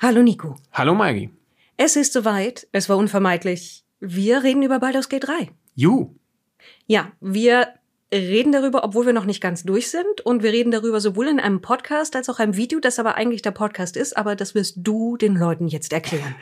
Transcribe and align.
Hallo 0.00 0.22
Nico. 0.22 0.56
Hallo 0.72 0.94
Maggie. 0.94 1.30
Es 1.76 1.94
ist 1.96 2.12
soweit, 2.12 2.66
es 2.72 2.88
war 2.88 2.96
unvermeidlich. 2.96 3.84
Wir 4.00 4.42
reden 4.42 4.62
über 4.62 4.80
Baldur's 4.80 5.08
Gate 5.08 5.26
3. 5.26 5.50
You. 5.76 6.10
Ja, 6.86 7.12
wir 7.20 7.68
reden 8.12 8.52
darüber, 8.52 8.84
obwohl 8.84 9.06
wir 9.06 9.12
noch 9.12 9.24
nicht 9.24 9.40
ganz 9.40 9.62
durch 9.62 9.90
sind. 9.90 10.20
Und 10.24 10.42
wir 10.42 10.52
reden 10.52 10.72
darüber 10.72 11.00
sowohl 11.00 11.28
in 11.28 11.38
einem 11.38 11.60
Podcast 11.62 12.16
als 12.16 12.28
auch 12.28 12.40
einem 12.40 12.56
Video, 12.56 12.80
das 12.80 12.98
aber 12.98 13.14
eigentlich 13.14 13.42
der 13.42 13.52
Podcast 13.52 13.96
ist. 13.96 14.16
Aber 14.16 14.34
das 14.34 14.54
wirst 14.54 14.78
du 14.78 15.16
den 15.16 15.36
Leuten 15.36 15.68
jetzt 15.68 15.92
erklären. 15.92 16.34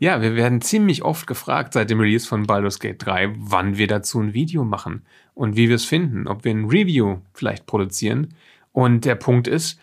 Ja, 0.00 0.20
wir 0.20 0.34
werden 0.34 0.60
ziemlich 0.60 1.02
oft 1.02 1.26
gefragt 1.26 1.72
seit 1.72 1.88
dem 1.88 2.00
Release 2.00 2.26
von 2.26 2.46
Baldur's 2.46 2.80
Gate 2.80 3.04
3, 3.04 3.34
wann 3.38 3.78
wir 3.78 3.86
dazu 3.86 4.20
ein 4.20 4.34
Video 4.34 4.64
machen 4.64 5.02
und 5.34 5.56
wie 5.56 5.68
wir 5.68 5.76
es 5.76 5.84
finden, 5.84 6.28
ob 6.28 6.44
wir 6.44 6.50
ein 6.50 6.66
Review 6.66 7.18
vielleicht 7.32 7.66
produzieren. 7.66 8.34
Und 8.72 9.04
der 9.04 9.14
Punkt 9.14 9.48
ist, 9.48 9.80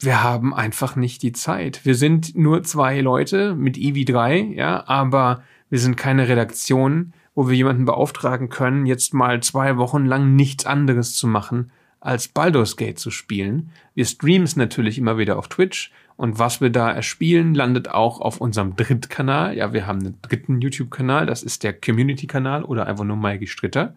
wir 0.00 0.22
haben 0.22 0.54
einfach 0.54 0.96
nicht 0.96 1.22
die 1.22 1.32
Zeit. 1.32 1.84
Wir 1.84 1.94
sind 1.94 2.36
nur 2.36 2.62
zwei 2.62 3.00
Leute 3.00 3.54
mit 3.54 3.76
EV3, 3.76 4.54
ja, 4.54 4.84
aber 4.86 5.42
wir 5.70 5.78
sind 5.78 5.96
keine 5.96 6.28
Redaktion, 6.28 7.12
wo 7.34 7.48
wir 7.48 7.56
jemanden 7.56 7.84
beauftragen 7.84 8.48
können, 8.48 8.86
jetzt 8.86 9.12
mal 9.12 9.42
zwei 9.42 9.76
Wochen 9.76 10.06
lang 10.06 10.34
nichts 10.36 10.66
anderes 10.66 11.14
zu 11.14 11.26
machen, 11.26 11.70
als 12.00 12.28
Baldur's 12.28 12.76
Gate 12.76 12.98
zu 12.98 13.10
spielen. 13.10 13.70
Wir 13.94 14.04
streamen 14.04 14.44
es 14.44 14.56
natürlich 14.56 14.98
immer 14.98 15.18
wieder 15.18 15.36
auf 15.36 15.48
Twitch 15.48 15.92
und 16.16 16.38
was 16.38 16.60
wir 16.60 16.70
da 16.70 16.90
erspielen, 16.90 17.54
landet 17.54 17.90
auch 17.90 18.20
auf 18.20 18.40
unserem 18.40 18.76
Drittkanal. 18.76 19.56
Ja, 19.56 19.72
wir 19.72 19.86
haben 19.86 20.00
einen 20.00 20.18
dritten 20.22 20.60
YouTube-Kanal, 20.60 21.26
das 21.26 21.42
ist 21.42 21.62
der 21.62 21.72
Community-Kanal 21.72 22.64
oder 22.64 22.86
einfach 22.86 23.04
nur 23.04 23.16
Maigi 23.16 23.46
Stritter. 23.46 23.94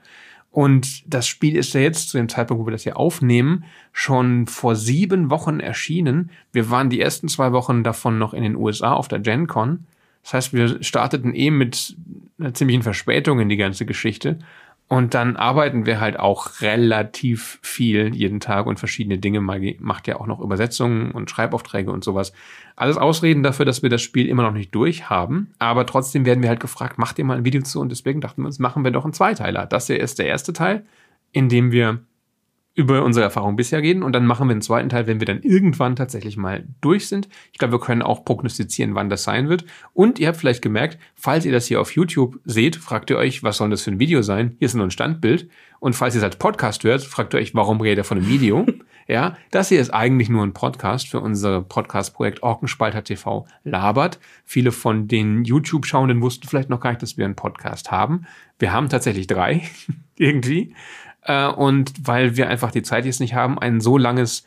Und 0.52 1.12
das 1.12 1.28
Spiel 1.28 1.56
ist 1.56 1.74
ja 1.74 1.80
jetzt 1.80 2.10
zu 2.10 2.18
dem 2.18 2.28
Zeitpunkt, 2.28 2.62
wo 2.62 2.68
wir 2.68 2.72
das 2.72 2.84
hier 2.84 2.98
aufnehmen, 2.98 3.64
schon 3.94 4.48
vor 4.48 4.76
sieben 4.76 5.30
Wochen 5.30 5.62
erschienen. 5.62 6.30
Wir 6.52 6.70
waren 6.70 6.90
die 6.90 7.00
ersten 7.00 7.30
zwei 7.30 7.54
Wochen 7.54 7.84
davon 7.84 8.20
noch 8.20 8.34
in 8.34 8.44
den 8.44 8.58
USA 8.58 8.94
auf 8.94 9.08
der 9.08 9.20
Gen 9.20 9.48
Con. 9.48 9.86
Das 10.24 10.34
heißt, 10.34 10.54
wir 10.54 10.84
starteten 10.84 11.34
eben 11.34 11.58
mit 11.58 11.96
einer 12.38 12.54
ziemlichen 12.54 12.84
Verspätung 12.84 13.40
in 13.40 13.50
die 13.50 13.58
ganze 13.58 13.86
Geschichte. 13.86 14.40
Und 14.92 15.14
dann 15.14 15.38
arbeiten 15.38 15.86
wir 15.86 16.02
halt 16.02 16.20
auch 16.20 16.60
relativ 16.60 17.60
viel 17.62 18.14
jeden 18.14 18.42
Tag 18.42 18.66
und 18.66 18.78
verschiedene 18.78 19.20
Dinge. 19.20 19.40
Maggie 19.40 19.78
macht 19.80 20.06
ja 20.06 20.20
auch 20.20 20.28
noch 20.28 20.42
Übersetzungen 20.42 21.12
und 21.12 21.32
Schreibaufträge 21.32 21.90
und 21.90 22.04
sowas. 22.04 22.34
Alles 22.76 22.98
Ausreden 22.98 23.42
dafür, 23.42 23.64
dass 23.64 23.84
wir 23.84 23.90
das 23.90 24.02
Spiel 24.02 24.28
immer 24.28 24.44
noch 24.44 24.52
nicht 24.52 24.76
durch 24.76 25.10
haben. 25.10 25.54
Aber 25.60 25.86
trotzdem 25.86 26.26
werden 26.26 26.42
wir 26.42 26.50
halt 26.50 26.60
gefragt, 26.60 26.98
macht 26.98 27.18
ihr 27.20 27.24
mal 27.24 27.38
ein 27.38 27.46
Video 27.46 27.62
zu? 27.62 27.80
Und 27.80 27.88
deswegen 27.88 28.20
dachten 28.20 28.42
wir 28.42 28.48
uns, 28.48 28.60
machen 28.60 28.84
wir 28.84 28.92
doch 28.92 29.06
einen 29.06 29.14
Zweiteiler. 29.14 29.66
Das 29.66 29.88
hier 29.88 29.98
ist 29.98 30.20
der 30.20 30.26
erste 30.26 30.52
Teil, 30.52 30.84
in 31.32 31.48
dem 31.48 31.72
wir 31.72 32.02
über 32.74 33.04
unsere 33.04 33.26
Erfahrung 33.26 33.58
bisher 33.58 33.82
reden 33.82 34.02
und 34.02 34.14
dann 34.14 34.26
machen 34.26 34.48
wir 34.48 34.54
einen 34.54 34.62
zweiten 34.62 34.88
Teil, 34.88 35.06
wenn 35.06 35.20
wir 35.20 35.26
dann 35.26 35.42
irgendwann 35.42 35.98
tatsächlich 35.98 36.38
mal 36.38 36.66
durch 36.80 37.08
sind. 37.08 37.28
Ich 37.52 37.60
glaube, 37.60 37.74
wir 37.74 37.80
können 37.82 38.02
auch 38.02 38.24
prognostizieren, 38.24 38.96
wann 38.96 39.10
das 39.10 39.24
sein 39.24 39.50
wird. 39.50 39.66
Und 39.94 40.20
ihr 40.20 40.30
habt 40.30 40.38
vielleicht 40.38 40.62
gemerkt, 40.62 40.98
falls 41.14 41.46
ihr 41.46 41.52
das 41.52 41.66
hier 41.66 41.82
auf 41.82 41.94
YouTube 41.94 42.40
seht, 42.46 42.78
fragt 42.78 43.10
ihr 43.10 43.18
euch, 43.18 43.44
was 43.44 43.58
soll 43.58 43.70
das 43.70 43.82
für 43.82 43.92
ein 43.92 44.00
Video 44.00 44.22
sein? 44.22 44.56
Hier 44.60 44.68
ist 44.68 44.74
nur 44.74 44.86
ein 44.86 44.92
Standbild. 44.92 45.50
Und 45.82 45.96
falls 45.96 46.16
ihr 46.16 46.20
es 46.20 46.24
als 46.24 46.38
Podcast 46.38 46.84
hört, 46.86 47.04
fragt 47.04 47.34
ihr 47.34 47.40
euch, 47.40 47.54
warum 47.56 47.82
redet 47.82 47.98
ihr 47.98 48.04
von 48.06 48.20
einem 48.20 48.30
Video? 48.30 48.66
ja, 49.08 49.36
das 49.50 49.68
hier 49.68 49.82
ist 49.82 49.94
eigentlich 49.94 50.30
nur 50.30 50.44
ein 50.44 50.54
Podcast 50.54 51.10
für 51.10 51.20
unser 51.20 51.62
Podcast-Projekt 51.62 52.42
Orkenspalter 52.42 53.04
TV 53.04 53.48
labert. 53.66 54.20
Viele 54.46 54.72
von 54.72 55.10
den 55.10 55.44
YouTube-Schauenden 55.44 56.22
wussten 56.22 56.48
vielleicht 56.48 56.70
noch 56.70 56.80
gar 56.80 56.92
nicht, 56.92 57.02
dass 57.02 57.18
wir 57.18 57.26
einen 57.26 57.36
Podcast 57.36 57.92
haben. 57.92 58.26
Wir 58.60 58.72
haben 58.72 58.88
tatsächlich 58.88 59.28
drei, 59.28 59.64
irgendwie. 60.18 60.74
Äh, 61.24 61.48
und 61.48 61.94
weil 62.04 62.38
wir 62.38 62.50
einfach 62.50 62.72
die 62.72 62.84
Zeit 62.84 63.06
jetzt 63.06 63.20
nicht 63.20 63.34
haben, 63.34 63.60
ein 63.60 63.82
so 63.82 63.98
langes 63.98 64.44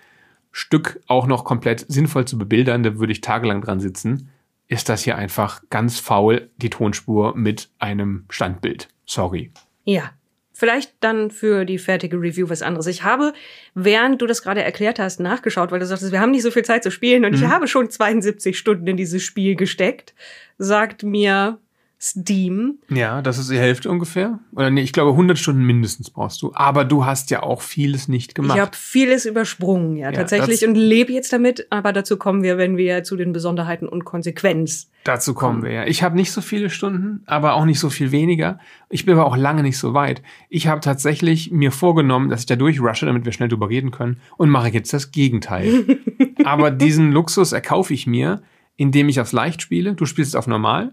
Stück 0.53 1.00
auch 1.06 1.27
noch 1.27 1.44
komplett 1.44 1.84
sinnvoll 1.89 2.27
zu 2.27 2.39
bebildern, 2.39 2.83
da 2.83 2.98
würde 2.98 3.12
ich 3.12 3.20
tagelang 3.20 3.61
dran 3.61 3.80
sitzen, 3.80 4.30
ist 4.69 4.89
das 4.89 5.02
hier 5.02 5.17
einfach 5.17 5.62
ganz 5.69 5.98
faul 5.98 6.50
die 6.56 6.70
Tonspur 6.70 7.36
mit 7.36 7.70
einem 7.78 8.25
Standbild. 8.30 8.89
Sorry. 9.05 9.52
Ja. 9.84 10.12
Vielleicht 10.56 10.95
dann 11.01 11.33
für 11.33 11.64
die 11.64 11.79
fertige 11.79 12.17
Review 12.17 12.48
was 12.48 12.63
anderes. 12.63 12.86
Ich 12.86 13.02
habe, 13.02 13.33
während 13.74 14.23
du 14.23 14.27
das 14.27 14.40
gerade 14.40 14.63
erklärt 14.63 15.01
hast, 15.01 15.18
nachgeschaut, 15.18 15.73
weil 15.73 15.80
du 15.80 15.86
sagtest, 15.86 16.13
wir 16.13 16.20
haben 16.20 16.30
nicht 16.30 16.45
so 16.45 16.52
viel 16.52 16.64
Zeit 16.64 16.84
zu 16.84 16.92
spielen 16.92 17.24
und 17.24 17.33
mhm. 17.33 17.39
ich 17.39 17.45
habe 17.48 17.67
schon 17.67 17.90
72 17.90 18.57
Stunden 18.57 18.86
in 18.86 18.96
dieses 18.96 19.24
Spiel 19.24 19.57
gesteckt, 19.57 20.14
sagt 20.57 21.02
mir 21.02 21.58
Steam. 22.04 22.80
Ja, 22.90 23.22
das 23.22 23.38
ist 23.38 23.50
die 23.50 23.58
Hälfte 23.58 23.90
ungefähr. 23.90 24.38
Oder 24.54 24.68
nee, 24.68 24.82
ich 24.82 24.92
glaube 24.92 25.12
100 25.12 25.38
Stunden 25.38 25.62
mindestens 25.64 26.10
brauchst 26.10 26.42
du. 26.42 26.52
Aber 26.54 26.84
du 26.84 27.06
hast 27.06 27.30
ja 27.30 27.42
auch 27.42 27.62
vieles 27.62 28.08
nicht 28.08 28.34
gemacht. 28.34 28.58
Ich 28.58 28.60
habe 28.60 28.76
vieles 28.76 29.24
übersprungen, 29.24 29.96
ja, 29.96 30.10
ja 30.10 30.12
tatsächlich 30.12 30.66
und 30.68 30.74
lebe 30.74 31.14
jetzt 31.14 31.32
damit. 31.32 31.66
Aber 31.70 31.94
dazu 31.94 32.18
kommen 32.18 32.42
wir, 32.42 32.58
wenn 32.58 32.76
wir 32.76 33.04
zu 33.04 33.16
den 33.16 33.32
Besonderheiten 33.32 33.88
und 33.88 34.04
Konsequenz. 34.04 34.90
Dazu 35.04 35.32
kommen 35.32 35.62
wir 35.62 35.70
ja. 35.70 35.86
Ich 35.86 36.02
habe 36.02 36.14
nicht 36.14 36.30
so 36.30 36.42
viele 36.42 36.68
Stunden, 36.68 37.22
aber 37.24 37.54
auch 37.54 37.64
nicht 37.64 37.80
so 37.80 37.88
viel 37.88 38.12
weniger. 38.12 38.58
Ich 38.90 39.06
bin 39.06 39.14
aber 39.14 39.24
auch 39.24 39.38
lange 39.38 39.62
nicht 39.62 39.78
so 39.78 39.94
weit. 39.94 40.22
Ich 40.50 40.66
habe 40.66 40.82
tatsächlich 40.82 41.52
mir 41.52 41.72
vorgenommen, 41.72 42.28
dass 42.28 42.40
ich 42.40 42.46
da 42.46 42.56
durchrushe, 42.56 43.06
damit 43.06 43.24
wir 43.24 43.32
schnell 43.32 43.48
drüber 43.48 43.70
reden 43.70 43.92
können 43.92 44.20
und 44.36 44.50
mache 44.50 44.68
jetzt 44.68 44.92
das 44.92 45.10
Gegenteil. 45.10 45.98
aber 46.44 46.70
diesen 46.70 47.12
Luxus 47.12 47.52
erkaufe 47.52 47.94
ich 47.94 48.06
mir, 48.06 48.42
indem 48.76 49.08
ich 49.08 49.22
aufs 49.22 49.32
Leicht 49.32 49.62
spiele. 49.62 49.94
Du 49.94 50.04
spielst 50.04 50.36
auf 50.36 50.46
normal 50.46 50.92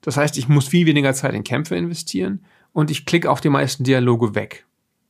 das 0.00 0.16
heißt, 0.16 0.38
ich 0.38 0.48
muss 0.48 0.68
viel 0.68 0.86
weniger 0.86 1.12
Zeit 1.14 1.34
in 1.34 1.44
Kämpfe 1.44 1.76
investieren 1.76 2.44
und 2.72 2.90
ich 2.90 3.06
klicke 3.06 3.30
auch 3.30 3.40
die 3.40 3.48
meisten 3.48 3.84
Dialoge 3.84 4.34
weg. 4.34 4.66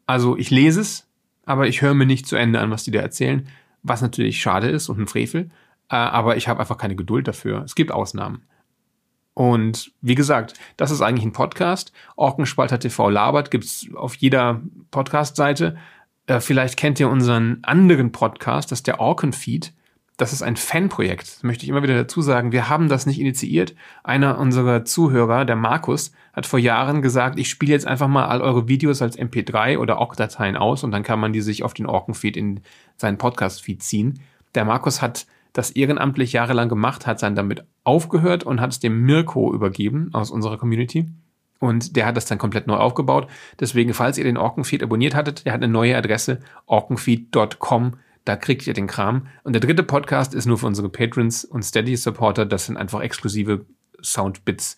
Also 0.06 0.36
ich 0.36 0.50
lese 0.50 0.80
es, 0.80 1.08
aber 1.44 1.68
ich 1.68 1.82
höre 1.82 1.94
mir 1.94 2.06
nicht 2.06 2.26
zu 2.26 2.36
Ende 2.36 2.60
an, 2.60 2.70
was 2.70 2.84
die 2.84 2.90
da 2.90 3.00
erzählen, 3.00 3.46
was 3.82 4.02
natürlich 4.02 4.40
schade 4.40 4.68
ist 4.68 4.88
und 4.88 4.98
ein 4.98 5.06
Frevel. 5.06 5.50
Äh, 5.88 5.96
aber 5.96 6.36
ich 6.36 6.48
habe 6.48 6.60
einfach 6.60 6.78
keine 6.78 6.96
Geduld 6.96 7.28
dafür. 7.28 7.62
Es 7.64 7.74
gibt 7.74 7.92
Ausnahmen. 7.92 8.42
Und 9.34 9.92
wie 10.00 10.14
gesagt, 10.14 10.54
das 10.76 10.90
ist 10.90 11.00
eigentlich 11.00 11.24
ein 11.24 11.32
Podcast. 11.32 11.92
Orkenspalter 12.16 12.78
TV 12.78 13.08
labert, 13.08 13.50
gibt's 13.50 13.86
auf 13.94 14.14
jeder 14.16 14.60
Podcast-Seite. 14.90 15.76
Äh, 16.26 16.40
vielleicht 16.40 16.76
kennt 16.76 17.00
ihr 17.00 17.08
unseren 17.08 17.58
anderen 17.62 18.12
Podcast, 18.12 18.70
das 18.70 18.80
ist 18.80 18.86
der 18.86 19.00
Orkenfeed 19.00 19.72
das 20.20 20.34
ist 20.34 20.42
ein 20.42 20.56
Fanprojekt. 20.56 21.36
Das 21.36 21.42
möchte 21.42 21.64
ich 21.64 21.70
immer 21.70 21.82
wieder 21.82 21.94
dazu 21.94 22.20
sagen. 22.20 22.52
Wir 22.52 22.68
haben 22.68 22.88
das 22.88 23.06
nicht 23.06 23.18
initiiert. 23.18 23.74
Einer 24.04 24.38
unserer 24.38 24.84
Zuhörer, 24.84 25.46
der 25.46 25.56
Markus, 25.56 26.12
hat 26.34 26.44
vor 26.44 26.58
Jahren 26.58 27.00
gesagt, 27.00 27.38
ich 27.38 27.48
spiele 27.48 27.72
jetzt 27.72 27.86
einfach 27.86 28.06
mal 28.06 28.26
all 28.26 28.42
eure 28.42 28.68
Videos 28.68 29.00
als 29.00 29.18
MP3 29.18 29.78
oder 29.78 29.98
OGG-Dateien 29.98 30.56
aus 30.56 30.84
und 30.84 30.90
dann 30.90 31.04
kann 31.04 31.20
man 31.20 31.32
die 31.32 31.40
sich 31.40 31.62
auf 31.62 31.72
den 31.72 31.86
Orkenfeed 31.86 32.36
in 32.36 32.60
seinen 32.98 33.16
Podcast-Feed 33.16 33.82
ziehen. 33.82 34.20
Der 34.54 34.66
Markus 34.66 35.00
hat 35.00 35.26
das 35.54 35.70
ehrenamtlich 35.70 36.34
jahrelang 36.34 36.68
gemacht, 36.68 37.06
hat 37.06 37.22
dann 37.22 37.34
damit 37.34 37.64
aufgehört 37.84 38.44
und 38.44 38.60
hat 38.60 38.72
es 38.72 38.80
dem 38.80 39.00
Mirko 39.02 39.54
übergeben 39.54 40.10
aus 40.12 40.30
unserer 40.30 40.58
Community. 40.58 41.06
Und 41.60 41.96
der 41.96 42.04
hat 42.04 42.16
das 42.18 42.26
dann 42.26 42.38
komplett 42.38 42.66
neu 42.66 42.76
aufgebaut. 42.76 43.26
Deswegen, 43.58 43.94
falls 43.94 44.18
ihr 44.18 44.24
den 44.24 44.36
Orkenfeed 44.36 44.82
abonniert 44.82 45.14
hattet, 45.14 45.46
der 45.46 45.54
hat 45.54 45.62
eine 45.62 45.72
neue 45.72 45.96
Adresse, 45.96 46.40
orkenfeed.com 46.66 47.94
da 48.30 48.36
kriegt 48.36 48.64
ihr 48.68 48.74
den 48.74 48.86
Kram. 48.86 49.26
Und 49.42 49.54
der 49.54 49.60
dritte 49.60 49.82
Podcast 49.82 50.34
ist 50.34 50.46
nur 50.46 50.56
für 50.56 50.66
unsere 50.66 50.88
Patrons 50.88 51.44
und 51.44 51.64
Steady-Supporter. 51.64 52.46
Das 52.46 52.66
sind 52.66 52.76
einfach 52.76 53.00
exklusive 53.00 53.66
Soundbits, 54.00 54.76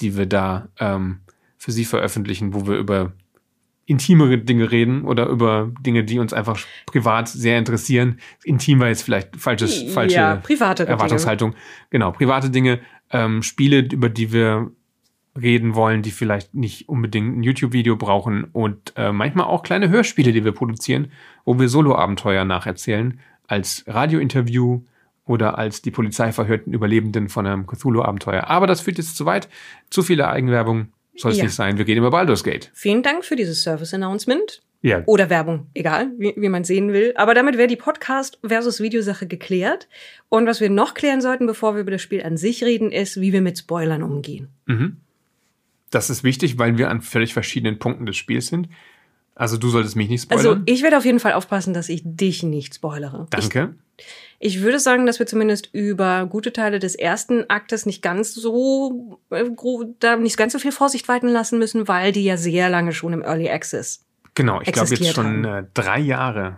die 0.00 0.16
wir 0.16 0.26
da 0.26 0.68
ähm, 0.78 1.18
für 1.58 1.72
sie 1.72 1.84
veröffentlichen, 1.84 2.54
wo 2.54 2.68
wir 2.68 2.76
über 2.76 3.12
intimere 3.86 4.38
Dinge 4.38 4.70
reden 4.70 5.02
oder 5.02 5.26
über 5.26 5.72
Dinge, 5.80 6.04
die 6.04 6.20
uns 6.20 6.32
einfach 6.32 6.60
privat 6.86 7.28
sehr 7.28 7.58
interessieren. 7.58 8.20
Intim 8.44 8.78
war 8.78 8.86
jetzt 8.86 9.02
vielleicht 9.02 9.36
falsches, 9.36 9.82
falsche 9.92 10.14
ja, 10.14 10.36
private 10.36 10.86
Erwartungshaltung. 10.86 11.50
Dinge. 11.50 11.62
Genau, 11.90 12.12
private 12.12 12.50
Dinge, 12.50 12.78
ähm, 13.10 13.42
Spiele, 13.42 13.80
über 13.80 14.08
die 14.08 14.32
wir 14.32 14.70
reden 15.40 15.74
wollen, 15.74 16.02
die 16.02 16.10
vielleicht 16.10 16.54
nicht 16.54 16.88
unbedingt 16.88 17.38
ein 17.38 17.42
YouTube-Video 17.42 17.96
brauchen 17.96 18.44
und 18.52 18.92
äh, 18.96 19.12
manchmal 19.12 19.46
auch 19.46 19.62
kleine 19.62 19.88
Hörspiele, 19.88 20.32
die 20.32 20.44
wir 20.44 20.52
produzieren, 20.52 21.10
wo 21.44 21.58
wir 21.58 21.68
Solo-Abenteuer 21.68 22.44
nacherzählen, 22.44 23.18
als 23.46 23.84
Radiointerview 23.86 24.82
oder 25.24 25.56
als 25.56 25.82
die 25.82 25.90
Polizei 25.90 26.32
verhörten 26.32 26.72
Überlebenden 26.72 27.28
von 27.28 27.46
einem 27.46 27.66
Cthulhu-Abenteuer. 27.66 28.48
Aber 28.48 28.66
das 28.66 28.82
führt 28.82 28.98
jetzt 28.98 29.16
zu 29.16 29.24
weit. 29.24 29.48
Zu 29.88 30.02
viele 30.02 30.28
Eigenwerbung 30.28 30.88
soll 31.16 31.32
es 31.32 31.38
ja. 31.38 31.44
nicht 31.44 31.54
sein. 31.54 31.78
Wir 31.78 31.84
gehen 31.84 31.98
über 31.98 32.10
Baldur's 32.10 32.44
Gate. 32.44 32.70
Vielen 32.74 33.02
Dank 33.02 33.24
für 33.24 33.36
dieses 33.36 33.62
Service-Announcement. 33.62 34.62
Ja. 34.84 35.02
Oder 35.06 35.30
Werbung, 35.30 35.68
egal, 35.74 36.10
wie, 36.18 36.34
wie 36.36 36.48
man 36.48 36.64
sehen 36.64 36.92
will. 36.92 37.12
Aber 37.14 37.34
damit 37.34 37.56
wäre 37.56 37.68
die 37.68 37.76
Podcast 37.76 38.40
versus 38.44 38.80
Videosache 38.80 39.28
geklärt. 39.28 39.88
Und 40.28 40.46
was 40.46 40.60
wir 40.60 40.70
noch 40.70 40.94
klären 40.94 41.20
sollten, 41.20 41.46
bevor 41.46 41.74
wir 41.74 41.82
über 41.82 41.92
das 41.92 42.02
Spiel 42.02 42.22
an 42.22 42.36
sich 42.36 42.64
reden, 42.64 42.90
ist, 42.90 43.20
wie 43.20 43.32
wir 43.32 43.42
mit 43.42 43.58
Spoilern 43.58 44.02
umgehen. 44.02 44.48
Mhm. 44.66 44.96
Das 45.92 46.10
ist 46.10 46.24
wichtig, 46.24 46.58
weil 46.58 46.78
wir 46.78 46.90
an 46.90 47.00
völlig 47.00 47.32
verschiedenen 47.32 47.78
Punkten 47.78 48.06
des 48.06 48.16
Spiels 48.16 48.48
sind. 48.48 48.68
Also 49.34 49.56
du 49.56 49.68
solltest 49.68 49.96
mich 49.96 50.08
nicht 50.08 50.22
spoilern. 50.22 50.46
Also 50.46 50.62
ich 50.66 50.82
werde 50.82 50.98
auf 50.98 51.04
jeden 51.04 51.20
Fall 51.20 51.32
aufpassen, 51.32 51.72
dass 51.72 51.88
ich 51.88 52.02
dich 52.04 52.42
nicht 52.42 52.74
spoilere. 52.74 53.26
Danke. 53.30 53.74
Ich, 54.40 54.56
ich 54.56 54.62
würde 54.62 54.78
sagen, 54.78 55.06
dass 55.06 55.18
wir 55.18 55.26
zumindest 55.26 55.70
über 55.72 56.26
gute 56.26 56.52
Teile 56.52 56.78
des 56.78 56.94
ersten 56.94 57.48
Aktes 57.48 57.86
nicht 57.86 58.02
ganz 58.02 58.34
so 58.34 59.20
äh, 59.30 59.44
da 60.00 60.16
nicht 60.16 60.36
ganz 60.36 60.52
so 60.52 60.58
viel 60.58 60.72
Vorsicht 60.72 61.08
walten 61.08 61.28
lassen 61.28 61.58
müssen, 61.58 61.88
weil 61.88 62.12
die 62.12 62.24
ja 62.24 62.36
sehr 62.36 62.68
lange 62.68 62.92
schon 62.92 63.12
im 63.12 63.22
Early 63.22 63.48
Access. 63.48 64.04
Genau, 64.34 64.60
ich 64.60 64.72
glaube 64.72 64.94
jetzt 64.94 65.14
schon 65.14 65.44
äh, 65.44 65.64
drei 65.74 65.98
Jahre. 65.98 66.56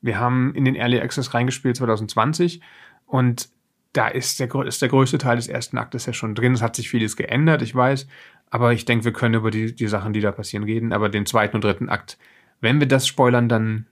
Wir 0.00 0.18
haben 0.18 0.54
in 0.54 0.64
den 0.64 0.74
Early 0.74 1.00
Access 1.00 1.34
reingespielt 1.34 1.76
2020 1.76 2.60
und 3.06 3.48
da 3.92 4.08
ist 4.08 4.40
der, 4.40 4.48
ist 4.66 4.80
der 4.80 4.88
größte 4.88 5.18
Teil 5.18 5.36
des 5.36 5.48
ersten 5.48 5.78
Aktes 5.78 6.06
ja 6.06 6.12
schon 6.12 6.34
drin. 6.34 6.54
Es 6.54 6.62
hat 6.62 6.76
sich 6.76 6.88
vieles 6.88 7.16
geändert, 7.16 7.62
ich 7.62 7.74
weiß. 7.74 8.06
Aber 8.54 8.74
ich 8.74 8.84
denke, 8.84 9.06
wir 9.06 9.14
können 9.14 9.32
über 9.34 9.50
die, 9.50 9.74
die 9.74 9.88
Sachen, 9.88 10.12
die 10.12 10.20
da 10.20 10.30
passieren, 10.30 10.62
reden. 10.64 10.92
Aber 10.92 11.08
den 11.08 11.24
zweiten 11.24 11.56
und 11.56 11.64
dritten 11.64 11.88
Akt, 11.88 12.18
wenn 12.60 12.80
wir 12.80 12.86
das 12.86 13.06
spoilern, 13.06 13.48
dann. 13.48 13.86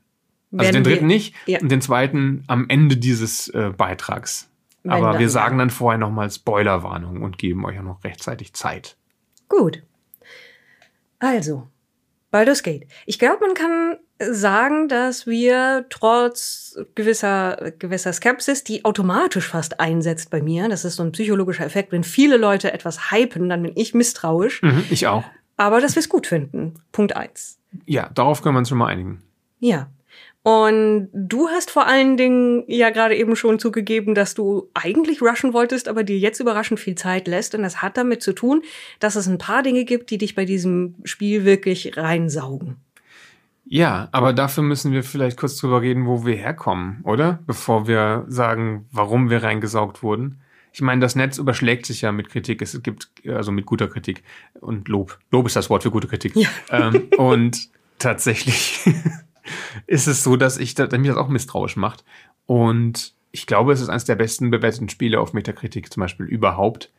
Also 0.52 0.64
Werden 0.64 0.74
den 0.74 0.84
dritten 0.84 1.08
wir- 1.08 1.14
nicht 1.14 1.34
ja. 1.46 1.60
und 1.60 1.70
den 1.70 1.80
zweiten 1.80 2.44
am 2.46 2.66
Ende 2.68 2.96
dieses 2.98 3.48
äh, 3.48 3.72
Beitrags. 3.76 4.50
Wenn 4.82 4.92
Aber 4.92 5.18
wir 5.18 5.28
sagen 5.30 5.56
dann 5.58 5.70
vorher 5.70 5.98
nochmal 5.98 6.30
Spoilerwarnung 6.30 7.22
und 7.22 7.38
geben 7.38 7.64
euch 7.64 7.78
auch 7.78 7.84
noch 7.84 8.04
rechtzeitig 8.04 8.52
Zeit. 8.52 8.96
Gut. 9.48 9.82
Also, 11.20 11.68
Baldur's 12.30 12.62
Gate. 12.62 12.86
Ich 13.06 13.18
glaube, 13.18 13.44
man 13.46 13.54
kann 13.54 13.96
sagen, 14.28 14.88
dass 14.88 15.26
wir 15.26 15.87
trotz 15.88 16.78
gewisser, 16.94 17.72
gewisser 17.78 18.12
Skepsis, 18.12 18.64
die 18.64 18.84
automatisch 18.84 19.49
fast 19.49 19.81
einsetzt 19.81 20.31
bei 20.31 20.43
mir, 20.43 20.69
das 20.69 20.84
ist 20.84 20.96
so 20.96 21.02
ein 21.02 21.12
psychologischer 21.12 21.64
Effekt, 21.64 21.93
wenn 21.93 22.05
viele 22.05 22.37
Leute 22.37 22.72
etwas 22.72 23.11
hypen, 23.11 23.49
dann 23.49 23.62
bin 23.62 23.72
ich 23.76 23.94
misstrauisch, 23.94 24.62
Mhm, 24.62 24.84
ich 24.90 25.06
auch. 25.06 25.25
aber 25.56 25.81
dass 25.81 25.94
wir 25.96 26.00
es 26.00 26.08
gut 26.08 26.26
finden. 26.26 26.75
Punkt 26.93 27.17
eins. 27.17 27.58
Ja, 27.87 28.11
darauf 28.14 28.43
können 28.43 28.55
wir 28.56 28.61
uns 28.61 28.69
schon 28.69 28.78
mal 28.78 28.88
einigen. 28.88 29.22
Ja. 29.58 29.88
Und 30.43 31.11
du 31.12 31.49
hast 31.49 31.70
vor 31.70 31.87
allen 31.87 32.16
Dingen 32.16 32.64
ja 32.66 32.88
gerade 32.88 33.14
eben 33.14 33.37
schon 33.37 33.58
zugegeben, 33.58 34.14
dass 34.14 34.34
du 34.34 34.70
eigentlich 34.73 35.20
rushen 35.20 35.52
wolltest, 35.52 35.87
aber 35.87 36.02
dir 36.02 36.19
jetzt 36.19 36.40
überraschend 36.40 36.81
viel 36.81 36.94
Zeit 36.94 37.28
lässt. 37.28 37.55
Und 37.55 37.62
das 37.62 37.82
hat 37.82 37.99
damit 37.99 38.23
zu 38.23 38.32
tun, 38.32 38.62
dass 39.00 39.16
es 39.16 39.26
ein 39.26 39.37
paar 39.37 39.62
Dinge 39.62 39.84
gibt, 39.84 40.11
die 40.11 40.16
dich 40.16 40.34
bei 40.34 40.46
diesem 40.46 40.94
Spiel 41.05 41.44
wirklich 41.44 41.94
reinsaugen. 41.99 42.76
Ja, 43.72 44.08
aber 44.11 44.32
dafür 44.32 44.64
müssen 44.64 44.90
wir 44.90 45.05
vielleicht 45.05 45.38
kurz 45.38 45.56
drüber 45.56 45.81
reden, 45.81 46.05
wo 46.05 46.26
wir 46.26 46.34
herkommen, 46.34 47.02
oder? 47.05 47.38
Bevor 47.46 47.87
wir 47.87 48.25
sagen, 48.26 48.88
warum 48.90 49.31
wir 49.31 49.44
reingesaugt 49.44 50.02
wurden. 50.02 50.40
Ich 50.72 50.82
meine, 50.82 51.00
das 51.00 51.14
Netz 51.14 51.38
überschlägt 51.38 51.87
sich 51.87 52.00
ja 52.00 52.11
mit 52.11 52.31
Kritik. 52.31 52.62
Es 52.62 52.82
gibt, 52.82 53.12
also 53.28 53.52
mit 53.52 53.67
guter 53.67 53.87
Kritik 53.87 54.25
und 54.61 54.88
Lob. 54.88 55.20
Lob 55.31 55.46
ist 55.46 55.55
das 55.55 55.70
Wort 55.70 55.84
für 55.84 55.93
gute 55.93 56.08
Kritik. 56.08 56.34
Ja. 56.34 56.49
Ähm, 56.69 57.11
und 57.17 57.69
tatsächlich 58.00 58.81
ist 59.87 60.08
es 60.08 60.25
so, 60.25 60.34
dass 60.34 60.58
ich, 60.58 60.75
dass 60.75 60.90
mich 60.90 61.06
das 61.06 61.16
auch 61.16 61.28
misstrauisch 61.28 61.76
macht. 61.76 62.05
Und 62.46 63.14
ich 63.31 63.46
glaube, 63.46 63.73
es 63.73 63.81
ist 63.81 63.88
eines 63.88 64.05
der 64.05 64.16
besten 64.16 64.50
bewerteten 64.50 64.88
Spiele 64.88 65.20
auf 65.20 65.32
Metakritik 65.32 65.93
zum 65.93 66.00
Beispiel 66.00 66.26
überhaupt. 66.26 66.90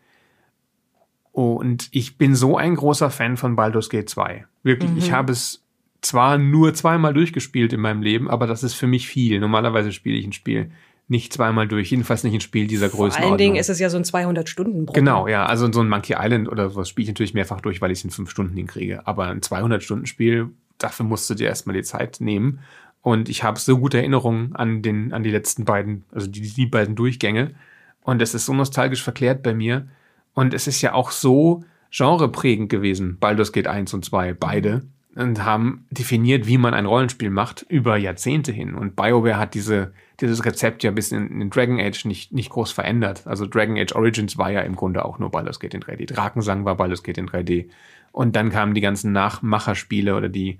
Und 1.34 1.90
ich 1.92 2.18
bin 2.18 2.34
so 2.34 2.56
ein 2.56 2.76
großer 2.76 3.10
Fan 3.10 3.36
von 3.36 3.58
Baldur's 3.58 3.90
Gate 3.90 4.10
2. 4.10 4.46
Wirklich, 4.64 4.92
ich 4.96 5.12
habe 5.12 5.34
es 5.34 5.62
zwar 6.02 6.38
nur 6.38 6.74
zweimal 6.74 7.14
durchgespielt 7.14 7.74
in 7.74 7.80
meinem 7.80 8.02
Leben, 8.02 8.30
aber 8.30 8.48
das 8.48 8.64
ist 8.64 8.74
für 8.74 8.88
mich 8.88 9.08
viel. 9.08 9.40
Normalerweise 9.40 9.92
spiele 9.92 10.18
ich 10.18 10.26
ein 10.26 10.34
Spiel 10.34 10.72
nicht 11.08 11.34
zweimal 11.34 11.68
durch, 11.68 11.92
jedenfalls 11.92 12.24
nicht 12.24 12.34
ein 12.34 12.42
Spiel 12.42 12.68
dieser 12.68 12.90
Vor 12.90 13.02
Größenordnung. 13.02 13.32
allen 13.32 13.38
Dingen 13.38 13.56
ist 13.58 13.70
es 13.70 13.80
ja 13.80 13.90
so 13.90 13.98
ein 13.98 14.04
200-Stunden-Bruch. 14.04 14.94
Genau, 14.94 15.28
ja, 15.28 15.46
also 15.46 15.72
so 15.72 15.82
ein 15.82 15.90
Monkey 15.90 16.16
Island 16.18 16.48
oder 16.48 16.70
sowas 16.70 16.88
spiele 16.88 17.04
ich 17.04 17.10
natürlich 17.10 17.34
mehrfach 17.34 17.60
durch, 17.60 17.82
weil 17.82 17.92
ich 17.92 18.00
es 18.00 18.06
in 18.06 18.12
fünf 18.12 18.30
Stunden 18.32 18.56
hinkriege. 18.56 19.06
Aber 19.06 19.26
ein 19.28 19.42
200-Stunden-Spiel, 19.42 20.50
dafür 20.78 21.06
musst 21.06 21.30
du 21.30 21.34
dir 21.34 21.48
erstmal 21.48 21.76
die 21.76 21.84
Zeit 21.84 22.22
nehmen. 22.22 22.60
Und 23.02 23.28
ich 23.28 23.44
habe 23.44 23.60
so 23.60 23.78
gute 23.78 23.98
Erinnerungen 23.98 24.56
an, 24.56 24.82
den, 24.82 25.12
an 25.12 25.24
die 25.24 25.32
letzten 25.32 25.66
beiden, 25.66 26.06
also 26.14 26.28
die, 26.28 26.42
die 26.42 26.66
beiden 26.66 26.96
Durchgänge. 26.96 27.56
Und 28.04 28.22
es 28.22 28.34
ist 28.34 28.46
so 28.46 28.54
nostalgisch 28.54 29.04
verklärt 29.04 29.44
bei 29.44 29.54
mir. 29.54 29.88
Und 30.34 30.54
es 30.54 30.66
ist 30.66 30.82
ja 30.82 30.94
auch 30.94 31.12
so 31.12 31.64
genreprägend 31.92 32.70
gewesen, 32.70 33.18
Baldur's 33.20 33.52
Gate 33.52 33.68
1 33.68 33.94
und 33.94 34.06
2, 34.06 34.34
beide. 34.34 34.84
Und 35.14 35.44
haben 35.44 35.86
definiert, 35.92 36.48
wie 36.48 36.58
man 36.58 36.74
ein 36.74 36.86
Rollenspiel 36.86 37.30
macht, 37.32 37.66
über 37.68 37.98
Jahrzehnte 37.98 38.54
hin. 38.54 38.76
Und 38.76 38.96
BioWare 38.96 39.38
hat 39.38 39.54
diese, 39.56 39.92
dieses 40.22 40.46
Rezept 40.46 40.84
ja 40.84 40.92
bis 40.92 41.12
in, 41.12 41.42
in 41.42 41.50
Dragon 41.50 41.82
Age 41.82 42.06
nicht, 42.06 42.32
nicht 42.32 42.50
groß 42.50 42.72
verändert. 42.72 43.28
Also 43.28 43.46
Dragon 43.46 43.78
Age 43.78 43.94
Origins 43.94 44.38
war 44.38 44.52
ja 44.52 44.62
im 44.62 44.78
Grunde 44.78 45.04
auch 45.04 45.20
nur 45.20 45.30
Baldur's 45.30 45.60
Gate 45.60 45.74
in 45.74 45.82
3D. 45.82 46.06
Drakensang 46.14 46.64
war 46.64 46.76
Baldur's 46.78 47.04
Gate 47.04 47.18
in 47.18 47.28
3D. 47.28 47.68
Und 48.14 48.38
dann 48.38 48.52
kamen 48.52 48.74
die 48.74 48.80
ganzen 48.80 49.12
Nachmacherspiele 49.12 50.16
oder 50.16 50.30
die 50.30 50.60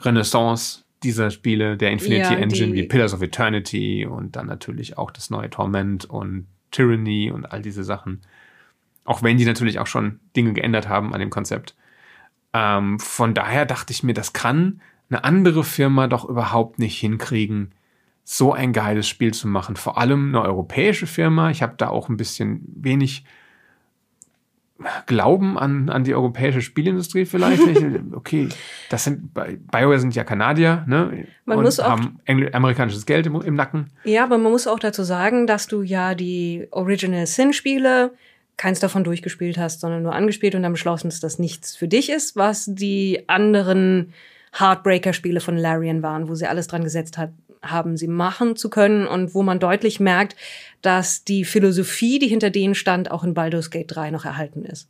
Renaissance 0.00 0.84
dieser 1.02 1.30
Spiele, 1.30 1.76
der 1.76 1.90
Infinity 1.90 2.32
Ja, 2.34 2.38
Engine, 2.38 2.72
die- 2.72 2.82
wie 2.84 2.88
Pillars 2.88 3.12
of 3.14 3.22
Eternity 3.22 4.06
und 4.06 4.36
dann 4.36 4.46
natürlich 4.46 4.96
auch 4.96 5.10
das 5.10 5.28
neue 5.30 5.50
Torment 5.50 6.06
und 6.06 6.46
Tyranny 6.70 7.30
und 7.30 7.44
all 7.52 7.60
diese 7.62 7.84
Sachen. 7.84 8.22
Auch 9.04 9.22
wenn 9.22 9.36
die 9.36 9.44
natürlich 9.44 9.78
auch 9.78 9.86
schon 9.86 10.20
Dinge 10.34 10.54
geändert 10.54 10.88
haben 10.88 11.12
an 11.12 11.20
dem 11.20 11.30
Konzept. 11.30 11.74
Ähm, 12.54 12.98
von 13.00 13.34
daher 13.34 13.66
dachte 13.66 13.92
ich 13.92 14.02
mir, 14.04 14.14
das 14.14 14.32
kann 14.32 14.80
eine 15.10 15.24
andere 15.24 15.64
Firma 15.64 16.06
doch 16.06 16.24
überhaupt 16.28 16.78
nicht 16.78 16.98
hinkriegen, 16.98 17.72
so 18.22 18.52
ein 18.54 18.72
geiles 18.72 19.06
Spiel 19.08 19.34
zu 19.34 19.48
machen. 19.48 19.76
Vor 19.76 19.98
allem 19.98 20.28
eine 20.28 20.42
europäische 20.42 21.06
Firma. 21.06 21.50
Ich 21.50 21.62
habe 21.62 21.74
da 21.76 21.88
auch 21.88 22.08
ein 22.08 22.16
bisschen 22.16 22.62
wenig 22.76 23.24
Glauben 25.06 25.56
an, 25.56 25.88
an 25.88 26.02
die 26.02 26.14
europäische 26.14 26.60
Spielindustrie 26.60 27.26
vielleicht. 27.26 27.64
Ich- 27.64 27.84
okay, 28.12 28.48
das 28.90 29.04
sind 29.04 29.32
BioWare 29.32 30.00
sind 30.00 30.14
ja 30.16 30.24
Kanadier, 30.24 30.84
ne? 30.88 31.26
Man 31.44 31.58
und 31.58 31.64
muss 31.64 31.78
auch- 31.78 31.88
haben 31.90 32.18
Engl 32.24 32.50
amerikanisches 32.52 33.06
Geld 33.06 33.26
im, 33.26 33.40
im 33.40 33.54
Nacken. 33.54 33.90
Ja, 34.02 34.24
aber 34.24 34.36
man 34.36 34.50
muss 34.50 34.66
auch 34.66 34.80
dazu 34.80 35.04
sagen, 35.04 35.46
dass 35.46 35.68
du 35.68 35.82
ja 35.82 36.14
die 36.16 36.66
Original 36.72 37.26
Sin-Spiele 37.26 38.14
keins 38.56 38.80
davon 38.80 39.04
durchgespielt 39.04 39.58
hast, 39.58 39.80
sondern 39.80 40.02
nur 40.02 40.14
angespielt 40.14 40.54
und 40.54 40.62
dann 40.62 40.72
beschlossen, 40.72 41.08
dass 41.08 41.20
das 41.20 41.38
nichts 41.38 41.76
für 41.76 41.88
dich 41.88 42.10
ist, 42.10 42.36
was 42.36 42.66
die 42.68 43.24
anderen 43.26 44.12
Heartbreaker-Spiele 44.58 45.40
von 45.40 45.56
Larian 45.56 46.02
waren, 46.02 46.28
wo 46.28 46.34
sie 46.34 46.46
alles 46.46 46.68
dran 46.68 46.84
gesetzt 46.84 47.18
hat, 47.18 47.32
haben, 47.62 47.96
sie 47.96 48.08
machen 48.08 48.56
zu 48.56 48.70
können 48.70 49.06
und 49.06 49.34
wo 49.34 49.42
man 49.42 49.58
deutlich 49.58 49.98
merkt, 49.98 50.36
dass 50.82 51.24
die 51.24 51.44
Philosophie, 51.44 52.18
die 52.18 52.28
hinter 52.28 52.50
denen 52.50 52.74
stand, 52.74 53.10
auch 53.10 53.24
in 53.24 53.34
Baldur's 53.34 53.70
Gate 53.70 53.86
3 53.88 54.10
noch 54.10 54.24
erhalten 54.24 54.64
ist. 54.64 54.88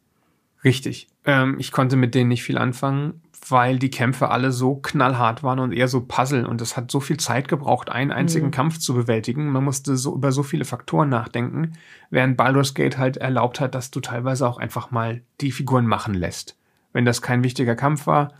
Richtig. 0.64 1.08
Ähm, 1.24 1.56
ich 1.58 1.72
konnte 1.72 1.96
mit 1.96 2.14
denen 2.14 2.28
nicht 2.28 2.42
viel 2.42 2.58
anfangen, 2.58 3.22
weil 3.48 3.78
die 3.78 3.90
Kämpfe 3.90 4.30
alle 4.30 4.52
so 4.52 4.76
knallhart 4.76 5.42
waren 5.42 5.58
und 5.58 5.72
eher 5.72 5.88
so 5.88 6.00
Puzzle 6.00 6.46
und 6.46 6.60
es 6.60 6.76
hat 6.76 6.90
so 6.90 7.00
viel 7.00 7.18
Zeit 7.18 7.48
gebraucht, 7.48 7.90
einen 7.90 8.12
einzigen 8.12 8.46
Mhm. 8.46 8.52
Kampf 8.52 8.78
zu 8.78 8.94
bewältigen. 8.94 9.50
Man 9.50 9.64
musste 9.64 9.96
so 9.96 10.14
über 10.14 10.32
so 10.32 10.42
viele 10.42 10.64
Faktoren 10.64 11.08
nachdenken, 11.08 11.72
während 12.10 12.36
Baldur's 12.36 12.74
Gate 12.74 12.98
halt 12.98 13.16
erlaubt 13.16 13.60
hat, 13.60 13.74
dass 13.74 13.90
du 13.90 14.00
teilweise 14.00 14.48
auch 14.48 14.58
einfach 14.58 14.90
mal 14.90 15.20
die 15.40 15.52
Figuren 15.52 15.86
machen 15.86 16.14
lässt. 16.14 16.56
Wenn 16.92 17.04
das 17.04 17.22
kein 17.22 17.42
wichtiger 17.44 17.74
Kampf 17.74 18.06
war, 18.06 18.32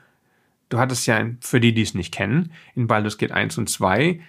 du 0.69 0.79
hattest 0.79 1.07
ja, 1.07 1.21
für 1.41 1.61
die, 1.61 1.75
die 1.75 1.83
es 1.83 1.95
nicht 1.95 2.15
kennen, 2.15 2.53
in 2.75 2.87
Baldur's 2.87 3.19
Gate 3.19 3.33
1 3.33 3.59
und 3.59 3.69
2 3.69 4.21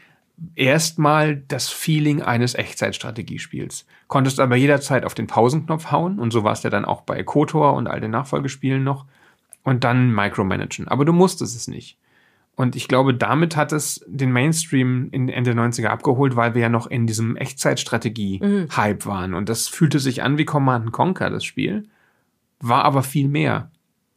erstmal 0.55 1.37
das 1.37 1.69
Feeling 1.69 2.21
eines 2.21 2.55
Echtzeitstrategiespiels. 2.55 3.85
Konntest 4.07 4.39
aber 4.39 4.55
jederzeit 4.55 5.05
auf 5.05 5.13
den 5.13 5.27
Pausenknopf 5.27 5.91
hauen 5.91 6.19
und 6.19 6.31
so 6.31 6.43
war 6.43 6.53
es 6.53 6.63
ja 6.63 6.69
dann 6.69 6.85
auch 6.85 7.01
bei 7.01 7.23
KOTOR 7.23 7.73
und 7.73 7.87
all 7.87 8.01
den 8.01 8.11
Nachfolgespielen 8.11 8.83
noch 8.83 9.05
und 9.65 9.83
dann 9.83 10.13
micromanagen. 10.13 10.87
Aber 10.87 11.03
du 11.03 11.11
musstest 11.11 11.57
es 11.57 11.67
nicht. 11.67 11.97
Und 12.55 12.77
ich 12.77 12.87
glaube, 12.87 13.13
damit 13.13 13.57
hat 13.57 13.73
es 13.73 14.05
den 14.07 14.31
Mainstream 14.31 15.09
in 15.11 15.27
Ende 15.27 15.53
der 15.53 15.61
90er 15.61 15.87
abgeholt, 15.87 16.37
weil 16.37 16.53
wir 16.53 16.61
ja 16.61 16.69
noch 16.69 16.87
in 16.87 17.05
diesem 17.05 17.35
Echtzeitstrategie-Hype 17.35 19.05
waren. 19.05 19.33
Und 19.33 19.49
das 19.49 19.67
fühlte 19.67 19.99
sich 19.99 20.23
an 20.23 20.37
wie 20.37 20.45
Command 20.45 20.93
Conquer, 20.93 21.29
das 21.29 21.43
Spiel. 21.43 21.89
War 22.61 22.85
aber 22.85 23.03
viel 23.03 23.27
mehr. 23.27 23.71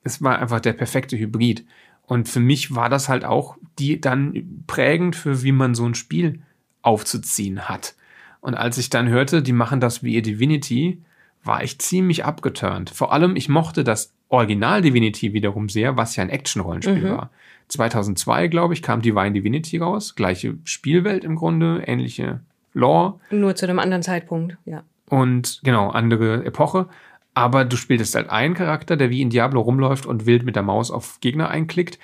Es 0.04 0.22
war 0.22 0.38
einfach 0.38 0.60
der 0.60 0.74
perfekte 0.74 1.18
Hybrid. 1.18 1.64
Und 2.06 2.28
für 2.28 2.40
mich 2.40 2.74
war 2.76 2.88
das 2.88 3.08
halt 3.08 3.24
auch 3.24 3.56
die 3.78 4.00
dann 4.00 4.62
prägend 4.66 5.16
für 5.16 5.42
wie 5.42 5.52
man 5.52 5.74
so 5.74 5.84
ein 5.84 5.94
Spiel 5.94 6.40
aufzuziehen 6.82 7.68
hat. 7.68 7.96
Und 8.40 8.54
als 8.54 8.78
ich 8.78 8.88
dann 8.88 9.08
hörte, 9.08 9.42
die 9.42 9.52
machen 9.52 9.80
das 9.80 10.04
wie 10.04 10.14
ihr 10.14 10.22
Divinity, 10.22 11.02
war 11.42 11.64
ich 11.64 11.80
ziemlich 11.80 12.24
abgeturnt. 12.24 12.90
Vor 12.90 13.12
allem, 13.12 13.34
ich 13.34 13.48
mochte 13.48 13.82
das 13.82 14.12
Original 14.28 14.82
Divinity 14.82 15.32
wiederum 15.32 15.68
sehr, 15.68 15.96
was 15.96 16.16
ja 16.16 16.22
ein 16.22 16.30
Action-Rollenspiel 16.30 17.02
Mhm. 17.04 17.10
war. 17.10 17.30
2002, 17.68 18.48
glaube 18.48 18.74
ich, 18.74 18.82
kam 18.82 19.02
Divine 19.02 19.32
Divinity 19.32 19.78
raus. 19.78 20.14
Gleiche 20.14 20.54
Spielwelt 20.64 21.24
im 21.24 21.36
Grunde, 21.36 21.82
ähnliche 21.86 22.40
Lore 22.74 23.18
Nur 23.30 23.54
zu 23.56 23.66
einem 23.66 23.78
anderen 23.78 24.02
Zeitpunkt, 24.02 24.56
ja. 24.64 24.82
und 25.08 25.60
genau, 25.64 25.90
andere 25.90 26.44
Epoche. 26.44 26.88
Aber 27.34 27.64
du 27.64 27.76
spieltest 27.76 28.14
halt 28.14 28.30
einen 28.30 28.54
Charakter, 28.54 28.96
der 28.96 29.10
wie 29.10 29.22
in 29.22 29.30
Diablo 29.30 29.60
rumläuft 29.60 30.06
und 30.06 30.26
wild 30.26 30.44
mit 30.44 30.56
der 30.56 30.62
Maus 30.62 30.90
auf 30.90 31.20
Gegner 31.20 31.48
einklickt. 31.50 31.98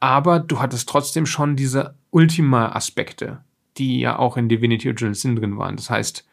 Aber 0.00 0.38
du 0.40 0.60
hattest 0.60 0.88
trotzdem 0.88 1.24
schon 1.26 1.56
diese 1.56 1.94
Ultima-Aspekte, 2.10 3.38
die 3.78 4.00
ja 4.00 4.18
auch 4.18 4.36
in 4.36 4.48
Divinity 4.48 4.88
Original 4.88 5.14
Sin 5.14 5.36
drin 5.36 5.56
waren. 5.58 5.76
Das 5.76 5.90
heißt, 5.90 6.26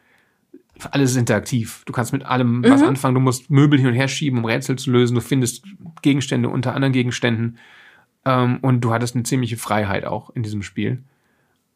alles 0.90 1.12
ist 1.12 1.16
interaktiv. 1.16 1.82
Du 1.86 1.92
kannst 1.92 2.12
mit 2.12 2.24
allem 2.24 2.62
was 2.64 2.80
Mhm. 2.82 2.88
anfangen. 2.88 3.14
Du 3.14 3.20
musst 3.20 3.50
Möbel 3.50 3.78
hin 3.78 3.88
und 3.88 3.94
her 3.94 4.08
schieben, 4.08 4.38
um 4.40 4.44
Rätsel 4.44 4.76
zu 4.76 4.90
lösen. 4.90 5.14
Du 5.14 5.20
findest 5.20 5.64
Gegenstände 6.02 6.48
unter 6.48 6.74
anderen 6.74 6.92
Gegenständen. 6.92 7.58
Ähm, 8.24 8.58
und 8.62 8.80
du 8.80 8.92
hattest 8.92 9.14
eine 9.14 9.24
ziemliche 9.24 9.56
Freiheit 9.56 10.04
auch 10.04 10.30
in 10.30 10.42
diesem 10.42 10.62
Spiel. 10.62 11.02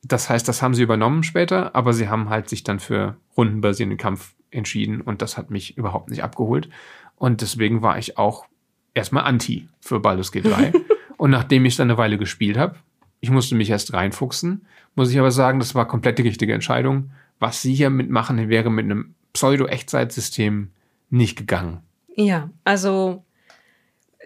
Das 0.02 0.30
heißt, 0.30 0.46
das 0.48 0.62
haben 0.62 0.74
sie 0.74 0.82
übernommen 0.82 1.22
später, 1.22 1.74
aber 1.74 1.92
sie 1.92 2.08
haben 2.08 2.28
halt 2.30 2.48
sich 2.48 2.62
dann 2.64 2.78
für 2.80 3.16
rundenbasierenden 3.36 3.98
Kampf 3.98 4.34
entschieden 4.50 5.00
und 5.00 5.20
das 5.22 5.36
hat 5.36 5.50
mich 5.50 5.76
überhaupt 5.76 6.08
nicht 6.10 6.22
abgeholt. 6.22 6.68
Und 7.16 7.42
deswegen 7.42 7.82
war 7.82 7.98
ich 7.98 8.16
auch 8.16 8.46
erstmal 8.94 9.24
anti 9.24 9.68
für 9.80 10.00
Baldur's 10.00 10.32
Gate 10.32 10.46
3. 10.46 10.72
und 11.16 11.30
nachdem 11.30 11.64
ich 11.64 11.76
dann 11.76 11.90
eine 11.90 11.98
Weile 11.98 12.16
gespielt 12.16 12.56
habe, 12.56 12.76
ich 13.20 13.30
musste 13.30 13.56
mich 13.56 13.70
erst 13.70 13.92
reinfuchsen, 13.92 14.64
muss 14.94 15.10
ich 15.10 15.18
aber 15.18 15.30
sagen, 15.32 15.58
das 15.58 15.74
war 15.74 15.86
komplett 15.86 16.18
die 16.18 16.22
richtige 16.22 16.54
Entscheidung. 16.54 17.10
Was 17.38 17.62
sie 17.62 17.74
hier 17.74 17.90
mitmachen, 17.90 18.48
wäre 18.48 18.70
mit 18.70 18.84
einem 18.86 19.14
Pseudo-Echtzeitsystem 19.32 20.70
nicht 21.10 21.36
gegangen. 21.38 21.80
Ja, 22.16 22.50
also 22.64 23.24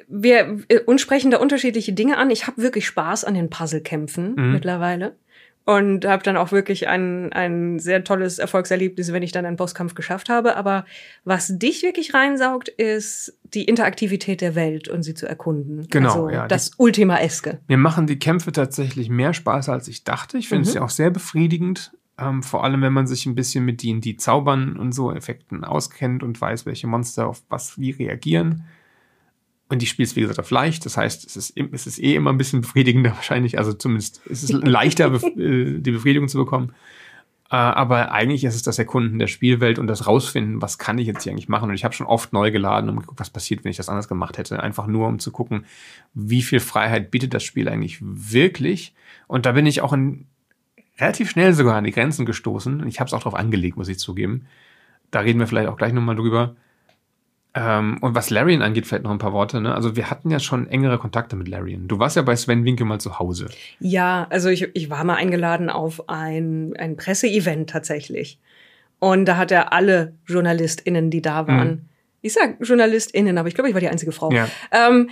wir 0.08 0.58
äh, 0.68 0.80
uns 0.80 1.00
sprechen 1.02 1.30
da 1.30 1.38
unterschiedliche 1.38 1.92
Dinge 1.92 2.16
an. 2.16 2.30
Ich 2.30 2.46
habe 2.46 2.62
wirklich 2.62 2.86
Spaß 2.86 3.24
an 3.24 3.34
den 3.34 3.50
Puzzlekämpfen 3.50 4.34
Mhm. 4.36 4.52
mittlerweile 4.52 5.16
und 5.64 6.06
habe 6.06 6.22
dann 6.24 6.36
auch 6.36 6.50
wirklich 6.50 6.88
ein, 6.88 7.32
ein 7.32 7.78
sehr 7.78 8.02
tolles 8.02 8.38
Erfolgserlebnis, 8.38 9.12
wenn 9.12 9.22
ich 9.22 9.30
dann 9.30 9.44
einen 9.46 9.56
Bosskampf 9.56 9.94
geschafft 9.94 10.28
habe. 10.28 10.56
Aber 10.56 10.86
was 11.24 11.56
dich 11.58 11.82
wirklich 11.82 12.14
reinsaugt, 12.14 12.68
ist 12.68 13.38
die 13.54 13.64
Interaktivität 13.64 14.40
der 14.40 14.54
Welt 14.54 14.88
und 14.88 15.02
sie 15.02 15.14
zu 15.14 15.26
erkunden. 15.26 15.86
Genau, 15.88 16.08
also 16.26 16.30
ja, 16.30 16.48
das 16.48 16.72
Ultima-eske. 16.78 17.60
Mir 17.68 17.76
machen 17.76 18.06
die 18.06 18.18
Kämpfe 18.18 18.50
tatsächlich 18.50 19.08
mehr 19.08 19.34
Spaß, 19.34 19.68
als 19.68 19.86
ich 19.88 20.02
dachte. 20.02 20.38
Ich 20.38 20.48
finde 20.48 20.62
Mhm. 20.64 20.68
es 20.68 20.74
ja 20.74 20.82
auch 20.82 20.90
sehr 20.90 21.10
befriedigend. 21.10 21.92
Ähm, 22.18 22.42
vor 22.42 22.64
allem, 22.64 22.82
wenn 22.82 22.92
man 22.92 23.06
sich 23.06 23.26
ein 23.26 23.34
bisschen 23.34 23.64
mit 23.64 23.82
den 23.82 24.00
die 24.00 24.16
Zaubern 24.16 24.76
und 24.76 24.92
so 24.92 25.12
Effekten 25.12 25.64
auskennt 25.64 26.22
und 26.22 26.40
weiß, 26.40 26.66
welche 26.66 26.86
Monster 26.86 27.26
auf 27.26 27.42
was 27.48 27.78
wie 27.78 27.90
reagieren. 27.90 28.64
Und 29.68 29.82
spiele 29.84 30.06
es, 30.06 30.16
wie 30.16 30.20
gesagt, 30.20 30.38
auf 30.38 30.50
leicht. 30.50 30.84
Das 30.84 30.98
heißt, 30.98 31.24
es 31.24 31.36
ist, 31.36 31.54
es 31.56 31.86
ist 31.86 31.98
eh 31.98 32.14
immer 32.14 32.30
ein 32.30 32.38
bisschen 32.38 32.60
befriedigender 32.62 33.12
wahrscheinlich. 33.12 33.58
Also 33.58 33.72
zumindest 33.72 34.20
ist 34.26 34.42
es 34.42 34.52
leichter, 34.52 35.12
äh, 35.14 35.78
die 35.80 35.90
Befriedigung 35.90 36.28
zu 36.28 36.38
bekommen. 36.38 36.74
Äh, 37.50 37.56
aber 37.56 38.12
eigentlich 38.12 38.44
ist 38.44 38.54
es 38.54 38.62
das 38.62 38.78
Erkunden 38.78 39.18
der 39.18 39.26
Spielwelt 39.26 39.78
und 39.78 39.86
das 39.86 40.06
Rausfinden, 40.06 40.62
was 40.62 40.78
kann 40.78 40.98
ich 40.98 41.06
jetzt 41.06 41.22
hier 41.22 41.32
eigentlich 41.32 41.48
machen. 41.48 41.68
Und 41.68 41.74
ich 41.74 41.84
habe 41.84 41.94
schon 41.94 42.06
oft 42.06 42.32
neu 42.32 42.50
geladen 42.50 42.90
und 42.90 43.00
geguckt, 43.00 43.20
was 43.20 43.30
passiert, 43.30 43.62
wenn 43.62 43.70
ich 43.70 43.76
das 43.76 43.88
anders 43.88 44.08
gemacht 44.08 44.36
hätte. 44.36 44.62
Einfach 44.62 44.86
nur, 44.86 45.06
um 45.06 45.18
zu 45.18 45.30
gucken, 45.30 45.66
wie 46.14 46.42
viel 46.42 46.60
Freiheit 46.60 47.10
bietet 47.10 47.32
das 47.34 47.42
Spiel 47.42 47.68
eigentlich 47.68 47.98
wirklich. 48.00 48.94
Und 49.26 49.44
da 49.44 49.52
bin 49.52 49.66
ich 49.66 49.82
auch 49.82 49.92
in, 49.92 50.26
relativ 50.98 51.30
schnell 51.30 51.52
sogar 51.54 51.76
an 51.76 51.84
die 51.84 51.90
Grenzen 51.92 52.26
gestoßen. 52.26 52.80
Und 52.82 52.88
ich 52.88 53.00
habe 53.00 53.08
es 53.08 53.14
auch 53.14 53.20
darauf 53.20 53.34
angelegt, 53.34 53.76
muss 53.76 53.88
ich 53.88 53.98
zugeben. 53.98 54.46
Da 55.10 55.20
reden 55.20 55.38
wir 55.40 55.46
vielleicht 55.46 55.68
auch 55.68 55.76
gleich 55.76 55.92
nochmal 55.92 56.16
drüber. 56.16 56.54
Ähm, 57.54 57.98
und 58.00 58.14
was 58.14 58.30
Larian 58.30 58.62
angeht, 58.62 58.86
vielleicht 58.86 59.04
noch 59.04 59.10
ein 59.10 59.18
paar 59.18 59.34
Worte. 59.34 59.60
Ne? 59.60 59.74
Also 59.74 59.94
wir 59.94 60.10
hatten 60.10 60.30
ja 60.30 60.40
schon 60.40 60.66
engere 60.68 60.96
Kontakte 60.98 61.36
mit 61.36 61.48
Larian. 61.48 61.86
Du 61.86 61.98
warst 61.98 62.16
ja 62.16 62.22
bei 62.22 62.34
Sven 62.34 62.64
Winke 62.64 62.84
mal 62.86 62.98
zu 62.98 63.18
Hause. 63.18 63.48
Ja, 63.78 64.26
also 64.30 64.48
ich, 64.48 64.68
ich 64.74 64.88
war 64.88 65.04
mal 65.04 65.16
eingeladen 65.16 65.68
auf 65.68 66.08
ein, 66.08 66.74
ein 66.78 66.96
Presseevent 66.96 67.68
tatsächlich. 67.68 68.38
Und 69.00 69.26
da 69.26 69.36
hat 69.36 69.50
er 69.50 69.72
alle 69.74 70.14
JournalistInnen, 70.26 71.10
die 71.10 71.20
da 71.20 71.46
waren, 71.46 71.68
Mhm. 71.68 71.80
ich 72.22 72.32
sag 72.32 72.56
JournalistInnen, 72.66 73.36
aber 73.36 73.48
ich 73.48 73.54
glaube, 73.54 73.68
ich 73.68 73.74
war 73.74 73.80
die 73.80 73.88
einzige 73.88 74.12
Frau, 74.12 74.30
Ja. 74.32 74.48
ähm, 74.70 75.10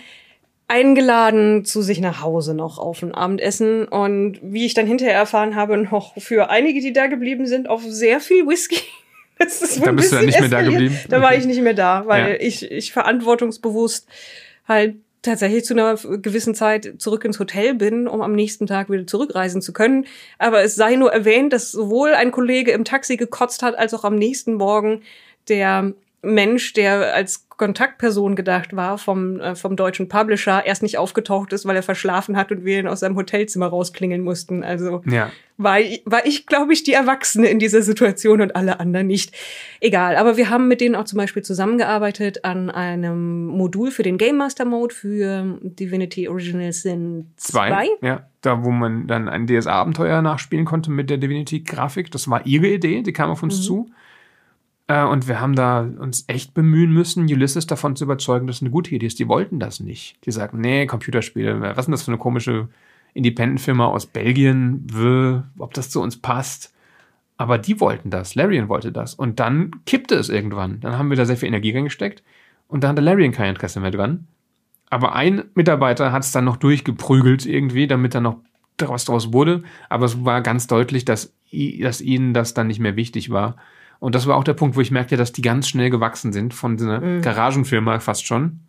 eingeladen 0.70 1.64
zu 1.64 1.82
sich 1.82 2.00
nach 2.00 2.22
Hause 2.22 2.54
noch 2.54 2.78
auf 2.78 3.02
ein 3.02 3.12
Abendessen. 3.14 3.86
Und 3.88 4.38
wie 4.42 4.64
ich 4.66 4.74
dann 4.74 4.86
hinterher 4.86 5.14
erfahren 5.16 5.56
habe, 5.56 5.76
noch 5.76 6.14
für 6.16 6.48
einige, 6.48 6.80
die 6.80 6.92
da 6.92 7.08
geblieben 7.08 7.46
sind, 7.46 7.68
auf 7.68 7.82
sehr 7.86 8.20
viel 8.20 8.46
Whisky. 8.46 8.80
Das 9.42 9.62
ist 9.62 9.82
Da 9.82 9.90
bist 9.92 10.12
du 10.12 10.16
ja 10.16 10.22
nicht 10.22 10.38
mehr 10.38 10.50
da 10.50 10.60
geblieben? 10.60 10.98
Da 11.08 11.22
war 11.22 11.34
ich 11.34 11.46
nicht 11.46 11.62
mehr 11.62 11.72
da, 11.72 12.02
weil 12.06 12.32
Ja. 12.32 12.40
ich, 12.40 12.70
ich 12.70 12.92
verantwortungsbewusst 12.92 14.06
halt 14.68 14.96
tatsächlich 15.22 15.64
zu 15.64 15.72
einer 15.72 15.94
gewissen 15.96 16.54
Zeit 16.54 16.92
zurück 16.98 17.24
ins 17.24 17.38
Hotel 17.38 17.72
bin, 17.72 18.06
um 18.06 18.20
am 18.20 18.32
nächsten 18.34 18.66
Tag 18.66 18.90
wieder 18.90 19.06
zurückreisen 19.06 19.62
zu 19.62 19.72
können. 19.72 20.04
Aber 20.38 20.60
es 20.62 20.74
sei 20.74 20.96
nur 20.96 21.10
erwähnt, 21.14 21.54
dass 21.54 21.72
sowohl 21.72 22.10
ein 22.12 22.32
Kollege 22.32 22.72
im 22.72 22.84
Taxi 22.84 23.16
gekotzt 23.16 23.62
hat, 23.62 23.78
als 23.78 23.94
auch 23.94 24.04
am 24.04 24.16
nächsten 24.16 24.54
Morgen 24.54 25.00
der 25.48 25.94
Mensch, 26.20 26.74
der 26.74 27.14
als 27.14 27.46
Kontaktperson 27.60 28.36
gedacht 28.36 28.74
war 28.74 28.96
vom, 28.96 29.38
äh, 29.38 29.54
vom 29.54 29.76
deutschen 29.76 30.08
Publisher, 30.08 30.64
erst 30.64 30.82
nicht 30.82 30.96
aufgetaucht 30.96 31.52
ist, 31.52 31.66
weil 31.66 31.76
er 31.76 31.82
verschlafen 31.82 32.34
hat 32.38 32.50
und 32.50 32.64
wir 32.64 32.80
ihn 32.80 32.86
aus 32.88 33.00
seinem 33.00 33.16
Hotelzimmer 33.16 33.66
rausklingeln 33.66 34.22
mussten. 34.22 34.64
Also 34.64 35.02
Ja. 35.04 35.30
war, 35.58 35.78
ich- 35.78 36.02
war 36.06 36.24
ich, 36.24 36.46
glaube 36.46 36.72
ich, 36.72 36.84
die 36.84 36.94
Erwachsene 36.94 37.48
in 37.48 37.58
dieser 37.58 37.82
Situation 37.82 38.40
und 38.40 38.56
alle 38.56 38.80
anderen 38.80 39.06
nicht. 39.08 39.34
Egal, 39.80 40.16
aber 40.16 40.38
wir 40.38 40.48
haben 40.48 40.68
mit 40.68 40.80
denen 40.80 40.94
auch 40.94 41.04
zum 41.04 41.18
Beispiel 41.18 41.42
zusammengearbeitet 41.42 42.46
an 42.46 42.70
einem 42.70 43.44
Modul 43.46 43.90
für 43.90 44.02
den 44.02 44.16
Game 44.16 44.38
Master 44.38 44.64
Mode 44.64 44.94
für 44.94 45.58
Divinity 45.62 46.28
Original 46.28 46.72
Sin 46.72 47.26
2. 47.36 47.68
Zwei. 47.68 47.86
Ja. 48.00 48.26
Da, 48.40 48.64
wo 48.64 48.70
man 48.70 49.06
dann 49.06 49.28
ein 49.28 49.46
DSA-Abenteuer 49.46 50.22
nachspielen 50.22 50.64
konnte 50.64 50.90
mit 50.90 51.10
der 51.10 51.18
Divinity-Grafik. 51.18 52.10
Das 52.10 52.30
war 52.30 52.46
ihre 52.46 52.68
Idee, 52.68 53.02
die 53.02 53.12
kam 53.12 53.28
auf 53.28 53.42
uns 53.42 53.58
Mhm. 53.58 53.62
zu. 53.62 53.90
Äh, 54.90 55.04
und 55.04 55.28
wir 55.28 55.40
haben 55.40 55.54
da 55.54 55.82
uns 55.82 56.24
echt 56.26 56.52
bemühen 56.52 56.92
müssen, 56.92 57.22
Ulysses 57.22 57.66
davon 57.66 57.94
zu 57.94 58.02
überzeugen, 58.02 58.48
dass 58.48 58.56
es 58.56 58.62
eine 58.62 58.72
gute 58.72 58.92
Idee 58.92 59.06
ist. 59.06 59.20
Die 59.20 59.28
wollten 59.28 59.60
das 59.60 59.78
nicht. 59.78 60.16
Die 60.26 60.32
sagten, 60.32 60.60
nee, 60.60 60.84
Computerspiele, 60.86 61.60
was 61.60 61.78
ist 61.78 61.86
denn 61.86 61.92
das 61.92 62.02
für 62.02 62.10
eine 62.10 62.18
komische 62.18 62.68
Independent-Firma 63.14 63.86
aus 63.86 64.06
Belgien, 64.06 64.86
ob 65.58 65.74
das 65.74 65.90
zu 65.90 66.02
uns 66.02 66.16
passt. 66.16 66.74
Aber 67.36 67.56
die 67.56 67.78
wollten 67.78 68.10
das, 68.10 68.34
Larian 68.34 68.68
wollte 68.68 68.90
das. 68.90 69.14
Und 69.14 69.38
dann 69.38 69.70
kippte 69.86 70.16
es 70.16 70.28
irgendwann. 70.28 70.80
Dann 70.80 70.98
haben 70.98 71.08
wir 71.08 71.16
da 71.16 71.24
sehr 71.24 71.36
viel 71.36 71.48
Energie 71.48 71.70
reingesteckt 71.70 72.24
und 72.66 72.82
da 72.82 72.88
hatte 72.88 73.00
Larian 73.00 73.32
kein 73.32 73.50
Interesse 73.50 73.78
mehr 73.78 73.92
dran. 73.92 74.26
Aber 74.90 75.14
ein 75.14 75.44
Mitarbeiter 75.54 76.10
hat 76.10 76.24
es 76.24 76.32
dann 76.32 76.44
noch 76.44 76.56
durchgeprügelt 76.56 77.46
irgendwie, 77.46 77.86
damit 77.86 78.16
da 78.16 78.20
noch 78.20 78.38
was 78.78 79.04
draus 79.04 79.32
wurde. 79.32 79.62
Aber 79.88 80.06
es 80.06 80.24
war 80.24 80.40
ganz 80.40 80.66
deutlich, 80.66 81.04
dass, 81.04 81.32
dass 81.80 82.00
ihnen 82.00 82.34
das 82.34 82.54
dann 82.54 82.66
nicht 82.66 82.80
mehr 82.80 82.96
wichtig 82.96 83.30
war. 83.30 83.56
Und 84.00 84.14
das 84.14 84.26
war 84.26 84.36
auch 84.36 84.44
der 84.44 84.54
Punkt, 84.54 84.76
wo 84.76 84.80
ich 84.80 84.90
merkte, 84.90 85.16
dass 85.16 85.30
die 85.32 85.42
ganz 85.42 85.68
schnell 85.68 85.90
gewachsen 85.90 86.32
sind 86.32 86.54
von 86.54 86.78
so 86.78 86.86
einer 86.86 87.00
Mhm. 87.00 87.22
Garagenfirma 87.22 88.00
fast 88.00 88.26
schon 88.26 88.60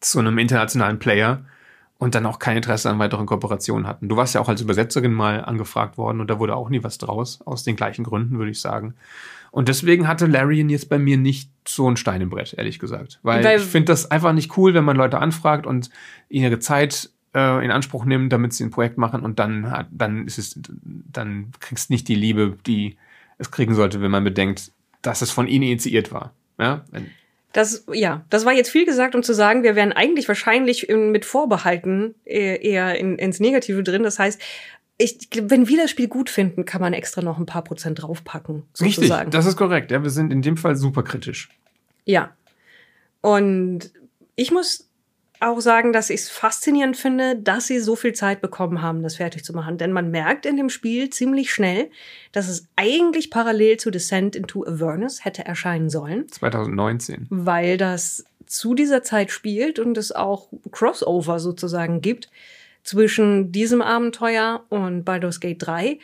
zu 0.00 0.18
einem 0.18 0.38
internationalen 0.38 0.98
Player 0.98 1.44
und 1.98 2.14
dann 2.14 2.26
auch 2.26 2.38
kein 2.38 2.56
Interesse 2.56 2.90
an 2.90 2.98
weiteren 2.98 3.26
Kooperationen 3.26 3.86
hatten. 3.86 4.08
Du 4.08 4.16
warst 4.16 4.34
ja 4.34 4.40
auch 4.40 4.48
als 4.48 4.60
Übersetzerin 4.60 5.12
mal 5.12 5.44
angefragt 5.44 5.96
worden 5.98 6.20
und 6.20 6.28
da 6.30 6.38
wurde 6.38 6.56
auch 6.56 6.68
nie 6.70 6.82
was 6.82 6.98
draus, 6.98 7.40
aus 7.44 7.62
den 7.64 7.76
gleichen 7.76 8.04
Gründen, 8.04 8.38
würde 8.38 8.50
ich 8.50 8.60
sagen. 8.60 8.94
Und 9.50 9.68
deswegen 9.68 10.06
hatte 10.06 10.26
Larian 10.26 10.68
jetzt 10.68 10.88
bei 10.90 10.98
mir 10.98 11.16
nicht 11.16 11.50
so 11.66 11.88
ein 11.90 11.96
Stein 11.96 12.20
im 12.20 12.28
Brett, 12.30 12.54
ehrlich 12.56 12.78
gesagt. 12.78 13.20
Weil, 13.22 13.42
Weil- 13.44 13.58
ich 13.58 13.64
finde 13.64 13.92
das 13.92 14.10
einfach 14.10 14.32
nicht 14.34 14.56
cool, 14.58 14.74
wenn 14.74 14.84
man 14.84 14.96
Leute 14.96 15.18
anfragt 15.18 15.66
und 15.66 15.88
ihre 16.28 16.58
Zeit 16.58 17.10
äh, 17.34 17.64
in 17.64 17.70
Anspruch 17.70 18.04
nimmt, 18.04 18.32
damit 18.32 18.52
sie 18.54 18.64
ein 18.64 18.70
Projekt 18.70 18.96
machen 18.98 19.20
und 19.22 19.38
dann 19.38 19.70
hat, 19.70 19.86
dann 19.90 20.26
ist 20.26 20.38
es, 20.38 20.58
dann 20.64 21.50
kriegst 21.60 21.88
nicht 21.90 22.08
die 22.08 22.14
Liebe, 22.14 22.56
die 22.66 22.96
es 23.38 23.50
kriegen 23.50 23.74
sollte, 23.74 24.00
wenn 24.00 24.10
man 24.10 24.24
bedenkt, 24.24 24.72
dass 25.02 25.22
es 25.22 25.30
von 25.30 25.46
ihnen 25.46 25.64
initiiert 25.64 26.12
war. 26.12 26.32
Ja, 26.58 26.84
Das, 27.52 27.84
ja, 27.92 28.24
das 28.30 28.44
war 28.44 28.52
jetzt 28.52 28.70
viel 28.70 28.84
gesagt, 28.84 29.14
um 29.14 29.22
zu 29.22 29.34
sagen, 29.34 29.62
wir 29.62 29.76
wären 29.76 29.92
eigentlich 29.92 30.28
wahrscheinlich 30.28 30.88
in, 30.88 31.10
mit 31.10 31.24
Vorbehalten 31.24 32.14
eher, 32.24 32.62
eher 32.62 32.98
in, 32.98 33.16
ins 33.16 33.40
Negative 33.40 33.82
drin. 33.82 34.02
Das 34.02 34.18
heißt, 34.18 34.40
ich, 34.98 35.28
wenn 35.34 35.68
wir 35.68 35.78
das 35.78 35.90
Spiel 35.90 36.08
gut 36.08 36.30
finden, 36.30 36.64
kann 36.64 36.80
man 36.80 36.92
extra 36.92 37.20
noch 37.22 37.38
ein 37.38 37.46
paar 37.46 37.62
Prozent 37.64 38.02
draufpacken, 38.02 38.64
richtig, 38.80 38.96
sozusagen. 38.96 39.30
das 39.30 39.46
ist 39.46 39.56
korrekt. 39.56 39.90
Ja, 39.90 40.02
wir 40.02 40.10
sind 40.10 40.32
in 40.32 40.42
dem 40.42 40.56
Fall 40.56 40.76
super 40.76 41.02
kritisch. 41.02 41.50
Ja. 42.04 42.34
Und 43.20 43.90
ich 44.36 44.50
muss 44.52 44.85
auch 45.40 45.60
sagen, 45.60 45.92
dass 45.92 46.10
ich 46.10 46.20
es 46.20 46.28
faszinierend 46.30 46.96
finde, 46.96 47.36
dass 47.36 47.66
sie 47.66 47.78
so 47.78 47.96
viel 47.96 48.12
Zeit 48.12 48.40
bekommen 48.40 48.82
haben, 48.82 49.02
das 49.02 49.16
fertig 49.16 49.44
zu 49.44 49.52
machen. 49.52 49.78
Denn 49.78 49.92
man 49.92 50.10
merkt 50.10 50.46
in 50.46 50.56
dem 50.56 50.68
Spiel 50.70 51.10
ziemlich 51.10 51.52
schnell, 51.52 51.90
dass 52.32 52.48
es 52.48 52.68
eigentlich 52.76 53.30
parallel 53.30 53.76
zu 53.78 53.90
Descent 53.90 54.36
into 54.36 54.64
Avernus 54.66 55.24
hätte 55.24 55.44
erscheinen 55.44 55.90
sollen, 55.90 56.28
2019. 56.28 57.26
weil 57.30 57.76
das 57.76 58.24
zu 58.46 58.74
dieser 58.74 59.02
Zeit 59.02 59.30
spielt 59.30 59.78
und 59.78 59.98
es 59.98 60.12
auch 60.12 60.48
Crossover 60.70 61.38
sozusagen 61.40 62.00
gibt 62.00 62.30
zwischen 62.84 63.50
diesem 63.52 63.82
Abenteuer 63.82 64.64
und 64.68 65.04
Baldur's 65.04 65.40
Gate 65.40 65.66
3. 65.66 65.98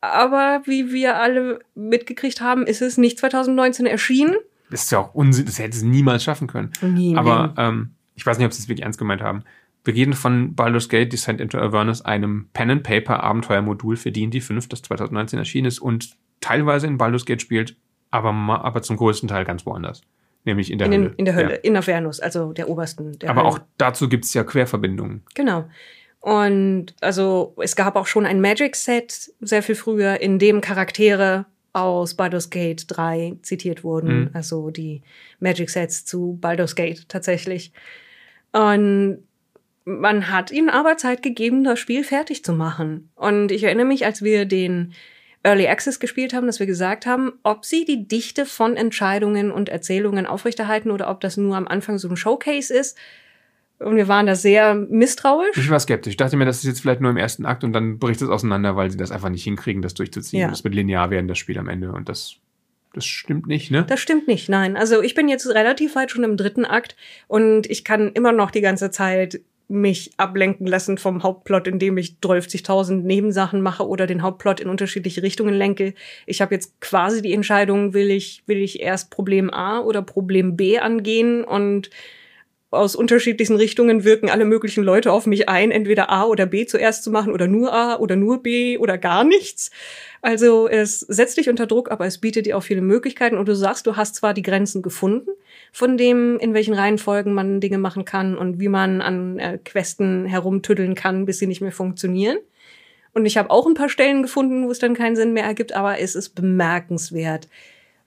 Aber 0.00 0.62
wie 0.64 0.92
wir 0.92 1.16
alle 1.20 1.60
mitgekriegt 1.74 2.40
haben, 2.40 2.66
ist 2.66 2.82
es 2.82 2.98
nicht 2.98 3.18
2019 3.18 3.86
erschienen. 3.86 4.34
Das 4.70 4.84
ist 4.84 4.90
ja 4.92 4.98
auch 4.98 5.14
Unsinn, 5.14 5.44
das 5.44 5.58
hätte 5.58 5.76
es 5.76 5.82
niemals 5.82 6.24
schaffen 6.24 6.48
können. 6.48 6.72
Nie 6.80 7.14
Aber 7.16 7.54
Leben. 7.54 7.54
ähm, 7.58 7.94
ich 8.14 8.24
weiß 8.26 8.38
nicht, 8.38 8.46
ob 8.46 8.52
sie 8.52 8.62
es 8.62 8.68
wirklich 8.68 8.84
ernst 8.84 8.98
gemeint 8.98 9.22
haben. 9.22 9.44
Wir 9.84 9.94
reden 9.94 10.12
von 10.12 10.54
Baldur's 10.54 10.88
Gate 10.88 11.12
Descent 11.12 11.40
into 11.40 11.58
Avernus, 11.58 12.02
einem 12.02 12.48
Pen-and-Paper-Abenteuermodul 12.52 13.96
für 13.96 14.12
D&D 14.12 14.40
5, 14.40 14.68
das 14.68 14.82
2019 14.82 15.38
erschienen 15.38 15.66
ist 15.66 15.80
und 15.80 16.16
teilweise 16.40 16.86
in 16.86 16.98
Baldur's 16.98 17.24
Gate 17.26 17.42
spielt, 17.42 17.76
aber, 18.10 18.30
aber 18.64 18.82
zum 18.82 18.96
größten 18.96 19.28
Teil 19.28 19.44
ganz 19.44 19.66
woanders. 19.66 20.02
Nämlich 20.44 20.70
in 20.72 20.78
der 20.78 20.86
in, 20.88 20.92
Hölle. 20.92 21.08
den, 21.10 21.14
in 21.18 21.24
der 21.24 21.34
Hölle, 21.34 21.50
Ja. 21.54 21.60
in 21.60 21.76
Avernus, 21.76 22.20
also 22.20 22.52
der 22.52 22.68
obersten. 22.68 23.18
Der 23.20 23.30
Aber 23.30 23.42
Hölle. 23.42 23.50
auch 23.54 23.58
dazu 23.78 24.08
gibt 24.08 24.24
es 24.24 24.34
ja 24.34 24.42
Querverbindungen. 24.44 25.22
Genau. 25.34 25.68
Und 26.20 26.94
also 27.00 27.54
es 27.58 27.74
gab 27.76 27.96
auch 27.96 28.06
schon 28.06 28.26
ein 28.26 28.40
Magic-Set 28.40 29.32
sehr 29.40 29.62
viel 29.62 29.74
früher, 29.74 30.20
in 30.20 30.38
dem 30.38 30.60
Charaktere 30.60 31.46
aus 31.72 32.14
Baldur's 32.14 32.50
Gate 32.50 32.84
3 32.88 33.38
zitiert 33.42 33.84
wurden. 33.84 34.20
Mhm. 34.20 34.30
Also 34.32 34.70
die 34.70 35.02
Magic-Sets 35.40 36.04
zu 36.04 36.38
Baldur's 36.40 36.74
Gate 36.74 37.08
tatsächlich. 37.08 37.72
Und 38.52 39.18
man 39.84 40.30
hat 40.30 40.50
ihnen 40.50 40.70
aber 40.70 40.96
Zeit 40.96 41.22
gegeben, 41.22 41.64
das 41.64 41.78
Spiel 41.78 42.04
fertig 42.04 42.44
zu 42.44 42.52
machen. 42.52 43.10
Und 43.14 43.50
ich 43.50 43.64
erinnere 43.64 43.86
mich, 43.86 44.04
als 44.04 44.22
wir 44.22 44.44
den 44.44 44.92
Early 45.42 45.66
Access 45.66 45.98
gespielt 45.98 46.34
haben, 46.34 46.46
dass 46.46 46.60
wir 46.60 46.66
gesagt 46.66 47.04
haben, 47.04 47.32
ob 47.42 47.64
sie 47.64 47.84
die 47.84 48.06
Dichte 48.06 48.46
von 48.46 48.76
Entscheidungen 48.76 49.50
und 49.50 49.68
Erzählungen 49.68 50.26
aufrechterhalten 50.26 50.90
oder 50.90 51.10
ob 51.10 51.20
das 51.20 51.36
nur 51.36 51.56
am 51.56 51.66
Anfang 51.66 51.98
so 51.98 52.08
ein 52.08 52.16
Showcase 52.16 52.72
ist. 52.72 52.96
Und 53.84 53.96
wir 53.96 54.08
waren 54.08 54.26
da 54.26 54.34
sehr 54.34 54.74
misstrauisch. 54.74 55.56
Ich 55.56 55.70
war 55.70 55.80
skeptisch. 55.80 56.12
Ich 56.12 56.16
dachte 56.16 56.36
mir, 56.36 56.44
das 56.44 56.58
ist 56.58 56.64
jetzt 56.64 56.80
vielleicht 56.80 57.00
nur 57.00 57.10
im 57.10 57.16
ersten 57.16 57.46
Akt 57.46 57.64
und 57.64 57.72
dann 57.72 57.98
bricht 57.98 58.22
es 58.22 58.28
auseinander, 58.28 58.76
weil 58.76 58.90
sie 58.90 58.96
das 58.96 59.10
einfach 59.10 59.28
nicht 59.28 59.44
hinkriegen, 59.44 59.82
das 59.82 59.94
durchzuziehen. 59.94 60.42
Ja. 60.42 60.48
Das 60.48 60.64
wird 60.64 60.74
linear 60.74 61.10
werden, 61.10 61.28
das 61.28 61.38
Spiel 61.38 61.58
am 61.58 61.68
Ende. 61.68 61.92
Und 61.92 62.08
das 62.08 62.36
Das 62.94 63.06
stimmt 63.06 63.46
nicht, 63.46 63.70
ne? 63.70 63.84
Das 63.88 64.00
stimmt 64.00 64.28
nicht, 64.28 64.48
nein. 64.48 64.76
Also 64.76 65.02
ich 65.02 65.14
bin 65.14 65.28
jetzt 65.28 65.46
relativ 65.46 65.96
weit 65.96 66.10
schon 66.10 66.24
im 66.24 66.36
dritten 66.36 66.64
Akt 66.64 66.96
und 67.26 67.70
ich 67.70 67.84
kann 67.84 68.12
immer 68.12 68.32
noch 68.32 68.50
die 68.50 68.60
ganze 68.60 68.90
Zeit 68.90 69.40
mich 69.68 70.10
ablenken 70.18 70.66
lassen 70.66 70.98
vom 70.98 71.22
Hauptplot, 71.22 71.66
indem 71.66 71.96
ich 71.96 72.16
12.000 72.22 73.02
Nebensachen 73.02 73.62
mache 73.62 73.88
oder 73.88 74.06
den 74.06 74.22
Hauptplot 74.22 74.60
in 74.60 74.68
unterschiedliche 74.68 75.22
Richtungen 75.22 75.54
lenke. 75.54 75.94
Ich 76.26 76.42
habe 76.42 76.54
jetzt 76.54 76.78
quasi 76.80 77.22
die 77.22 77.32
Entscheidung, 77.32 77.94
will 77.94 78.10
ich, 78.10 78.42
will 78.46 78.58
ich 78.58 78.80
erst 78.80 79.10
Problem 79.10 79.50
A 79.50 79.80
oder 79.80 80.02
Problem 80.02 80.56
B 80.56 80.78
angehen 80.78 81.42
und 81.42 81.88
aus 82.72 82.96
unterschiedlichen 82.96 83.56
Richtungen 83.56 84.02
wirken 84.02 84.30
alle 84.30 84.44
möglichen 84.46 84.82
Leute 84.82 85.12
auf 85.12 85.26
mich 85.26 85.48
ein, 85.48 85.70
entweder 85.70 86.10
A 86.10 86.24
oder 86.24 86.46
B 86.46 86.66
zuerst 86.66 87.04
zu 87.04 87.10
machen 87.10 87.32
oder 87.32 87.46
nur 87.46 87.72
A 87.72 87.96
oder 87.96 88.16
nur 88.16 88.42
B 88.42 88.78
oder 88.78 88.98
gar 88.98 89.24
nichts. 89.24 89.70
Also 90.22 90.68
es 90.68 91.00
setzt 91.00 91.36
dich 91.36 91.48
unter 91.48 91.66
Druck, 91.66 91.90
aber 91.90 92.06
es 92.06 92.18
bietet 92.18 92.46
dir 92.46 92.56
auch 92.56 92.62
viele 92.62 92.80
Möglichkeiten 92.80 93.36
und 93.36 93.46
du 93.46 93.54
sagst, 93.54 93.86
du 93.86 93.96
hast 93.96 94.14
zwar 94.14 94.32
die 94.34 94.42
Grenzen 94.42 94.80
gefunden 94.80 95.30
von 95.70 95.98
dem, 95.98 96.38
in 96.38 96.54
welchen 96.54 96.74
Reihenfolgen 96.74 97.34
man 97.34 97.60
Dinge 97.60 97.78
machen 97.78 98.04
kann 98.04 98.38
und 98.38 98.58
wie 98.58 98.68
man 98.68 99.02
an 99.02 99.38
äh, 99.38 99.58
Questen 99.62 100.24
herumtüddeln 100.24 100.94
kann, 100.94 101.26
bis 101.26 101.38
sie 101.38 101.46
nicht 101.46 101.60
mehr 101.60 101.72
funktionieren. 101.72 102.38
Und 103.14 103.26
ich 103.26 103.36
habe 103.36 103.50
auch 103.50 103.66
ein 103.66 103.74
paar 103.74 103.90
Stellen 103.90 104.22
gefunden, 104.22 104.66
wo 104.66 104.70
es 104.70 104.78
dann 104.78 104.94
keinen 104.94 105.16
Sinn 105.16 105.34
mehr 105.34 105.44
ergibt, 105.44 105.74
aber 105.74 105.98
es 105.98 106.14
ist 106.14 106.30
bemerkenswert, 106.30 107.48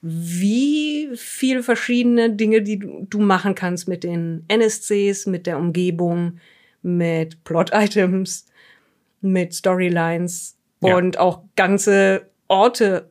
wie 0.08 1.10
viele 1.16 1.64
verschiedene 1.64 2.30
Dinge, 2.30 2.62
die 2.62 2.78
du 3.10 3.20
machen 3.20 3.56
kannst 3.56 3.88
mit 3.88 4.04
den 4.04 4.46
NSCs, 4.48 5.26
mit 5.26 5.48
der 5.48 5.58
Umgebung, 5.58 6.38
mit 6.84 7.44
Plot-Items, 7.44 8.46
mit 9.22 9.56
Storylines 9.56 10.58
ja. 10.82 10.96
und 10.96 11.18
auch 11.18 11.42
ganze 11.56 12.30
Orte 12.48 13.10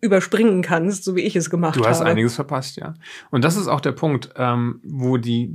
überspringen 0.00 0.62
kannst, 0.62 1.04
so 1.04 1.14
wie 1.14 1.20
ich 1.20 1.36
es 1.36 1.50
gemacht 1.50 1.74
habe. 1.74 1.82
Du 1.82 1.88
hast 1.90 2.00
habe. 2.00 2.08
einiges 2.08 2.36
verpasst, 2.36 2.76
ja. 2.76 2.94
Und 3.30 3.44
das 3.44 3.58
ist 3.58 3.68
auch 3.68 3.82
der 3.82 3.92
Punkt, 3.92 4.30
ähm, 4.36 4.80
wo 4.82 5.18
die 5.18 5.54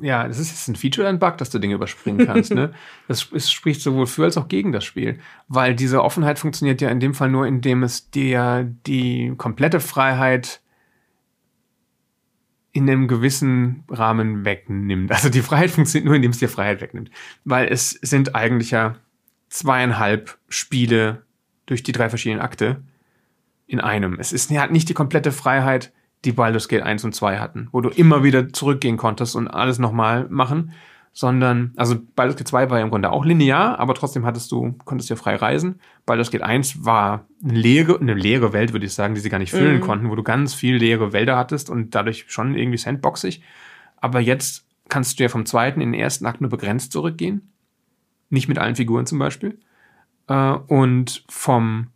ja, 0.00 0.26
das 0.26 0.38
ist 0.38 0.50
jetzt 0.50 0.68
ein 0.68 0.76
Feature 0.76 1.06
oder 1.06 1.14
ein 1.14 1.18
Bug, 1.18 1.38
dass 1.38 1.50
du 1.50 1.58
Dinge 1.58 1.74
überspringen 1.74 2.26
kannst. 2.26 2.52
ne? 2.52 2.72
Das, 3.08 3.28
das 3.30 3.50
spricht 3.50 3.80
sowohl 3.80 4.06
für 4.06 4.24
als 4.24 4.36
auch 4.36 4.48
gegen 4.48 4.72
das 4.72 4.84
Spiel. 4.84 5.18
Weil 5.48 5.74
diese 5.74 6.02
Offenheit 6.02 6.38
funktioniert 6.38 6.80
ja 6.80 6.88
in 6.88 7.00
dem 7.00 7.14
Fall 7.14 7.30
nur, 7.30 7.46
indem 7.46 7.82
es 7.82 8.10
dir 8.10 8.70
die 8.86 9.34
komplette 9.36 9.80
Freiheit 9.80 10.60
in 12.72 12.90
einem 12.90 13.06
gewissen 13.06 13.84
Rahmen 13.88 14.44
wegnimmt. 14.44 15.12
Also 15.12 15.28
die 15.28 15.42
Freiheit 15.42 15.70
funktioniert 15.70 16.06
nur, 16.06 16.16
indem 16.16 16.32
es 16.32 16.38
dir 16.38 16.48
Freiheit 16.48 16.80
wegnimmt. 16.80 17.10
Weil 17.44 17.68
es 17.68 17.90
sind 17.90 18.34
eigentlich 18.34 18.72
ja 18.72 18.96
zweieinhalb 19.48 20.38
Spiele 20.48 21.22
durch 21.66 21.82
die 21.82 21.92
drei 21.92 22.08
verschiedenen 22.08 22.42
Akte 22.42 22.82
in 23.66 23.80
einem. 23.80 24.18
Es 24.18 24.32
ist 24.32 24.50
ja 24.50 24.66
nicht 24.66 24.88
die 24.88 24.94
komplette 24.94 25.30
Freiheit, 25.30 25.92
die 26.24 26.32
Baldur's 26.32 26.68
Gate 26.68 26.82
1 26.82 27.04
und 27.04 27.14
2 27.14 27.38
hatten, 27.38 27.68
wo 27.72 27.80
du 27.80 27.88
immer 27.90 28.22
wieder 28.22 28.52
zurückgehen 28.52 28.96
konntest 28.96 29.36
und 29.36 29.48
alles 29.48 29.78
nochmal 29.78 30.26
machen, 30.28 30.72
sondern, 31.12 31.72
also 31.76 31.96
Baldur's 32.16 32.36
Gate 32.36 32.48
2 32.48 32.70
war 32.70 32.78
ja 32.78 32.84
im 32.84 32.90
Grunde 32.90 33.12
auch 33.12 33.24
linear, 33.24 33.78
aber 33.78 33.94
trotzdem 33.94 34.26
hattest 34.26 34.50
du, 34.50 34.72
konntest 34.84 35.10
ja 35.10 35.16
frei 35.16 35.36
reisen. 35.36 35.80
Baldur's 36.06 36.32
Gate 36.32 36.42
1 36.42 36.84
war 36.84 37.26
eine 37.42 37.54
leere, 37.54 38.00
eine 38.00 38.14
leere 38.14 38.52
Welt, 38.52 38.72
würde 38.72 38.86
ich 38.86 38.94
sagen, 38.94 39.14
die 39.14 39.20
sie 39.20 39.30
gar 39.30 39.38
nicht 39.38 39.52
füllen 39.52 39.76
mhm. 39.76 39.80
konnten, 39.80 40.10
wo 40.10 40.16
du 40.16 40.24
ganz 40.24 40.54
viel 40.54 40.76
leere 40.76 41.12
Wälder 41.12 41.36
hattest 41.36 41.70
und 41.70 41.94
dadurch 41.94 42.24
schon 42.28 42.56
irgendwie 42.56 42.78
sandboxig. 42.78 43.42
Aber 43.96 44.18
jetzt 44.18 44.66
kannst 44.88 45.18
du 45.18 45.22
ja 45.22 45.28
vom 45.28 45.46
zweiten 45.46 45.80
in 45.80 45.92
den 45.92 46.00
ersten 46.00 46.26
Akt 46.26 46.40
nur 46.40 46.50
begrenzt 46.50 46.92
zurückgehen. 46.92 47.52
Nicht 48.28 48.48
mit 48.48 48.58
allen 48.58 48.74
Figuren 48.74 49.06
zum 49.06 49.20
Beispiel. 49.20 49.60
Äh, 50.26 50.54
und 50.66 51.24
vom 51.28 51.88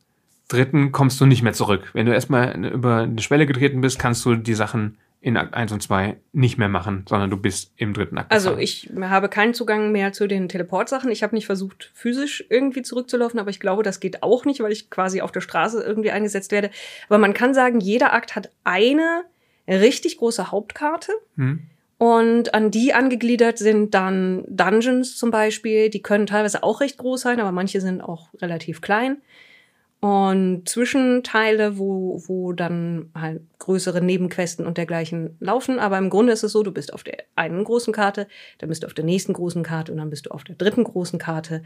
dritten 0.48 0.92
kommst 0.92 1.20
du 1.20 1.26
nicht 1.26 1.42
mehr 1.42 1.52
zurück. 1.52 1.90
Wenn 1.92 2.06
du 2.06 2.12
erstmal 2.12 2.64
über 2.64 2.98
eine 2.98 3.20
Schwelle 3.20 3.46
getreten 3.46 3.80
bist, 3.80 3.98
kannst 3.98 4.24
du 4.24 4.34
die 4.34 4.54
Sachen 4.54 4.98
in 5.20 5.36
Akt 5.36 5.54
1 5.54 5.72
und 5.72 5.82
2 5.82 6.16
nicht 6.32 6.58
mehr 6.58 6.68
machen, 6.68 7.04
sondern 7.08 7.28
du 7.28 7.36
bist 7.36 7.72
im 7.76 7.92
dritten 7.92 8.18
Akt. 8.18 8.30
Also 8.30 8.56
ich 8.56 8.88
habe 9.00 9.28
keinen 9.28 9.52
Zugang 9.52 9.90
mehr 9.90 10.12
zu 10.12 10.28
den 10.28 10.48
Teleportsachen. 10.48 11.10
Ich 11.10 11.22
habe 11.22 11.34
nicht 11.34 11.46
versucht, 11.46 11.90
physisch 11.92 12.44
irgendwie 12.48 12.82
zurückzulaufen, 12.82 13.40
aber 13.40 13.50
ich 13.50 13.58
glaube, 13.58 13.82
das 13.82 13.98
geht 13.98 14.22
auch 14.22 14.44
nicht, 14.44 14.60
weil 14.60 14.70
ich 14.70 14.90
quasi 14.90 15.20
auf 15.20 15.32
der 15.32 15.40
Straße 15.40 15.82
irgendwie 15.82 16.12
eingesetzt 16.12 16.52
werde. 16.52 16.70
Aber 17.08 17.18
man 17.18 17.34
kann 17.34 17.52
sagen, 17.52 17.80
jeder 17.80 18.12
Akt 18.12 18.36
hat 18.36 18.50
eine 18.62 19.24
richtig 19.66 20.18
große 20.18 20.52
Hauptkarte. 20.52 21.12
Hm. 21.36 21.62
Und 21.98 22.54
an 22.54 22.70
die 22.70 22.94
angegliedert 22.94 23.58
sind 23.58 23.92
dann 23.94 24.44
Dungeons 24.46 25.16
zum 25.16 25.32
Beispiel. 25.32 25.90
Die 25.90 26.00
können 26.00 26.26
teilweise 26.26 26.62
auch 26.62 26.80
recht 26.80 26.96
groß 26.96 27.22
sein, 27.22 27.40
aber 27.40 27.50
manche 27.50 27.80
sind 27.80 28.00
auch 28.00 28.28
relativ 28.40 28.80
klein 28.80 29.16
und 30.00 30.68
Zwischenteile, 30.68 31.76
wo, 31.76 32.22
wo 32.26 32.52
dann 32.52 33.10
halt 33.14 33.42
größere 33.58 34.00
Nebenquesten 34.00 34.64
und 34.64 34.78
dergleichen 34.78 35.36
laufen. 35.40 35.80
Aber 35.80 35.98
im 35.98 36.08
Grunde 36.08 36.32
ist 36.32 36.44
es 36.44 36.52
so, 36.52 36.62
du 36.62 36.70
bist 36.70 36.92
auf 36.92 37.02
der 37.02 37.24
einen 37.34 37.64
großen 37.64 37.92
Karte, 37.92 38.28
dann 38.58 38.68
bist 38.68 38.84
du 38.84 38.86
auf 38.86 38.94
der 38.94 39.04
nächsten 39.04 39.32
großen 39.32 39.64
Karte 39.64 39.90
und 39.90 39.98
dann 39.98 40.10
bist 40.10 40.26
du 40.26 40.30
auf 40.30 40.44
der 40.44 40.54
dritten 40.54 40.84
großen 40.84 41.18
Karte. 41.18 41.62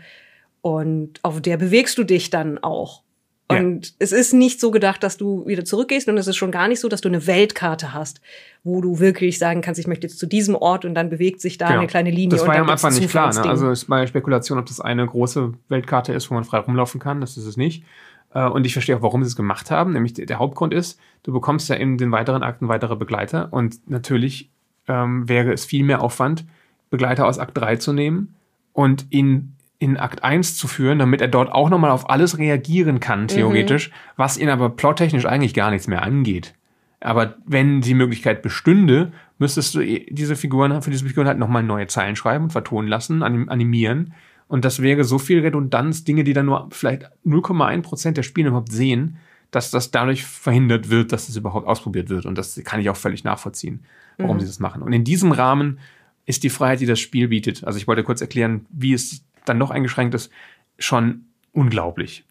Und 0.62 1.18
auf 1.22 1.42
der 1.42 1.58
bewegst 1.58 1.98
du 1.98 2.04
dich 2.04 2.30
dann 2.30 2.58
auch. 2.58 3.02
Und 3.48 3.88
ja. 3.88 3.92
es 3.98 4.12
ist 4.12 4.32
nicht 4.32 4.60
so 4.60 4.70
gedacht, 4.70 5.02
dass 5.02 5.18
du 5.18 5.46
wieder 5.46 5.64
zurückgehst 5.64 6.08
und 6.08 6.16
es 6.16 6.26
ist 6.26 6.36
schon 6.36 6.50
gar 6.50 6.68
nicht 6.68 6.80
so, 6.80 6.88
dass 6.88 7.00
du 7.00 7.08
eine 7.08 7.26
Weltkarte 7.26 7.92
hast, 7.92 8.20
wo 8.64 8.80
du 8.80 8.98
wirklich 8.98 9.38
sagen 9.38 9.60
kannst, 9.60 9.78
ich 9.78 9.86
möchte 9.86 10.06
jetzt 10.06 10.18
zu 10.18 10.26
diesem 10.26 10.54
Ort 10.54 10.86
und 10.86 10.94
dann 10.94 11.10
bewegt 11.10 11.40
sich 11.40 11.58
da 11.58 11.66
genau. 11.66 11.80
eine 11.80 11.88
kleine 11.88 12.10
Linie. 12.10 12.30
Das 12.30 12.46
war 12.46 12.54
ja 12.54 12.62
am 12.62 12.70
Anfang 12.70 12.94
nicht 12.94 13.10
klar. 13.10 13.34
Ne? 13.34 13.42
Also 13.42 13.70
es 13.70 13.90
war 13.90 14.00
ja 14.00 14.06
Spekulation, 14.06 14.58
ob 14.58 14.66
das 14.66 14.80
eine 14.80 15.06
große 15.06 15.52
Weltkarte 15.68 16.14
ist, 16.14 16.30
wo 16.30 16.34
man 16.34 16.44
frei 16.44 16.58
rumlaufen 16.58 17.00
kann. 17.00 17.20
Das 17.20 17.36
ist 17.36 17.44
es 17.44 17.56
nicht. 17.56 17.84
Äh, 18.34 18.46
und 18.46 18.66
ich 18.66 18.72
verstehe 18.72 18.96
auch, 18.96 19.02
warum 19.02 19.22
sie 19.22 19.28
es 19.28 19.36
gemacht 19.36 19.70
haben. 19.70 19.92
Nämlich 19.92 20.14
der 20.14 20.38
Hauptgrund 20.38 20.72
ist, 20.74 20.98
du 21.22 21.32
bekommst 21.32 21.68
ja 21.68 21.76
in 21.76 21.98
den 21.98 22.12
weiteren 22.12 22.42
Akten 22.42 22.68
weitere 22.68 22.96
Begleiter. 22.96 23.48
Und 23.52 23.88
natürlich 23.88 24.50
ähm, 24.88 25.28
wäre 25.28 25.52
es 25.52 25.64
viel 25.64 25.84
mehr 25.84 26.02
Aufwand, 26.02 26.44
Begleiter 26.90 27.26
aus 27.26 27.38
Akt 27.38 27.56
3 27.56 27.76
zu 27.76 27.92
nehmen 27.92 28.34
und 28.72 29.06
ihn 29.10 29.56
in 29.78 29.96
Akt 29.96 30.22
1 30.22 30.56
zu 30.56 30.68
führen, 30.68 30.98
damit 30.98 31.20
er 31.20 31.28
dort 31.28 31.50
auch 31.50 31.68
nochmal 31.68 31.90
auf 31.90 32.08
alles 32.08 32.38
reagieren 32.38 33.00
kann, 33.00 33.26
theoretisch, 33.26 33.90
mhm. 33.90 33.94
was 34.16 34.38
ihn 34.38 34.48
aber 34.48 34.70
plottechnisch 34.70 35.26
eigentlich 35.26 35.54
gar 35.54 35.70
nichts 35.70 35.88
mehr 35.88 36.02
angeht. 36.02 36.54
Aber 37.00 37.34
wenn 37.44 37.80
die 37.80 37.94
Möglichkeit 37.94 38.42
bestünde, 38.42 39.12
müsstest 39.38 39.74
du 39.74 39.80
diese 39.80 40.36
Figuren, 40.36 40.82
für 40.82 40.90
diese 40.90 41.04
Figuren 41.04 41.26
halt 41.26 41.38
nochmal 41.38 41.64
neue 41.64 41.88
Zeilen 41.88 42.14
schreiben 42.14 42.44
und 42.44 42.50
vertonen 42.50 42.86
lassen, 42.86 43.24
animieren 43.24 44.14
und 44.48 44.64
das 44.64 44.82
wäre 44.82 45.04
so 45.04 45.18
viel 45.18 45.40
Redundanz, 45.40 46.04
Dinge, 46.04 46.24
die 46.24 46.32
dann 46.32 46.46
nur 46.46 46.68
vielleicht 46.70 47.10
0,1 47.24 47.82
Prozent 47.82 48.16
der 48.16 48.22
Spieler 48.22 48.48
überhaupt 48.48 48.72
sehen, 48.72 49.18
dass 49.50 49.70
das 49.70 49.90
dadurch 49.90 50.24
verhindert 50.24 50.90
wird, 50.90 51.12
dass 51.12 51.26
das 51.26 51.36
überhaupt 51.36 51.66
ausprobiert 51.66 52.08
wird. 52.08 52.26
Und 52.26 52.36
das 52.38 52.60
kann 52.64 52.80
ich 52.80 52.90
auch 52.90 52.96
völlig 52.96 53.22
nachvollziehen, 53.22 53.84
warum 54.18 54.36
mhm. 54.36 54.40
sie 54.40 54.46
das 54.46 54.60
machen. 54.60 54.82
Und 54.82 54.92
in 54.92 55.04
diesem 55.04 55.32
Rahmen 55.32 55.78
ist 56.24 56.42
die 56.42 56.50
Freiheit, 56.50 56.80
die 56.80 56.86
das 56.86 57.00
Spiel 57.00 57.28
bietet, 57.28 57.64
also 57.64 57.76
ich 57.76 57.86
wollte 57.86 58.04
kurz 58.04 58.20
erklären, 58.20 58.66
wie 58.70 58.92
es 58.92 59.24
dann 59.44 59.58
noch 59.58 59.70
eingeschränkt 59.70 60.14
ist, 60.14 60.30
schon 60.78 61.26
unglaublich. 61.52 62.24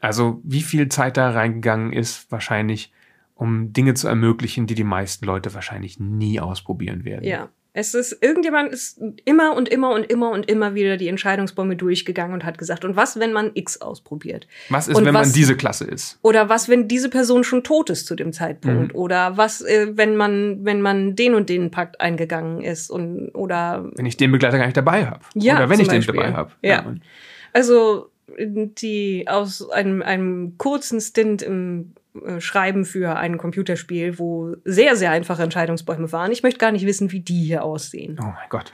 Also 0.00 0.40
wie 0.44 0.62
viel 0.62 0.88
Zeit 0.88 1.16
da 1.16 1.30
reingegangen 1.30 1.92
ist, 1.92 2.30
wahrscheinlich, 2.30 2.92
um 3.34 3.72
Dinge 3.72 3.94
zu 3.94 4.08
ermöglichen, 4.08 4.66
die 4.66 4.74
die 4.74 4.84
meisten 4.84 5.24
Leute 5.24 5.54
wahrscheinlich 5.54 5.98
nie 5.98 6.40
ausprobieren 6.40 7.04
werden. 7.04 7.24
Ja, 7.24 7.48
es 7.78 7.94
ist, 7.94 8.18
irgendjemand 8.20 8.72
ist 8.72 9.00
immer 9.24 9.54
und 9.54 9.68
immer 9.68 9.90
und 9.90 10.10
immer 10.10 10.30
und 10.30 10.50
immer 10.50 10.74
wieder 10.74 10.96
die 10.96 11.06
Entscheidungsbäume 11.06 11.76
durchgegangen 11.76 12.34
und 12.34 12.44
hat 12.44 12.58
gesagt, 12.58 12.84
und 12.84 12.96
was, 12.96 13.20
wenn 13.20 13.32
man 13.32 13.52
X 13.54 13.80
ausprobiert? 13.80 14.48
Was 14.68 14.88
ist, 14.88 14.96
und 14.96 15.04
wenn 15.04 15.14
was, 15.14 15.28
man 15.28 15.32
diese 15.32 15.56
Klasse 15.56 15.84
ist? 15.84 16.18
Oder 16.22 16.48
was, 16.48 16.68
wenn 16.68 16.88
diese 16.88 17.08
Person 17.08 17.44
schon 17.44 17.62
tot 17.62 17.88
ist 17.90 18.06
zu 18.06 18.16
dem 18.16 18.32
Zeitpunkt? 18.32 18.94
Mhm. 18.94 18.98
Oder 18.98 19.36
was, 19.36 19.60
äh, 19.60 19.92
wenn 19.96 20.16
man, 20.16 20.64
wenn 20.64 20.82
man 20.82 21.14
den 21.14 21.34
und 21.34 21.48
den 21.48 21.70
Pakt 21.70 22.00
eingegangen 22.00 22.62
ist 22.62 22.90
und, 22.90 23.30
oder. 23.34 23.88
Wenn 23.94 24.06
ich 24.06 24.16
den 24.16 24.32
Begleiter 24.32 24.58
gar 24.58 24.66
nicht 24.66 24.76
dabei 24.76 25.06
habe. 25.06 25.20
Ja. 25.34 25.56
Oder 25.56 25.70
wenn 25.70 25.78
ich 25.78 25.86
Beispiel. 25.86 26.14
den 26.14 26.22
dabei 26.22 26.36
habe. 26.36 26.50
Ja. 26.62 26.70
ja. 26.70 26.94
Also, 27.52 28.10
die 28.36 29.26
aus 29.28 29.70
einem, 29.70 30.02
einem 30.02 30.58
kurzen 30.58 31.00
Stint 31.00 31.42
im 31.42 31.92
schreiben 32.38 32.84
für 32.84 33.16
ein 33.16 33.38
Computerspiel, 33.38 34.18
wo 34.18 34.56
sehr, 34.64 34.96
sehr 34.96 35.10
einfache 35.10 35.42
Entscheidungsbäume 35.42 36.10
waren. 36.12 36.32
Ich 36.32 36.42
möchte 36.42 36.58
gar 36.58 36.72
nicht 36.72 36.86
wissen, 36.86 37.12
wie 37.12 37.20
die 37.20 37.44
hier 37.44 37.64
aussehen. 37.64 38.18
Oh 38.20 38.24
mein 38.24 38.48
Gott. 38.48 38.72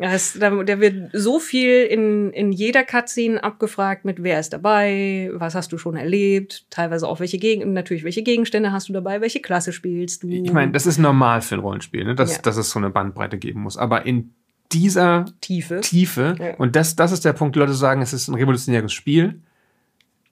Es, 0.00 0.38
da, 0.38 0.50
da 0.62 0.78
wird 0.78 1.10
so 1.12 1.40
viel 1.40 1.82
in, 1.84 2.30
in 2.32 2.52
jeder 2.52 2.84
Cutscene 2.84 3.42
abgefragt 3.42 4.04
mit 4.04 4.22
wer 4.22 4.38
ist 4.38 4.52
dabei, 4.52 5.28
was 5.32 5.56
hast 5.56 5.72
du 5.72 5.78
schon 5.78 5.96
erlebt, 5.96 6.66
teilweise 6.70 7.08
auch 7.08 7.18
welche 7.18 7.38
Gegen 7.38 7.72
natürlich 7.72 8.04
welche 8.04 8.22
Gegenstände 8.22 8.70
hast 8.70 8.88
du 8.88 8.92
dabei, 8.92 9.20
welche 9.20 9.40
Klasse 9.40 9.72
spielst 9.72 10.22
du. 10.22 10.28
Ich 10.28 10.52
meine, 10.52 10.70
das 10.70 10.86
ist 10.86 10.98
normal 10.98 11.42
für 11.42 11.56
ein 11.56 11.60
Rollenspiel, 11.60 12.04
ne? 12.04 12.14
dass, 12.14 12.36
ja. 12.36 12.42
dass 12.42 12.56
es 12.56 12.70
so 12.70 12.78
eine 12.78 12.90
Bandbreite 12.90 13.38
geben 13.38 13.62
muss. 13.62 13.76
Aber 13.76 14.06
in 14.06 14.34
dieser 14.70 15.24
Tiefe, 15.40 15.80
Tiefe 15.80 16.36
ja. 16.38 16.54
und 16.58 16.76
das, 16.76 16.94
das 16.94 17.10
ist 17.10 17.24
der 17.24 17.32
Punkt, 17.32 17.56
Leute 17.56 17.74
sagen, 17.74 18.00
es 18.00 18.12
ist 18.12 18.28
ein 18.28 18.34
revolutionäres 18.34 18.92
Spiel 18.92 19.40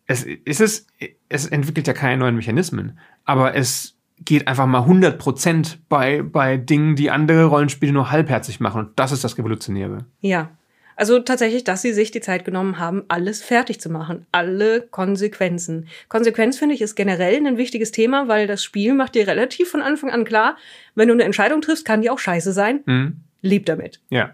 es, 0.06 0.26
es, 0.44 0.60
ist, 0.60 0.88
es 1.28 1.46
entwickelt 1.46 1.86
ja 1.86 1.92
keine 1.92 2.18
neuen 2.18 2.36
Mechanismen, 2.36 2.98
aber 3.24 3.54
es 3.54 3.96
geht 4.24 4.48
einfach 4.48 4.66
mal 4.66 4.82
100% 4.82 5.76
bei, 5.88 6.22
bei 6.22 6.56
Dingen, 6.56 6.96
die 6.96 7.10
andere 7.10 7.46
Rollenspiele 7.46 7.92
nur 7.92 8.10
halbherzig 8.10 8.60
machen. 8.60 8.86
Und 8.86 8.98
das 8.98 9.12
ist 9.12 9.24
das 9.24 9.36
Revolutionäre. 9.36 10.06
Ja. 10.20 10.50
Also 10.98 11.18
tatsächlich, 11.18 11.64
dass 11.64 11.82
sie 11.82 11.92
sich 11.92 12.10
die 12.10 12.22
Zeit 12.22 12.46
genommen 12.46 12.78
haben, 12.78 13.04
alles 13.08 13.42
fertig 13.42 13.80
zu 13.80 13.90
machen. 13.90 14.24
Alle 14.32 14.80
Konsequenzen. 14.80 15.88
Konsequenz, 16.08 16.56
finde 16.58 16.74
ich, 16.74 16.80
ist 16.80 16.94
generell 16.94 17.46
ein 17.46 17.58
wichtiges 17.58 17.92
Thema, 17.92 18.28
weil 18.28 18.46
das 18.46 18.64
Spiel 18.64 18.94
macht 18.94 19.14
dir 19.14 19.26
relativ 19.28 19.70
von 19.70 19.82
Anfang 19.82 20.10
an 20.10 20.24
klar, 20.24 20.56
wenn 20.94 21.08
du 21.08 21.14
eine 21.14 21.24
Entscheidung 21.24 21.60
triffst, 21.60 21.84
kann 21.84 22.00
die 22.00 22.08
auch 22.08 22.18
scheiße 22.18 22.52
sein. 22.52 22.80
Mhm. 22.86 23.16
Leb 23.42 23.66
damit. 23.66 24.00
Ja. 24.08 24.32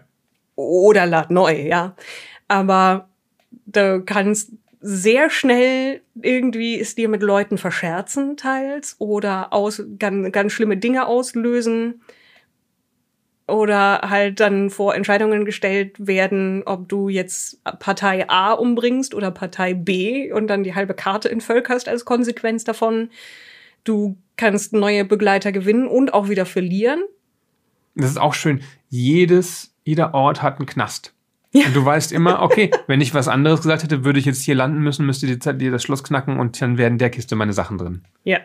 Oder 0.55 1.05
lad 1.05 1.31
neu, 1.31 1.67
ja. 1.67 1.97
Aber 2.47 3.09
du 3.65 4.01
kannst 4.05 4.51
sehr 4.85 5.29
schnell 5.29 6.01
irgendwie 6.21 6.77
es 6.77 6.93
dir 6.93 7.07
mit 7.07 7.23
Leuten 7.23 7.57
verscherzen 7.57 8.35
teils 8.35 8.97
oder 8.99 9.53
aus, 9.53 9.81
ganz, 9.97 10.29
ganz 10.33 10.51
schlimme 10.51 10.75
Dinge 10.75 11.07
auslösen 11.07 12.01
oder 13.47 14.01
halt 14.09 14.41
dann 14.41 14.69
vor 14.69 14.93
Entscheidungen 14.93 15.45
gestellt 15.45 16.05
werden, 16.05 16.63
ob 16.65 16.89
du 16.89 17.07
jetzt 17.07 17.63
Partei 17.79 18.29
A 18.29 18.51
umbringst 18.51 19.13
oder 19.15 19.31
Partei 19.31 19.73
B 19.73 20.33
und 20.33 20.47
dann 20.47 20.63
die 20.63 20.75
halbe 20.75 20.93
Karte 20.93 21.31
entvölkerst 21.31 21.87
als 21.87 22.03
Konsequenz 22.03 22.65
davon. 22.65 23.09
Du 23.85 24.17
kannst 24.35 24.73
neue 24.73 25.05
Begleiter 25.05 25.53
gewinnen 25.53 25.87
und 25.87 26.13
auch 26.13 26.27
wieder 26.27 26.45
verlieren. 26.45 27.03
Das 27.95 28.09
ist 28.09 28.19
auch 28.19 28.33
schön. 28.33 28.61
Jedes, 28.89 29.73
jeder 29.85 30.13
Ort 30.13 30.41
hat 30.41 30.57
einen 30.57 30.65
Knast. 30.65 31.12
Ja. 31.53 31.67
Und 31.67 31.75
du 31.75 31.85
weißt 31.85 32.11
immer, 32.11 32.41
okay, 32.41 32.71
wenn 32.87 32.99
ich 32.99 33.13
was 33.13 33.27
anderes 33.27 33.61
gesagt 33.61 33.83
hätte, 33.83 34.03
würde 34.03 34.19
ich 34.19 34.25
jetzt 34.25 34.43
hier 34.43 34.55
landen 34.55 34.79
müssen, 34.79 35.05
müsste 35.05 35.27
dir 35.27 35.71
das 35.71 35.83
Schloss 35.83 36.03
knacken 36.03 36.39
und 36.39 36.59
dann 36.59 36.79
werden 36.79 36.97
der 36.97 37.11
Kiste 37.11 37.35
meine 37.35 37.53
Sachen 37.53 37.77
drin. 37.77 38.01
Ja. 38.23 38.39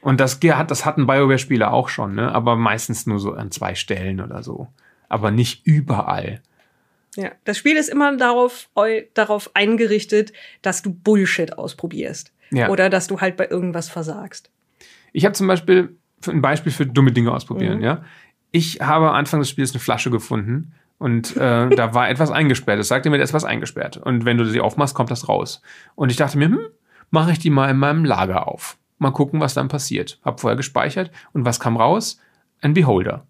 Und 0.00 0.20
das, 0.20 0.40
hat, 0.40 0.70
das 0.70 0.86
hatten 0.86 1.06
BioWare-Spieler 1.06 1.72
auch 1.72 1.88
schon, 1.88 2.14
ne? 2.14 2.32
aber 2.32 2.56
meistens 2.56 3.06
nur 3.06 3.18
so 3.18 3.32
an 3.32 3.50
zwei 3.50 3.74
Stellen 3.74 4.20
oder 4.20 4.42
so. 4.42 4.68
Aber 5.08 5.32
nicht 5.32 5.66
überall. 5.66 6.40
Ja, 7.16 7.32
das 7.44 7.58
Spiel 7.58 7.76
ist 7.76 7.88
immer 7.88 8.16
darauf, 8.16 8.70
darauf 9.14 9.50
eingerichtet, 9.54 10.32
dass 10.62 10.82
du 10.82 10.94
Bullshit 10.94 11.58
ausprobierst. 11.58 12.32
Ja. 12.52 12.68
Oder 12.68 12.88
dass 12.88 13.08
du 13.08 13.20
halt 13.20 13.36
bei 13.36 13.48
irgendwas 13.48 13.88
versagst. 13.88 14.50
Ich 15.12 15.24
habe 15.24 15.34
zum 15.34 15.48
Beispiel 15.48 15.96
ein 16.28 16.40
Beispiel 16.40 16.70
für 16.70 16.86
dumme 16.86 17.12
Dinge 17.12 17.32
ausprobieren, 17.32 17.78
mhm. 17.78 17.84
ja. 17.84 18.04
Ich 18.52 18.80
habe 18.80 19.12
Anfang 19.12 19.40
des 19.40 19.48
Spiels 19.48 19.72
eine 19.72 19.80
Flasche 19.80 20.10
gefunden 20.10 20.72
und 21.00 21.34
äh, 21.36 21.68
da 21.74 21.94
war 21.94 22.08
etwas 22.08 22.30
eingesperrt. 22.30 22.78
Es 22.78 22.88
sagte 22.88 23.10
mir, 23.10 23.16
da 23.16 23.24
ist 23.24 23.34
was 23.34 23.44
eingesperrt. 23.44 23.96
Und 23.96 24.24
wenn 24.26 24.36
du 24.36 24.44
sie 24.44 24.60
aufmachst, 24.60 24.94
kommt 24.94 25.10
das 25.10 25.28
raus. 25.28 25.62
Und 25.96 26.10
ich 26.10 26.16
dachte 26.16 26.38
mir, 26.38 26.46
hm, 26.46 26.60
mache 27.10 27.32
ich 27.32 27.38
die 27.40 27.50
mal 27.50 27.70
in 27.70 27.78
meinem 27.78 28.04
Lager 28.04 28.46
auf. 28.46 28.76
Mal 28.98 29.10
gucken, 29.10 29.40
was 29.40 29.54
dann 29.54 29.68
passiert. 29.68 30.20
Hab 30.22 30.40
vorher 30.40 30.58
gespeichert 30.58 31.10
und 31.32 31.46
was 31.46 31.58
kam 31.58 31.78
raus? 31.78 32.20
Ein 32.60 32.74
Beholder. 32.74 33.26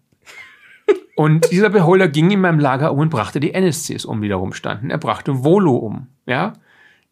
Und 1.15 1.51
dieser 1.51 1.69
Beholder 1.69 2.07
ging 2.07 2.31
in 2.31 2.41
meinem 2.41 2.59
Lager 2.59 2.91
um 2.91 2.99
und 2.99 3.09
brachte 3.09 3.39
die 3.39 3.53
NSCs 3.53 4.05
um, 4.05 4.21
die 4.21 4.27
da 4.27 4.37
rumstanden. 4.37 4.89
Er 4.89 4.97
brachte 4.97 5.43
Volo 5.43 5.75
um, 5.75 6.07
ja, 6.25 6.53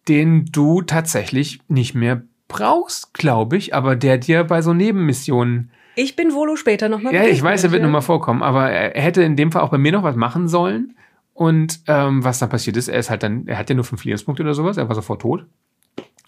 den 0.07 0.45
du 0.45 0.81
tatsächlich 0.81 1.59
nicht 1.67 1.95
mehr 1.95 2.23
brauchst, 2.47 3.13
glaube 3.13 3.55
ich, 3.57 3.75
aber 3.75 3.95
der 3.95 4.17
dir 4.17 4.43
bei 4.45 4.61
so 4.61 4.73
Nebenmissionen. 4.73 5.71
Ich 5.95 6.15
bin 6.15 6.33
Volo 6.33 6.55
später 6.55 6.89
nochmal. 6.89 7.13
Ja, 7.13 7.23
ich 7.23 7.41
weiß, 7.41 7.63
er 7.63 7.71
wird 7.71 7.81
ja. 7.81 7.87
nochmal 7.87 8.01
vorkommen, 8.01 8.43
aber 8.43 8.69
er 8.69 9.01
hätte 9.01 9.21
in 9.23 9.35
dem 9.35 9.51
Fall 9.51 9.61
auch 9.61 9.69
bei 9.69 9.77
mir 9.77 9.91
noch 9.91 10.03
was 10.03 10.15
machen 10.15 10.47
sollen. 10.47 10.95
Und 11.33 11.79
ähm, 11.87 12.23
was 12.23 12.39
dann 12.39 12.49
passiert 12.49 12.75
ist, 12.75 12.89
er 12.89 12.99
ist 12.99 13.09
halt 13.09 13.23
dann, 13.23 13.47
er 13.47 13.57
hat 13.57 13.69
ja 13.69 13.75
nur 13.75 13.85
fünf 13.85 14.03
Lebenspunkte 14.03 14.43
oder 14.43 14.53
sowas, 14.53 14.75
er 14.75 14.89
war 14.89 14.95
sofort 14.95 15.21
tot. 15.21 15.45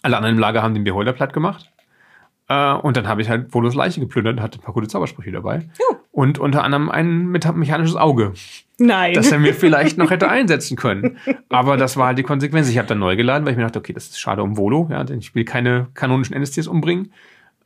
Alle 0.01 0.15
anderen 0.15 0.35
im 0.35 0.39
Lager 0.39 0.63
haben 0.63 0.73
den 0.73 0.83
Beholder 0.83 1.13
platt 1.13 1.33
gemacht. 1.33 1.69
Äh, 2.47 2.73
und 2.73 2.97
dann 2.97 3.07
habe 3.07 3.21
ich 3.21 3.29
halt 3.29 3.53
Volos 3.53 3.75
Leiche 3.75 3.99
geplündert 3.99 4.37
und 4.37 4.41
hatte 4.41 4.59
ein 4.59 4.61
paar 4.61 4.73
gute 4.73 4.87
Zaubersprüche 4.87 5.31
dabei. 5.31 5.67
Ja. 5.79 5.97
Und 6.11 6.39
unter 6.39 6.63
anderem 6.63 6.89
ein 6.89 7.27
mechanisches 7.27 7.95
Auge. 7.95 8.33
Nein. 8.77 9.13
Das 9.13 9.31
er 9.31 9.39
mir 9.39 9.53
vielleicht 9.53 9.97
noch 9.97 10.11
hätte 10.11 10.29
einsetzen 10.29 10.75
können. 10.75 11.17
Aber 11.49 11.77
das 11.77 11.95
war 11.95 12.07
halt 12.07 12.17
die 12.17 12.23
Konsequenz. 12.23 12.69
Ich 12.69 12.77
habe 12.77 12.87
dann 12.87 12.99
neu 12.99 13.15
geladen, 13.15 13.45
weil 13.45 13.53
ich 13.53 13.57
mir 13.57 13.63
dachte, 13.63 13.79
okay, 13.79 13.93
das 13.93 14.07
ist 14.07 14.19
schade 14.19 14.43
um 14.43 14.57
Volo, 14.57 14.87
ja, 14.91 15.03
denn 15.03 15.19
ich 15.19 15.33
will 15.33 15.45
keine 15.45 15.87
kanonischen 15.93 16.35
NSTs 16.35 16.67
umbringen. 16.67 17.13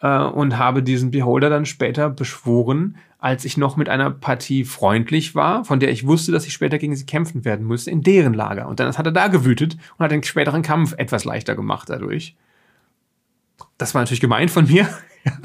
Äh, 0.01 0.19
und 0.19 0.57
habe 0.57 0.83
diesen 0.83 1.11
Beholder 1.11 1.49
dann 1.49 1.65
später 1.65 2.09
beschworen, 2.09 2.97
als 3.17 3.45
ich 3.45 3.57
noch 3.57 3.75
mit 3.75 3.89
einer 3.89 4.11
Partie 4.11 4.65
freundlich 4.65 5.33
war, 5.33 5.65
von 5.65 5.79
der 5.79 5.89
ich 5.89 6.05
wusste, 6.05 6.31
dass 6.31 6.45
ich 6.45 6.53
später 6.53 6.77
gegen 6.77 6.95
sie 6.95 7.05
kämpfen 7.05 7.43
werden 7.43 7.65
müsste, 7.65 7.89
in 7.89 8.01
deren 8.01 8.33
Lager. 8.33 8.67
Und 8.67 8.79
dann 8.79 8.95
hat 8.95 9.05
er 9.05 9.11
da 9.11 9.27
gewütet 9.27 9.77
und 9.97 10.03
hat 10.03 10.11
den 10.11 10.23
späteren 10.23 10.61
Kampf 10.61 10.93
etwas 10.97 11.25
leichter 11.25 11.55
gemacht 11.55 11.89
dadurch. 11.89 12.35
Das 13.77 13.95
war 13.95 14.01
natürlich 14.01 14.21
gemeint 14.21 14.51
von 14.51 14.67
mir. 14.67 14.87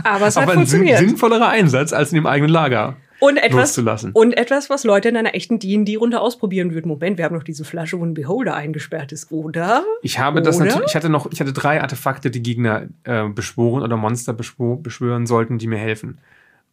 Aber 0.04 0.26
es 0.26 0.36
hat 0.36 0.42
Aber 0.42 0.52
ein 0.52 0.58
funktioniert. 0.58 0.98
sinnvollerer 0.98 1.48
Einsatz 1.48 1.92
als 1.92 2.12
in 2.12 2.16
dem 2.16 2.26
eigenen 2.26 2.50
Lager. 2.52 2.96
Und 3.20 3.36
etwas, 3.36 3.76
und 3.78 4.32
etwas, 4.36 4.70
was 4.70 4.84
Leute 4.84 5.10
in 5.10 5.16
einer 5.16 5.34
echten 5.34 5.58
D&D-Runde 5.58 6.20
ausprobieren 6.20 6.74
würden. 6.74 6.88
Moment, 6.88 7.18
wir 7.18 7.24
haben 7.24 7.34
noch 7.34 7.44
diese 7.44 7.64
Flasche, 7.64 8.00
wo 8.00 8.04
ein 8.04 8.14
Beholder 8.14 8.54
eingesperrt 8.54 9.12
ist, 9.12 9.30
oder? 9.30 9.84
Ich 10.02 10.18
habe 10.18 10.40
oder? 10.40 10.46
das 10.46 10.58
natürlich, 10.58 10.88
ich 10.88 10.96
hatte 10.96 11.08
noch, 11.08 11.30
ich 11.30 11.40
hatte 11.40 11.52
drei 11.52 11.80
Artefakte, 11.80 12.30
die 12.30 12.42
Gegner 12.42 12.88
äh, 13.04 13.28
beschworen 13.28 13.82
oder 13.82 13.96
Monster 13.96 14.32
beschwören 14.32 15.26
sollten, 15.26 15.58
die 15.58 15.66
mir 15.66 15.78
helfen. 15.78 16.18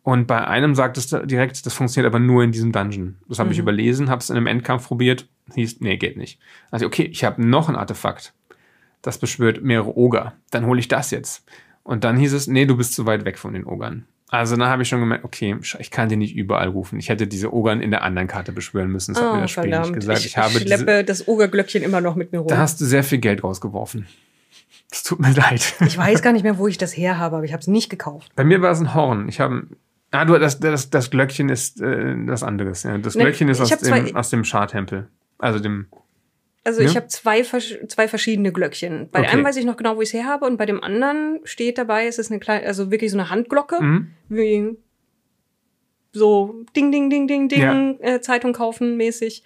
Und 0.03 0.25
bei 0.25 0.47
einem 0.47 0.73
sagt 0.73 0.97
es 0.97 1.09
direkt, 1.09 1.65
das 1.65 1.73
funktioniert 1.73 2.11
aber 2.11 2.19
nur 2.19 2.43
in 2.43 2.53
diesem 2.53 2.71
Dungeon. 2.71 3.17
Das 3.27 3.39
habe 3.39 3.47
mhm. 3.47 3.53
ich 3.53 3.59
überlesen, 3.59 4.09
habe 4.09 4.21
es 4.21 4.29
in 4.29 4.37
einem 4.37 4.47
Endkampf 4.47 4.87
probiert, 4.87 5.27
hieß, 5.53 5.81
nee, 5.81 5.97
geht 5.97 6.15
nicht. 6.15 6.39
Also 6.71 6.85
okay, 6.85 7.03
ich 7.03 7.25
habe 7.25 7.45
noch 7.45 7.67
ein 7.67 7.75
Artefakt 7.75 8.33
das 9.01 9.17
beschwört 9.17 9.63
mehrere 9.63 9.97
Oger. 9.97 10.33
Dann 10.51 10.65
hole 10.65 10.79
ich 10.79 10.89
das 10.89 11.11
jetzt. 11.11 11.45
Und 11.83 12.03
dann 12.03 12.17
hieß 12.17 12.33
es, 12.33 12.47
nee, 12.47 12.65
du 12.65 12.75
bist 12.75 12.93
zu 12.93 13.05
weit 13.05 13.23
weg 13.23 13.37
von 13.37 13.53
den 13.53 13.65
Ogern. 13.65 14.05
Also 14.29 14.57
dann 14.57 14.67
habe 14.67 14.81
ich 14.81 14.89
schon 14.89 14.99
gemerkt, 14.99 15.23
okay, 15.23 15.55
ich 15.79 15.89
kann 15.89 16.09
die 16.09 16.17
nicht 16.17 16.35
überall 16.35 16.67
rufen. 16.67 16.99
Ich 16.99 17.07
hätte 17.07 17.27
diese 17.27 17.53
Ogern 17.53 17.79
in 17.79 17.91
der 17.91 18.03
anderen 18.03 18.27
Karte 18.27 18.51
beschwören 18.51 18.91
müssen. 18.91 19.13
Das 19.13 19.23
oh, 19.23 19.27
hat 19.27 19.35
mir 19.35 19.41
das 19.41 19.51
Spiel 19.51 19.63
verdammt. 19.63 19.85
nicht 19.87 19.95
gesagt. 19.95 20.19
Ich, 20.19 20.25
ich 20.25 20.37
habe 20.37 20.59
schleppe 20.59 20.85
diese, 20.85 21.03
das 21.05 21.27
Ogerglöckchen 21.27 21.81
immer 21.81 22.01
noch 22.01 22.15
mit 22.15 22.33
mir 22.33 22.39
rum. 22.39 22.47
Da 22.47 22.57
hast 22.57 22.81
du 22.81 22.85
sehr 22.85 23.03
viel 23.03 23.19
Geld 23.19 23.43
rausgeworfen. 23.43 24.05
Es 24.91 25.03
tut 25.03 25.19
mir 25.19 25.31
leid. 25.33 25.75
Ich 25.85 25.97
weiß 25.97 26.21
gar 26.21 26.33
nicht 26.33 26.43
mehr, 26.43 26.57
wo 26.57 26.67
ich 26.67 26.77
das 26.77 26.95
her 26.95 27.17
habe, 27.17 27.37
aber 27.37 27.45
ich 27.45 27.53
habe 27.53 27.61
es 27.61 27.67
nicht 27.67 27.89
gekauft. 27.89 28.33
Bei 28.35 28.43
mir 28.43 28.61
war 28.61 28.71
es 28.71 28.79
ein 28.79 28.93
Horn. 28.93 29.29
Ich 29.29 29.39
habe 29.39 29.67
Ah, 30.11 30.23
du, 30.25 30.37
das, 30.39 30.59
das, 30.59 30.89
das 30.89 31.09
Glöckchen 31.09 31.49
ist 31.49 31.81
äh, 31.81 32.15
das 32.25 32.41
anderes. 32.43 32.83
Ja. 32.83 32.97
Das 32.97 33.15
ne, 33.15 33.23
Glöckchen 33.23 33.49
ist 33.49 33.59
aus 33.59 33.69
dem, 33.69 34.15
aus 34.15 34.29
dem 34.29 34.43
Schartempel. 34.43 35.07
Also 35.37 35.59
dem 35.59 35.87
also 36.67 36.81
ja? 36.81 36.89
ich 36.89 36.97
habe 36.97 37.07
zwei, 37.07 37.43
zwei 37.43 38.09
verschiedene 38.09 38.51
Glöckchen. 38.51 39.07
Bei 39.09 39.21
okay. 39.21 39.29
einem 39.29 39.45
weiß 39.45 39.55
ich 39.55 39.63
noch 39.63 39.77
genau, 39.77 39.95
wo 39.95 40.01
ich 40.01 40.09
es 40.09 40.13
her 40.13 40.25
habe 40.25 40.45
und 40.45 40.57
bei 40.57 40.65
dem 40.65 40.83
anderen 40.83 41.39
steht 41.45 41.77
dabei, 41.77 42.07
es 42.07 42.19
ist 42.19 42.29
eine 42.29 42.41
kleine, 42.41 42.67
also 42.67 42.91
wirklich 42.91 43.09
so 43.09 43.17
eine 43.17 43.29
Handglocke, 43.29 43.81
mhm. 43.81 44.11
wie 44.27 44.77
so 46.11 46.65
Ding, 46.75 46.91
Ding, 46.91 47.09
Ding, 47.09 47.25
Ding, 47.25 47.47
Ding, 47.47 47.61
ja. 48.01 48.15
äh, 48.15 48.21
Zeitung 48.21 48.51
kaufen 48.51 48.97
mäßig. 48.97 49.43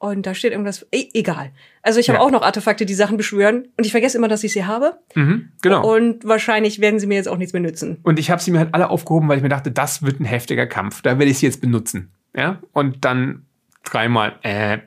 Und 0.00 0.26
da 0.26 0.34
steht 0.34 0.52
irgendwas, 0.52 0.86
e 0.92 1.08
egal. 1.14 1.50
Also 1.82 1.98
ich 1.98 2.10
habe 2.10 2.18
ja. 2.18 2.24
auch 2.24 2.30
noch 2.30 2.42
Artefakte, 2.42 2.84
die 2.84 2.94
Sachen 2.94 3.16
beschwören 3.16 3.68
und 3.78 3.86
ich 3.86 3.90
vergesse 3.90 4.18
immer, 4.18 4.28
dass 4.28 4.44
ich 4.44 4.52
sie 4.52 4.66
habe. 4.66 4.98
Mhm, 5.14 5.48
genau. 5.62 5.96
Und 5.96 6.26
wahrscheinlich 6.26 6.78
werden 6.80 7.00
sie 7.00 7.06
mir 7.06 7.14
jetzt 7.14 7.28
auch 7.28 7.38
nichts 7.38 7.54
mehr 7.54 7.62
nützen. 7.62 8.00
Und 8.02 8.18
ich 8.18 8.30
habe 8.30 8.42
sie 8.42 8.50
mir 8.50 8.58
halt 8.58 8.74
alle 8.74 8.90
aufgehoben, 8.90 9.28
weil 9.28 9.38
ich 9.38 9.42
mir 9.42 9.48
dachte, 9.48 9.70
das 9.70 10.02
wird 10.02 10.20
ein 10.20 10.26
heftiger 10.26 10.66
Kampf. 10.66 11.00
Da 11.00 11.18
werde 11.18 11.30
ich 11.30 11.38
sie 11.38 11.46
jetzt 11.46 11.62
benutzen. 11.62 12.12
Ja. 12.36 12.60
Und 12.72 13.06
dann 13.06 13.46
dreimal, 13.82 14.38
äh, 14.42 14.78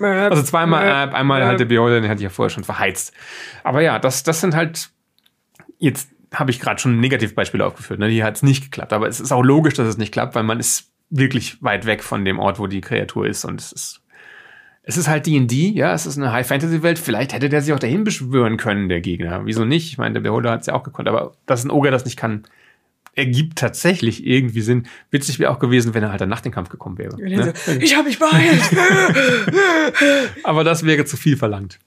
also 0.00 0.42
zweimal 0.42 0.86
App, 0.86 1.14
einmal 1.14 1.44
halt 1.44 1.60
der 1.60 1.64
Beholder, 1.66 2.00
den 2.00 2.10
hatte 2.10 2.20
ich 2.20 2.24
ja 2.24 2.30
vorher 2.30 2.50
schon 2.50 2.64
verheizt. 2.64 3.12
Aber 3.64 3.80
ja, 3.82 3.98
das, 3.98 4.22
das 4.22 4.40
sind 4.40 4.54
halt, 4.54 4.90
jetzt 5.78 6.10
habe 6.32 6.50
ich 6.50 6.60
gerade 6.60 6.80
schon 6.80 7.00
Negativbeispiele 7.00 7.64
aufgeführt, 7.64 7.98
ne? 8.00 8.08
hier 8.08 8.24
hat 8.24 8.36
es 8.36 8.42
nicht 8.42 8.64
geklappt. 8.64 8.92
Aber 8.92 9.08
es 9.08 9.20
ist 9.20 9.32
auch 9.32 9.42
logisch, 9.42 9.74
dass 9.74 9.88
es 9.88 9.98
nicht 9.98 10.12
klappt, 10.12 10.34
weil 10.34 10.44
man 10.44 10.60
ist 10.60 10.90
wirklich 11.10 11.62
weit 11.62 11.86
weg 11.86 12.02
von 12.02 12.24
dem 12.24 12.38
Ort, 12.38 12.58
wo 12.58 12.66
die 12.66 12.80
Kreatur 12.80 13.26
ist 13.26 13.44
und 13.44 13.60
es 13.60 13.72
ist 13.72 14.00
es 14.82 14.96
ist 14.96 15.08
halt 15.08 15.26
D&D, 15.26 15.70
ja, 15.70 15.92
es 15.92 16.06
ist 16.06 16.16
eine 16.16 16.32
High-Fantasy-Welt. 16.32 16.98
Vielleicht 16.98 17.32
hätte 17.32 17.48
der 17.48 17.60
sich 17.60 17.72
auch 17.72 17.78
dahin 17.78 18.02
beschwören 18.02 18.56
können, 18.56 18.88
der 18.88 19.00
Gegner. 19.00 19.42
Wieso 19.44 19.64
nicht? 19.64 19.92
Ich 19.92 19.98
meine, 19.98 20.14
der 20.14 20.20
Beholder 20.20 20.50
hat 20.50 20.62
es 20.62 20.66
ja 20.66 20.74
auch 20.74 20.82
gekonnt. 20.82 21.06
Aber 21.06 21.34
dass 21.46 21.64
ein 21.64 21.70
Ogre 21.70 21.90
das 21.90 22.04
nicht 22.04 22.16
kann, 22.16 22.44
ergibt 23.14 23.58
tatsächlich 23.58 24.26
irgendwie 24.26 24.60
Sinn. 24.60 24.86
Witzig 25.10 25.38
wäre 25.38 25.50
auch 25.50 25.58
gewesen, 25.58 25.94
wenn 25.94 26.02
er 26.02 26.10
halt 26.10 26.20
dann 26.20 26.28
nach 26.28 26.40
dem 26.40 26.52
Kampf 26.52 26.68
gekommen 26.68 26.98
wäre. 26.98 27.16
Ne? 27.20 27.52
So, 27.54 27.72
ich 27.72 27.96
habe 27.96 28.08
mich 28.08 28.18
beeilt. 28.18 28.62
aber 30.44 30.64
das 30.64 30.84
wäre 30.84 31.04
zu 31.04 31.16
viel 31.16 31.36
verlangt. 31.36 31.78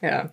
Ja. 0.00 0.30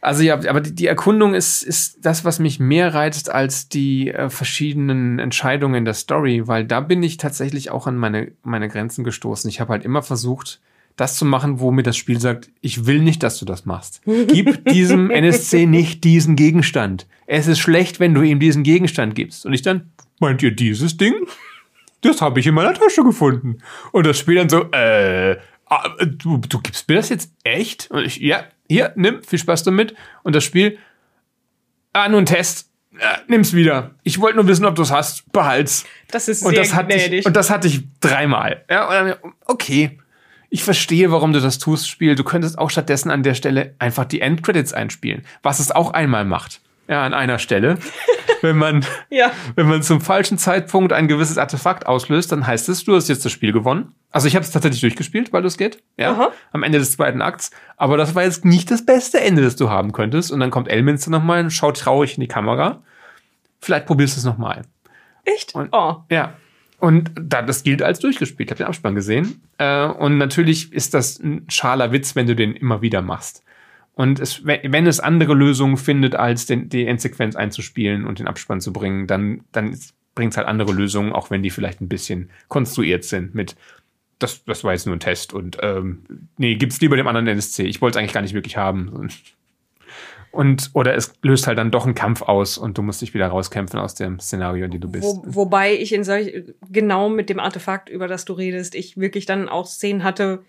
Also 0.00 0.24
ja, 0.24 0.34
aber 0.34 0.60
die, 0.60 0.86
Erkundung 0.88 1.32
ist, 1.32 1.62
ist 1.62 2.04
das, 2.04 2.24
was 2.24 2.40
mich 2.40 2.58
mehr 2.58 2.92
reizt 2.92 3.30
als 3.30 3.68
die 3.68 4.10
äh, 4.10 4.30
verschiedenen 4.30 5.20
Entscheidungen 5.20 5.76
in 5.76 5.84
der 5.84 5.94
Story, 5.94 6.48
weil 6.48 6.64
da 6.64 6.80
bin 6.80 7.04
ich 7.04 7.18
tatsächlich 7.18 7.70
auch 7.70 7.86
an 7.86 7.96
meine, 7.96 8.32
meine 8.42 8.68
Grenzen 8.68 9.04
gestoßen. 9.04 9.48
Ich 9.48 9.60
habe 9.60 9.70
halt 9.70 9.84
immer 9.84 10.02
versucht, 10.02 10.60
das 10.96 11.16
zu 11.16 11.24
machen, 11.24 11.60
wo 11.60 11.70
mir 11.70 11.82
das 11.82 11.96
Spiel 11.96 12.20
sagt, 12.20 12.50
ich 12.60 12.86
will 12.86 13.00
nicht, 13.00 13.22
dass 13.22 13.38
du 13.38 13.44
das 13.44 13.64
machst. 13.64 14.02
Gib 14.04 14.64
diesem 14.66 15.10
NSC 15.10 15.66
nicht 15.66 16.04
diesen 16.04 16.36
Gegenstand. 16.36 17.06
Es 17.26 17.46
ist 17.46 17.60
schlecht, 17.60 18.00
wenn 18.00 18.14
du 18.14 18.22
ihm 18.22 18.40
diesen 18.40 18.62
Gegenstand 18.62 19.14
gibst. 19.14 19.46
Und 19.46 19.52
ich 19.52 19.62
dann, 19.62 19.92
meint 20.20 20.42
ihr 20.42 20.50
dieses 20.50 20.96
Ding? 20.96 21.14
Das 22.02 22.20
habe 22.20 22.40
ich 22.40 22.46
in 22.46 22.54
meiner 22.54 22.74
Tasche 22.74 23.02
gefunden. 23.04 23.58
Und 23.92 24.06
das 24.06 24.18
Spiel 24.18 24.36
dann 24.36 24.48
so, 24.48 24.70
äh, 24.72 25.38
ah, 25.66 25.88
du, 26.04 26.38
du 26.38 26.60
gibst 26.60 26.88
mir 26.88 26.96
das 26.96 27.08
jetzt 27.08 27.32
echt? 27.44 27.90
Und 27.90 28.04
ich, 28.04 28.18
ja, 28.18 28.44
hier, 28.68 28.92
nimm, 28.96 29.22
viel 29.22 29.38
Spaß 29.38 29.62
damit. 29.62 29.94
Und 30.24 30.34
das 30.34 30.44
Spiel, 30.44 30.78
ah, 31.92 32.08
nur 32.08 32.20
ein 32.20 32.26
Test. 32.26 32.68
Ja, 33.00 33.20
nimm's 33.26 33.54
wieder. 33.54 33.92
Ich 34.02 34.20
wollte 34.20 34.36
nur 34.36 34.46
wissen, 34.46 34.66
ob 34.66 34.74
du 34.74 34.82
es 34.82 34.90
hast. 34.90 35.32
Behalt's. 35.32 35.86
Das 36.10 36.28
ist 36.28 36.42
und 36.42 36.50
sehr 36.50 36.62
das 36.62 36.74
hatte 36.74 36.94
gnädig. 36.94 37.20
Ich, 37.20 37.26
und 37.26 37.34
das 37.34 37.48
hatte 37.48 37.66
ich 37.66 37.84
dreimal. 38.00 38.64
Ja, 38.68 38.88
und 38.88 38.94
dann, 39.22 39.32
okay 39.46 39.98
Ich 40.54 40.64
verstehe, 40.64 41.10
warum 41.10 41.32
du 41.32 41.40
das 41.40 41.58
tust, 41.58 41.88
Spiel. 41.88 42.14
Du 42.14 42.24
könntest 42.24 42.58
auch 42.58 42.68
stattdessen 42.68 43.10
an 43.10 43.22
der 43.22 43.32
Stelle 43.32 43.74
einfach 43.78 44.04
die 44.04 44.20
Endcredits 44.20 44.74
einspielen, 44.74 45.22
was 45.42 45.60
es 45.60 45.70
auch 45.70 45.92
einmal 45.94 46.26
macht. 46.26 46.60
Ja, 46.88 47.04
an 47.06 47.14
einer 47.14 47.38
Stelle. 47.38 47.78
wenn 48.42 48.58
man, 48.58 48.84
Ja. 49.08 49.30
wenn 49.54 49.66
man 49.66 49.82
zum 49.82 50.02
falschen 50.02 50.36
Zeitpunkt 50.36 50.92
ein 50.92 51.08
gewisses 51.08 51.38
Artefakt 51.38 51.86
auslöst, 51.86 52.32
dann 52.32 52.46
heißt 52.46 52.68
es, 52.68 52.84
du 52.84 52.94
hast 52.94 53.08
jetzt 53.08 53.24
das 53.24 53.32
Spiel 53.32 53.52
gewonnen. 53.52 53.94
Also 54.10 54.28
ich 54.28 54.34
habe 54.36 54.44
es 54.44 54.50
tatsächlich 54.50 54.82
durchgespielt, 54.82 55.32
weil 55.32 55.42
es 55.46 55.56
geht. 55.56 55.82
Ja, 55.96 56.12
Aha. 56.12 56.32
am 56.52 56.64
Ende 56.64 56.78
des 56.78 56.92
zweiten 56.92 57.22
Akts. 57.22 57.50
Aber 57.78 57.96
das 57.96 58.14
war 58.14 58.22
jetzt 58.24 58.44
nicht 58.44 58.70
das 58.70 58.84
beste 58.84 59.22
Ende, 59.22 59.40
das 59.40 59.56
du 59.56 59.70
haben 59.70 59.92
könntest. 59.92 60.30
Und 60.30 60.40
dann 60.40 60.50
kommt 60.50 60.68
Elminster 60.68 61.10
nochmal 61.10 61.40
und 61.44 61.50
schaut 61.50 61.78
traurig 61.78 62.16
in 62.16 62.20
die 62.20 62.28
Kamera. 62.28 62.82
Vielleicht 63.62 63.86
probierst 63.86 64.16
du 64.16 64.18
es 64.18 64.24
nochmal. 64.26 64.62
Echt? 65.24 65.54
Und- 65.54 65.70
oh. 65.72 66.02
Ja. 66.10 66.34
Und 66.82 67.12
da, 67.14 67.42
das 67.42 67.62
gilt 67.62 67.80
als 67.80 68.00
durchgespielt. 68.00 68.48
Ich 68.48 68.50
habe 68.50 68.64
den 68.64 68.66
Abspann 68.66 68.96
gesehen. 68.96 69.40
Äh, 69.58 69.86
und 69.86 70.18
natürlich 70.18 70.72
ist 70.72 70.94
das 70.94 71.20
ein 71.20 71.44
schaler 71.48 71.92
Witz, 71.92 72.16
wenn 72.16 72.26
du 72.26 72.34
den 72.34 72.56
immer 72.56 72.82
wieder 72.82 73.02
machst. 73.02 73.44
Und 73.94 74.18
es, 74.18 74.44
wenn, 74.44 74.72
wenn 74.72 74.88
es 74.88 74.98
andere 74.98 75.34
Lösungen 75.34 75.76
findet, 75.76 76.16
als 76.16 76.46
den, 76.46 76.70
die 76.70 76.84
Endsequenz 76.88 77.36
einzuspielen 77.36 78.04
und 78.04 78.18
den 78.18 78.26
Abspann 78.26 78.60
zu 78.60 78.72
bringen, 78.72 79.06
dann, 79.06 79.42
dann 79.52 79.78
bringt 80.16 80.32
es 80.32 80.36
halt 80.36 80.48
andere 80.48 80.72
Lösungen, 80.72 81.12
auch 81.12 81.30
wenn 81.30 81.44
die 81.44 81.50
vielleicht 81.50 81.80
ein 81.80 81.88
bisschen 81.88 82.30
konstruiert 82.48 83.04
sind 83.04 83.32
mit 83.32 83.54
das, 84.18 84.44
das 84.44 84.64
war 84.64 84.72
jetzt 84.72 84.86
nur 84.86 84.94
ein 84.96 85.00
Test 85.00 85.32
und 85.32 85.58
ähm, 85.62 86.04
nee, 86.36 86.54
gib's 86.54 86.80
lieber 86.80 86.96
dem 86.96 87.08
anderen 87.08 87.26
NSC. 87.26 87.64
Ich 87.64 87.80
wollte 87.80 87.98
es 87.98 88.00
eigentlich 88.00 88.12
gar 88.12 88.22
nicht 88.22 88.34
wirklich 88.34 88.56
haben. 88.56 89.08
Und, 90.32 90.70
oder 90.72 90.94
es 90.94 91.12
löst 91.22 91.46
halt 91.46 91.58
dann 91.58 91.70
doch 91.70 91.84
einen 91.84 91.94
Kampf 91.94 92.22
aus 92.22 92.56
und 92.56 92.78
du 92.78 92.82
musst 92.82 93.02
dich 93.02 93.12
wieder 93.12 93.28
rauskämpfen 93.28 93.78
aus 93.78 93.94
dem 93.94 94.18
Szenario, 94.18 94.64
in 94.64 94.70
dem 94.70 94.80
du 94.80 94.90
bist. 94.90 95.04
Wo, 95.04 95.22
wobei 95.26 95.74
ich 95.74 95.92
in 95.92 96.04
solch, 96.04 96.44
genau 96.70 97.10
mit 97.10 97.28
dem 97.28 97.38
Artefakt, 97.38 97.90
über 97.90 98.08
das 98.08 98.24
du 98.24 98.32
redest, 98.32 98.74
ich 98.74 98.96
wirklich 98.96 99.26
dann 99.26 99.50
auch 99.50 99.66
Szenen 99.66 100.04
hatte, 100.04 100.42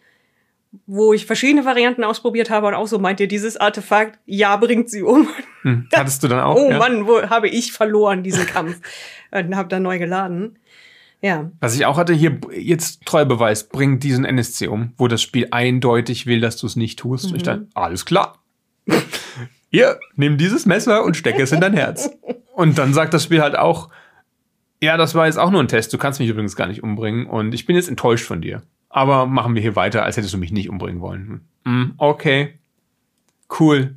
wo 0.88 1.14
ich 1.14 1.26
verschiedene 1.26 1.66
Varianten 1.66 2.04
ausprobiert 2.04 2.50
habe 2.50 2.68
und 2.68 2.74
auch 2.74 2.88
so 2.88 2.98
meint 2.98 3.20
ihr, 3.20 3.28
dieses 3.28 3.58
Artefakt, 3.58 4.20
ja, 4.26 4.56
bringt 4.56 4.90
sie 4.90 5.04
um. 5.04 5.28
Hm, 5.62 5.88
hattest 5.94 6.24
du 6.24 6.28
dann 6.28 6.40
auch? 6.40 6.56
Oh 6.56 6.70
ja? 6.70 6.78
Mann, 6.78 7.06
wo 7.06 7.22
habe 7.30 7.50
ich 7.50 7.74
verloren, 7.74 8.24
diesen 8.24 8.48
Kampf. 8.48 8.80
und 9.32 9.56
habe 9.56 9.70
dann 9.70 9.84
neu 9.84 10.00
geladen. 10.00 10.58
Ja. 11.22 11.52
Was 11.62 11.76
ich 11.76 11.86
auch 11.86 11.98
hatte, 11.98 12.14
hier 12.14 12.40
jetzt 12.52 13.06
Treubeweis, 13.06 13.70
bring 13.70 14.00
diesen 14.00 14.26
NSC 14.26 14.68
um, 14.68 14.94
wo 14.98 15.08
das 15.08 15.22
Spiel 15.22 15.48
eindeutig 15.52 16.26
will, 16.26 16.42
dass 16.42 16.58
du 16.58 16.68
es 16.68 16.76
nicht 16.76 17.00
tust. 17.00 17.32
Und 17.32 17.38
ich 17.38 17.44
dachte, 17.44 17.68
alles 17.74 18.06
klar. 18.06 18.43
Hier, 19.74 20.00
nimm 20.16 20.38
dieses 20.38 20.68
Messer 20.68 21.04
und 21.04 21.18
stecke 21.18 21.42
es 21.42 21.52
in 21.52 21.60
dein 21.60 21.74
Herz. 21.74 22.10
Und 22.54 22.78
dann 22.78 22.94
sagt 22.94 23.12
das 23.14 23.24
Spiel 23.24 23.42
halt 23.42 23.58
auch, 23.58 23.90
ja, 24.82 24.98
das 24.98 25.16
war 25.16 25.26
jetzt 25.26 25.40
auch 25.40 25.50
nur 25.50 25.62
ein 25.64 25.68
Test, 25.68 25.92
du 25.94 25.98
kannst 25.98 26.20
mich 26.20 26.30
übrigens 26.30 26.56
gar 26.56 26.68
nicht 26.68 26.84
umbringen 26.84 27.26
und 27.26 27.54
ich 27.56 27.66
bin 27.66 27.76
jetzt 27.76 27.90
enttäuscht 27.90 28.26
von 28.26 28.40
dir. 28.42 28.62
Aber 28.90 29.26
machen 29.26 29.56
wir 29.56 29.62
hier 29.64 29.76
weiter, 29.76 30.04
als 30.04 30.16
hättest 30.18 30.32
du 30.34 30.38
mich 30.38 30.52
nicht 30.52 30.70
umbringen 30.70 31.02
wollen. 31.02 31.42
Hm, 31.66 31.94
okay. 31.98 32.60
Cool. 33.60 33.96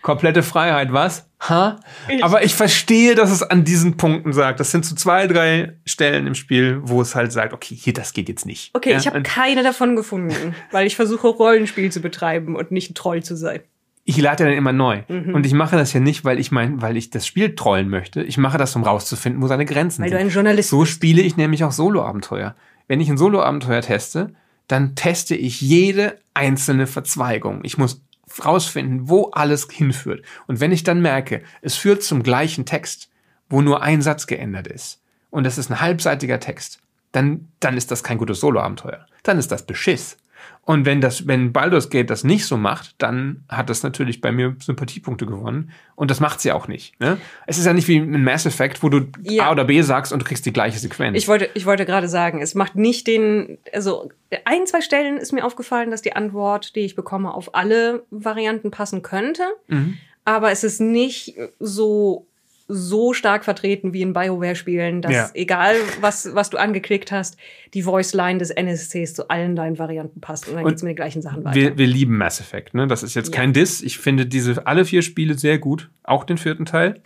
Komplette 0.00 0.42
Freiheit, 0.42 0.92
was? 0.92 1.28
Ha? 1.48 1.78
Ich- 2.08 2.24
Aber 2.24 2.42
ich 2.42 2.54
verstehe, 2.54 3.14
dass 3.14 3.30
es 3.30 3.42
an 3.42 3.64
diesen 3.64 3.98
Punkten 3.98 4.32
sagt. 4.32 4.60
Das 4.60 4.70
sind 4.70 4.86
so 4.86 4.94
zwei, 4.94 5.26
drei 5.26 5.74
Stellen 5.84 6.26
im 6.26 6.34
Spiel, 6.34 6.80
wo 6.82 7.02
es 7.02 7.14
halt 7.14 7.32
sagt, 7.32 7.52
okay, 7.52 7.74
hier, 7.74 7.92
das 7.92 8.12
geht 8.14 8.28
jetzt 8.30 8.46
nicht. 8.46 8.70
Okay, 8.74 8.92
ja? 8.92 8.96
ich 8.98 9.06
habe 9.06 9.22
keine 9.22 9.62
davon 9.62 9.94
gefunden, 9.94 10.54
weil 10.70 10.86
ich 10.86 10.96
versuche, 10.96 11.28
Rollenspiel 11.28 11.92
zu 11.92 12.00
betreiben 12.00 12.56
und 12.56 12.70
nicht 12.72 12.90
ein 12.90 12.94
Troll 12.94 13.22
zu 13.22 13.36
sein. 13.36 13.60
Ich 14.04 14.16
lade 14.18 14.44
ja 14.44 14.50
dann 14.50 14.58
immer 14.58 14.72
neu. 14.72 15.02
Mhm. 15.08 15.34
Und 15.34 15.46
ich 15.46 15.52
mache 15.52 15.76
das 15.76 15.92
ja 15.92 16.00
nicht, 16.00 16.24
weil 16.24 16.40
ich 16.40 16.50
mein, 16.50 16.82
weil 16.82 16.96
ich 16.96 17.10
das 17.10 17.26
Spiel 17.26 17.54
trollen 17.54 17.88
möchte. 17.88 18.22
Ich 18.22 18.36
mache 18.36 18.58
das, 18.58 18.74
um 18.74 18.82
rauszufinden, 18.82 19.42
wo 19.42 19.46
seine 19.46 19.64
Grenzen 19.64 20.02
Weil 20.02 20.10
du 20.10 20.16
sind. 20.16 20.26
ein 20.26 20.32
Journalist 20.32 20.70
So 20.70 20.84
spiele 20.84 21.22
ich 21.22 21.36
nämlich 21.36 21.62
auch 21.64 21.72
Solo-Abenteuer. 21.72 22.56
Wenn 22.88 23.00
ich 23.00 23.08
ein 23.08 23.18
Solo-Abenteuer 23.18 23.80
teste, 23.80 24.34
dann 24.66 24.94
teste 24.96 25.36
ich 25.36 25.60
jede 25.60 26.18
einzelne 26.34 26.86
Verzweigung. 26.86 27.60
Ich 27.62 27.78
muss 27.78 28.02
rausfinden, 28.44 29.08
wo 29.08 29.30
alles 29.30 29.68
hinführt. 29.70 30.24
Und 30.46 30.60
wenn 30.60 30.72
ich 30.72 30.84
dann 30.84 31.00
merke, 31.02 31.42
es 31.60 31.76
führt 31.76 32.02
zum 32.02 32.22
gleichen 32.22 32.64
Text, 32.64 33.10
wo 33.48 33.60
nur 33.60 33.82
ein 33.82 34.02
Satz 34.02 34.26
geändert 34.26 34.66
ist, 34.66 35.00
und 35.30 35.44
das 35.44 35.58
ist 35.58 35.70
ein 35.70 35.80
halbseitiger 35.80 36.40
Text, 36.40 36.80
dann, 37.12 37.48
dann 37.60 37.76
ist 37.76 37.90
das 37.90 38.02
kein 38.02 38.18
gutes 38.18 38.40
Solo-Abenteuer. 38.40 39.06
Dann 39.22 39.38
ist 39.38 39.52
das 39.52 39.64
Beschiss. 39.64 40.16
Und 40.64 40.86
wenn 40.86 41.00
das, 41.00 41.26
wenn 41.26 41.52
Baldur's 41.52 41.90
Gate 41.90 42.08
das 42.08 42.22
nicht 42.22 42.46
so 42.46 42.56
macht, 42.56 42.94
dann 42.98 43.42
hat 43.48 43.68
das 43.68 43.82
natürlich 43.82 44.20
bei 44.20 44.30
mir 44.30 44.54
Sympathiepunkte 44.60 45.26
gewonnen. 45.26 45.72
Und 45.96 46.10
das 46.10 46.20
macht 46.20 46.40
sie 46.40 46.52
auch 46.52 46.68
nicht. 46.68 46.98
Ne? 47.00 47.18
Es 47.48 47.58
ist 47.58 47.66
ja 47.66 47.72
nicht 47.72 47.88
wie 47.88 47.96
ein 47.96 48.22
Mass 48.22 48.46
Effect, 48.46 48.80
wo 48.82 48.88
du 48.88 49.08
Ja. 49.22 49.48
A 49.48 49.50
oder 49.50 49.64
B 49.64 49.82
sagst 49.82 50.12
und 50.12 50.20
du 50.20 50.24
kriegst 50.24 50.46
die 50.46 50.52
gleiche 50.52 50.78
Sequenz. 50.78 51.18
Ich 51.18 51.26
wollte, 51.26 51.50
ich 51.54 51.66
wollte 51.66 51.84
gerade 51.84 52.06
sagen, 52.06 52.40
es 52.40 52.54
macht 52.54 52.76
nicht 52.76 53.08
den, 53.08 53.58
also 53.72 54.10
ein, 54.44 54.64
zwei 54.66 54.82
Stellen 54.82 55.16
ist 55.16 55.32
mir 55.32 55.44
aufgefallen, 55.44 55.90
dass 55.90 56.00
die 56.00 56.14
Antwort, 56.14 56.76
die 56.76 56.80
ich 56.80 56.94
bekomme, 56.94 57.34
auf 57.34 57.56
alle 57.56 58.04
Varianten 58.10 58.70
passen 58.70 59.02
könnte. 59.02 59.42
Mhm. 59.66 59.98
Aber 60.24 60.52
es 60.52 60.62
ist 60.62 60.80
nicht 60.80 61.34
so, 61.58 62.26
so 62.74 63.12
stark 63.12 63.44
vertreten 63.44 63.92
wie 63.92 64.02
in 64.02 64.12
BioWare-Spielen, 64.12 65.02
dass 65.02 65.12
Ja. 65.12 65.30
egal, 65.34 65.74
was, 66.00 66.34
was 66.34 66.50
du 66.50 66.56
angeklickt 66.56 67.12
hast, 67.12 67.36
die 67.74 67.82
Voice-Line 67.82 68.38
des 68.38 68.50
NSCs 68.50 69.14
zu 69.14 69.28
allen 69.28 69.54
deinen 69.56 69.78
Varianten 69.78 70.20
passt. 70.20 70.48
Und 70.48 70.54
dann 70.54 70.64
Und 70.64 70.70
geht's 70.70 70.82
mit 70.82 70.90
den 70.90 70.96
gleichen 70.96 71.22
Sachen 71.22 71.44
weiter. 71.44 71.54
wir, 71.54 71.76
wir 71.78 71.86
lieben 71.86 72.16
Mass 72.16 72.40
Effect. 72.40 72.74
Ne? 72.74 72.86
Das 72.86 73.02
ist 73.02 73.14
jetzt 73.14 73.34
Ja. 73.34 73.40
kein 73.40 73.52
Diss. 73.52 73.82
Ich 73.82 73.98
finde 73.98 74.26
diese 74.26 74.66
alle 74.66 74.84
vier 74.84 75.02
Spiele 75.02 75.34
sehr 75.38 75.58
gut, 75.58 75.90
auch 76.02 76.24
den 76.24 76.38
vierten 76.38 76.64
Teil. 76.66 77.00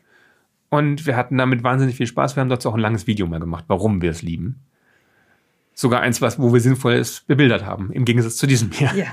Und 0.68 1.06
wir 1.06 1.16
hatten 1.16 1.38
damit 1.38 1.62
wahnsinnig 1.62 1.96
viel 1.96 2.06
Spaß. 2.06 2.36
Wir 2.36 2.40
haben 2.40 2.48
dazu 2.48 2.68
auch 2.68 2.74
ein 2.74 2.80
langes 2.80 3.06
Video 3.06 3.26
mal 3.26 3.40
gemacht, 3.40 3.64
warum 3.68 4.02
wir 4.02 4.10
es 4.10 4.22
lieben. 4.22 4.60
Sogar 5.74 6.00
eins, 6.00 6.22
was, 6.22 6.38
wo 6.38 6.52
wir 6.52 6.60
sinnvolles 6.60 7.20
bebildert 7.26 7.64
haben, 7.66 7.92
im 7.92 8.04
Gegensatz 8.04 8.36
zu 8.36 8.46
diesem 8.46 8.70
hier. 8.72 8.90
Ja. 8.94 9.06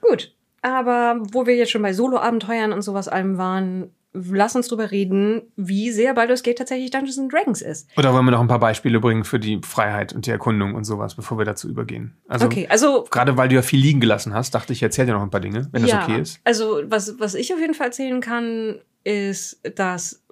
Gut. 0.00 0.34
Aber 0.60 1.20
wo 1.32 1.46
wir 1.46 1.56
jetzt 1.56 1.70
schon 1.70 1.82
bei 1.82 1.92
Solo-Abenteuern 1.92 2.72
und 2.72 2.82
sowas 2.82 3.08
allem 3.08 3.38
waren, 3.38 3.90
lass 4.14 4.54
uns 4.54 4.68
drüber 4.68 4.90
reden, 4.90 5.42
wie 5.56 5.90
sehr 5.90 6.14
Baldur's 6.14 6.42
Gate 6.42 6.58
tatsächlich 6.58 6.90
Dungeons 6.90 7.18
and 7.18 7.32
Dragons 7.32 7.62
ist. 7.62 7.88
Oder 7.96 8.12
wollen 8.12 8.24
wir 8.24 8.32
noch 8.32 8.40
ein 8.40 8.48
paar 8.48 8.58
Beispiele 8.58 9.00
bringen 9.00 9.24
für 9.24 9.38
die 9.38 9.60
Freiheit 9.64 10.12
und 10.12 10.26
die 10.26 10.30
Erkundung 10.30 10.74
und 10.74 10.84
sowas, 10.84 11.14
bevor 11.14 11.38
wir 11.38 11.44
dazu 11.44 11.68
übergehen? 11.68 12.16
Also, 12.28 12.46
okay, 12.46 12.66
also 12.68 13.06
gerade 13.10 13.36
weil 13.36 13.48
du 13.48 13.54
ja 13.54 13.62
viel 13.62 13.80
liegen 13.80 14.00
gelassen 14.00 14.34
hast, 14.34 14.54
dachte 14.54 14.72
ich, 14.72 14.82
erzähl 14.82 15.06
dir 15.06 15.14
noch 15.14 15.22
ein 15.22 15.30
paar 15.30 15.40
Dinge, 15.40 15.68
wenn 15.72 15.82
das 15.82 15.92
okay 15.94 16.20
ist. 16.20 16.40
Also, 16.44 16.82
was, 16.86 17.18
was 17.18 17.34
ich 17.34 17.52
auf 17.52 17.60
jeden 17.60 17.74
Fall 17.74 17.86
erzählen 17.86 18.20
kann, 18.20 18.80
ist, 19.04 19.60
dass 19.76 20.22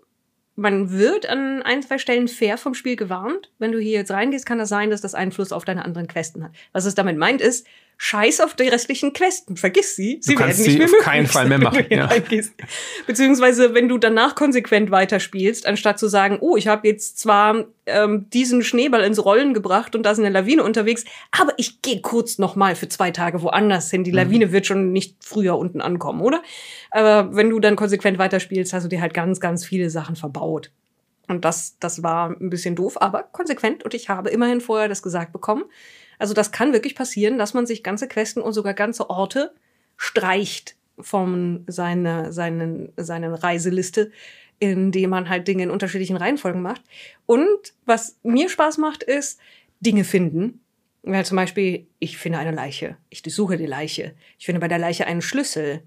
man 0.56 0.90
wird 0.90 1.26
an 1.26 1.62
ein, 1.62 1.82
zwei 1.82 1.96
Stellen 1.96 2.28
fair 2.28 2.58
vom 2.58 2.74
Spiel 2.74 2.96
gewarnt. 2.96 3.50
Wenn 3.58 3.72
du 3.72 3.78
hier 3.78 3.92
jetzt 3.92 4.10
reingehst, 4.10 4.44
kann 4.44 4.58
das 4.58 4.68
sein, 4.68 4.90
dass 4.90 5.00
das 5.00 5.14
Einfluss 5.14 5.52
auf 5.52 5.64
deine 5.64 5.84
anderen 5.86 6.06
Questen 6.06 6.44
hat. 6.44 6.52
Was 6.72 6.84
es 6.84 6.94
damit 6.94 7.16
meint, 7.16 7.40
ist, 7.40 7.66
scheiß 8.02 8.40
auf 8.40 8.54
die 8.54 8.66
restlichen 8.66 9.12
Questen. 9.12 9.58
Vergiss 9.58 9.94
sie. 9.94 10.20
Sie 10.22 10.38
werden 10.38 10.48
nicht 10.48 10.56
sie 10.56 10.78
mehr 10.78 10.86
auf 10.86 10.90
möglich 10.90 11.04
keinen 11.04 11.26
Fall 11.26 11.46
mehr 11.48 11.58
machen, 11.58 11.84
ja. 11.90 12.08
Beziehungsweise, 13.06 13.74
wenn 13.74 13.90
du 13.90 13.98
danach 13.98 14.34
konsequent 14.34 14.90
weiterspielst, 14.90 15.66
anstatt 15.66 15.98
zu 15.98 16.08
sagen, 16.08 16.38
oh, 16.40 16.56
ich 16.56 16.66
habe 16.66 16.88
jetzt 16.88 17.18
zwar 17.18 17.66
ähm, 17.84 18.24
diesen 18.30 18.64
Schneeball 18.64 19.02
ins 19.02 19.22
Rollen 19.22 19.52
gebracht 19.52 19.94
und 19.94 20.04
da 20.04 20.12
ist 20.12 20.18
eine 20.18 20.30
Lawine 20.30 20.64
unterwegs, 20.64 21.04
aber 21.30 21.52
ich 21.58 21.82
gehe 21.82 22.00
kurz 22.00 22.38
noch 22.38 22.56
mal 22.56 22.74
für 22.74 22.88
zwei 22.88 23.10
Tage 23.10 23.42
woanders 23.42 23.90
hin. 23.90 24.02
Die 24.02 24.12
Lawine 24.12 24.50
wird 24.50 24.64
schon 24.64 24.92
nicht 24.92 25.16
früher 25.22 25.58
unten 25.58 25.82
ankommen, 25.82 26.22
oder? 26.22 26.42
Aber 26.90 27.36
wenn 27.36 27.50
du 27.50 27.60
dann 27.60 27.76
konsequent 27.76 28.18
weiterspielst, 28.18 28.72
hast 28.72 28.84
du 28.84 28.88
dir 28.88 29.02
halt 29.02 29.12
ganz, 29.12 29.40
ganz 29.40 29.66
viele 29.66 29.90
Sachen 29.90 30.16
verbaut. 30.16 30.70
Und 31.28 31.44
das, 31.44 31.76
das 31.80 32.02
war 32.02 32.30
ein 32.30 32.48
bisschen 32.48 32.76
doof, 32.76 32.96
aber 32.98 33.24
konsequent. 33.24 33.84
Und 33.84 33.92
ich 33.92 34.08
habe 34.08 34.30
immerhin 34.30 34.62
vorher 34.62 34.88
das 34.88 35.02
gesagt 35.02 35.32
bekommen. 35.32 35.64
Also 36.20 36.34
das 36.34 36.52
kann 36.52 36.74
wirklich 36.74 36.94
passieren, 36.94 37.38
dass 37.38 37.54
man 37.54 37.64
sich 37.64 37.82
ganze 37.82 38.06
Questen 38.06 38.42
und 38.42 38.52
sogar 38.52 38.74
ganze 38.74 39.08
Orte 39.08 39.54
streicht 39.96 40.76
von 40.98 41.64
seiner, 41.66 42.30
seinen, 42.30 42.92
seinen 42.98 43.34
Reiseliste, 43.34 44.12
indem 44.58 45.10
man 45.10 45.30
halt 45.30 45.48
Dinge 45.48 45.62
in 45.62 45.70
unterschiedlichen 45.70 46.18
Reihenfolgen 46.18 46.60
macht. 46.60 46.82
Und 47.24 47.72
was 47.86 48.18
mir 48.22 48.50
Spaß 48.50 48.76
macht, 48.76 49.02
ist 49.02 49.40
Dinge 49.80 50.04
finden. 50.04 50.60
Ja, 51.04 51.24
zum 51.24 51.36
Beispiel, 51.36 51.86
ich 51.98 52.18
finde 52.18 52.38
eine 52.38 52.52
Leiche. 52.52 52.98
Ich 53.08 53.22
suche 53.26 53.56
die 53.56 53.64
Leiche. 53.64 54.14
Ich 54.38 54.44
finde 54.44 54.60
bei 54.60 54.68
der 54.68 54.78
Leiche 54.78 55.06
einen 55.06 55.22
Schlüssel. 55.22 55.82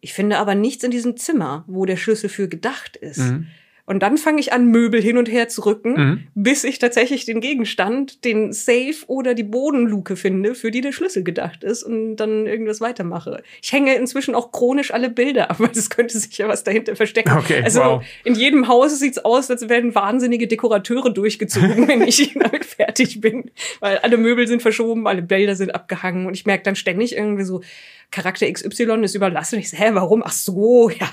Ich 0.00 0.14
finde 0.14 0.38
aber 0.38 0.54
nichts 0.54 0.82
in 0.82 0.90
diesem 0.90 1.18
Zimmer, 1.18 1.64
wo 1.66 1.84
der 1.84 1.98
Schlüssel 1.98 2.30
für 2.30 2.48
gedacht 2.48 2.96
ist. 2.96 3.18
Mhm. 3.18 3.48
Und 3.86 4.02
dann 4.02 4.16
fange 4.16 4.40
ich 4.40 4.52
an, 4.52 4.66
Möbel 4.68 5.02
hin 5.02 5.18
und 5.18 5.30
her 5.30 5.48
zu 5.48 5.66
rücken, 5.66 5.92
Mhm. 5.94 6.20
bis 6.34 6.64
ich 6.64 6.78
tatsächlich 6.78 7.26
den 7.26 7.40
Gegenstand, 7.40 8.24
den 8.24 8.52
Safe 8.52 8.94
oder 9.08 9.34
die 9.34 9.42
Bodenluke 9.42 10.16
finde, 10.16 10.54
für 10.54 10.70
die 10.70 10.80
der 10.80 10.92
Schlüssel 10.92 11.22
gedacht 11.22 11.62
ist 11.62 11.82
und 11.82 12.16
dann 12.16 12.46
irgendwas 12.46 12.80
weitermache. 12.80 13.42
Ich 13.62 13.72
hänge 13.72 13.94
inzwischen 13.94 14.34
auch 14.34 14.52
chronisch 14.52 14.92
alle 14.92 15.10
Bilder 15.10 15.50
ab, 15.50 15.56
weil 15.60 15.70
es 15.72 15.90
könnte 15.90 16.18
sich 16.18 16.38
ja 16.38 16.48
was 16.48 16.64
dahinter 16.64 16.96
verstecken. 16.96 17.36
Okay, 17.36 17.62
also 17.62 17.80
wow. 17.80 18.04
in 18.24 18.34
jedem 18.34 18.68
Haus 18.68 18.98
sieht's 18.98 19.18
aus, 19.18 19.50
als 19.50 19.68
wären 19.68 19.94
wahnsinnige 19.94 20.46
Dekorateure 20.46 21.10
durchgezogen, 21.10 21.86
wenn 21.88 22.02
ich 22.02 22.32
damit 22.38 22.64
fertig 22.64 23.20
bin. 23.20 23.50
Weil 23.80 23.98
alle 23.98 24.16
Möbel 24.16 24.46
sind 24.46 24.62
verschoben, 24.62 25.06
alle 25.06 25.22
Bilder 25.22 25.56
sind 25.56 25.74
abgehangen 25.74 26.26
und 26.26 26.34
ich 26.34 26.46
merke 26.46 26.62
dann 26.64 26.76
ständig 26.76 27.16
irgendwie 27.16 27.44
so, 27.44 27.60
Charakter 28.10 28.50
XY 28.50 29.02
ist 29.02 29.16
überlassen. 29.16 29.56
Und 29.56 29.62
ich 29.62 29.70
so, 29.70 29.76
hä, 29.76 29.90
warum? 29.92 30.22
Ach 30.24 30.30
so, 30.30 30.88
ja. 30.88 31.10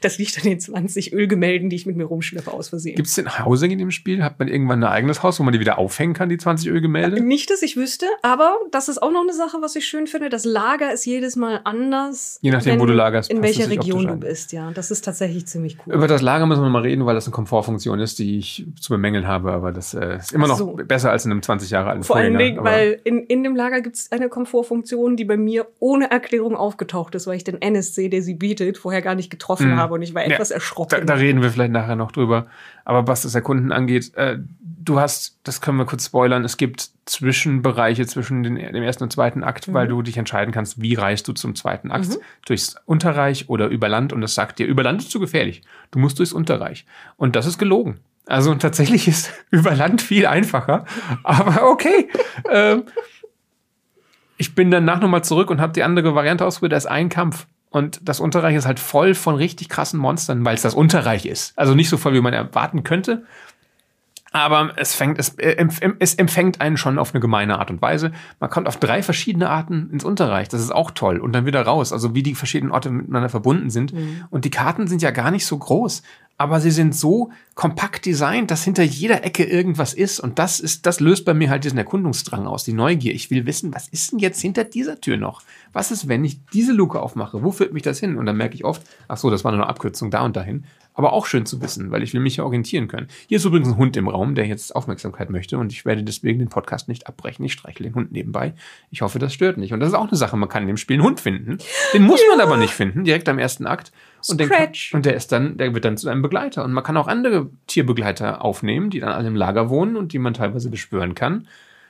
Das 0.00 0.16
liegt 0.16 0.38
an 0.38 0.44
den 0.44 0.58
20 0.60 1.12
Ölgemälden, 1.12 1.68
die 1.68 1.76
ich 1.76 1.84
mit 1.92 1.98
mir 1.98 2.04
rumschleppe 2.04 2.50
aus 2.52 2.68
Versehen. 2.70 2.96
Gibt 2.96 3.08
es 3.08 3.14
denn 3.14 3.28
Housing 3.44 3.70
in 3.70 3.78
dem 3.78 3.90
Spiel? 3.90 4.22
Hat 4.22 4.38
man 4.38 4.48
irgendwann 4.48 4.82
ein 4.84 4.90
eigenes 4.90 5.22
Haus, 5.22 5.38
wo 5.38 5.44
man 5.44 5.52
die 5.52 5.60
wieder 5.60 5.78
aufhängen 5.78 6.14
kann, 6.14 6.28
die 6.28 6.38
20 6.38 6.68
Ölgemälde? 6.68 7.20
Nicht, 7.22 7.50
dass 7.50 7.62
ich 7.62 7.76
wüsste, 7.76 8.06
aber 8.22 8.56
das 8.70 8.88
ist 8.88 9.02
auch 9.02 9.10
noch 9.12 9.22
eine 9.22 9.32
Sache, 9.32 9.58
was 9.60 9.76
ich 9.76 9.84
schön 9.86 10.06
finde. 10.06 10.28
Das 10.28 10.44
Lager 10.44 10.92
ist 10.92 11.04
jedes 11.04 11.36
Mal 11.36 11.60
anders. 11.64 12.38
Je 12.42 12.50
nachdem, 12.50 12.74
wenn- 12.74 12.80
wo 12.80 12.86
du 12.86 12.92
lagerst, 12.92 13.30
In 13.30 13.42
welcher 13.42 13.68
Region 13.70 14.06
du 14.06 14.16
bist, 14.16 14.52
ja. 14.52 14.70
Das 14.72 14.90
ist 14.90 15.04
tatsächlich 15.04 15.46
ziemlich 15.46 15.76
cool. 15.86 15.94
Über 15.94 16.06
das 16.06 16.22
Lager 16.22 16.46
müssen 16.46 16.62
wir 16.62 16.68
mal 16.70 16.82
reden, 16.82 17.06
weil 17.06 17.14
das 17.14 17.26
eine 17.26 17.32
Komfortfunktion 17.32 18.00
ist, 18.00 18.18
die 18.18 18.38
ich 18.38 18.66
zu 18.80 18.92
bemängeln 18.92 19.26
habe, 19.26 19.52
aber 19.52 19.72
das 19.72 19.94
äh, 19.94 20.16
ist 20.18 20.32
immer 20.32 20.48
noch 20.48 20.58
So. 20.58 20.72
besser 20.86 21.10
als 21.10 21.24
in 21.24 21.30
einem 21.32 21.42
20 21.42 21.70
Jahre 21.70 21.90
alten 21.90 22.02
Vor 22.04 22.16
allen 22.16 22.36
Dingen, 22.38 22.62
weil 22.64 23.00
in, 23.04 23.24
in 23.24 23.42
dem 23.42 23.54
Lager 23.56 23.80
gibt 23.80 23.96
es 23.96 24.12
eine 24.12 24.28
Komfortfunktion, 24.28 25.16
die 25.16 25.24
bei 25.24 25.36
mir 25.36 25.66
ohne 25.78 26.10
Erklärung 26.10 26.56
aufgetaucht 26.56 27.14
ist, 27.14 27.26
weil 27.26 27.36
ich 27.36 27.44
den 27.44 27.60
NSC, 27.60 28.08
der 28.08 28.22
sie 28.22 28.34
bietet, 28.34 28.78
vorher 28.78 29.02
gar 29.02 29.14
nicht 29.14 29.30
getroffen 29.30 29.70
Mhm. 29.72 29.76
habe 29.76 29.94
und 29.94 30.02
ich 30.02 30.14
war 30.14 30.22
Ja, 30.26 30.34
etwas 30.34 30.48
Da, 30.50 30.54
erschrocken. 30.56 31.06
da 31.06 31.14
reden 31.14 31.42
wir 31.42 31.50
vielleicht 31.50 31.72
nachher 31.82 31.96
noch 31.96 32.12
drüber. 32.12 32.46
Aber 32.84 33.06
was 33.06 33.22
das 33.22 33.34
Erkunden 33.34 33.72
angeht, 33.72 34.14
äh, 34.14 34.38
du 34.84 34.98
hast, 34.98 35.38
das 35.44 35.60
können 35.60 35.78
wir 35.78 35.84
kurz 35.84 36.06
spoilern, 36.06 36.44
es 36.44 36.56
gibt 36.56 36.90
Zwischenbereiche 37.06 38.06
zwischen 38.06 38.42
den, 38.42 38.56
dem 38.56 38.82
ersten 38.82 39.04
und 39.04 39.12
zweiten 39.12 39.44
Akt, 39.44 39.68
Mhm. 39.68 39.74
weil 39.74 39.88
du 39.88 40.02
dich 40.02 40.16
entscheiden 40.16 40.52
kannst, 40.52 40.80
wie 40.80 40.94
reist 40.94 41.28
du 41.28 41.32
zum 41.32 41.54
zweiten 41.54 41.90
Akt. 41.90 42.18
Durchs 42.46 42.76
Unterreich 42.86 43.48
oder 43.48 43.68
über 43.68 43.88
Land. 43.88 44.12
Und 44.12 44.20
das 44.20 44.34
sagt 44.34 44.58
dir, 44.58 44.66
über 44.66 44.82
Land 44.82 45.02
ist 45.02 45.10
zu 45.10 45.20
gefährlich. 45.20 45.62
Du 45.90 45.98
musst 45.98 46.18
durchs 46.18 46.32
Unterreich. 46.32 46.86
Und 47.16 47.36
das 47.36 47.46
ist 47.46 47.58
gelogen. 47.58 48.00
Also 48.26 48.54
tatsächlich 48.54 49.08
ist 49.08 49.32
über 49.50 49.74
Land 49.74 50.02
viel 50.02 50.26
einfacher. 50.26 50.84
Aber 51.22 51.68
okay. 51.70 52.08
ähm, 52.50 52.84
ich 54.36 54.54
bin 54.54 54.70
danach 54.70 55.00
nochmal 55.00 55.22
zurück 55.22 55.50
und 55.50 55.60
habe 55.60 55.72
die 55.72 55.82
andere 55.82 56.14
Variante 56.14 56.44
ausprobiert. 56.44 56.72
Da 56.72 56.76
ist 56.76 56.86
ein 56.86 57.08
Kampf. 57.08 57.46
Und 57.72 58.00
das 58.06 58.20
Unterreich 58.20 58.54
ist 58.54 58.66
halt 58.66 58.78
voll 58.78 59.14
von 59.14 59.34
richtig 59.34 59.70
krassen 59.70 59.98
Monstern, 59.98 60.44
weil 60.44 60.54
es 60.54 60.62
das 60.62 60.74
Unterreich 60.74 61.24
ist. 61.24 61.58
Also 61.58 61.74
nicht 61.74 61.88
so 61.88 61.96
voll, 61.96 62.12
wie 62.12 62.20
man 62.20 62.34
erwarten 62.34 62.84
könnte. 62.84 63.24
Aber 64.32 64.72
es, 64.76 64.94
fängt, 64.94 65.18
es, 65.18 65.30
äh, 65.38 65.64
es 65.98 66.14
empfängt 66.14 66.60
einen 66.60 66.78
schon 66.78 66.98
auf 66.98 67.12
eine 67.12 67.20
gemeine 67.20 67.58
Art 67.58 67.70
und 67.70 67.82
Weise. 67.82 68.12
Man 68.40 68.48
kommt 68.48 68.66
auf 68.66 68.78
drei 68.78 69.02
verschiedene 69.02 69.50
Arten 69.50 69.90
ins 69.92 70.04
Unterreich. 70.04 70.48
Das 70.48 70.60
ist 70.60 70.72
auch 70.72 70.90
toll. 70.90 71.18
Und 71.18 71.32
dann 71.32 71.44
wieder 71.44 71.62
raus. 71.62 71.92
Also 71.92 72.14
wie 72.14 72.22
die 72.22 72.34
verschiedenen 72.34 72.72
Orte 72.72 72.90
miteinander 72.90 73.28
verbunden 73.28 73.68
sind. 73.68 73.92
Und 74.30 74.44
die 74.46 74.50
Karten 74.50 74.86
sind 74.86 75.02
ja 75.02 75.10
gar 75.10 75.30
nicht 75.30 75.44
so 75.44 75.58
groß. 75.58 76.02
Aber 76.38 76.60
sie 76.60 76.70
sind 76.70 76.96
so 76.96 77.30
kompakt 77.54 78.06
designt, 78.06 78.50
dass 78.50 78.64
hinter 78.64 78.82
jeder 78.82 79.22
Ecke 79.22 79.44
irgendwas 79.44 79.92
ist. 79.92 80.18
Und 80.18 80.38
das 80.38 80.60
ist, 80.60 80.86
das 80.86 80.98
löst 80.98 81.24
bei 81.24 81.34
mir 81.34 81.50
halt 81.50 81.64
diesen 81.64 81.78
Erkundungsdrang 81.78 82.46
aus, 82.46 82.64
die 82.64 82.72
Neugier. 82.72 83.14
Ich 83.14 83.30
will 83.30 83.46
wissen, 83.46 83.74
was 83.74 83.86
ist 83.88 84.12
denn 84.12 84.18
jetzt 84.18 84.40
hinter 84.40 84.64
dieser 84.64 85.00
Tür 85.00 85.18
noch? 85.18 85.42
Was 85.72 85.92
ist, 85.92 86.08
wenn 86.08 86.24
ich 86.24 86.44
diese 86.46 86.72
Luke 86.72 87.00
aufmache? 87.00 87.44
Wo 87.44 87.52
führt 87.52 87.72
mich 87.72 87.82
das 87.82 88.00
hin? 88.00 88.16
Und 88.16 88.26
dann 88.26 88.36
merke 88.36 88.54
ich 88.54 88.64
oft, 88.64 88.82
ach 89.08 89.18
so, 89.18 89.30
das 89.30 89.44
war 89.44 89.52
nur 89.52 89.60
eine 89.60 89.68
Abkürzung 89.68 90.10
da 90.10 90.22
und 90.22 90.34
dahin. 90.34 90.64
Aber 90.94 91.12
auch 91.12 91.26
schön 91.26 91.46
zu 91.46 91.62
wissen, 91.62 91.90
weil 91.90 92.02
ich 92.02 92.12
will 92.12 92.20
mich 92.20 92.36
ja 92.36 92.44
orientieren 92.44 92.86
können. 92.86 93.06
Hier 93.26 93.36
ist 93.36 93.44
übrigens 93.44 93.68
ein 93.68 93.76
Hund 93.76 93.96
im 93.96 94.08
Raum, 94.08 94.34
der 94.34 94.46
jetzt 94.46 94.76
Aufmerksamkeit 94.76 95.30
möchte 95.30 95.56
und 95.58 95.72
ich 95.72 95.84
werde 95.84 96.02
deswegen 96.02 96.38
den 96.38 96.48
Podcast 96.48 96.88
nicht 96.88 97.06
abbrechen. 97.06 97.44
Ich 97.44 97.54
streichle 97.54 97.88
den 97.88 97.94
Hund 97.94 98.12
nebenbei. 98.12 98.54
Ich 98.90 99.00
hoffe, 99.02 99.18
das 99.18 99.32
stört 99.32 99.56
nicht. 99.56 99.72
Und 99.72 99.80
das 99.80 99.88
ist 99.88 99.94
auch 99.94 100.08
eine 100.08 100.16
Sache, 100.16 100.36
man 100.36 100.48
kann 100.48 100.62
in 100.62 100.68
dem 100.68 100.76
Spiel 100.76 100.96
einen 100.96 101.04
Hund 101.04 101.20
finden. 101.20 101.58
Den 101.94 102.02
muss 102.02 102.20
man 102.28 102.40
aber 102.40 102.56
nicht 102.56 102.74
finden, 102.74 103.04
direkt 103.04 103.28
am 103.28 103.38
ersten 103.38 103.66
Akt. 103.66 103.92
Und, 104.28 104.38
kann, 104.38 104.68
und 104.92 105.06
der 105.06 105.14
ist 105.14 105.32
dann, 105.32 105.56
der 105.56 105.74
wird 105.74 105.84
dann 105.84 105.96
zu 105.96 106.08
einem 106.08 106.22
Begleiter. 106.22 106.64
Und 106.64 106.72
man 106.72 106.84
kann 106.84 106.96
auch 106.96 107.08
andere 107.08 107.50
Tierbegleiter 107.66 108.44
aufnehmen, 108.44 108.90
die 108.90 109.00
dann 109.00 109.12
alle 109.12 109.28
im 109.28 109.36
Lager 109.36 109.70
wohnen 109.70 109.96
und 109.96 110.12
die 110.12 110.18
man 110.18 110.34
teilweise 110.34 110.70
beschwören 110.70 111.14
kann. 111.14 111.48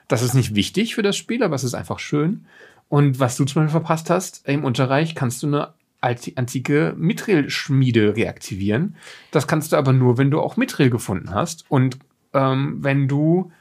Das 0.08 0.22
ist 0.22 0.34
nicht 0.34 0.54
wichtig 0.54 0.94
für 0.94 1.02
das 1.02 1.16
Spiel, 1.16 1.42
aber 1.42 1.54
es 1.54 1.64
ist 1.64 1.74
einfach 1.74 1.98
schön. 1.98 2.46
Und 2.88 3.20
was 3.20 3.36
du 3.36 3.44
zum 3.44 3.62
Beispiel 3.62 3.80
verpasst 3.80 4.10
hast, 4.10 4.46
im 4.46 4.64
Unterreich 4.64 5.14
kannst 5.14 5.42
du 5.42 5.46
eine 5.46 5.68
antike 6.02 6.94
Mithril-Schmiede 6.98 8.16
reaktivieren. 8.16 8.96
Das 9.30 9.46
kannst 9.46 9.72
du 9.72 9.76
aber 9.76 9.92
nur, 9.92 10.18
wenn 10.18 10.30
du 10.30 10.40
auch 10.40 10.56
Mithril 10.56 10.90
gefunden 10.90 11.32
hast 11.34 11.64
und 11.70 11.98
ähm, 12.34 12.78
wenn 12.80 13.08
du 13.08 13.52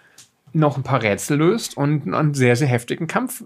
noch 0.53 0.75
ein 0.77 0.83
paar 0.83 1.01
Rätsel 1.01 1.37
löst 1.37 1.77
und 1.77 2.13
einen 2.13 2.33
sehr, 2.33 2.55
sehr 2.55 2.67
heftigen 2.67 3.07
Kampf 3.07 3.43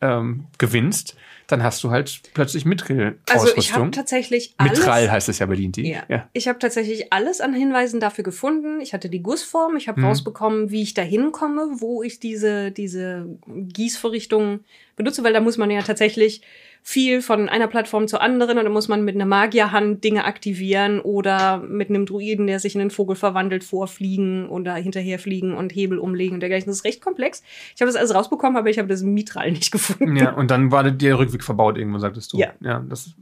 ähm, 0.00 0.46
gewinnst, 0.58 1.16
dann 1.48 1.62
hast 1.62 1.82
du 1.82 1.90
halt 1.90 2.20
plötzlich 2.34 2.64
Mithril-Ausrüstung. 2.66 3.40
also 3.40 3.52
ich 3.56 3.72
habe 3.74 3.90
tatsächlich 3.90 4.54
alles. 4.58 4.78
Mithril 4.78 5.10
heißt 5.10 5.28
es 5.30 5.38
ja 5.40 5.46
bei 5.46 5.56
D&D. 5.56 5.98
Ja. 6.08 6.28
Ich 6.34 6.46
habe 6.46 6.58
tatsächlich 6.58 7.12
alles 7.12 7.40
an 7.40 7.54
Hinweisen 7.54 7.98
dafür 7.98 8.22
gefunden. 8.22 8.80
Ich 8.80 8.92
hatte 8.92 9.08
die 9.08 9.22
Gussform, 9.22 9.76
ich 9.76 9.88
habe 9.88 10.00
Mhm. 10.00 10.06
rausbekommen, 10.08 10.70
wie 10.70 10.82
ich 10.82 10.92
da 10.94 11.02
hinkomme, 11.02 11.68
wo 11.80 12.02
ich 12.02 12.20
diese, 12.20 12.70
diese 12.70 13.26
Gießvorrichtung 13.46 14.60
benutze, 14.96 15.24
weil 15.24 15.32
da 15.32 15.40
muss 15.40 15.56
man 15.58 15.70
ja 15.70 15.82
tatsächlich 15.82 16.42
viel 16.82 17.22
von 17.22 17.48
einer 17.48 17.66
Plattform 17.66 18.08
zur 18.08 18.22
anderen 18.22 18.58
und 18.58 18.64
dann 18.64 18.72
muss 18.72 18.88
man 18.88 19.04
mit 19.04 19.14
einer 19.14 19.26
Magierhand 19.26 20.02
Dinge 20.02 20.24
aktivieren 20.24 21.00
oder 21.00 21.58
mit 21.58 21.90
einem 21.90 22.06
Druiden, 22.06 22.46
der 22.46 22.60
sich 22.60 22.74
in 22.74 22.80
einen 22.80 22.90
Vogel 22.90 23.16
verwandelt, 23.16 23.64
vorfliegen 23.64 24.48
oder 24.48 24.74
hinterherfliegen 24.74 25.54
und 25.54 25.74
Hebel 25.74 25.98
umlegen 25.98 26.34
und 26.34 26.40
dergleichen. 26.40 26.68
Das 26.68 26.78
ist 26.78 26.84
recht 26.84 27.02
komplex. 27.02 27.42
Ich 27.74 27.80
habe 27.80 27.90
das 27.90 27.96
alles 27.96 28.14
rausbekommen, 28.14 28.56
aber 28.56 28.70
ich 28.70 28.78
habe 28.78 28.88
das 28.88 29.02
Mitral 29.02 29.52
nicht 29.52 29.70
gefunden. 29.72 30.16
Ja, 30.16 30.32
und 30.32 30.50
dann 30.50 30.72
war 30.72 30.90
der 30.90 31.18
Rückweg 31.18 31.44
verbaut 31.44 31.76
irgendwo, 31.76 31.98
sagtest 31.98 32.32
du. 32.32 32.38
Ja. 32.38 32.52
Ja, 32.60 32.84
das 32.88 33.14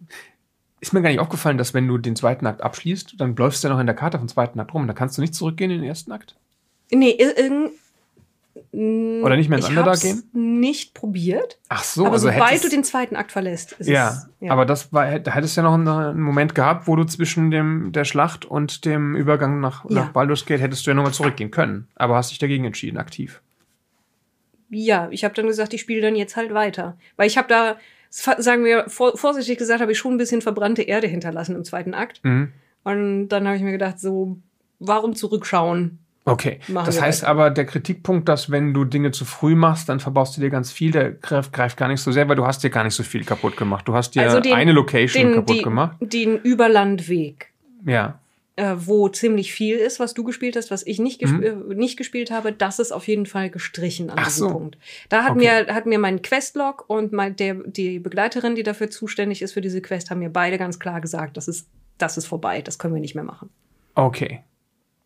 ist 0.81 0.93
mir 0.93 1.03
gar 1.03 1.11
nicht 1.11 1.21
aufgefallen, 1.21 1.59
dass 1.59 1.75
wenn 1.75 1.89
du 1.89 1.99
den 1.99 2.17
zweiten 2.17 2.47
Akt 2.47 2.63
abschließt, 2.63 3.15
dann 3.19 3.35
läufst 3.35 3.65
du 3.65 3.69
ja 3.69 3.75
noch 3.75 3.81
in 3.81 3.87
der 3.87 3.97
Karte 3.97 4.19
vom 4.19 4.29
zweiten 4.29 4.61
Akt 4.61 4.75
rum. 4.75 4.87
Da 4.87 4.93
kannst 4.93 5.17
du 5.17 5.23
nicht 5.23 5.35
zurückgehen 5.35 5.71
in 5.71 5.81
den 5.81 5.89
ersten 5.89 6.13
Akt. 6.13 6.37
Nee, 6.93 7.19
Oder 8.73 9.37
nicht 9.37 9.49
mehr 9.49 9.59
ins 9.59 9.67
ich 9.67 9.71
Underdark 9.71 10.01
gehen? 10.01 10.23
nicht 10.33 10.95
probiert. 10.95 11.59
Ach 11.69 11.85
so, 11.85 12.05
aber 12.07 12.15
also 12.15 12.31
sobald 12.31 12.65
du 12.65 12.69
den 12.69 12.85
zweiten 12.85 13.17
Akt 13.17 13.33
verlässt, 13.33 13.73
ist 13.73 13.89
ja, 13.89 14.09
es. 14.09 14.29
Ja, 14.41 14.53
aber 14.53 14.65
das 14.67 14.93
war, 14.93 15.19
da 15.19 15.31
hättest 15.33 15.57
du 15.57 15.63
ja 15.63 15.65
noch 15.65 15.75
einen, 15.75 16.21
Moment 16.21 16.55
gehabt, 16.55 16.87
wo 16.87 16.97
du 16.97 17.05
zwischen 17.05 17.51
dem, 17.51 17.93
der 17.93 18.05
Schlacht 18.05 18.45
und 18.45 18.85
dem 18.85 19.15
Übergang 19.17 19.61
nach, 19.61 19.85
Ja. 19.89 20.05
nach 20.05 20.09
Baldur's 20.11 20.47
Gate 20.47 20.61
hättest 20.61 20.87
du 20.87 20.91
ja 20.91 20.95
nochmal 20.95 21.13
zurückgehen 21.13 21.51
können. 21.51 21.89
Aber 21.95 22.17
hast 22.17 22.31
dich 22.31 22.39
dagegen 22.39 22.65
entschieden, 22.65 22.99
aktiv. 22.99 23.41
ja 24.71 25.09
ich 25.11 25.25
habe 25.25 25.35
dann 25.35 25.47
gesagt, 25.47 25.75
ich 25.75 25.81
spiele 25.81 26.01
dann 26.03 26.17
jetzt 26.17 26.37
halt 26.37 26.53
weiter. 26.55 26.97
Weil 27.17 27.27
ich 27.29 27.39
habe 27.39 27.49
da, 27.49 27.77
sagen 28.11 28.65
wir 28.65 28.89
vor, 28.89 29.17
vorsichtig 29.17 29.59
gesagt, 29.59 29.81
habe 29.81 29.93
ich 29.93 29.99
schon 29.99 30.15
ein 30.15 30.19
bisschen 30.19 30.43
verbrannte 30.43 30.83
Erde 30.83 31.07
hinterlassen 31.07 31.57
im 31.57 31.65
zweiten 31.65 31.95
Akt. 31.95 32.21
Mhm. 32.25 32.53
Und 32.85 33.29
dann 33.29 33.47
habe 33.47 33.57
ich 33.57 33.63
mir 33.63 33.73
gedacht, 33.73 33.99
so, 34.01 34.39
warum 34.79 35.15
zurückschauen? 35.15 35.99
Okay, 36.29 36.59
Machen 36.67 36.87
das 36.87 37.01
heißt 37.01 37.23
weiter. 37.23 37.31
aber, 37.31 37.51
der 37.51 37.67
Kritikpunkt, 37.67 38.29
dass 38.29 38.51
wenn 38.51 38.75
du 38.75 38.85
Dinge 38.85 39.13
zu 39.13 39.25
früh 39.25 39.55
machst, 39.55 39.89
dann 39.89 40.01
verbaust 40.01 40.37
du 40.37 40.41
dir 40.41 40.51
ganz 40.51 40.73
viel, 40.73 40.91
der 40.91 41.13
greift, 41.13 41.53
greift 41.53 41.77
gar 41.77 41.87
nicht 41.87 42.01
so 42.01 42.11
sehr, 42.11 42.29
weil 42.29 42.35
du 42.35 42.45
hast 42.45 42.65
dir 42.65 42.71
gar 42.71 42.83
nicht 42.83 42.95
so 42.95 43.05
viel 43.05 43.25
kaputt 43.25 43.57
gemacht. 43.57 43.87
Du 43.87 43.95
hast 43.95 44.11
dir 44.17 44.23
Also 44.23 44.41
den- 44.41 44.53
eine 44.53 44.73
Location 44.73 45.23
Den, 45.23 45.35
kaputt 45.35 45.57
die, 45.57 45.63
gemacht. 45.63 45.97
den 46.01 46.37
Überlandweg. 46.39 47.53
Ja. 47.85 48.19
Äh, 48.59 48.75
wo 48.79 49.09
ziemlich 49.11 49.53
viel 49.53 49.77
ist, 49.77 50.01
was 50.01 50.15
du 50.15 50.25
gespielt 50.25 50.57
hast, 50.57 50.71
was 50.71 50.85
ich 50.87 50.99
nicht, 50.99 51.21
gesp 51.21 51.35
Mhm. 51.35 51.71
äh, 51.71 51.75
nicht 51.75 51.97
gespielt 51.99 52.31
habe, 52.31 52.53
das 52.53 52.79
ist 52.79 52.91
auf 52.91 53.07
jeden 53.07 53.27
Fall 53.27 53.51
gestrichen 53.51 54.09
an 54.11 54.17
Ach 54.19 54.25
diesem 54.27 54.49
so. 54.49 54.53
Punkt. 54.55 54.79
Da 55.11 55.25
hat 55.25 55.33
Okay. 55.33 55.65
mir, 55.67 55.75
hat 55.75 55.85
mir 55.87 55.99
mein 55.99 56.23
Questlog 56.23 56.85
und 56.89 57.13
mein, 57.13 57.37
der, 57.37 57.55
die 57.67 57.99
Begleiterin, 57.99 58.55
die 58.55 58.63
dafür 58.63 58.89
zuständig 58.91 59.43
ist 59.43 59.53
für 59.53 59.61
diese 59.61 59.83
Quest, 59.83 60.11
haben 60.11 60.21
mir 60.21 60.31
beide 60.31 60.57
ganz 60.59 60.79
klar 60.79 61.01
gesagt, 61.03 61.37
das 61.37 61.49
ist, 61.49 61.69
das 61.99 62.17
ist 62.17 62.27
vorbei, 62.27 62.63
das 62.63 62.79
können 62.79 62.95
wir 62.95 63.01
nicht 63.03 63.15
mehr 63.15 63.25
machen. 63.25 63.51
Okay. 63.95 64.41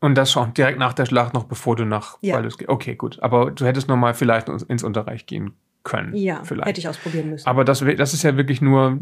Und 0.00 0.14
das 0.14 0.32
schon 0.32 0.54
direkt 0.54 0.78
nach 0.78 0.94
der 0.94 1.04
Schlacht, 1.06 1.34
noch 1.34 1.44
bevor 1.44 1.76
du 1.76 1.84
nach 1.84 2.16
Ja. 2.22 2.34
Baldur's 2.34 2.56
Gate. 2.56 2.68
Okay, 2.68 2.94
gut. 2.94 3.18
Aber 3.22 3.50
du 3.50 3.66
hättest 3.66 3.88
noch 3.88 3.96
mal 3.96 4.14
vielleicht 4.14 4.48
ins 4.48 4.82
Unterreich 4.82 5.26
gehen 5.26 5.52
können. 5.84 6.14
Ja, 6.14 6.42
vielleicht. 6.44 6.68
hätte 6.68 6.80
ich 6.80 6.88
ausprobieren 6.88 7.30
müssen. 7.30 7.46
Aber 7.46 7.64
das, 7.64 7.84
das 7.96 8.14
ist 8.14 8.22
ja 8.22 8.36
wirklich 8.36 8.60
nur, 8.60 8.98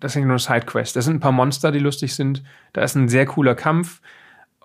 das 0.00 0.12
ist 0.12 0.16
ja 0.16 0.20
nur 0.22 0.30
eine 0.32 0.38
Sidequest. 0.38 0.96
Das 0.96 1.04
sind 1.04 1.16
ein 1.16 1.20
paar 1.20 1.32
Monster, 1.32 1.72
die 1.72 1.78
lustig 1.78 2.14
sind. 2.14 2.42
Da 2.72 2.82
ist 2.82 2.94
ein 2.96 3.08
sehr 3.08 3.26
cooler 3.26 3.54
Kampf, 3.54 4.00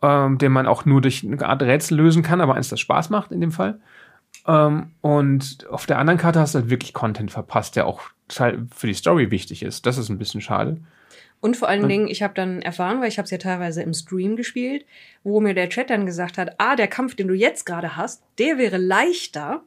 ähm, 0.01 0.37
den 0.37 0.51
man 0.51 0.67
auch 0.67 0.85
nur 0.85 1.01
durch 1.01 1.23
eine 1.23 1.43
Art 1.45 1.61
Rätsel 1.61 1.97
lösen 1.97 2.23
kann, 2.23 2.41
aber 2.41 2.55
eins, 2.55 2.69
das 2.69 2.79
Spaß 2.79 3.09
macht 3.09 3.31
in 3.31 3.41
dem 3.41 3.51
Fall. 3.51 3.79
Ähm, 4.47 4.91
und 5.01 5.67
auf 5.69 5.85
der 5.85 5.99
anderen 5.99 6.19
Karte 6.19 6.39
hast 6.39 6.55
du 6.55 6.59
halt 6.59 6.69
wirklich 6.69 6.93
Content 6.93 7.31
verpasst, 7.31 7.75
der 7.75 7.85
auch 7.85 8.01
für 8.29 8.87
die 8.87 8.93
Story 8.93 9.31
wichtig 9.31 9.63
ist. 9.63 9.85
Das 9.85 9.97
ist 9.97 10.09
ein 10.09 10.17
bisschen 10.17 10.41
schade. 10.41 10.77
Und 11.39 11.55
vor 11.55 11.69
allen 11.69 11.87
Dingen, 11.87 12.07
ich 12.07 12.23
habe 12.23 12.33
dann 12.33 12.61
erfahren, 12.63 12.99
weil 12.99 13.09
ich 13.09 13.17
habe 13.19 13.25
es 13.25 13.31
ja 13.31 13.37
teilweise 13.37 13.83
im 13.83 13.93
Stream 13.93 14.35
gespielt, 14.35 14.85
wo 15.23 15.39
mir 15.39 15.53
der 15.53 15.69
Chat 15.69 15.89
dann 15.91 16.05
gesagt 16.07 16.37
hat, 16.37 16.55
ah, 16.57 16.75
der 16.75 16.87
Kampf, 16.87 17.15
den 17.15 17.27
du 17.27 17.33
jetzt 17.35 17.65
gerade 17.65 17.95
hast, 17.95 18.23
der 18.39 18.57
wäre 18.57 18.77
leichter 18.77 19.61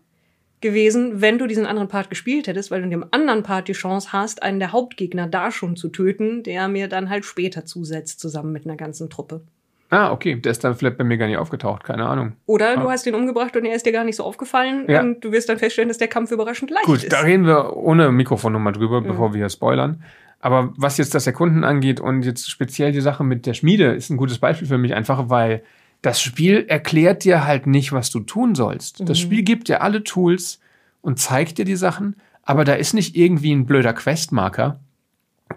gewesen, 0.60 1.20
wenn 1.22 1.38
du 1.38 1.46
diesen 1.46 1.64
anderen 1.66 1.88
Part 1.88 2.10
gespielt 2.10 2.46
hättest, 2.46 2.70
weil 2.70 2.80
du 2.80 2.84
in 2.84 2.90
dem 2.90 3.04
anderen 3.12 3.42
Part 3.42 3.68
die 3.68 3.72
Chance 3.72 4.12
hast, 4.12 4.42
einen 4.42 4.58
der 4.58 4.72
Hauptgegner 4.72 5.26
da 5.26 5.50
schon 5.50 5.74
zu 5.76 5.88
töten, 5.88 6.42
der 6.42 6.68
mir 6.68 6.88
dann 6.88 7.08
halt 7.08 7.24
später 7.24 7.64
zusetzt, 7.64 8.20
zusammen 8.20 8.52
mit 8.52 8.66
einer 8.66 8.76
ganzen 8.76 9.08
Truppe. 9.08 9.40
Ah, 9.88 10.12
okay. 10.12 10.36
Der 10.36 10.52
ist 10.52 10.62
dann 10.62 10.74
vielleicht 10.76 10.98
bei 10.98 11.04
mir 11.04 11.16
gar 11.18 11.26
nicht 11.26 11.38
aufgetaucht. 11.38 11.82
Keine 11.84 12.06
Ahnung. 12.06 12.34
Oder 12.46 12.76
du 12.76 12.88
Ah. 12.88 12.92
hast 12.92 13.06
ihn 13.06 13.14
umgebracht 13.14 13.56
und 13.56 13.64
er 13.64 13.74
ist 13.74 13.86
dir 13.86 13.92
gar 13.92 14.04
nicht 14.04 14.16
so 14.16 14.24
aufgefallen 14.24 14.84
Ja. 14.88 15.00
und 15.00 15.24
du 15.24 15.32
wirst 15.32 15.48
dann 15.48 15.58
feststellen, 15.58 15.88
dass 15.88 15.98
der 15.98 16.06
Kampf 16.08 16.30
überraschend 16.30 16.70
leicht 16.70 16.84
Gut, 16.84 17.02
ist. 17.04 17.12
da 17.12 17.20
reden 17.20 17.44
wir 17.46 17.76
ohne 17.76 18.12
Mikrofon 18.12 18.52
nochmal 18.52 18.72
drüber, 18.72 19.00
Mhm. 19.00 19.06
bevor 19.08 19.32
wir 19.32 19.38
hier 19.38 19.48
spoilern. 19.48 20.04
Aber 20.40 20.72
was 20.76 20.96
jetzt 20.96 21.14
das 21.14 21.26
Erkunden 21.26 21.64
angeht 21.64 22.00
und 22.00 22.22
jetzt 22.24 22.48
speziell 22.50 22.92
die 22.92 23.00
Sache 23.02 23.22
mit 23.24 23.46
der 23.46 23.54
Schmiede, 23.54 23.92
ist 23.92 24.10
ein 24.10 24.16
gutes 24.16 24.38
Beispiel 24.38 24.66
für 24.66 24.78
mich, 24.78 24.94
einfach 24.94 25.28
weil 25.28 25.62
das 26.02 26.20
Spiel 26.22 26.64
erklärt 26.66 27.24
dir 27.24 27.44
halt 27.44 27.66
nicht, 27.66 27.92
was 27.92 28.10
du 28.10 28.20
tun 28.20 28.54
sollst. 28.54 29.00
Das 29.00 29.18
Mhm. 29.18 29.22
Spiel 29.22 29.42
gibt 29.42 29.68
dir 29.68 29.82
alle 29.82 30.02
Tools 30.02 30.60
und 31.02 31.18
zeigt 31.18 31.58
dir 31.58 31.66
die 31.66 31.76
Sachen, 31.76 32.16
aber 32.42 32.64
da 32.64 32.72
ist 32.72 32.94
nicht 32.94 33.16
irgendwie 33.16 33.52
ein 33.52 33.66
blöder 33.66 33.92
Questmarker, 33.92 34.80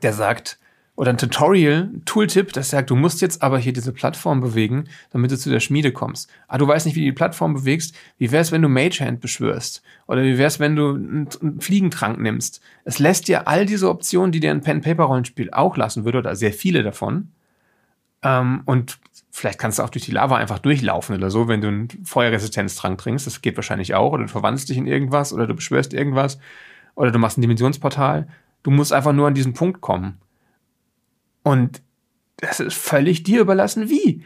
der 0.02 0.12
sagt, 0.12 0.60
oder 0.96 1.10
ein 1.10 1.18
Tutorial, 1.18 1.90
ein 1.92 2.06
Tooltip, 2.06 2.54
das 2.54 2.70
sagt, 2.70 2.92
du 2.92 2.96
musst 2.96 3.22
jetzt 3.22 3.42
aber 3.42 3.58
hier 3.58 3.74
diese 3.74 3.94
Plattform 3.94 4.42
bewegen, 4.42 4.86
damit 5.12 5.32
du 5.32 5.38
zu 5.38 5.50
der 5.50 5.60
Schmiede 5.60 5.92
kommst. 5.92 6.30
Ah, 6.48 6.60
du 6.60 6.68
weißt 6.68 6.86
nicht, 6.86 6.96
wie 6.96 7.00
du 7.00 7.08
die 7.08 7.14
Plattform 7.14 7.56
bewegst. 7.56 7.96
Wie 8.20 8.32
wär's, 8.32 8.52
wenn 8.52 8.62
du 8.62 8.70
Mage 8.70 9.04
Hand 9.04 9.20
beschwörst? 9.20 9.82
Oder 10.08 10.22
wie 10.22 10.38
wär's, 10.38 10.60
wenn 10.60 10.76
du 10.76 10.94
einen 10.94 11.60
Fliegentrank 11.60 12.20
nimmst? 12.20 12.62
Es 12.84 13.00
lässt 13.00 13.28
dir 13.28 13.48
all 13.48 13.66
diese 13.66 13.90
Optionen, 13.90 14.32
die 14.32 14.40
dir 14.40 14.52
ein 14.52 14.62
Pen-Paper-Rollenspiel 14.62 15.50
auch 15.52 15.78
lassen 15.78 16.06
würde, 16.06 16.20
oder 16.20 16.36
sehr 16.36 16.54
viele 16.54 16.84
davon. 16.84 17.30
Ähm, 18.22 18.62
und 18.66 19.00
vielleicht 19.32 19.58
kannst 19.58 19.80
du 19.80 19.84
auch 19.84 19.90
durch 19.90 20.06
die 20.06 20.12
Lava 20.12 20.38
einfach 20.38 20.60
durchlaufen 20.60 21.16
oder 21.16 21.32
so, 21.32 21.48
wenn 21.48 21.62
du 21.62 21.70
einen 21.70 21.88
Feuerresistenztrank 22.04 23.00
trinkst. 23.00 23.26
Das 23.26 23.42
geht 23.42 23.56
wahrscheinlich 23.56 23.96
auch. 23.96 24.12
Oder 24.12 24.24
du 24.24 24.30
verwandelst 24.30 24.70
dich 24.70 24.78
in 24.78 24.86
irgendwas 24.86 25.34
oder 25.34 25.48
du 25.48 25.56
beschwörst 25.56 25.92
irgendwas. 25.96 26.38
Oder 26.94 27.10
du 27.10 27.18
machst 27.18 27.40
ein 27.40 27.42
Dimensionsportal. 27.42 28.28
Du 28.62 28.70
musst 28.70 28.94
einfach 28.94 29.12
nur 29.12 29.28
an 29.28 29.34
diesen 29.34 29.54
Punkt 29.54 29.82
kommen. 29.82 30.20
Und 31.44 31.82
das 32.38 32.60
ist 32.60 32.76
völlig 32.76 33.24
dir 33.24 33.42
überlassen, 33.42 33.90
wie. 33.90 34.24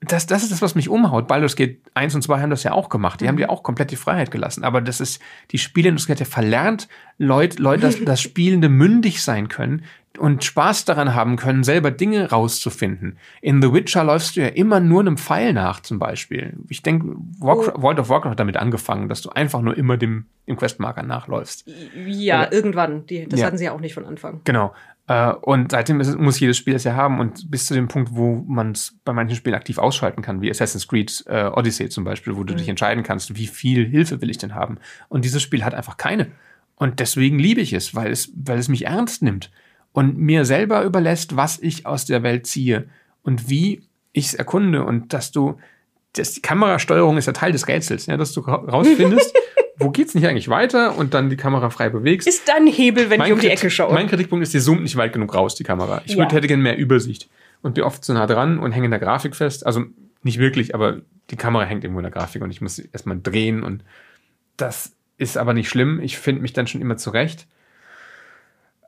Das, 0.00 0.26
das 0.26 0.42
ist 0.42 0.52
das, 0.52 0.60
was 0.60 0.74
mich 0.74 0.90
umhaut. 0.90 1.26
Baldur's 1.26 1.56
Gate 1.56 1.80
1 1.94 2.14
und 2.14 2.22
2 2.22 2.40
haben 2.40 2.50
das 2.50 2.62
ja 2.64 2.72
auch 2.72 2.90
gemacht. 2.90 3.20
Die 3.20 3.24
mhm. 3.24 3.28
haben 3.28 3.36
dir 3.38 3.50
auch 3.50 3.62
komplett 3.62 3.90
die 3.90 3.96
Freiheit 3.96 4.30
gelassen. 4.30 4.62
Aber 4.62 4.80
das 4.82 5.00
ist, 5.00 5.22
die 5.52 5.58
Spielindustrie 5.58 6.12
hat 6.12 6.20
ja 6.20 6.26
verlernt, 6.26 6.86
Leute, 7.18 7.62
Leute, 7.62 7.82
dass 7.82 8.04
das 8.04 8.20
Spielende 8.20 8.68
mündig 8.68 9.22
sein 9.22 9.48
können 9.48 9.84
und 10.18 10.44
Spaß 10.44 10.84
daran 10.84 11.14
haben 11.14 11.36
können, 11.36 11.64
selber 11.64 11.90
Dinge 11.90 12.30
rauszufinden. 12.30 13.18
In 13.40 13.62
The 13.62 13.72
Witcher 13.72 14.04
läufst 14.04 14.36
du 14.36 14.40
ja 14.42 14.48
immer 14.48 14.80
nur 14.80 15.00
einem 15.00 15.16
Pfeil 15.16 15.52
nach, 15.52 15.80
zum 15.80 15.98
Beispiel. 15.98 16.54
Ich 16.68 16.82
denke, 16.82 17.16
oh. 17.40 17.66
World 17.74 17.98
of 17.98 18.08
Warcraft 18.08 18.32
hat 18.32 18.40
damit 18.40 18.56
angefangen, 18.56 19.08
dass 19.08 19.22
du 19.22 19.30
einfach 19.30 19.62
nur 19.62 19.76
immer 19.76 19.96
dem, 19.96 20.26
dem 20.46 20.56
Questmarker 20.56 21.02
nachläufst. 21.02 21.68
Ja, 22.06 22.42
Oder, 22.42 22.52
irgendwann. 22.52 23.06
Die, 23.06 23.26
das 23.26 23.40
ja. 23.40 23.46
hatten 23.46 23.58
sie 23.58 23.64
ja 23.64 23.72
auch 23.72 23.80
nicht 23.80 23.94
von 23.94 24.04
Anfang. 24.04 24.40
Genau. 24.44 24.74
Äh, 25.08 25.32
und 25.32 25.70
seitdem 25.72 26.00
ist, 26.00 26.18
muss 26.18 26.40
jedes 26.40 26.56
Spiel 26.56 26.72
das 26.72 26.84
ja 26.84 26.94
haben 26.94 27.20
und 27.20 27.50
bis 27.50 27.66
zu 27.66 27.74
dem 27.74 27.88
Punkt, 27.88 28.14
wo 28.14 28.44
man 28.46 28.72
es 28.72 28.96
bei 29.04 29.12
manchen 29.12 29.36
Spielen 29.36 29.54
aktiv 29.54 29.78
ausschalten 29.78 30.22
kann, 30.22 30.40
wie 30.40 30.50
Assassin's 30.50 30.88
Creed 30.88 31.24
äh, 31.26 31.44
Odyssey 31.44 31.88
zum 31.88 32.04
Beispiel, 32.04 32.36
wo 32.36 32.44
du 32.44 32.54
mhm. 32.54 32.58
dich 32.58 32.68
entscheiden 32.68 33.04
kannst, 33.04 33.36
wie 33.36 33.46
viel 33.46 33.86
Hilfe 33.86 34.20
will 34.20 34.30
ich 34.30 34.38
denn 34.38 34.54
haben. 34.54 34.78
Und 35.08 35.24
dieses 35.24 35.42
Spiel 35.42 35.64
hat 35.64 35.74
einfach 35.74 35.96
keine. 35.96 36.28
Und 36.74 37.00
deswegen 37.00 37.38
liebe 37.38 37.60
ich 37.60 37.72
es, 37.72 37.94
weil 37.94 38.10
es, 38.10 38.32
weil 38.34 38.58
es 38.58 38.68
mich 38.68 38.86
ernst 38.86 39.22
nimmt 39.22 39.50
und 39.92 40.18
mir 40.18 40.44
selber 40.44 40.82
überlässt, 40.82 41.36
was 41.36 41.58
ich 41.58 41.86
aus 41.86 42.04
der 42.04 42.22
Welt 42.22 42.46
ziehe 42.46 42.86
und 43.22 43.48
wie 43.48 43.82
ich 44.12 44.26
es 44.26 44.34
erkunde 44.34 44.84
und 44.84 45.12
dass 45.12 45.30
du, 45.30 45.58
dass 46.12 46.32
die 46.32 46.42
Kamerasteuerung 46.42 47.16
ist 47.16 47.26
ja 47.26 47.32
Teil 47.32 47.52
des 47.52 47.68
Rätsels, 47.68 48.06
ja, 48.06 48.16
dass 48.16 48.32
du 48.32 48.40
rausfindest, 48.40 49.34
wo 49.78 49.90
geht's 49.90 50.14
nicht 50.14 50.26
eigentlich 50.26 50.48
weiter 50.48 50.96
und 50.96 51.14
dann 51.14 51.28
die 51.28 51.36
Kamera 51.36 51.70
frei 51.70 51.88
bewegst. 51.88 52.26
Ist 52.26 52.48
dann 52.48 52.66
Hebel, 52.66 53.10
wenn 53.10 53.18
mein 53.18 53.28
ich 53.28 53.32
um 53.34 53.40
die 53.40 53.48
Ecke 53.48 53.70
schaue. 53.70 53.92
Mein 53.92 54.08
Kritikpunkt 54.08 54.42
ist, 54.42 54.54
die 54.54 54.60
zoomt 54.60 54.82
nicht 54.82 54.96
weit 54.96 55.12
genug 55.12 55.34
raus, 55.34 55.54
die 55.54 55.64
Kamera. 55.64 56.02
Ich 56.06 56.12
ja. 56.12 56.18
würde, 56.18 56.34
hätte 56.34 56.46
gerne 56.46 56.62
mehr 56.62 56.78
Übersicht 56.78 57.28
und 57.62 57.74
bin 57.74 57.84
oft 57.84 58.04
zu 58.04 58.12
nah 58.14 58.26
dran 58.26 58.58
und 58.58 58.72
hänge 58.72 58.86
in 58.86 58.90
der 58.90 59.00
Grafik 59.00 59.36
fest. 59.36 59.66
Also 59.66 59.84
nicht 60.22 60.38
wirklich, 60.38 60.74
aber 60.74 61.00
die 61.30 61.36
Kamera 61.36 61.64
hängt 61.64 61.84
irgendwo 61.84 62.00
in 62.00 62.04
der 62.04 62.12
Grafik 62.12 62.42
und 62.42 62.50
ich 62.50 62.60
muss 62.60 62.78
erstmal 62.78 63.20
drehen 63.20 63.62
und 63.62 63.84
das 64.56 64.92
ist 65.18 65.36
aber 65.36 65.52
nicht 65.52 65.68
schlimm. 65.68 66.00
Ich 66.00 66.18
finde 66.18 66.42
mich 66.42 66.52
dann 66.52 66.66
schon 66.66 66.80
immer 66.80 66.96
zurecht. 66.96 67.46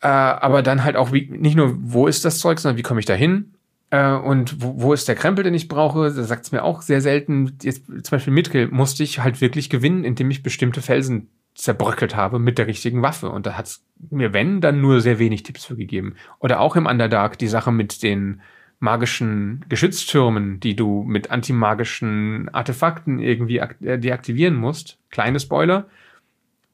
Äh, 0.01 0.07
aber 0.07 0.63
dann 0.63 0.85
halt 0.85 0.97
auch, 0.97 1.13
wie, 1.13 1.29
nicht 1.31 1.57
nur, 1.57 1.75
wo 1.77 2.07
ist 2.07 2.25
das 2.25 2.39
Zeug, 2.39 2.59
sondern 2.59 2.79
wie 2.79 2.83
komme 2.83 3.01
ich 3.01 3.07
da 3.07 3.15
hin? 3.15 3.55
Äh, 3.91 4.13
und 4.13 4.63
wo, 4.63 4.83
wo 4.83 4.93
ist 4.93 5.09
der 5.09 5.15
Krempel, 5.15 5.45
den 5.45 5.55
ich 5.55 5.69
brauche? 5.69 6.13
Da 6.13 6.23
sagt 6.23 6.45
es 6.45 6.53
mir 6.53 6.65
auch 6.65 6.83
sehr 6.83 7.01
selten. 7.01 7.57
Jetzt, 7.63 7.87
zum 7.87 8.11
Beispiel 8.11 8.33
Mitkill 8.33 8.69
musste 8.69 9.03
ich 9.03 9.21
halt 9.21 9.41
wirklich 9.41 9.71
gewinnen, 9.71 10.05
indem 10.05 10.31
ich 10.31 10.43
bestimmte 10.43 10.83
Felsen 10.83 11.29
zerbröckelt 11.55 12.15
habe 12.15 12.39
mit 12.39 12.59
der 12.59 12.67
richtigen 12.67 13.03
Waffe. 13.03 13.31
Und 13.31 13.47
da 13.47 13.55
hat 13.55 13.67
es 13.67 13.85
mir, 14.11 14.33
wenn, 14.33 14.61
dann 14.61 14.81
nur 14.81 15.01
sehr 15.01 15.19
wenig 15.19 15.43
Tipps 15.43 15.65
für 15.65 15.77
gegeben. 15.77 16.15
Oder 16.39 16.61
auch 16.61 16.77
im 16.77 16.87
Underdark 16.87 17.39
die 17.39 17.49
Sache 17.49 17.73
mit 17.73 18.03
den 18.03 18.41
magischen 18.81 19.65
Geschütztürmen, 19.69 20.61
die 20.61 20.77
du 20.77 21.03
mit 21.03 21.33
antimagischen 21.33 22.49
Artefakten 22.51 23.19
irgendwie 23.19 23.59
äh, 23.59 23.99
deaktivieren 23.99 24.55
musst. 24.55 24.99
Kleine 25.11 25.41
Spoiler 25.41 25.89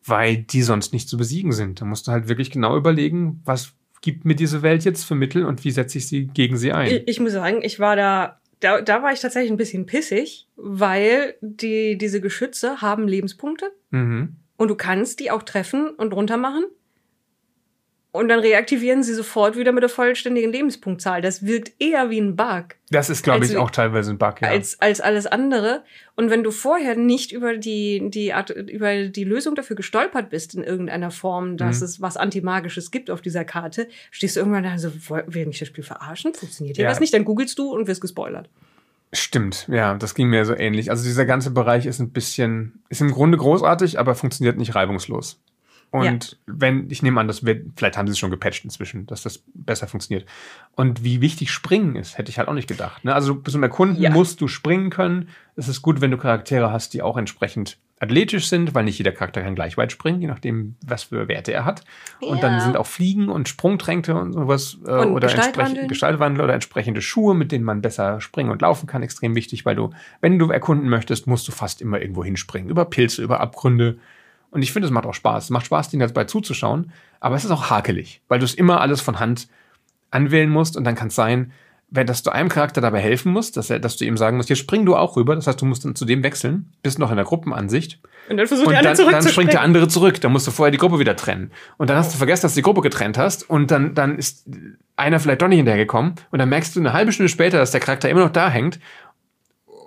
weil 0.05 0.37
die 0.37 0.63
sonst 0.63 0.93
nicht 0.93 1.09
zu 1.09 1.17
besiegen 1.17 1.53
sind. 1.53 1.81
Da 1.81 1.85
musst 1.85 2.07
du 2.07 2.13
halt 2.13 2.29
wirklich 2.29 2.51
genau 2.51 2.77
überlegen, 2.77 3.41
was 3.45 3.73
gibt 4.05 4.27
mir 4.27 4.37
diese 4.37 4.61
Welt 4.61 4.85
jetzt 4.85 5.05
für 5.05 5.15
Mittel 5.15 5.47
und 5.47 5.65
wie 5.65 5.71
setze 5.71 5.97
ich 5.97 6.07
sie 6.07 6.27
gegen 6.27 6.59
sie 6.59 6.73
ein. 6.73 6.91
Ich, 6.91 7.09
ich 7.09 7.21
muss 7.21 7.33
sagen, 7.33 7.63
ich 7.63 7.81
war 7.81 7.97
da, 7.97 8.39
da, 8.61 8.83
da 8.83 9.03
war 9.03 9.15
ich 9.15 9.21
tatsächlich 9.21 9.51
ein 9.51 9.57
bisschen 9.57 9.87
pissig, 9.87 10.47
weil 10.57 11.37
die, 11.41 11.97
diese 11.97 12.21
Geschütze 12.21 12.83
haben 12.83 13.09
Lebenspunkte 13.09 13.73
mhm. 13.91 14.37
und 14.59 14.69
du 14.69 14.75
kannst 14.75 15.21
die 15.21 15.31
auch 15.31 15.43
treffen 15.43 15.89
und 15.89 16.13
runter 16.13 16.37
machen 16.37 16.65
und 18.15 18.29
dann 18.29 18.39
reaktivieren 18.39 19.03
sie 19.03 19.13
sofort 19.13 19.57
wieder 19.57 19.73
mit 19.73 19.83
der 19.83 19.91
vollständigen 19.91 20.53
Lebenspunktzahl. 20.53 21.21
Das 21.21 21.45
wirkt 21.45 21.73
eher 21.81 22.11
wie 22.11 22.21
ein 22.21 22.37
Bug. 22.37 22.77
Das 22.91 23.11
ist, 23.11 23.25
glaube 23.25 23.45
ich, 23.45 23.57
auch 23.57 23.73
teilweise 23.73 24.13
ein 24.13 24.19
Bug, 24.19 24.41
ja. 24.41 24.51
Als, 24.51 24.81
als 24.81 25.01
alles 25.01 25.27
andere. 25.27 25.83
Und 26.15 26.31
wenn 26.31 26.45
du 26.45 26.53
vorher 26.53 26.95
nicht 26.95 27.33
über 27.33 27.57
die, 27.57 28.09
die 28.11 28.33
Art, 28.33 28.51
über 28.51 29.09
die 29.09 29.25
Lösung 29.25 29.57
dafür 29.57 29.75
gestolpert 29.75 30.31
bist 30.31 30.55
in 30.55 30.63
irgendeiner 30.63 31.11
Form, 31.11 31.57
dass 31.57 31.81
mhm. 31.81 31.87
es 31.87 32.01
was 32.03 32.17
Antimagisches 32.17 32.93
gibt 32.93 33.11
auf 33.11 33.21
dieser 33.21 33.45
Karte, 33.45 33.89
stehst 34.13 34.37
du 34.37 34.41
irgendwann 34.41 34.63
da 34.63 34.79
so, 34.79 34.93
will 35.27 35.47
mich 35.47 35.59
das 35.59 35.67
Spiel 35.67 35.83
verarschen? 35.83 36.35
Funktioniert 36.35 36.77
hier 36.77 36.85
ja. 36.85 36.93
was 36.93 37.01
nicht? 37.01 37.13
Dann 37.13 37.25
googelst 37.25 37.59
du 37.59 37.75
und 37.75 37.89
wirst 37.89 38.01
gespoilert. 38.01 38.49
Stimmt, 39.13 39.67
ja, 39.69 39.95
das 39.95 40.15
ging 40.15 40.29
mir 40.29 40.45
so 40.45 40.55
ähnlich. 40.55 40.91
Also 40.91 41.03
dieser 41.03 41.27
ganze 41.27 41.51
Bereich 41.51 41.85
ist 41.85 41.99
ein 41.99 42.11
bisschen, 42.11 42.85
ist 42.91 43.01
im 43.01 43.11
Grunde 43.11 43.39
großartig, 43.39 43.99
aber 43.99 44.15
funktioniert 44.15 44.57
nicht 44.57 44.77
reibungslos. 44.77 45.41
Und 45.95 46.33
ja. 46.33 46.39
wenn, 46.47 46.91
ich 46.91 47.05
nehme 47.05 47.21
an, 47.21 47.29
das 47.29 47.45
wird, 47.45 47.67
vielleicht 47.77 47.97
haben 47.97 48.09
sie 48.09 48.15
es 48.15 48.19
schon 48.19 48.33
gepatcht 48.33 48.65
inzwischen, 48.65 49.07
dass 49.07 49.23
das 49.23 49.45
besser 49.55 49.87
funktioniert. 49.87 50.29
Und 50.75 51.05
wie 51.05 51.21
wichtig 51.21 51.53
Springen 51.53 51.95
ist, 51.95 52.19
hätte 52.19 52.31
ich 52.31 52.39
halt 52.39 52.49
auch 52.49 52.55
nicht 52.55 52.67
gedacht. 52.67 53.05
Ne? 53.05 53.15
Also 53.15 53.35
zum 53.35 53.63
Erkunden 53.63 54.03
ja. 54.03 54.11
musst 54.11 54.41
du 54.41 54.49
springen 54.49 54.91
können. 54.91 55.29
Es 55.55 55.69
ist 55.69 55.83
gut, 55.83 56.01
wenn 56.01 56.11
du 56.11 56.17
Charaktere 56.17 56.73
hast, 56.73 56.95
die 56.95 57.03
auch 57.03 57.17
entsprechend 57.17 57.79
athletisch 58.01 58.49
sind, 58.49 58.75
weil 58.75 58.83
nicht 58.83 58.99
jeder 58.99 59.13
Charakter 59.13 59.41
kann 59.41 59.55
gleich 59.55 59.77
weit 59.77 59.93
springen, 59.93 60.21
je 60.21 60.27
nachdem, 60.27 60.75
was 60.85 61.05
für 61.05 61.29
Werte 61.29 61.53
er 61.53 61.65
hat. 61.65 61.85
Ja. 62.21 62.27
Und 62.27 62.43
dann 62.43 62.61
sind 62.61 62.77
auch 62.77 62.89
Fliegen 62.89 63.29
und 63.29 63.49
Sprungtränke 63.49 64.17
und 64.17 64.33
sowas 64.33 64.79
äh, 64.85 64.91
und 64.91 65.13
oder 65.13 65.29
Gestaltwandel. 65.29 65.87
Gestaltwandel 65.87 66.43
oder 66.43 66.55
entsprechende 66.55 67.03
Schuhe, 67.03 67.37
mit 67.37 67.53
denen 67.53 67.65
man 67.65 67.83
besser 67.83 68.21
springen 68.21 68.51
und 68.51 68.63
laufen 68.63 68.89
kann, 68.89 69.05
extrem 69.05 69.37
wichtig, 69.37 69.65
weil 69.65 69.77
du, 69.77 69.91
wenn 70.21 70.41
du 70.41 70.51
erkunden 70.51 70.89
möchtest, 70.89 71.29
musst 71.29 71.47
du 71.47 71.53
fast 71.53 71.81
immer 71.81 72.01
irgendwo 72.01 72.25
hinspringen. 72.25 72.69
Über 72.69 72.85
Pilze, 72.85 73.23
über 73.23 73.39
Abgründe, 73.39 73.99
und 74.55 74.63
ich 74.63 74.73
finde, 74.73 74.87
es 74.87 74.93
macht 74.93 75.05
auch 75.05 75.15
Spaß. 75.15 75.45
Es 75.45 75.51
macht 75.51 75.67
Spaß, 75.67 75.91
denen 75.91 76.07
dabei 76.07 76.25
zuzuschauen. 76.25 76.93
Aber 77.19 77.35
es 77.35 77.45
ist 77.45 77.51
auch 77.51 77.71
hakelig, 77.71 78.23
weil 78.29 78.39
du 78.39 78.45
es 78.45 78.55
immer 78.55 78.81
alles 78.81 79.01
von 79.01 79.19
Hand 79.19 79.49
anwählen 80.13 80.49
musst. 80.49 80.77
Und 80.77 80.85
dann 80.85 80.95
kann 80.95 81.09
es 81.09 81.17
sein, 81.17 81.51
wenn, 81.91 82.07
dass 82.07 82.23
du 82.23 82.31
einem 82.31 82.49
Charakter 82.49 82.81
dabei 82.81 83.01
helfen 83.01 83.33
musst, 83.33 83.57
dass, 83.57 83.69
er, 83.69 83.81
dass 83.81 83.97
du 83.97 84.05
ihm 84.05 84.17
sagen 84.17 84.37
musst, 84.37 84.49
jetzt 84.51 84.61
spring 84.61 84.87
du 84.87 84.95
auch 84.95 85.17
rüber. 85.17 85.35
Das 85.35 85.49
heißt, 85.49 85.61
du 85.61 85.65
musst 85.65 85.85
dann 85.85 85.97
zu 85.97 86.05
dem 86.05 86.23
wechseln, 86.23 86.73
bist 86.85 87.01
noch 87.01 87.11
in 87.11 87.17
der 87.17 87.25
Gruppenansicht. 87.25 87.99
Und 88.29 88.37
dann 88.37 88.47
versucht 88.47 88.69
und 88.69 88.75
der 88.75 88.83
dann, 88.83 88.97
dann 88.97 89.29
springt 89.29 89.53
der 89.53 89.61
andere 89.61 89.89
zurück. 89.89 90.21
Dann 90.21 90.31
musst 90.31 90.47
du 90.47 90.53
vorher 90.53 90.71
die 90.71 90.79
Gruppe 90.79 91.01
wieder 91.01 91.17
trennen. 91.17 91.51
Und 91.77 91.91
dann 91.91 91.97
hast 91.97 92.15
du 92.15 92.19
vergessen, 92.19 92.43
dass 92.43 92.55
du 92.55 92.59
die 92.59 92.63
Gruppe 92.63 92.81
getrennt 92.81 93.19
hast. 93.19 93.51
Und 93.51 93.73
dann, 93.73 93.97
dann 93.97 94.19
ist 94.19 94.49
einer 94.95 95.19
vielleicht 95.19 95.43
doch 95.43 95.49
nicht 95.49 95.57
hinterhergekommen. 95.57 96.15
Und 96.31 96.39
dann 96.39 96.49
merkst 96.49 96.77
du 96.77 96.81
eine 96.81 96.93
halbe 96.93 97.11
Stunde 97.11 97.29
später, 97.29 97.59
dass 97.59 97.73
der 97.73 97.81
Charakter 97.81 98.09
immer 98.09 98.21
noch 98.21 98.31
da 98.31 98.49
hängt. 98.49 98.79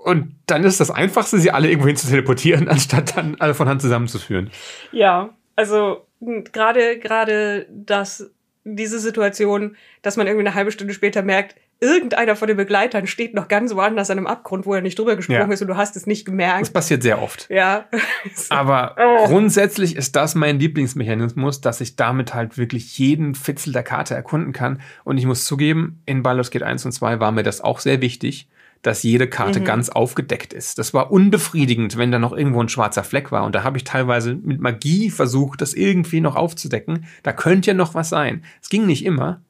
Und 0.08 0.36
dann 0.46 0.64
ist 0.64 0.80
das 0.80 0.90
Einfachste, 0.90 1.38
sie 1.38 1.52
alle 1.52 1.68
irgendwo 1.68 1.88
hin 1.88 1.98
zu 1.98 2.08
teleportieren, 2.08 2.68
anstatt 2.70 3.18
dann 3.18 3.36
alle 3.40 3.54
von 3.54 3.68
Hand 3.68 3.82
zusammenzuführen. 3.82 4.50
Ja, 4.94 5.36
also 5.58 6.08
gerade 6.22 6.98
gerade 6.98 7.68
das 7.70 8.32
diese 8.64 9.00
Situation, 9.00 9.76
dass 10.02 10.16
man 10.16 10.28
irgendwie 10.28 10.48
eine 10.48 10.56
halbe 10.56 10.72
Stunde 10.72 10.94
später 10.94 11.24
merkt, 11.24 11.56
irgendeiner 11.80 12.38
von 12.38 12.48
den 12.48 12.56
Begleitern 12.56 13.06
steht 13.06 13.34
noch 13.34 13.50
ganz 13.50 13.76
woanders 13.76 14.10
an 14.10 14.18
einem 14.18 14.28
Abgrund, 14.28 14.66
wo 14.66 14.74
er 14.74 14.82
nicht 14.82 14.98
drüber 14.98 15.18
gesprungen 15.18 15.48
ja. 15.48 15.54
ist 15.54 15.62
und 15.62 15.68
du 15.68 15.76
hast 15.76 15.98
es 15.98 16.08
nicht 16.08 16.26
gemerkt. 16.26 16.62
Das 16.62 16.70
passiert 16.70 17.04
sehr 17.04 17.22
oft. 17.22 17.50
Ja. 17.50 17.86
Aber 18.50 18.96
oh. 19.00 19.28
grundsätzlich 19.28 19.98
ist 19.98 20.16
das 20.16 20.36
mein 20.36 20.58
Lieblingsmechanismus, 20.58 21.60
dass 21.60 21.82
ich 21.82 21.98
damit 21.98 22.34
halt 22.34 22.58
wirklich 22.58 22.98
jeden 22.98 23.36
Fitzel 23.36 23.74
der 23.74 23.84
Karte 23.84 24.16
erkunden 24.16 24.54
kann. 24.54 24.82
Und 25.04 25.18
ich 25.18 25.26
muss 25.26 25.46
zugeben, 25.46 26.02
in 26.06 26.24
Baldur's 26.24 26.50
Gate 26.50 26.64
1 26.64 26.86
und 26.86 26.94
2 26.94 27.20
war 27.20 27.32
mir 27.32 27.44
das 27.44 27.62
auch 27.62 27.80
sehr 27.80 28.02
wichtig, 28.02 28.48
dass 28.88 29.04
jede 29.04 29.28
Karte 29.28 29.60
mhm. 29.60 29.66
ganz 29.66 29.90
aufgedeckt 29.90 30.54
ist. 30.54 30.80
Das 30.80 30.94
war 30.94 31.12
unbefriedigend, 31.12 31.98
wenn 31.98 32.12
da 32.12 32.20
noch 32.20 32.32
irgendwo 32.32 32.62
ein 32.62 32.70
schwarzer 32.70 33.04
Fleck 33.04 33.34
war. 33.34 33.44
Und 33.44 33.54
da 33.54 33.64
habe 33.64 33.78
ich 33.78 33.84
teilweise 33.84 34.34
mit 34.34 34.62
Magie 34.62 35.10
versucht, 35.10 35.62
das 35.62 35.74
irgendwie 35.74 36.22
noch 36.22 36.38
aufzudecken. 36.38 37.06
Da 37.22 37.34
könnte 37.34 37.68
ja 37.68 37.74
noch 37.74 37.94
was 37.94 38.08
sein. 38.08 38.44
Es 38.62 38.70
ging 38.70 38.86
nicht 38.86 39.06
immer, 39.06 39.42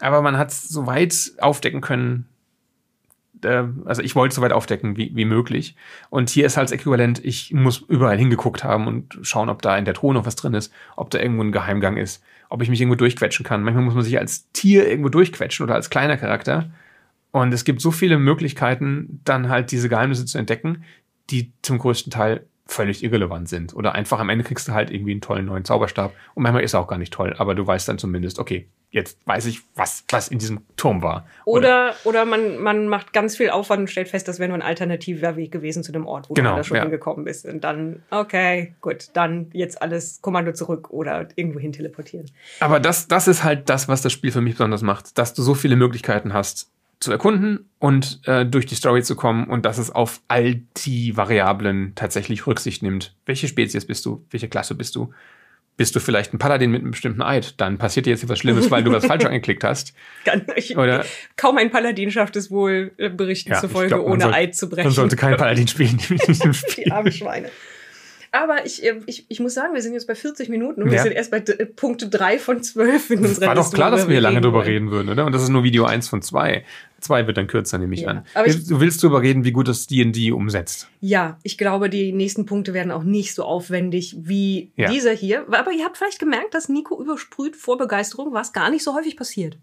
aber 0.00 0.20
man 0.20 0.36
hat 0.36 0.50
es 0.50 0.68
so 0.68 0.86
weit 0.86 1.32
aufdecken 1.38 1.80
können. 1.80 2.26
Äh, 3.42 3.64
also 3.86 4.02
ich 4.02 4.14
wollte 4.14 4.34
so 4.34 4.42
weit 4.42 4.52
aufdecken 4.52 4.98
wie, 4.98 5.12
wie 5.14 5.24
möglich. 5.24 5.74
Und 6.10 6.28
hier 6.28 6.44
ist 6.44 6.58
halt 6.58 6.66
das 6.66 6.72
Äquivalent, 6.72 7.24
ich 7.24 7.54
muss 7.54 7.78
überall 7.78 8.18
hingeguckt 8.18 8.64
haben 8.64 8.86
und 8.86 9.18
schauen, 9.22 9.48
ob 9.48 9.62
da 9.62 9.78
in 9.78 9.86
der 9.86 9.94
Truhe 9.94 10.12
noch 10.12 10.26
was 10.26 10.36
drin 10.36 10.52
ist, 10.52 10.70
ob 10.96 11.08
da 11.08 11.18
irgendwo 11.18 11.42
ein 11.42 11.52
Geheimgang 11.52 11.96
ist, 11.96 12.22
ob 12.50 12.60
ich 12.60 12.68
mich 12.68 12.82
irgendwo 12.82 12.96
durchquetschen 12.96 13.46
kann. 13.46 13.62
Manchmal 13.62 13.84
muss 13.84 13.94
man 13.94 14.04
sich 14.04 14.18
als 14.18 14.50
Tier 14.52 14.86
irgendwo 14.86 15.08
durchquetschen 15.08 15.64
oder 15.64 15.74
als 15.74 15.88
kleiner 15.88 16.18
Charakter. 16.18 16.70
Und 17.32 17.52
es 17.52 17.64
gibt 17.64 17.80
so 17.80 17.90
viele 17.90 18.18
Möglichkeiten, 18.18 19.20
dann 19.24 19.48
halt 19.48 19.72
diese 19.72 19.88
Geheimnisse 19.88 20.26
zu 20.26 20.38
entdecken, 20.38 20.84
die 21.30 21.52
zum 21.62 21.78
größten 21.78 22.12
Teil 22.12 22.46
völlig 22.66 23.02
irrelevant 23.02 23.48
sind. 23.48 23.74
Oder 23.74 23.94
einfach 23.94 24.20
am 24.20 24.28
Ende 24.28 24.44
kriegst 24.44 24.68
du 24.68 24.72
halt 24.72 24.90
irgendwie 24.90 25.12
einen 25.12 25.20
tollen 25.20 25.46
neuen 25.46 25.64
Zauberstab. 25.64 26.14
Und 26.34 26.42
manchmal 26.42 26.62
ist 26.62 26.74
er 26.74 26.80
auch 26.80 26.88
gar 26.88 26.98
nicht 26.98 27.12
toll, 27.12 27.34
aber 27.38 27.54
du 27.54 27.66
weißt 27.66 27.88
dann 27.88 27.98
zumindest, 27.98 28.38
okay, 28.38 28.68
jetzt 28.90 29.18
weiß 29.26 29.46
ich, 29.46 29.60
was, 29.74 30.04
was 30.10 30.28
in 30.28 30.38
diesem 30.38 30.60
Turm 30.76 31.02
war. 31.02 31.26
Oder, 31.46 31.94
oder 32.04 32.24
man, 32.26 32.58
man 32.58 32.88
macht 32.88 33.12
ganz 33.14 33.36
viel 33.36 33.48
Aufwand 33.50 33.80
und 33.80 33.88
stellt 33.88 34.08
fest, 34.08 34.28
das 34.28 34.38
wäre 34.38 34.48
nur 34.48 34.58
ein 34.58 34.62
alternativer 34.62 35.36
Weg 35.36 35.50
gewesen 35.50 35.82
zu 35.82 35.92
dem 35.92 36.06
Ort, 36.06 36.28
wo 36.28 36.34
Genau, 36.34 36.50
du 36.50 36.56
da 36.56 36.64
schon 36.64 36.76
ja. 36.76 36.82
hingekommen 36.82 37.24
bist. 37.24 37.46
Und 37.46 37.64
dann, 37.64 38.02
okay, 38.10 38.74
gut, 38.80 39.08
dann 39.14 39.48
jetzt 39.52 39.80
alles 39.80 40.20
Kommando 40.20 40.52
zurück 40.52 40.90
oder 40.90 41.28
irgendwo 41.36 41.58
hin 41.58 41.72
teleportieren. 41.72 42.30
Aber 42.60 42.80
das, 42.80 43.08
das 43.08 43.28
ist 43.28 43.42
halt 43.44 43.68
das, 43.70 43.88
was 43.88 44.02
das 44.02 44.12
Spiel 44.12 44.30
für 44.30 44.42
mich 44.42 44.54
besonders 44.54 44.82
macht, 44.82 45.16
dass 45.16 45.32
du 45.32 45.42
so 45.42 45.54
viele 45.54 45.76
Möglichkeiten 45.76 46.34
hast 46.34 46.70
zu 47.02 47.10
erkunden 47.10 47.68
und 47.78 48.20
äh, 48.26 48.46
durch 48.46 48.66
die 48.66 48.74
Story 48.76 49.02
zu 49.02 49.16
kommen 49.16 49.44
und 49.48 49.66
dass 49.66 49.78
es 49.78 49.90
auf 49.90 50.20
all 50.28 50.62
die 50.84 51.16
Variablen 51.16 51.92
tatsächlich 51.96 52.46
Rücksicht 52.46 52.82
nimmt. 52.82 53.14
Welche 53.26 53.48
Spezies 53.48 53.84
bist 53.86 54.06
du? 54.06 54.24
Welche 54.30 54.48
Klasse 54.48 54.74
bist 54.74 54.94
du? 54.94 55.12
Bist 55.78 55.96
du 55.96 56.00
vielleicht 56.00 56.34
ein 56.34 56.38
Paladin 56.38 56.70
mit 56.70 56.82
einem 56.82 56.90
bestimmten 56.90 57.22
Eid? 57.22 57.60
Dann 57.60 57.78
passiert 57.78 58.04
dir 58.06 58.10
jetzt 58.10 58.22
etwas 58.22 58.38
Schlimmes, 58.38 58.70
weil 58.70 58.84
du 58.84 58.92
was 58.92 59.06
falsch 59.06 59.24
angeklickt 59.26 59.64
hast. 59.64 59.94
Ich, 60.54 60.76
Oder- 60.76 61.04
kaum 61.36 61.56
ein 61.56 61.70
Paladin 61.70 62.10
schafft 62.10 62.36
es 62.36 62.50
wohl, 62.50 62.92
äh, 62.98 63.08
Berichten 63.08 63.52
Ja, 63.52 63.60
zufolge, 63.60 63.88
glaub, 63.88 64.06
ohne 64.06 64.22
soll- 64.24 64.34
Eid 64.34 64.54
zu 64.54 64.68
brechen. 64.68 64.84
Man 64.88 64.92
sollte 64.92 65.16
kein 65.16 65.36
Paladin 65.36 65.66
spielen. 65.66 65.98
Die 66.76 66.92
armen 66.92 67.10
Schweine. 67.12 67.50
Aber 68.34 68.64
ich, 68.64 68.82
äh, 68.82 68.98
ich, 69.06 69.26
ich 69.28 69.40
muss 69.40 69.52
sagen, 69.52 69.74
wir 69.74 69.82
sind 69.82 69.92
jetzt 69.92 70.06
bei 70.06 70.14
40 70.14 70.48
Minuten 70.48 70.82
und 70.82 70.88
wir 70.90 70.96
Ja. 70.96 71.02
sind 71.02 71.12
erst 71.12 71.30
bei 71.30 71.40
d- 71.40 71.66
Punkte 71.66 72.08
3 72.08 72.38
von 72.38 72.62
12 72.62 73.10
in 73.10 73.18
unserer 73.26 73.48
War 73.48 73.54
doch 73.54 73.70
klar, 73.72 73.90
dass 73.90 74.08
wir 74.08 74.20
lange 74.22 74.40
drüber 74.40 74.64
reden 74.64 74.90
würden, 74.90 75.10
oder? 75.10 75.26
Und 75.26 75.32
das 75.32 75.42
ist 75.42 75.50
nur 75.50 75.64
Video 75.64 75.84
1 75.84 76.08
von 76.08 76.22
2. 76.22 76.64
2 77.00 77.26
wird 77.26 77.36
dann 77.36 77.46
kürzer, 77.46 77.76
nehme 77.76 77.94
ich 77.94 78.00
Ja. 78.02 78.08
an. 78.08 78.26
Aber 78.34 78.46
ich- 78.46 78.66
du 78.66 78.80
willst 78.80 79.02
darüber 79.04 79.20
reden, 79.20 79.44
wie 79.44 79.52
gut 79.52 79.68
das 79.68 79.86
D&D 79.86 80.32
umsetzt. 80.32 80.88
Ja, 81.00 81.38
ich 81.42 81.58
glaube, 81.58 81.90
die 81.90 82.12
nächsten 82.12 82.46
Punkte 82.46 82.72
werden 82.72 82.90
auch 82.90 83.02
nicht 83.04 83.34
so 83.34 83.44
aufwendig 83.44 84.16
wie 84.18 84.70
Ja. 84.76 84.88
dieser 84.90 85.12
hier. 85.12 85.44
Aber 85.50 85.70
ihr 85.72 85.84
habt 85.84 85.98
vielleicht 85.98 86.18
gemerkt, 86.18 86.54
dass 86.54 86.70
Nico 86.70 86.98
übersprüht 87.02 87.54
vor 87.54 87.76
Begeisterung, 87.76 88.32
was 88.32 88.54
gar 88.54 88.70
nicht 88.70 88.82
so 88.82 88.94
häufig 88.94 89.16
passiert. 89.18 89.58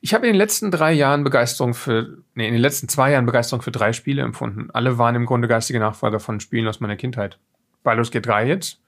Ich 0.00 0.14
habe 0.14 0.26
in 0.26 0.32
den 0.32 0.38
letzten 0.38 0.70
drei 0.70 0.92
Jahren 0.92 1.22
Begeisterung 1.24 1.74
für, 1.74 2.18
nee, 2.34 2.46
in 2.46 2.52
den 2.54 2.62
letzten 2.62 2.88
zwei 2.88 3.12
Jahren 3.12 3.26
Begeisterung 3.26 3.60
für 3.62 3.70
drei 3.70 3.92
Spiele 3.92 4.22
empfunden. 4.22 4.68
Alle 4.72 4.96
waren 4.98 5.14
im 5.16 5.26
Grunde 5.26 5.48
geistige 5.48 5.78
Nachfolger 5.80 6.18
von 6.20 6.40
Spielen 6.40 6.66
aus 6.66 6.80
meiner 6.80 6.96
Kindheit. 6.96 7.38
Baldur's 7.82 8.10
Gate 8.10 8.26
3 8.26 8.46
jetzt, 8.46 8.80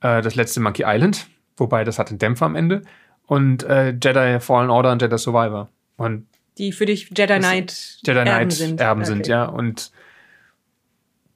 äh, 0.00 0.22
das 0.22 0.34
letzte 0.34 0.60
Monkey 0.60 0.84
Island, 0.86 1.28
wobei 1.56 1.84
das 1.84 1.98
hat 1.98 2.08
einen 2.10 2.18
Dämpfer 2.18 2.46
am 2.46 2.56
Ende, 2.56 2.82
und 3.26 3.62
äh, 3.64 3.90
Jedi 3.90 4.40
Fallen 4.40 4.70
Order 4.70 4.92
und 4.92 5.02
Jedi 5.02 5.18
Survivor. 5.18 5.68
Und 5.96 6.26
Die 6.58 6.72
für 6.72 6.86
dich 6.86 7.10
Jedi 7.16 7.38
Knight 7.38 7.98
Jedi 8.04 8.18
Erben 8.18 8.30
Knight 8.30 8.52
sind. 8.52 8.80
Erben 8.80 9.00
Okay. 9.02 9.08
sind, 9.08 9.26
ja. 9.26 9.44
Und 9.46 9.90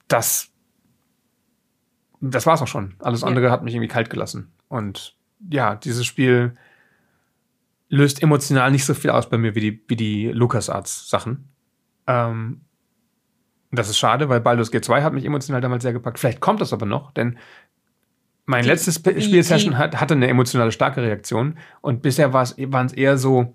das, 0.08 0.50
das 2.20 2.46
war's 2.46 2.62
auch 2.62 2.68
schon. 2.68 2.94
Alles 2.98 3.22
Ja. 3.22 3.26
andere 3.28 3.50
hat 3.50 3.62
mich 3.62 3.74
irgendwie 3.74 3.88
kalt 3.88 4.10
gelassen. 4.10 4.52
Und 4.68 5.14
ja, 5.50 5.74
dieses 5.76 6.04
Spiel 6.06 6.56
löst 7.88 8.22
emotional 8.22 8.70
nicht 8.70 8.84
so 8.84 8.94
viel 8.94 9.10
aus 9.10 9.28
bei 9.28 9.38
mir 9.38 9.54
wie 9.54 9.60
die, 9.60 9.84
wie 9.88 9.96
die 9.96 10.26
LucasArts-Sachen. 10.28 11.48
Ähm, 12.06 12.60
das 13.72 13.88
ist 13.88 13.98
schade, 13.98 14.28
weil 14.28 14.40
Baldur's 14.40 14.70
Gate 14.70 14.84
2 14.84 15.02
hat 15.02 15.12
mich 15.12 15.24
emotional 15.24 15.60
damals 15.60 15.82
sehr 15.82 15.92
gepackt. 15.92 16.18
Vielleicht 16.18 16.40
kommt 16.40 16.60
das 16.60 16.72
aber 16.72 16.86
noch, 16.86 17.12
denn 17.12 17.38
mein 18.46 18.62
Die- 18.64 18.68
letztes 18.68 18.96
Spielsession 18.96 19.78
hat, 19.78 20.00
hatte 20.00 20.14
eine 20.14 20.26
emotionale 20.28 20.72
starke 20.72 21.02
Reaktion 21.02 21.56
und 21.80 22.02
bisher 22.02 22.32
war 22.32 22.42
es- 22.42 22.56
waren 22.58 22.86
es 22.86 22.92
eher 22.92 23.16
so, 23.16 23.54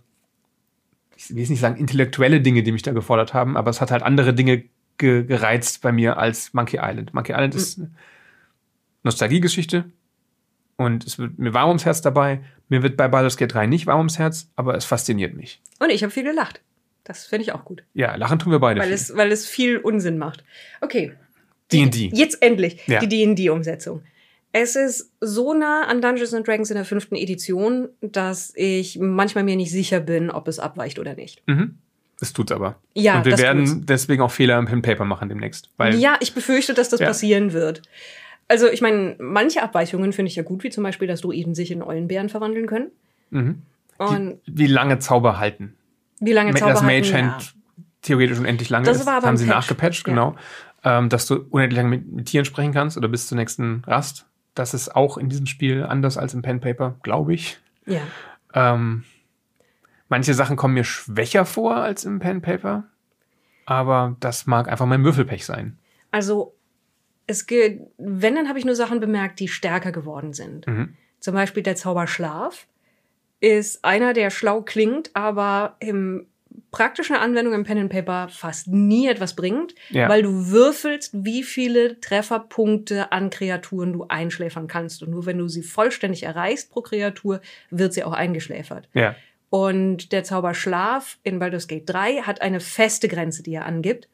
ich 1.17 1.29
will 1.31 1.39
jetzt 1.39 1.49
nicht 1.49 1.59
sagen 1.59 1.75
intellektuelle 1.77 2.39
Dinge, 2.41 2.63
die 2.63 2.71
mich 2.71 2.81
da 2.83 2.91
gefordert 2.93 3.33
haben, 3.33 3.57
aber 3.57 3.69
es 3.71 3.81
hat 3.81 3.91
halt 3.91 4.03
andere 4.03 4.33
Dinge 4.33 4.63
ge 4.97 5.23
gereizt 5.25 5.81
bei 5.81 5.91
mir 5.91 6.17
als 6.17 6.53
Monkey 6.53 6.77
Island. 6.81 7.13
Monkey 7.13 7.33
Island 7.33 7.53
ist 7.55 7.77
eine 7.79 7.91
Nostalgiegeschichte 9.03 9.85
und 10.77 11.05
es 11.05 11.19
wird 11.19 11.37
mir 11.37 11.53
warm 11.53 11.69
ums 11.69 11.85
Herz 11.85 12.01
dabei. 12.01 12.41
Mir 12.69 12.81
wird 12.81 12.97
bei 12.97 13.07
Baldur's 13.07 13.37
Gate 13.37 13.53
3 13.53 13.67
nicht 13.67 13.87
warm 13.87 13.99
ums 13.99 14.17
Herz, 14.17 14.49
aber 14.55 14.75
es 14.75 14.85
fasziniert 14.85 15.35
mich. 15.35 15.61
Und 15.79 15.89
ich 15.89 16.03
habe 16.03 16.11
viel 16.11 16.23
gelacht. 16.23 16.61
Das 17.05 17.25
finde 17.25 17.43
ich 17.43 17.53
auch 17.53 17.63
gut. 17.63 17.83
Ja, 17.93 18.15
lachen 18.15 18.39
tun 18.39 18.51
wir 18.51 18.59
beide. 18.59 18.79
Weil 18.81 18.87
viel. 18.87 18.95
es, 18.95 19.15
weil 19.15 19.31
es 19.31 19.47
viel 19.47 19.77
Unsinn 19.77 20.17
macht. 20.17 20.43
Okay, 20.81 21.13
D&D. 21.71 22.09
jetzt 22.13 22.41
endlich 22.41 22.85
Ja. 22.87 22.99
die 22.99 23.07
D&D-Umsetzung. 23.07 24.01
Es 24.51 24.75
ist 24.75 25.11
so 25.21 25.53
nah 25.53 25.83
an 25.87 26.01
Dungeons 26.01 26.33
and 26.33 26.47
Dragons 26.47 26.69
in 26.71 26.75
der 26.75 26.85
fünften 26.85 27.15
Edition, 27.15 27.89
dass 28.01 28.53
ich 28.55 28.97
manchmal 28.99 29.43
mir 29.43 29.55
nicht 29.55 29.71
sicher 29.71 29.99
bin, 29.99 30.29
ob 30.31 30.47
es 30.47 30.59
abweicht 30.59 30.97
oder 30.99 31.13
nicht. 31.13 31.41
Mhm. 31.47 31.77
Das 32.19 32.31
tut's 32.33 32.51
aber. 32.53 32.77
Ja, 32.93 33.17
und 33.17 33.25
wir 33.25 33.37
werden 33.37 33.65
tut's. 33.65 33.85
deswegen 33.85 34.21
auch 34.21 34.31
Fehler 34.31 34.57
im 34.57 34.65
Pen 34.65 34.81
Paper 34.81 35.03
machen 35.05 35.27
demnächst. 35.29 35.69
Weil 35.77 35.95
Ja, 35.95 36.17
ich 36.21 36.33
befürchte, 36.33 36.73
dass 36.73 36.87
das 36.89 37.01
Ja. 37.01 37.07
passieren 37.07 37.51
wird. 37.53 37.81
Also, 38.47 38.67
ich 38.69 38.81
meine, 38.81 39.15
manche 39.19 39.61
Abweichungen 39.61 40.13
finde 40.13 40.29
ich 40.29 40.35
ja 40.37 40.43
gut, 40.43 40.63
wie 40.63 40.69
zum 40.69 40.83
Beispiel, 40.83 41.07
dass 41.07 41.21
Druiden 41.21 41.53
sich 41.55 41.71
in 41.71 41.81
Eulenbären 41.83 42.29
verwandeln 42.29 42.65
können. 42.67 42.91
mhm. 43.29 43.61
Und 43.97 44.39
wie 44.45 44.67
lange 44.67 44.99
Zauber 44.99 45.37
halten. 45.39 45.74
Wie 46.19 46.31
lange 46.33 46.53
Zauber 46.55 46.71
das 46.73 46.81
Mage 46.81 47.13
Hand 47.13 47.55
theoretisch 48.01 48.37
unendlich 48.37 48.69
lange 48.69 48.85
Das 48.85 48.97
ist. 48.99 49.05
war 49.05 49.15
aber 49.17 49.27
haben 49.27 49.33
ein 49.35 49.37
sie 49.37 49.45
Patch. 49.45 49.55
nachgepatcht, 49.55 50.07
Ja. 50.07 50.13
genau. 50.13 50.35
Ähm, 50.83 51.09
dass 51.09 51.25
du 51.25 51.35
unendlich 51.49 51.77
lange 51.77 51.89
mit, 51.89 52.11
mit 52.11 52.25
Tieren 52.27 52.45
sprechen 52.45 52.71
kannst 52.73 52.95
oder 52.97 53.07
bis 53.07 53.27
zur 53.27 53.37
nächsten 53.37 53.83
Rast. 53.87 54.27
Das 54.53 54.73
ist 54.75 54.95
auch 54.95 55.17
in 55.17 55.29
diesem 55.29 55.47
Spiel 55.47 55.83
anders 55.83 56.17
als 56.17 56.33
im 56.35 56.41
Pen 56.43 56.61
Paper, 56.61 56.95
glaube 57.01 57.33
ich. 57.33 57.57
Ja. 57.87 58.01
Ähm, 58.53 59.03
manche 60.07 60.33
Sachen 60.35 60.55
kommen 60.55 60.75
mir 60.75 60.83
schwächer 60.83 61.45
vor 61.45 61.75
als 61.77 62.05
im 62.05 62.19
Pen 62.19 62.41
Paper. 62.41 62.83
Aber 63.65 64.15
das 64.19 64.45
mag 64.45 64.69
einfach 64.69 64.85
mein 64.85 65.03
Würfelpech 65.03 65.43
sein. 65.45 65.79
Also, 66.11 66.55
es 67.27 67.47
geht, 67.47 67.81
wenn, 67.97 68.35
dann 68.35 68.47
habe 68.47 68.59
ich 68.59 68.65
nur 68.65 68.75
Sachen 68.75 68.99
bemerkt, 68.99 69.39
die 69.39 69.47
stärker 69.47 69.91
geworden 69.91 70.33
sind. 70.33 70.67
Mhm. 70.67 70.95
Zum 71.19 71.33
Beispiel 71.33 71.63
der 71.63 71.75
Zauber 71.75 72.05
Schlaf 72.05 72.67
ist 73.45 73.85
einer, 73.85 74.13
der 74.13 74.31
schlau 74.31 74.61
klingt, 74.61 75.11
aber 75.13 75.75
im 75.79 76.27
praktischen 76.71 77.15
Anwendung 77.15 77.53
im 77.53 77.63
Pen 77.63 77.77
and 77.77 77.91
Paper 77.91 78.27
fast 78.29 78.67
nie 78.67 79.07
etwas 79.07 79.35
bringt, 79.35 79.75
Ja. 79.89 80.09
weil 80.09 80.23
du 80.23 80.49
würfelst, 80.49 81.11
wie 81.13 81.43
viele 81.43 81.99
Trefferpunkte 82.01 83.11
an 83.11 83.29
Kreaturen 83.29 83.93
du 83.93 84.05
einschläfern 84.07 84.67
kannst. 84.67 85.01
Und 85.03 85.11
nur 85.11 85.25
wenn 85.25 85.37
du 85.37 85.47
sie 85.47 85.63
vollständig 85.63 86.23
erreichst 86.23 86.71
pro 86.71 86.81
Kreatur, 86.81 87.39
wird 87.69 87.93
sie 87.93 88.03
auch 88.03 88.13
eingeschläfert. 88.13 88.89
Ja. 88.93 89.15
Und 89.49 90.11
der 90.11 90.23
Zauber 90.23 90.53
Schlaf 90.53 91.17
in 91.23 91.39
Baldur's 91.39 91.67
Gate 91.67 91.89
3 91.89 92.23
hat 92.23 92.41
eine 92.41 92.59
feste 92.59 93.07
Grenze, 93.07 93.41
die 93.43 93.53
er 93.53 93.65
angibt. 93.65 94.09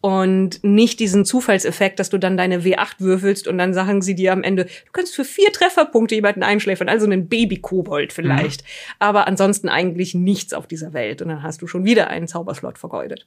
Und 0.00 0.62
nicht 0.62 1.00
diesen 1.00 1.24
Zufallseffekt, 1.24 1.98
dass 1.98 2.10
du 2.10 2.18
dann 2.18 2.36
deine 2.36 2.60
W8 2.62 3.00
würfelst 3.00 3.48
und 3.48 3.58
dann 3.58 3.74
sagen 3.74 4.02
sie 4.02 4.14
dir 4.14 4.32
am 4.32 4.42
Ende, 4.42 4.64
du 4.64 4.92
kannst 4.92 5.16
für 5.16 5.24
vier 5.24 5.52
Trefferpunkte 5.52 6.14
jemanden 6.14 6.42
einschläfern, 6.42 6.88
also 6.88 7.06
einen 7.06 7.28
Baby-Kobold 7.28 8.12
vielleicht. 8.12 8.62
Aber 8.98 9.26
ansonsten 9.26 9.68
eigentlich 9.68 10.14
nichts 10.14 10.52
auf 10.52 10.66
dieser 10.66 10.92
Welt. 10.92 11.22
Und 11.22 11.28
dann 11.28 11.42
hast 11.42 11.60
du 11.62 11.66
schon 11.66 11.84
wieder 11.84 12.08
einen 12.08 12.28
Zauberslot 12.28 12.78
vergeudet. 12.78 13.26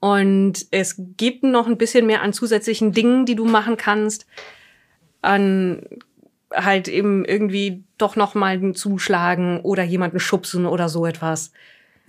Und 0.00 0.66
es 0.70 1.00
gibt 1.16 1.42
noch 1.42 1.66
ein 1.66 1.78
bisschen 1.78 2.06
mehr 2.06 2.22
an 2.22 2.32
zusätzlichen 2.32 2.92
Dingen, 2.92 3.26
die 3.26 3.34
du 3.34 3.44
machen 3.44 3.76
kannst. 3.76 4.26
An 5.22 5.82
halt 6.54 6.88
eben 6.88 7.24
irgendwie 7.24 7.84
doch 7.98 8.16
noch 8.16 8.34
mal 8.34 8.72
zuschlagen 8.74 9.60
oder 9.60 9.82
jemanden 9.82 10.20
schubsen 10.20 10.66
oder 10.66 10.88
so 10.88 11.04
etwas. 11.04 11.52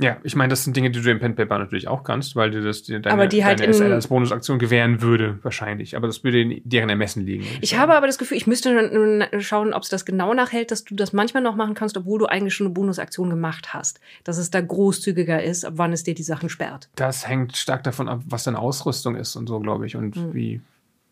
Ja, 0.02 0.16
ich 0.24 0.34
meine, 0.36 0.50
das 0.50 0.64
sind 0.64 0.78
Dinge, 0.78 0.92
die 0.92 1.02
du 1.02 1.12
im 1.12 1.20
Pen 1.20 1.36
Paper 1.36 1.60
natürlich 1.60 1.90
auch 1.90 2.04
kannst, 2.06 2.36
weil 2.38 2.52
dir 2.52 2.62
das 2.62 2.84
dir 2.84 3.00
deine, 3.02 3.14
Aber 3.14 3.28
die 3.28 3.44
halt 3.44 3.60
deine 3.60 3.68
in- 3.68 3.74
SL 3.74 3.92
als 3.92 4.08
Bonusaktion 4.08 4.58
gewähren 4.58 5.02
würde, 5.02 5.40
wahrscheinlich. 5.44 5.98
Aber 5.98 6.08
das 6.08 6.24
würde 6.24 6.40
in 6.42 6.62
deren 6.64 6.90
Ermessen 6.90 7.26
liegen. 7.26 7.46
Ich 7.60 7.72
sagen. 7.72 7.82
habe 7.82 7.96
aber 7.96 8.08
das 8.08 8.18
Gefühl, 8.18 8.38
ich 8.38 8.48
müsste 8.48 9.30
schauen, 9.40 9.74
ob 9.74 9.84
es 9.84 9.90
das 9.90 10.06
genau 10.06 10.34
nachhält, 10.34 10.72
dass 10.72 10.86
du 10.86 10.96
das 10.96 11.12
manchmal 11.12 11.44
noch 11.44 11.56
machen 11.58 11.74
kannst, 11.74 11.98
obwohl 11.98 12.18
du 12.18 12.28
eigentlich 12.28 12.54
schon 12.54 12.68
eine 12.68 12.74
Bonusaktion 12.74 13.30
gemacht 13.30 13.74
hast. 13.74 14.00
Dass 14.24 14.38
es 14.38 14.50
da 14.52 14.62
großzügiger 14.62 15.44
ist, 15.44 15.66
ab 15.66 15.74
wann 15.76 15.92
es 15.92 16.04
dir 16.04 16.16
die 16.16 16.24
Sachen 16.24 16.48
sperrt. 16.50 16.88
Das 16.96 17.28
hängt 17.28 17.58
stark 17.58 17.84
davon 17.84 18.08
ab, 18.08 18.22
was 18.26 18.46
deine 18.46 18.60
Ausrüstung 18.60 19.16
ist 19.16 19.36
und 19.36 19.48
so, 19.48 19.60
glaube 19.60 19.86
ich. 19.86 19.96
Und 19.98 20.16
Hm. 20.16 20.34
wie. 20.34 20.62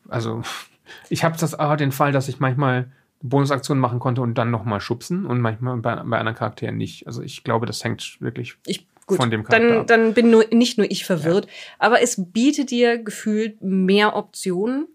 Also, 0.08 0.44
ich 1.10 1.26
habe 1.26 1.36
das 1.38 1.60
auch 1.60 1.76
den 1.76 1.92
Fall, 1.92 2.14
dass 2.14 2.30
ich 2.30 2.40
manchmal 2.40 2.90
Bonusaktionen 3.22 3.82
machen 3.82 4.00
konnte 4.00 4.22
und 4.22 4.36
dann 4.36 4.52
nochmal 4.52 4.80
schubsen 4.80 5.26
und 5.26 5.42
manchmal 5.42 5.78
bei, 5.78 5.96
bei 5.96 6.20
anderen 6.20 6.36
Charakteren 6.36 6.78
nicht. 6.78 7.08
Also, 7.08 7.22
ich 7.22 7.44
glaube, 7.44 7.66
das 7.66 7.84
hängt 7.84 8.18
wirklich 8.22 8.56
Ich, 8.66 8.88
gut, 9.06 9.18
von 9.18 9.32
dem 9.32 9.44
Charakter 9.44 9.68
dann, 9.68 9.80
ab. 9.80 9.88
dann 9.88 10.14
bin 10.14 10.30
nur, 10.30 10.46
nicht 10.52 10.78
nur 10.78 10.90
ich 10.90 11.06
verwirrt, 11.06 11.48
aber 11.80 12.02
es 12.02 12.32
bietet 12.32 12.72
dir 12.72 12.98
gefühlt 12.98 13.62
mehr 13.62 14.16
Optionen. 14.16 14.88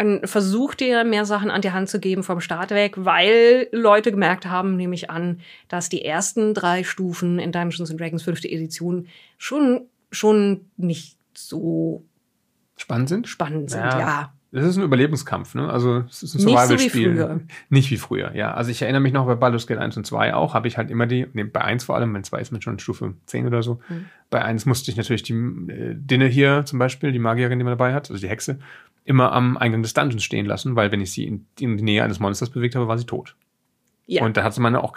Und 0.00 0.28
versucht 0.28 0.78
dir 0.78 1.02
mehr 1.02 1.24
Sachen 1.24 1.50
an 1.50 1.60
die 1.60 1.72
Hand 1.72 1.88
zu 1.88 1.98
geben 1.98 2.22
vom 2.22 2.40
Start 2.40 2.70
weg, 2.70 2.94
weil 2.98 3.66
Leute 3.72 4.12
gemerkt 4.12 4.46
haben, 4.46 4.76
nehme 4.76 4.94
ich 4.94 5.10
an, 5.10 5.40
dass 5.66 5.88
die 5.88 6.04
ersten 6.04 6.54
drei 6.54 6.84
Stufen 6.84 7.40
in 7.40 7.50
Dungeons 7.50 7.90
and 7.90 7.98
Dragons 8.00 8.22
5. 8.22 8.44
Edition 8.44 9.08
schon, 9.38 9.88
schon 10.12 10.66
nicht 10.76 11.16
so 11.34 12.04
spannend 12.76 13.08
sind. 13.08 13.26
spannend 13.26 13.70
sind. 13.70 13.80
Ja. 13.80 13.98
Ja. 13.98 14.32
Das 14.50 14.64
ist 14.64 14.78
ein 14.78 14.82
Überlebenskampf, 14.82 15.54
ne? 15.54 15.70
Also, 15.70 16.04
es 16.08 16.22
ist 16.22 16.34
ein 16.34 16.44
Nicht 16.44 16.46
so 16.46 16.50
wie 16.50 16.56
Survival-Spiel. 16.56 17.14
früher. 17.14 17.40
Nicht 17.68 17.90
wie 17.90 17.96
früher, 17.98 18.34
ja. 18.34 18.54
Also, 18.54 18.70
ich 18.70 18.80
erinnere 18.80 19.02
mich 19.02 19.12
noch 19.12 19.26
bei 19.26 19.34
Baldur's 19.34 19.66
Gate 19.66 19.78
1 19.78 19.96
und 19.98 20.06
2 20.06 20.34
auch, 20.34 20.54
habe 20.54 20.68
ich 20.68 20.78
halt 20.78 20.90
immer 20.90 21.06
die, 21.06 21.26
nee, 21.34 21.44
bei 21.44 21.60
1 21.60 21.84
vor 21.84 21.96
allem, 21.96 22.12
bei 22.14 22.22
2 22.22 22.40
ist 22.40 22.52
man 22.52 22.62
schon 22.62 22.78
Stufe 22.78 23.14
10 23.26 23.46
oder 23.46 23.62
so. 23.62 23.80
Mhm. 23.88 24.06
Bei 24.30 24.42
1 24.42 24.64
musste 24.64 24.90
ich 24.90 24.96
natürlich 24.96 25.22
die 25.22 25.34
äh, 25.34 25.94
Dinne 25.94 26.26
hier 26.26 26.64
zum 26.64 26.78
Beispiel, 26.78 27.12
die 27.12 27.18
Magierin, 27.18 27.58
die 27.58 27.64
man 27.64 27.72
dabei 27.72 27.92
hat, 27.92 28.10
also 28.10 28.20
die 28.20 28.28
Hexe, 28.28 28.58
immer 29.04 29.32
am 29.32 29.58
Eingang 29.58 29.82
des 29.82 29.92
Dungeons 29.92 30.24
stehen 30.24 30.46
lassen, 30.46 30.76
weil 30.76 30.92
wenn 30.92 31.00
ich 31.00 31.12
sie 31.12 31.24
in, 31.24 31.46
in 31.60 31.76
die 31.76 31.84
Nähe 31.84 32.02
eines 32.02 32.18
Monsters 32.18 32.50
bewegt 32.50 32.74
habe, 32.74 32.88
war 32.88 32.96
sie 32.96 33.06
tot. 33.06 33.36
Ja. 34.06 34.24
Und 34.24 34.38
da 34.38 34.44
hatte 34.44 34.62
man 34.62 34.74
auch 34.74 34.94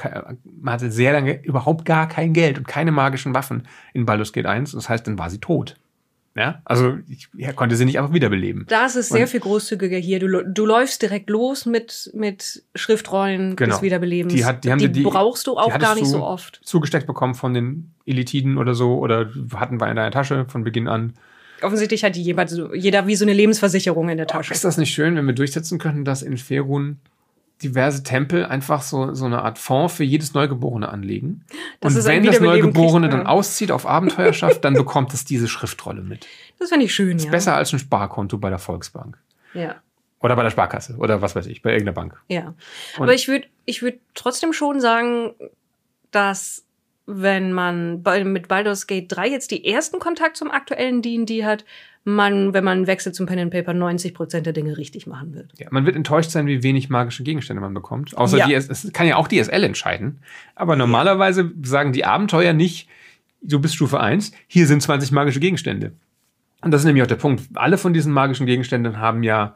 man 0.61 0.73
hatte 0.73 0.89
sehr 0.89 1.11
lange 1.11 1.43
überhaupt 1.43 1.83
gar 1.83 2.07
kein 2.07 2.31
Geld 2.31 2.57
und 2.57 2.67
keine 2.67 2.93
magischen 2.93 3.33
Waffen 3.33 3.67
in 3.93 4.05
Baldur's 4.05 4.31
Gate 4.31 4.45
1. 4.45 4.71
Das 4.71 4.87
heißt, 4.87 5.05
dann 5.05 5.19
war 5.19 5.29
sie 5.29 5.39
tot. 5.39 5.77
Ja, 6.33 6.61
also 6.63 6.97
ich 7.09 7.27
ja, 7.35 7.51
konnte 7.51 7.75
sie 7.75 7.83
nicht 7.83 7.99
einfach 7.99 8.13
wiederbeleben. 8.13 8.65
Da 8.69 8.85
ist 8.85 8.95
es 8.95 9.09
sehr 9.09 9.21
Und- 9.23 9.27
viel 9.27 9.41
großzügiger 9.41 9.97
hier. 9.97 10.19
Du, 10.19 10.43
du 10.45 10.65
läufst 10.65 11.01
direkt 11.01 11.29
los 11.29 11.65
mit, 11.65 12.09
mit 12.13 12.63
Schriftrollen 12.73 13.57
Genau. 13.57 13.73
des 13.75 13.81
Wiederbelebens. 13.81 14.33
Die 14.33 14.45
hat- 14.45 14.63
die 14.63 14.71
haben 14.71 14.79
sie- 14.79 14.89
die- 14.89 15.03
brauchst 15.03 15.47
du 15.47 15.51
die 15.51 15.57
auch 15.57 15.77
gar 15.77 15.95
nicht 15.95 16.07
so 16.07 16.23
oft. 16.23 16.61
Zugesteckt 16.63 17.05
bekommen 17.05 17.35
von 17.35 17.53
den 17.53 17.91
Elitiden 18.05 18.57
oder 18.57 18.75
so 18.75 18.97
oder 18.99 19.29
hatten 19.55 19.81
wir 19.81 19.89
in 19.89 19.97
deiner 19.97 20.11
Tasche 20.11 20.45
von 20.47 20.63
Beginn 20.63 20.87
an. 20.87 21.13
Offensichtlich 21.61 22.03
hat 22.05 22.15
die 22.15 22.23
jemand 22.23 22.49
jeder 22.73 23.05
wie 23.07 23.15
so 23.15 23.25
eine 23.25 23.33
Lebensversicherung 23.33 24.07
in 24.09 24.17
der 24.17 24.25
Tasche. 24.27 24.53
Ist 24.53 24.63
das 24.63 24.77
nicht 24.77 24.93
schön, 24.93 25.15
wenn 25.17 25.25
wir 25.27 25.33
durchsetzen 25.35 25.79
könnten, 25.79 26.05
dass 26.05 26.21
in 26.23 26.37
Ferun 26.37 26.97
diverse 27.63 28.03
Tempel 28.03 28.45
einfach 28.45 28.81
so, 28.81 29.13
so 29.13 29.25
eine 29.25 29.41
Art 29.43 29.57
Fonds 29.59 29.93
für 29.95 30.03
jedes 30.03 30.33
Neugeborene 30.33 30.89
anlegen? 30.89 31.45
Das 31.79 31.95
und 31.95 32.05
wenn 32.05 32.23
das 32.23 32.39
Neugeborene 32.39 33.09
dann 33.09 33.27
auszieht 33.27 33.71
auf 33.71 33.85
Abenteuerschaft, 33.85 34.63
dann 34.65 34.73
bekommt 34.73 35.13
es 35.13 35.25
diese 35.25 35.47
Schriftrolle 35.47 36.01
mit. 36.01 36.27
Das 36.59 36.69
finde 36.69 36.85
ich 36.85 36.93
schön, 36.93 37.17
Ist 37.17 37.25
ja. 37.25 37.31
besser 37.31 37.55
als 37.55 37.71
ein 37.73 37.79
Sparkonto 37.79 38.37
bei 38.37 38.49
der 38.49 38.59
Volksbank. 38.59 39.17
Ja. 39.53 39.75
Oder 40.19 40.35
bei 40.35 40.43
der 40.43 40.51
Sparkasse 40.51 40.95
oder 40.97 41.21
was 41.21 41.35
weiß 41.35 41.47
ich, 41.47 41.61
bei 41.61 41.71
irgendeiner 41.71 41.95
Bank. 41.95 42.21
Ja. 42.27 42.53
Und- 42.97 43.03
Aber 43.03 43.13
ich 43.13 43.27
würde 43.27 43.47
ich 43.65 43.81
würd 43.81 43.99
trotzdem 44.13 44.53
schon 44.53 44.79
sagen, 44.79 45.33
dass 46.11 46.65
wenn 47.07 47.51
man 47.51 48.03
bei, 48.03 48.23
mit 48.23 48.47
Baldur's 48.47 48.87
Gate 48.87 49.05
3 49.09 49.27
jetzt 49.29 49.51
die 49.51 49.65
ersten 49.65 49.99
Kontakt 49.99 50.37
zum 50.37 50.51
aktuellen 50.51 51.01
D&D 51.01 51.43
hat, 51.43 51.65
man, 52.03 52.53
wenn 52.53 52.63
man 52.63 52.87
wechselt 52.87 53.15
zum 53.15 53.27
Pen 53.27 53.39
and 53.39 53.51
Paper, 53.51 53.73
90 53.73 54.13
Prozent 54.13 54.45
der 54.45 54.53
Dinge 54.53 54.77
richtig 54.77 55.05
machen 55.05 55.33
wird. 55.33 55.51
Ja, 55.57 55.67
man 55.71 55.85
wird 55.85 55.95
enttäuscht 55.95 56.31
sein, 56.31 56.47
wie 56.47 56.63
wenig 56.63 56.89
magische 56.89 57.23
Gegenstände 57.23 57.61
man 57.61 57.73
bekommt. 57.73 58.17
Außer 58.17 58.37
Ja. 58.37 58.47
die, 58.47 58.53
es 58.53 58.91
kann 58.93 59.07
ja 59.07 59.17
auch 59.17 59.27
DSL 59.27 59.63
entscheiden. 59.63 60.19
Aber 60.55 60.75
normalerweise 60.75 61.51
sagen 61.63 61.93
die 61.93 62.05
Abenteuer 62.05 62.53
nicht, 62.53 62.89
du 63.41 63.59
bist 63.59 63.75
Stufe 63.75 63.99
1, 63.99 64.31
hier 64.47 64.65
sind 64.65 64.81
20 64.81 65.11
magische 65.11 65.39
Gegenstände. 65.39 65.91
Und 66.61 66.71
das 66.71 66.81
ist 66.81 66.85
nämlich 66.85 67.03
auch 67.03 67.07
der 67.07 67.15
Punkt. 67.15 67.43
Alle 67.55 67.77
von 67.77 67.93
diesen 67.93 68.13
magischen 68.13 68.45
Gegenständen 68.45 68.97
haben 68.97 69.23
ja 69.23 69.55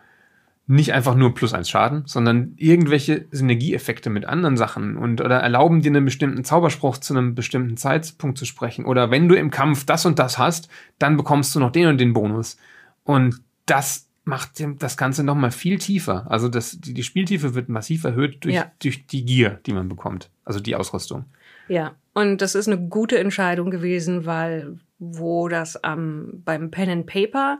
nicht 0.67 0.93
einfach 0.93 1.15
nur 1.15 1.35
plus 1.35 1.53
eins 1.53 1.69
Schaden, 1.69 2.03
sondern 2.07 2.53
irgendwelche 2.57 3.25
Synergieeffekte 3.31 4.09
mit 4.09 4.25
anderen 4.25 4.57
Sachen 4.57 4.97
und 4.97 5.21
oder 5.21 5.37
erlauben 5.39 5.81
dir 5.81 5.89
einen 5.91 6.05
bestimmten 6.05 6.43
Zauberspruch 6.43 6.97
zu 6.97 7.15
einem 7.15 7.35
bestimmten 7.35 7.77
Zeitpunkt 7.77 8.37
zu 8.37 8.45
sprechen. 8.45 8.85
Oder 8.85 9.11
wenn 9.11 9.27
du 9.27 9.35
im 9.35 9.51
Kampf 9.51 9.85
das 9.85 10.05
und 10.05 10.17
das 10.17 10.37
hast, 10.39 10.67
dann 10.97 11.17
bekommst 11.17 11.53
du 11.53 11.59
noch 11.59 11.71
den 11.71 11.87
und 11.87 11.99
den 11.99 12.13
Bonus. 12.13 12.57
Und 13.03 13.41
das 13.67 14.09
macht 14.23 14.51
das 14.79 14.97
Ganze 14.97 15.23
nochmal 15.23 15.51
viel 15.51 15.77
tiefer. 15.77 16.25
Also 16.31 16.49
das, 16.49 16.79
die, 16.79 16.95
die 16.95 17.03
Spieltiefe 17.03 17.53
wird 17.53 17.69
massiv 17.69 18.03
erhöht 18.03 18.43
durch, 18.43 18.55
Ja. 18.55 18.71
durch 18.81 19.05
die 19.05 19.23
Gier, 19.23 19.59
die 19.67 19.73
man 19.73 19.87
bekommt. 19.87 20.31
Also 20.45 20.59
die 20.59 20.75
Ausrüstung. 20.75 21.25
Ja, 21.67 21.93
und 22.13 22.41
das 22.41 22.55
ist 22.55 22.67
eine 22.67 22.79
gute 22.79 23.19
Entscheidung 23.19 23.69
gewesen, 23.69 24.25
weil 24.25 24.79
wo 24.97 25.47
das 25.47 25.83
am 25.83 26.41
beim 26.43 26.71
Pen 26.71 26.89
and 26.89 27.05
Paper 27.05 27.59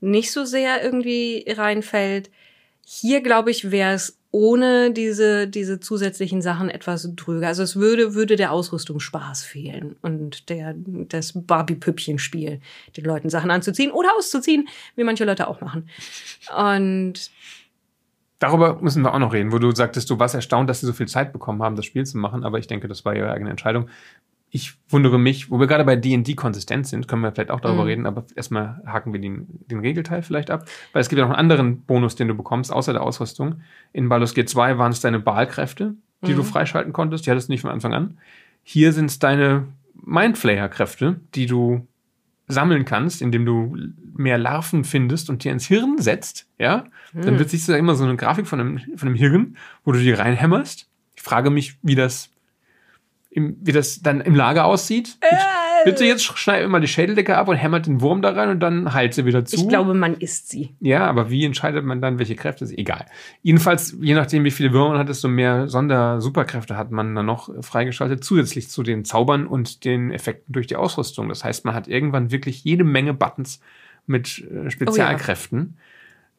nicht 0.00 0.32
so 0.32 0.44
sehr 0.44 0.82
irgendwie 0.82 1.44
reinfällt, 1.48 2.30
hier 2.84 3.22
glaube 3.22 3.50
ich 3.50 3.70
wäre 3.70 3.92
es 3.92 4.18
ohne 4.30 4.90
diese 4.92 5.46
diese 5.46 5.78
zusätzlichen 5.78 6.42
Sachen 6.42 6.70
etwas 6.70 7.08
drüger. 7.14 7.48
Also 7.48 7.62
es 7.62 7.76
würde 7.76 8.14
würde 8.14 8.36
der 8.36 8.52
Ausrüstung 8.52 8.98
Spaß 8.98 9.44
fehlen 9.44 9.96
und 10.02 10.48
der 10.48 10.74
das 10.76 11.32
Barbie 11.34 11.74
Püppchen 11.74 12.18
Spiel, 12.18 12.60
den 12.96 13.04
Leuten 13.04 13.30
Sachen 13.30 13.50
anzuziehen 13.50 13.90
oder 13.90 14.16
auszuziehen, 14.16 14.68
wie 14.96 15.04
manche 15.04 15.24
Leute 15.24 15.48
auch 15.48 15.60
machen. 15.60 15.88
Und 16.56 17.30
Darüber 18.42 18.82
müssen 18.82 19.04
wir 19.04 19.14
auch 19.14 19.20
noch 19.20 19.32
reden, 19.32 19.52
wo 19.52 19.60
du 19.60 19.70
sagtest, 19.70 20.10
du 20.10 20.18
warst 20.18 20.34
erstaunt, 20.34 20.68
dass 20.68 20.80
sie 20.80 20.86
so 20.86 20.92
viel 20.92 21.06
Zeit 21.06 21.32
bekommen 21.32 21.62
haben, 21.62 21.76
das 21.76 21.84
Spiel 21.84 22.04
zu 22.04 22.18
machen, 22.18 22.42
aber 22.42 22.58
ich 22.58 22.66
denke, 22.66 22.88
das 22.88 23.04
war 23.04 23.14
ihre 23.14 23.30
eigene 23.30 23.50
Entscheidung. 23.50 23.88
Ich 24.54 24.74
wundere 24.90 25.18
mich, 25.18 25.50
wo 25.50 25.58
wir 25.58 25.66
gerade 25.66 25.84
bei 25.84 25.96
D&D 25.96 26.34
konsistent 26.34 26.86
sind, 26.86 27.08
können 27.08 27.22
wir 27.22 27.32
vielleicht 27.32 27.50
auch 27.50 27.60
darüber 27.60 27.82
Mhm. 27.84 27.88
reden, 27.88 28.06
aber 28.06 28.26
erstmal 28.36 28.82
haken 28.86 29.14
wir 29.14 29.20
den, 29.20 29.46
den 29.66 29.80
Regelteil 29.80 30.22
vielleicht 30.22 30.50
ab, 30.50 30.66
weil 30.92 31.00
es 31.00 31.08
gibt 31.08 31.18
ja 31.18 31.24
noch 31.24 31.30
einen 31.32 31.40
anderen 31.40 31.80
Bonus, 31.82 32.16
den 32.16 32.28
du 32.28 32.34
bekommst, 32.34 32.70
außer 32.70 32.92
der 32.92 33.02
Ausrüstung. 33.02 33.62
In 33.94 34.10
Baldur's 34.10 34.34
Gate 34.34 34.50
2 34.50 34.76
waren 34.76 34.92
es 34.92 35.00
deine 35.00 35.20
Balkräfte, 35.20 35.94
die 36.26 36.32
Mhm. 36.32 36.36
du 36.36 36.42
freischalten 36.42 36.92
konntest, 36.92 37.24
die 37.26 37.30
hattest 37.30 37.48
du 37.48 37.52
nicht 37.52 37.62
von 37.62 37.70
Anfang 37.70 37.94
an. 37.94 38.18
Hier 38.62 38.92
sind 38.92 39.06
es 39.06 39.18
deine 39.18 39.68
Mindflayer-Kräfte, 40.04 41.20
die 41.34 41.46
du 41.46 41.86
sammeln 42.48 42.84
kannst, 42.84 43.22
indem 43.22 43.46
du 43.46 43.76
mehr 44.14 44.36
Larven 44.36 44.84
findest 44.84 45.30
und 45.30 45.44
dir 45.44 45.52
ins 45.52 45.66
Hirn 45.66 45.96
setzt, 45.98 46.46
ja, 46.58 46.84
dann 47.14 47.34
Hm. 47.34 47.38
wird 47.38 47.48
sich 47.50 47.64
da 47.64 47.76
immer 47.76 47.94
so 47.94 48.04
eine 48.04 48.16
Grafik 48.16 48.46
von 48.46 48.60
einem, 48.60 48.78
von 48.96 49.08
einem 49.08 49.14
Hirn, 49.16 49.56
wo 49.84 49.92
du 49.92 49.98
die 49.98 50.12
reinhämmerst. 50.12 50.88
Ich 51.16 51.22
frage 51.22 51.50
mich, 51.50 51.78
wie 51.82 51.94
das, 51.94 52.28
im, 53.32 53.56
wie 53.62 53.72
das 53.72 54.02
dann 54.02 54.20
im 54.20 54.34
Lager 54.34 54.66
aussieht. 54.66 55.16
Bitte 55.84 56.04
jetzt 56.04 56.22
schneid 56.22 56.62
immer 56.62 56.80
die 56.80 56.86
Schädeldecke 56.86 57.36
ab 57.36 57.48
und 57.48 57.56
hämmert 57.56 57.86
den 57.86 58.00
Wurm 58.02 58.22
da 58.22 58.30
rein 58.30 58.50
und 58.50 58.60
dann 58.60 58.92
heilt 58.92 59.14
sie 59.14 59.24
wieder 59.24 59.44
zu. 59.44 59.56
ich 59.56 59.68
glaube, 59.68 59.94
man 59.94 60.14
isst 60.14 60.50
sie. 60.50 60.74
Ja, 60.80 61.06
aber 61.06 61.30
wie 61.30 61.44
entscheidet 61.44 61.84
man 61.84 62.00
dann, 62.00 62.18
welche 62.18 62.36
Kräfte? 62.36 62.64
Ist 62.64 62.76
egal. 62.76 63.06
Jedenfalls, 63.42 63.96
je 64.00 64.14
nachdem, 64.14 64.44
wie 64.44 64.50
viele 64.50 64.72
Würmer 64.72 64.90
man 64.90 64.98
hat, 64.98 65.08
desto 65.08 65.28
mehr 65.28 65.68
Sonder-Superkräfte 65.68 66.76
hat 66.76 66.90
man 66.90 67.14
dann 67.14 67.26
noch 67.26 67.50
freigeschaltet, 67.62 68.22
zusätzlich 68.22 68.68
zu 68.68 68.82
den 68.82 69.04
Zaubern 69.04 69.46
und 69.46 69.84
den 69.84 70.10
Effekten 70.12 70.52
durch 70.52 70.66
die 70.66 70.76
Ausrüstung. 70.76 71.28
Das 71.28 71.42
heißt, 71.42 71.64
man 71.64 71.74
hat 71.74 71.88
irgendwann 71.88 72.30
wirklich 72.30 72.62
jede 72.64 72.84
Menge 72.84 73.14
Buttons 73.14 73.60
mit 74.06 74.46
äh, 74.50 74.70
Spezialkräften. 74.70 75.78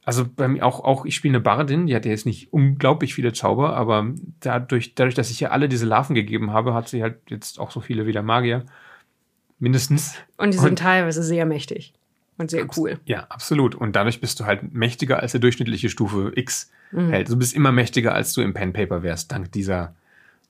Also 0.05 0.25
bei 0.27 0.47
mir 0.49 0.65
auch, 0.65 0.81
auch 0.83 1.05
ich 1.05 1.15
spiele 1.15 1.33
eine 1.37 1.39
Bardin, 1.41 1.87
die 1.87 1.95
hat 1.95 2.03
ja 2.05 2.11
jetzt 2.11 2.25
nicht 2.25 2.51
unglaublich 2.51 3.13
viele 3.13 3.31
Zauber, 3.31 3.75
aber 3.75 4.07
dadurch, 4.41 4.95
dadurch, 4.95 5.15
dass 5.15 5.29
ich 5.31 5.41
ihr 5.41 5.51
alle 5.53 5.69
diese 5.69 5.85
Larven 5.85 6.13
gegeben 6.13 6.51
habe, 6.51 6.73
hat 6.73 6.89
sie 6.89 7.01
halt 7.01 7.19
jetzt 7.29 7.57
auch 7.59 7.71
so 7.71 7.79
viele 7.79 8.05
wie 8.05 8.11
der 8.11 8.23
Magier. 8.23 8.65
Mindestens. 9.59 10.15
Und 10.37 10.53
die 10.53 10.57
sind 10.57 10.71
Und- 10.71 10.79
teilweise 10.79 11.23
sehr 11.23 11.45
mächtig 11.45 11.93
und 12.37 12.49
sehr 12.51 12.67
cool. 12.77 12.99
Ja, 13.05 13.21
absolut. 13.29 13.75
Und 13.75 13.95
dadurch 13.95 14.19
bist 14.19 14.39
du 14.39 14.45
halt 14.45 14.73
mächtiger 14.73 15.19
als 15.19 15.31
der 15.31 15.41
durchschnittliche 15.41 15.89
Stufe 15.89 16.33
X 16.35 16.69
Mhm. 16.91 17.09
hält. 17.09 17.29
Du 17.29 17.37
bist 17.37 17.55
immer 17.55 17.71
mächtiger, 17.71 18.13
als 18.13 18.33
du 18.33 18.41
im 18.41 18.53
Pen 18.53 18.73
Paper 18.73 19.03
wärst, 19.03 19.31
dank 19.31 19.51
dieser 19.53 19.95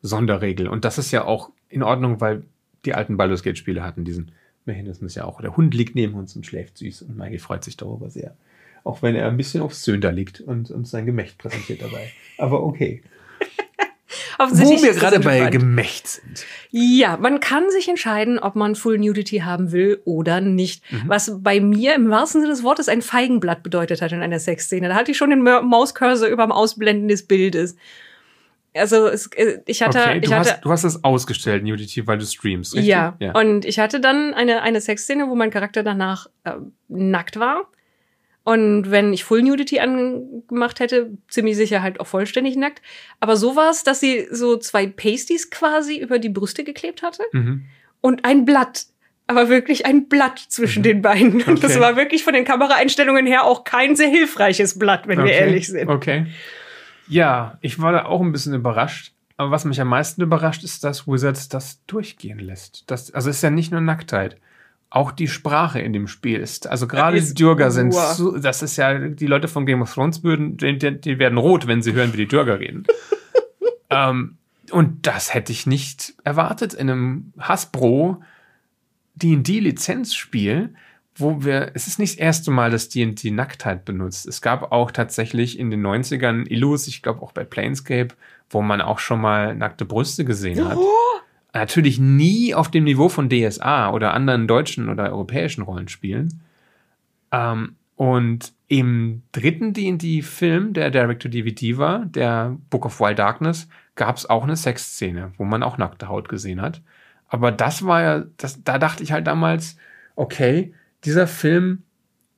Sonderregel. 0.02 0.68
Und 0.68 0.84
das 0.84 0.98
ist 0.98 1.12
ja 1.12 1.26
auch 1.26 1.52
in 1.70 1.84
Ordnung, 1.84 2.20
weil 2.22 2.44
die 2.86 2.94
alten 2.96 3.18
Baldur's 3.18 3.44
Gate 3.44 3.58
Spiele 3.58 3.84
hatten 3.84 4.04
diesen 4.04 4.32
Mechanismus 4.66 5.16
ja 5.16 5.26
auch. 5.26 5.42
Der 5.42 5.56
Hund 5.56 5.74
liegt 5.74 5.96
neben 5.96 6.16
uns 6.16 6.36
und 6.36 6.46
schläft 6.46 6.78
süß 6.80 7.04
und 7.04 7.18
Maggie 7.18 7.38
freut 7.40 7.64
sich 7.64 7.78
darüber 7.78 8.10
sehr. 8.10 8.36
Auch 8.84 9.02
wenn 9.02 9.16
er 9.16 9.28
ein 9.28 9.38
bisschen 9.38 9.62
aufs 9.62 9.84
da 9.86 10.10
liegt 10.10 10.42
und 10.42 10.70
uns 10.72 10.92
sein 10.92 11.06
Gemächt 11.06 11.38
präsentiert 11.38 11.82
dabei. 11.82 12.12
Aber 12.38 12.64
okay. 12.64 13.02
Wo 14.38 14.82
wir 14.84 14.94
gerade 14.94 15.20
bei. 15.20 15.50
Gemächt 15.50 16.08
sind. 16.08 16.46
Ja, 16.72 17.18
man 17.18 17.40
kann 17.40 17.70
sich 17.70 17.88
entscheiden, 17.88 18.40
ob 18.40 18.56
man 18.56 18.76
Full 18.76 18.98
Nudity 19.00 19.40
haben 19.40 19.72
will 19.72 20.02
oder 20.06 20.42
nicht. 20.42 20.84
Mhm. 20.92 21.04
Was 21.08 21.32
bei 21.42 21.60
mir 21.60 21.96
im 21.96 22.10
wahrsten 22.10 22.42
Sinne 22.42 22.54
des 22.54 22.64
Wortes 22.64 22.90
ein 22.90 23.02
Feigenblatt 23.02 23.64
bedeutet 23.64 24.02
hat 24.02 24.12
in 24.12 24.22
einer 24.22 24.40
Sexszene. 24.40 24.90
Da 24.90 24.96
hatte 24.96 25.12
ich 25.12 25.18
schon 25.18 25.30
den 25.30 25.44
Mau- 25.44 25.62
Mauscursor 25.62 26.28
überm 26.28 26.52
Ausblenden 26.52 27.08
des 27.08 27.26
Bildes. 27.26 27.76
Also 28.76 29.08
es, 29.08 29.28
äh, 29.36 29.60
ich 29.66 29.84
hatte, 29.84 30.00
Okay, 30.00 30.20
du, 30.20 30.26
ich 30.28 30.34
hatte, 30.34 30.52
hast, 30.52 30.66
du 30.66 30.72
hast 30.72 30.84
das 30.84 31.04
ausgestellt, 31.04 31.64
Nudity, 31.64 32.08
weil 32.08 32.18
du 32.18 32.26
streamst, 32.26 32.74
richtig? 32.74 32.88
ja. 33.20 33.40
Und 33.40 33.66
ich 33.66 33.80
hatte 33.80 34.00
dann 34.00 34.34
eine, 34.34 34.64
eine 34.64 34.82
Sexszene, 34.82 35.28
wo 35.30 35.36
mein 35.36 35.52
Charakter 35.52 35.84
danach 35.84 36.28
äh, 36.44 36.54
nackt 36.88 37.40
war. 37.40 37.70
Und 38.46 38.92
wenn 38.92 39.14
ich 39.14 39.24
Full 39.24 39.42
Nudity 39.44 39.80
angemacht 39.80 40.80
hätte, 40.82 41.12
ziemlich 41.30 41.56
sicher 41.56 41.82
halt 41.82 42.00
auch 42.02 42.08
vollständig 42.08 42.58
nackt. 42.58 42.82
Aber 43.22 43.38
so 43.38 43.56
war 43.56 43.70
es, 43.70 43.84
dass 43.84 44.00
sie 44.02 44.28
so 44.32 44.58
zwei 44.58 44.86
Pasties 44.88 45.50
quasi 45.50 45.98
über 45.98 46.20
die 46.20 46.30
Brüste 46.30 46.64
geklebt 46.66 47.04
hatte 47.04 47.24
Mhm. 47.32 47.66
und 48.02 48.26
ein 48.26 48.44
Blatt. 48.44 48.86
Aber 49.28 49.48
wirklich 49.48 49.86
ein 49.86 50.10
Blatt 50.10 50.40
zwischen 50.50 50.80
Mhm. 50.80 50.84
den 50.84 51.02
beiden. 51.02 51.42
Und 51.44 51.64
das 51.64 51.72
Okay. 51.72 51.80
war 51.80 51.96
wirklich 51.96 52.26
von 52.26 52.34
den 52.34 52.44
Kameraeinstellungen 52.44 53.26
her 53.26 53.46
auch 53.46 53.64
kein 53.64 53.96
sehr 53.96 54.10
hilfreiches 54.10 54.78
Blatt, 54.78 55.08
wenn 55.08 55.20
wir 55.20 55.26
Okay, 55.26 55.40
ehrlich 55.40 55.68
sind. 55.70 55.88
Okay. 55.90 56.26
Ja, 57.08 57.58
ich 57.62 57.82
war 57.82 57.94
da 57.94 58.06
auch 58.06 58.20
ein 58.22 58.34
bisschen 58.34 58.54
überrascht. 58.54 59.14
Aber 59.38 59.52
was 59.52 59.64
mich 59.66 59.80
am 59.82 59.88
meisten 59.88 60.22
überrascht, 60.22 60.64
ist, 60.64 60.84
dass 60.84 61.08
Wizards 61.08 61.48
das 61.50 61.80
durchgehen 61.88 62.40
lässt. 62.40 62.84
Das, 62.92 63.12
also 63.14 63.30
es 63.30 63.38
ist 63.38 63.42
ja 63.42 63.50
nicht 63.50 63.72
nur 63.72 63.82
Nacktheit. 63.82 64.38
Auch 64.96 65.12
die 65.12 65.28
Sprache 65.28 65.80
in 65.80 65.92
dem 65.92 66.08
Spiel 66.08 66.40
ist, 66.40 66.68
also 66.68 66.88
gerade 66.88 67.20
die 67.20 67.34
Dürger 67.34 67.72
sind, 67.72 67.96
so, 67.96 68.38
das 68.38 68.62
ist 68.62 68.78
ja, 68.78 69.00
die 69.00 69.26
Leute 69.26 69.48
von 69.48 69.66
Game 69.66 69.82
of 69.82 69.92
Thrones 69.92 70.24
würden, 70.24 70.56
die, 70.58 70.78
die 70.78 71.18
werden 71.18 71.40
rot, 71.40 71.66
wenn 71.66 71.82
sie 71.82 71.94
hören, 71.94 72.14
wie 72.14 72.18
die 72.18 72.28
Dürger 72.28 72.60
reden. 72.60 72.86
ähm, 73.90 74.38
und 74.70 75.08
das 75.08 75.34
hätte 75.34 75.52
ich 75.52 75.66
nicht 75.66 76.14
erwartet 76.24 76.76
in 76.76 76.92
einem 76.92 77.34
Hasbro 77.40 78.22
D&D-Lizenzspiel, 79.16 80.76
wo 81.16 81.44
wir, 81.44 81.72
es 81.74 81.88
ist 81.88 81.98
nicht 81.98 82.20
das 82.20 82.20
erste 82.20 82.52
Mal, 82.52 82.70
dass 82.70 82.90
D&D 82.90 83.32
Nacktheit 83.32 83.86
benutzt. 83.86 84.28
Es 84.28 84.44
gab 84.44 84.72
auch 84.72 84.92
tatsächlich 84.92 85.58
in 85.58 85.72
den 85.72 85.84
90ern 85.84 86.48
Illus, 86.48 86.86
ich 86.86 87.02
glaube 87.02 87.24
auch 87.24 87.32
bei 87.32 87.44
Planescape, 87.44 88.10
wo 88.52 88.62
man 88.62 88.80
auch 88.80 89.00
schon 89.00 89.20
mal 89.20 89.56
nackte 89.56 89.86
Brüste 89.86 90.24
gesehen 90.24 90.68
hat. 90.68 90.78
Natürlich 91.54 92.00
nie 92.00 92.56
auf 92.56 92.72
dem 92.72 92.84
Niveau 92.84 93.10
von 93.10 93.30
DSA 93.30 93.92
oder 93.92 94.14
anderen 94.14 94.48
deutschen 94.48 94.90
oder 94.90 95.12
europäischen 95.12 95.62
Rollenspielen. 95.62 96.42
Ähm, 97.32 97.76
Und 97.96 98.54
im 98.68 99.22
dritten 99.32 99.74
D&D-Film, 99.74 100.74
der 100.74 100.90
Direct-to-DVD 100.90 101.78
war, 101.78 102.06
der 102.06 102.58
Book 102.72 102.88
of 102.88 103.00
Wild 103.00 103.20
Darkness, 103.20 103.68
gab 103.96 104.18
es 104.18 104.28
auch 104.28 104.44
eine 104.44 104.56
Sexszene, 104.56 105.32
wo 105.38 105.46
man 105.46 105.62
auch 105.62 105.78
nackte 105.78 106.08
Haut 106.08 106.28
gesehen 106.28 106.60
hat. 106.60 106.82
Aber 107.28 107.52
das 107.52 107.86
war 107.86 108.02
ja, 108.02 108.24
das, 108.38 108.64
da 108.64 108.80
dachte 108.80 109.04
ich 109.04 109.12
halt 109.12 109.28
damals, 109.28 109.78
okay, 110.16 110.74
dieser 111.06 111.28
Film, 111.28 111.84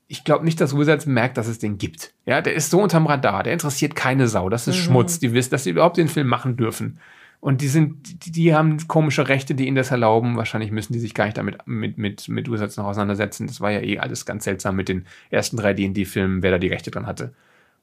ich 0.08 0.26
glaube 0.26 0.44
nicht, 0.44 0.60
dass 0.60 0.78
Wizards 0.78 1.06
merkt, 1.06 1.38
dass 1.38 1.48
es 1.48 1.60
den 1.60 1.78
gibt. 1.78 2.14
Ja, 2.26 2.42
der 2.42 2.54
ist 2.54 2.70
so 2.70 2.82
unterm 2.82 3.08
Radar, 3.08 3.44
der 3.44 3.54
interessiert 3.54 3.96
keine 3.96 4.28
Sau, 4.28 4.50
das 4.50 4.68
ist 4.68 4.78
mhm. 4.78 4.82
Schmutz. 4.82 5.20
Die 5.20 5.34
wissen, 5.34 5.52
dass 5.52 5.64
sie 5.64 5.70
überhaupt 5.72 5.98
den 5.98 6.10
Film 6.10 6.28
machen 6.28 6.58
dürfen. 6.58 7.00
Und 7.46 7.62
die 7.62 7.68
sind, 7.68 8.26
die, 8.36 8.56
haben 8.56 8.88
komische 8.88 9.28
Rechte, 9.28 9.54
die 9.54 9.68
ihnen 9.68 9.76
das 9.76 9.92
erlauben. 9.92 10.36
Wahrscheinlich 10.36 10.72
müssen 10.72 10.94
die 10.94 11.00
sich 11.00 11.14
gar 11.14 11.26
nicht 11.26 11.38
damit 11.38 11.60
mit, 11.68 11.96
mit, 11.96 12.28
mit 12.28 12.52
Wizards 12.52 12.76
noch 12.76 12.86
auseinandersetzen. 12.86 13.46
Das 13.46 13.62
war 13.62 13.70
ja 13.70 13.82
eh 13.82 14.00
alles 14.00 14.26
ganz 14.26 14.46
seltsam 14.46 14.76
mit 14.76 14.90
den 14.90 15.06
ersten 15.30 15.56
drei 15.56 15.76
D&D-Filmen, 15.76 16.42
wer 16.42 16.50
da 16.50 16.58
die 16.58 16.70
Rechte 16.70 16.90
dran 16.90 17.06
hatte. 17.06 17.36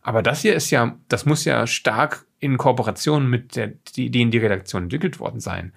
Aber 0.02 0.20
das 0.20 0.42
hier 0.42 0.56
ist 0.56 0.72
ja, 0.72 0.98
das 1.06 1.26
muss 1.26 1.44
ja 1.44 1.68
stark 1.68 2.26
in 2.40 2.58
Kooperation 2.58 3.30
mit 3.30 3.54
der 3.54 3.68
D&D-Redaktion 3.96 4.82
entwickelt 4.82 5.20
worden 5.20 5.38
sein. 5.38 5.72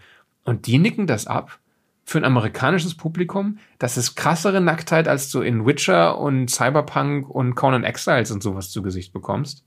Und 0.46 0.66
die 0.66 0.80
nicken 0.80 1.06
das 1.06 1.28
ab 1.28 1.60
für 2.06 2.18
ein 2.18 2.26
amerikanisches 2.26 2.98
Publikum. 2.98 3.60
Das 3.78 3.98
ist 3.98 4.16
krassere 4.16 4.62
Nacktheit, 4.62 5.08
als 5.08 5.30
du 5.30 5.42
in 5.42 5.64
Witcher 5.64 6.18
und 6.18 6.50
Cyberpunk 6.50 7.30
und 7.30 7.54
Conan 7.54 7.84
Exiles 7.84 8.32
und 8.32 8.42
sowas 8.42 8.72
zu 8.72 8.82
Gesicht 8.82 9.14
bekommst. 9.14 9.64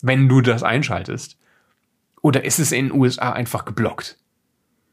Wenn 0.00 0.30
du 0.30 0.40
das 0.40 0.62
einschaltest. 0.62 1.36
Oder 2.22 2.44
ist 2.44 2.58
es 2.58 2.72
in 2.72 2.88
den 2.88 2.98
USA 2.98 3.32
einfach 3.32 3.64
geblockt? 3.64 4.18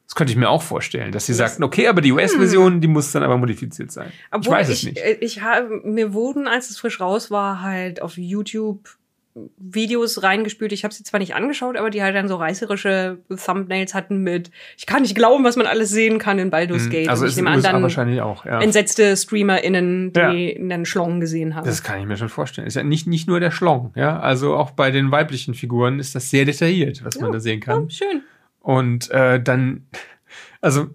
Das 0.07 0.15
könnte 0.15 0.31
ich 0.31 0.37
mir 0.37 0.49
auch 0.49 0.61
vorstellen, 0.61 1.11
dass 1.11 1.25
sie 1.25 1.33
das 1.33 1.39
sagten, 1.39 1.63
okay, 1.63 1.87
aber 1.87 1.99
die 1.99 2.13
US-Version, 2.13 2.75
hm. 2.75 2.81
die 2.81 2.87
muss 2.87 3.11
dann 3.11 3.23
aber 3.23 3.37
modifiziert 3.37 3.91
sein. 3.91 4.11
Obwohl 4.31 4.53
ich 4.53 4.59
weiß 4.59 4.69
es 4.69 4.83
nicht. 4.83 4.97
Äh, 4.97 5.17
ich 5.19 5.41
habe, 5.41 5.81
mir 5.83 6.13
wurden, 6.13 6.47
als 6.47 6.69
es 6.69 6.77
frisch 6.77 7.01
raus 7.01 7.29
war, 7.29 7.61
halt 7.61 8.01
auf 8.01 8.17
YouTube 8.17 8.96
Videos 9.57 10.23
reingespült. 10.23 10.71
Ich 10.71 10.83
habe 10.83 10.93
sie 10.93 11.03
zwar 11.03 11.19
nicht 11.19 11.35
angeschaut, 11.35 11.77
aber 11.77 11.89
die 11.89 12.01
halt 12.01 12.15
dann 12.15 12.27
so 12.27 12.35
reißerische 12.35 13.19
Thumbnails 13.29 13.93
hatten 13.93 14.19
mit 14.23 14.51
Ich 14.77 14.85
kann 14.85 15.01
nicht 15.01 15.15
glauben, 15.15 15.43
was 15.43 15.55
man 15.55 15.67
alles 15.67 15.89
sehen 15.89 16.19
kann 16.19 16.39
in 16.39 16.49
Baldur's 16.49 16.85
mhm. 16.85 16.89
Gate. 16.89 17.09
Also 17.09 17.25
ich 17.25 17.35
nehme 17.35 17.49
an, 17.49 17.61
dann 17.61 17.81
wahrscheinlich 17.81 18.21
auch, 18.21 18.45
ja. 18.45 18.61
entsetzte 18.61 19.15
StreamerInnen, 19.15 20.13
die 20.13 20.19
ja. 20.19 20.29
einen 20.59 20.85
Schlong 20.85 21.19
gesehen 21.19 21.55
haben. 21.55 21.65
Das 21.65 21.83
kann 21.83 21.99
ich 21.99 22.05
mir 22.05 22.17
schon 22.17 22.29
vorstellen. 22.29 22.67
Ist 22.67 22.75
ja 22.75 22.83
nicht, 22.83 23.07
nicht 23.07 23.27
nur 23.27 23.39
der 23.39 23.51
Schlong, 23.51 23.91
ja. 23.95 24.19
Also 24.19 24.55
auch 24.55 24.71
bei 24.71 24.91
den 24.91 25.11
weiblichen 25.11 25.53
Figuren 25.53 25.99
ist 25.99 26.15
das 26.15 26.29
sehr 26.29 26.45
detailliert, 26.45 27.03
was 27.03 27.15
ja, 27.15 27.21
man 27.21 27.31
da 27.31 27.39
sehen 27.39 27.59
kann. 27.59 27.83
Ja, 27.83 27.89
schön. 27.89 28.23
Und 28.59 29.09
äh, 29.11 29.41
dann, 29.41 29.87
also 30.61 30.87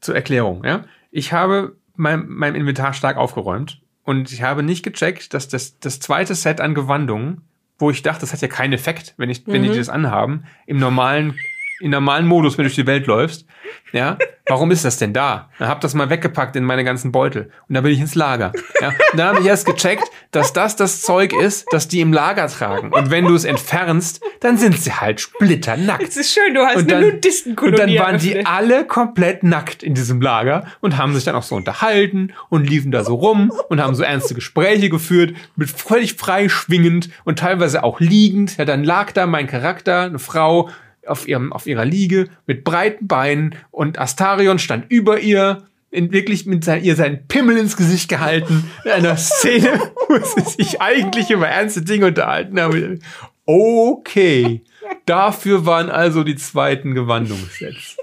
zur 0.00 0.14
Erklärung, 0.14 0.64
ja. 0.64 0.84
Ich 1.10 1.32
habe 1.32 1.76
mein, 1.96 2.26
mein 2.28 2.54
Inventar 2.54 2.92
stark 2.92 3.16
aufgeräumt 3.16 3.80
und 4.08 4.32
ich 4.32 4.42
habe 4.42 4.62
nicht 4.62 4.82
gecheckt, 4.82 5.34
dass 5.34 5.48
das, 5.48 5.78
das 5.78 6.00
zweite 6.00 6.34
Set 6.34 6.60
an 6.60 6.74
Gewandungen 6.74 7.42
wo 7.78 7.90
ich 7.90 8.02
dachte, 8.02 8.20
das 8.20 8.32
hat 8.32 8.40
ja 8.40 8.48
keinen 8.48 8.72
Effekt, 8.72 9.14
wenn 9.16 9.30
ich, 9.30 9.46
mhm. 9.46 9.52
wenn 9.52 9.62
die 9.62 9.68
das 9.68 9.88
anhaben, 9.88 10.44
im 10.66 10.78
normalen, 10.78 11.38
im 11.80 11.90
normalen 11.90 12.26
Modus, 12.26 12.58
wenn 12.58 12.64
du 12.64 12.68
durch 12.68 12.76
die 12.76 12.86
Welt 12.86 13.06
läufst. 13.06 13.46
Ja, 13.92 14.18
warum 14.46 14.70
ist 14.70 14.84
das 14.84 14.98
denn 14.98 15.12
da? 15.12 15.50
Dann 15.58 15.68
hab 15.68 15.80
das 15.80 15.94
mal 15.94 16.10
weggepackt 16.10 16.56
in 16.56 16.64
meine 16.64 16.84
ganzen 16.84 17.12
Beutel 17.12 17.50
und 17.68 17.74
da 17.74 17.80
bin 17.80 17.92
ich 17.92 18.00
ins 18.00 18.14
Lager. 18.14 18.52
Ja, 18.80 18.88
und 18.88 19.18
dann 19.18 19.28
habe 19.28 19.40
ich 19.40 19.46
erst 19.46 19.66
gecheckt, 19.66 20.04
dass 20.30 20.52
das 20.52 20.76
das 20.76 21.02
Zeug 21.02 21.32
ist, 21.32 21.66
das 21.70 21.88
die 21.88 22.00
im 22.00 22.12
Lager 22.12 22.48
tragen. 22.48 22.92
Und 22.92 23.10
wenn 23.10 23.24
du 23.24 23.34
es 23.34 23.44
entfernst, 23.44 24.20
dann 24.40 24.58
sind 24.58 24.78
sie 24.78 24.92
halt 24.92 25.20
splitternackt. 25.20 26.06
Das 26.06 26.16
ist 26.16 26.32
schön, 26.32 26.54
du 26.54 26.60
hast 26.60 26.76
und 26.76 26.92
eine 26.92 27.12
Nudistenkolonie. 27.12 27.80
Und 27.80 27.96
dann 27.96 28.06
waren 28.06 28.18
die 28.18 28.44
alle 28.44 28.84
komplett 28.84 29.42
nackt 29.42 29.82
in 29.82 29.94
diesem 29.94 30.20
Lager 30.20 30.66
und 30.80 30.98
haben 30.98 31.14
sich 31.14 31.24
dann 31.24 31.34
auch 31.34 31.42
so 31.42 31.56
unterhalten 31.56 32.32
und 32.50 32.68
liefen 32.68 32.90
da 32.90 33.04
so 33.04 33.14
rum 33.14 33.52
und 33.68 33.82
haben 33.82 33.94
so 33.94 34.02
ernste 34.02 34.34
Gespräche 34.34 34.90
geführt, 34.90 35.34
mit 35.56 35.70
völlig 35.70 36.14
frei 36.14 36.48
schwingend 36.48 37.10
und 37.24 37.38
teilweise 37.38 37.84
auch 37.84 38.00
liegend. 38.00 38.56
Ja, 38.58 38.64
dann 38.64 38.84
lag 38.84 39.12
da 39.12 39.26
mein 39.26 39.46
Charakter, 39.46 40.02
eine 40.02 40.18
Frau, 40.18 40.68
auf, 41.08 41.26
ihrem, 41.26 41.52
auf 41.52 41.66
ihrer 41.66 41.84
Liege 41.84 42.28
mit 42.46 42.64
breiten 42.64 43.06
Beinen 43.06 43.54
und 43.70 43.98
Astarion 43.98 44.58
stand 44.58 44.90
über 44.90 45.20
ihr, 45.20 45.64
in, 45.90 46.12
wirklich 46.12 46.46
mit 46.46 46.64
sein, 46.64 46.84
ihr 46.84 46.96
seinen 46.96 47.26
Pimmel 47.28 47.56
ins 47.56 47.76
Gesicht 47.76 48.08
gehalten, 48.08 48.70
in 48.84 48.90
einer 48.90 49.16
Szene, 49.18 49.80
wo 50.08 50.18
sie 50.18 50.50
sich 50.50 50.80
eigentlich 50.80 51.30
über 51.30 51.48
ernste 51.48 51.82
Dinge 51.82 52.06
unterhalten 52.06 52.60
haben. 52.60 53.00
Okay, 53.46 54.62
dafür 55.06 55.64
waren 55.64 55.90
also 55.90 56.24
die 56.24 56.36
zweiten 56.36 56.94
Gewandungssets. 56.94 57.96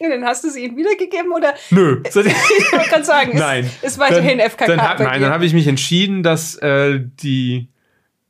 Und 0.00 0.08
dann 0.08 0.24
hast 0.24 0.44
du 0.44 0.50
sie 0.50 0.64
ihnen 0.64 0.78
wiedergegeben 0.78 1.30
oder? 1.30 1.54
Nö. 1.68 2.00
ich 2.02 2.14
wollte 2.14 2.88
gerade 2.88 3.04
sagen, 3.04 3.36
nein. 3.36 3.64
Ist, 3.64 3.84
ist 3.84 3.98
weiterhin 3.98 4.38
dann, 4.38 4.48
FKK. 4.48 4.66
Dann, 4.66 4.78
nein, 5.04 5.20
dann 5.20 5.30
habe 5.30 5.44
ich 5.44 5.52
mich 5.52 5.66
entschieden, 5.66 6.22
dass 6.22 6.56
äh, 6.56 7.00
die 7.22 7.68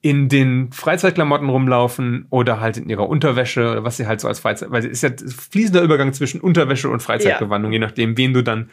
in 0.03 0.29
den 0.29 0.73
Freizeitklamotten 0.73 1.49
rumlaufen 1.49 2.27
oder 2.31 2.61
halt 2.61 2.79
in 2.79 2.89
ihrer 2.89 3.09
Unterwäsche 3.09 3.71
oder 3.71 3.85
was 3.85 3.99
sie 3.99 4.07
halt 4.07 4.21
so 4.21 4.29
als 4.29 4.41
Freizeit, 4.41 4.71
weil 4.71 4.87
es 4.87 5.03
ist 5.03 5.03
ja 5.03 5.11
fließender 5.11 5.83
Übergang 5.83 6.13
zwischen 6.15 6.41
Unterwäsche 6.41 6.89
und 6.89 7.03
Freizeitgewandung, 7.03 7.73
ja. 7.73 7.77
je 7.77 7.87
nachdem, 7.87 8.17
wen 8.17 8.33
du 8.33 8.43
dann 8.43 8.71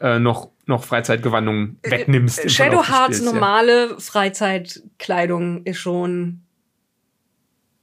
äh, 0.00 0.18
noch, 0.18 0.48
noch 0.64 0.84
Freizeitgewandung 0.84 1.76
äh, 1.82 1.90
wegnimmst. 1.90 2.46
Äh, 2.46 2.48
Shadow 2.48 2.88
Hearts 2.88 3.20
normale 3.20 3.90
ja. 3.90 3.98
Freizeitkleidung 3.98 5.64
ist 5.64 5.78
schon 5.78 6.40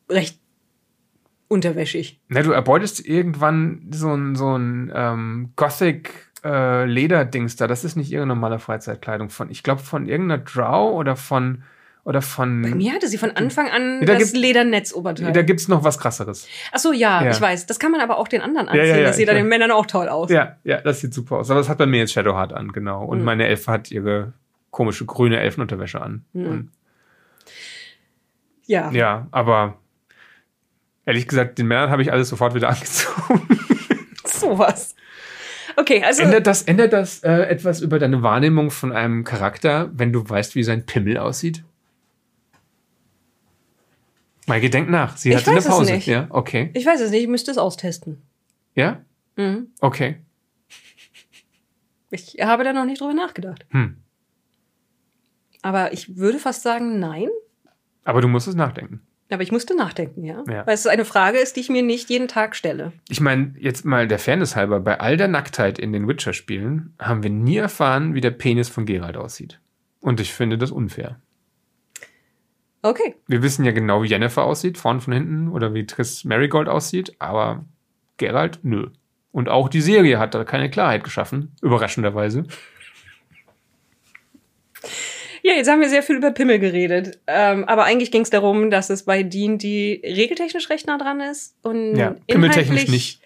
recht 0.10 0.40
unterwäschig. 1.48 2.20
Na, 2.30 2.42
du 2.42 2.52
erbeutest 2.52 3.06
irgendwann 3.06 3.88
so 3.92 4.12
ein, 4.12 4.36
so 4.36 4.58
ein 4.58 4.92
ähm, 4.96 5.54
Gothic 5.56 6.32
äh, 6.44 6.86
Lederdings 6.86 7.56
da. 7.56 7.68
Das 7.68 7.84
ist 7.84 7.96
nicht 7.96 8.12
ihre 8.12 8.26
normale 8.26 8.58
Freizeitkleidung 8.58 9.30
von, 9.30 9.52
ich 9.52 9.62
glaube, 9.62 9.82
von 9.82 10.08
irgendeiner 10.08 10.44
Drow 10.44 10.96
oder 10.96 11.16
von 11.16 11.64
oder 12.08 12.22
von. 12.22 12.62
Bei 12.62 12.70
mir 12.70 12.94
hatte 12.94 13.10
sie 13.10 13.18
von 13.18 13.32
Anfang 13.32 13.70
an 13.70 14.06
da 14.06 14.16
das 14.16 14.32
Ledernetzoberteil. 14.32 15.34
Da 15.34 15.42
gibt's 15.42 15.68
noch 15.68 15.84
was 15.84 16.00
krasseres. 16.00 16.48
Ach 16.72 16.80
so, 16.80 16.94
ja, 16.94 17.22
ja, 17.22 17.32
ich 17.32 17.42
weiß. 17.42 17.66
Das 17.66 17.80
kann 17.80 17.92
man 17.92 18.00
aber 18.00 18.18
auch 18.18 18.30
den 18.30 18.40
anderen 18.40 18.70
anziehen. 18.70 18.86
Ja, 18.86 18.96
ja, 18.96 19.04
das 19.04 19.18
sieht 19.18 19.30
an 19.30 19.36
den 19.36 19.50
Männern 19.50 19.72
auch 19.72 19.86
toll 19.86 20.08
aus. 20.08 20.32
Ja, 20.32 20.56
ja, 20.64 20.80
das 20.80 21.02
sieht 21.02 21.14
super 21.14 21.40
aus. 21.40 21.52
Aber 21.52 21.60
das 21.60 21.68
hat 21.68 21.78
bei 21.78 21.86
mir 21.86 22.00
jetzt 22.00 22.14
Shadowheart 22.14 22.54
an, 22.54 22.72
genau. 22.72 23.04
Und 23.04 23.20
mhm. 23.20 23.26
meine 23.26 23.46
Elfe 23.46 23.70
hat 23.70 23.92
ihre 23.92 24.32
komische 24.72 25.06
grüne 25.06 25.42
Elfenunterwäsche 25.42 26.02
an. 26.02 26.24
Mhm. 26.32 26.70
Ja. 28.68 28.90
Ja, 28.92 29.28
aber 29.32 29.78
ehrlich 31.06 31.28
gesagt, 31.28 31.58
den 31.58 31.68
Männern 31.68 31.90
habe 31.90 32.02
ich 32.02 32.14
alles 32.14 32.30
sofort 32.30 32.56
wieder 32.56 32.70
angezogen. 32.70 33.50
Sowas. 34.24 34.96
Okay, 35.76 36.04
also. 36.06 36.24
Ändert 36.24 36.48
das, 36.48 36.64
ändert 36.64 36.94
das 36.94 37.22
äh, 37.22 37.34
etwas 37.34 37.82
über 37.82 38.00
deine 38.00 38.24
Wahrnehmung 38.24 38.72
von 38.72 38.94
einem 38.94 39.26
Charakter, 39.26 39.90
wenn 39.94 40.14
du 40.14 40.28
weißt, 40.28 40.56
wie 40.56 40.64
sein 40.64 40.86
Pimmel 40.86 41.18
aussieht? 41.18 41.66
Maike, 44.48 44.70
denk 44.70 44.90
nach. 44.90 45.18
Sie 45.18 45.36
hatte 45.36 45.52
eine 45.52 45.62
Pause. 45.62 45.92
Es 45.92 45.98
nicht. 45.98 46.08
Ja, 46.08 46.28
okay. 46.30 46.72
Ich 46.74 46.86
weiß 46.86 47.02
es 47.02 47.12
nicht, 47.12 47.24
ich 47.24 47.28
müsste 47.28 47.52
es 47.52 47.58
austesten. 47.58 48.22
Ja? 48.76 49.02
Mhm. 49.36 49.68
Okay. 49.82 50.18
Ich 52.10 52.38
habe 52.42 52.64
da 52.64 52.74
noch 52.74 52.86
nicht 52.86 53.02
drüber 53.02 53.14
nachgedacht. 53.14 53.66
Hm. 53.70 53.98
Aber 55.62 55.92
ich 55.92 56.16
würde 56.16 56.40
fast 56.40 56.64
sagen, 56.64 57.00
nein. 57.00 57.28
Aber 58.06 58.22
du 58.22 58.30
musst 58.30 58.48
es 58.48 58.56
nachdenken. 58.56 59.02
Aber 59.30 59.44
ich 59.44 59.52
musste 59.52 59.76
nachdenken, 59.76 60.24
ja? 60.24 60.44
ja. 60.48 60.66
Weil 60.66 60.76
es 60.76 60.88
eine 60.88 61.04
Frage 61.04 61.38
ist, 61.38 61.58
die 61.58 61.60
ich 61.60 61.70
mir 61.70 61.84
nicht 61.84 62.10
jeden 62.10 62.30
Tag 62.30 62.56
stelle. 62.56 62.94
Ich 63.10 63.20
meine, 63.20 63.54
jetzt 63.60 63.84
mal 63.84 64.08
der 64.08 64.20
Fairness 64.20 64.56
halber, 64.56 64.80
bei 64.80 65.02
all 65.02 65.18
der 65.18 65.28
Nacktheit 65.28 65.78
in 65.78 65.92
den 65.92 66.08
Witcher-Spielen 66.08 66.94
haben 66.98 67.24
wir 67.24 67.30
nie 67.30 67.58
erfahren, 67.58 68.14
wie 68.14 68.22
der 68.22 68.32
Penis 68.32 68.70
von 68.70 68.86
Geralt 68.86 69.18
aussieht. 69.18 69.60
Und 70.00 70.22
ich 70.22 70.34
finde 70.34 70.58
das 70.58 70.72
unfair. 70.72 71.20
Okay. 72.82 73.16
Wir 73.28 73.42
wissen 73.42 73.66
ja 73.66 73.72
genau, 73.72 74.04
wie 74.04 74.08
Jennifer 74.08 74.44
aussieht, 74.44 74.78
vorn 74.78 75.02
von 75.02 75.14
hinten, 75.14 75.50
oder 75.50 75.74
wie 75.74 75.86
Triss 75.86 76.24
Marigold 76.24 76.70
aussieht, 76.70 77.16
aber 77.20 77.66
Geralt, 78.18 78.60
nö. 78.64 78.88
Und 79.32 79.50
auch 79.50 79.70
die 79.70 79.82
Serie 79.82 80.20
hat 80.20 80.34
da 80.34 80.44
keine 80.44 80.70
Klarheit 80.70 81.04
geschaffen, 81.04 81.52
überraschenderweise. 81.62 82.46
Ja, 85.44 85.54
jetzt 85.54 85.70
haben 85.70 85.80
wir 85.80 85.90
sehr 85.90 86.04
viel 86.04 86.18
über 86.18 86.32
Pimmel 86.32 86.60
geredet. 86.60 87.20
Ähm, 87.28 87.64
aber 87.66 87.86
eigentlich 87.86 88.12
ging 88.12 88.24
es 88.24 88.30
darum, 88.30 88.70
dass 88.70 88.90
es 88.90 89.04
bei 89.04 89.24
D&D 89.24 90.02
regeltechnisch 90.04 90.70
recht 90.70 90.88
nah 90.88 90.98
dran 90.98 91.22
ist. 91.22 91.56
Und 91.62 91.96
ja, 91.96 92.16
pimmeltechnisch 92.28 92.88
nicht. 92.88 93.22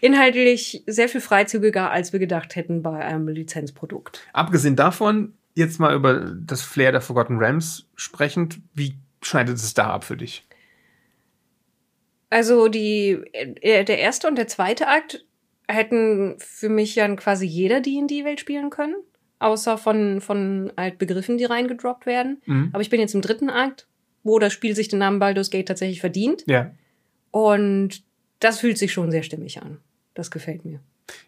Inhaltlich 0.00 0.82
sehr 0.86 1.08
viel 1.08 1.20
freizügiger, 1.20 1.90
als 1.90 2.12
wir 2.12 2.20
gedacht 2.20 2.56
hätten 2.56 2.82
bei 2.82 3.04
einem 3.04 3.28
Lizenzprodukt. 3.28 4.26
Abgesehen 4.32 4.76
davon, 4.76 5.34
jetzt 5.56 5.80
mal 5.80 5.94
über 5.94 6.34
das 6.38 6.62
Flair 6.62 6.92
der 6.92 7.00
Forgotten 7.00 7.38
Realms 7.38 7.88
sprechend, 7.96 8.60
wie 8.74 8.94
schneidet 9.22 9.56
es 9.56 9.74
da 9.74 9.90
ab 9.90 10.04
für 10.04 10.16
dich? 10.16 10.46
Also 12.30 12.68
die, 12.68 13.22
äh, 13.32 13.84
der 13.84 13.98
erste 13.98 14.28
und 14.28 14.36
der 14.36 14.48
zweite 14.48 14.86
Akt 14.88 15.24
hätten 15.68 16.36
für 16.38 16.68
mich 16.68 16.94
ja 16.94 17.12
quasi 17.16 17.46
jeder 17.46 17.80
D&D-Welt 17.80 18.38
spielen 18.38 18.70
können. 18.70 18.96
Außer 19.38 19.76
von, 19.76 20.20
von 20.20 20.72
halt 20.76 20.98
Begriffen, 20.98 21.36
die 21.36 21.44
reingedroppt 21.44 22.06
werden. 22.06 22.40
Mhm. 22.46 22.70
Aber 22.72 22.80
ich 22.80 22.90
bin 22.90 23.00
jetzt 23.00 23.14
im 23.14 23.20
dritten 23.20 23.50
Akt, 23.50 23.86
wo 24.22 24.38
das 24.38 24.52
Spiel 24.52 24.74
sich 24.74 24.88
den 24.88 24.98
Namen 24.98 25.18
Baldur's 25.18 25.50
Gate 25.50 25.68
tatsächlich 25.68 26.00
verdient. 26.00 26.44
Ja. 26.46 26.70
Und 27.30 28.02
das 28.40 28.60
fühlt 28.60 28.78
sich 28.78 28.92
schon 28.92 29.10
sehr 29.10 29.22
stimmig 29.22 29.60
an. 29.60 29.78
Das 30.14 30.30
gefällt 30.30 30.64
mir. 30.64 30.80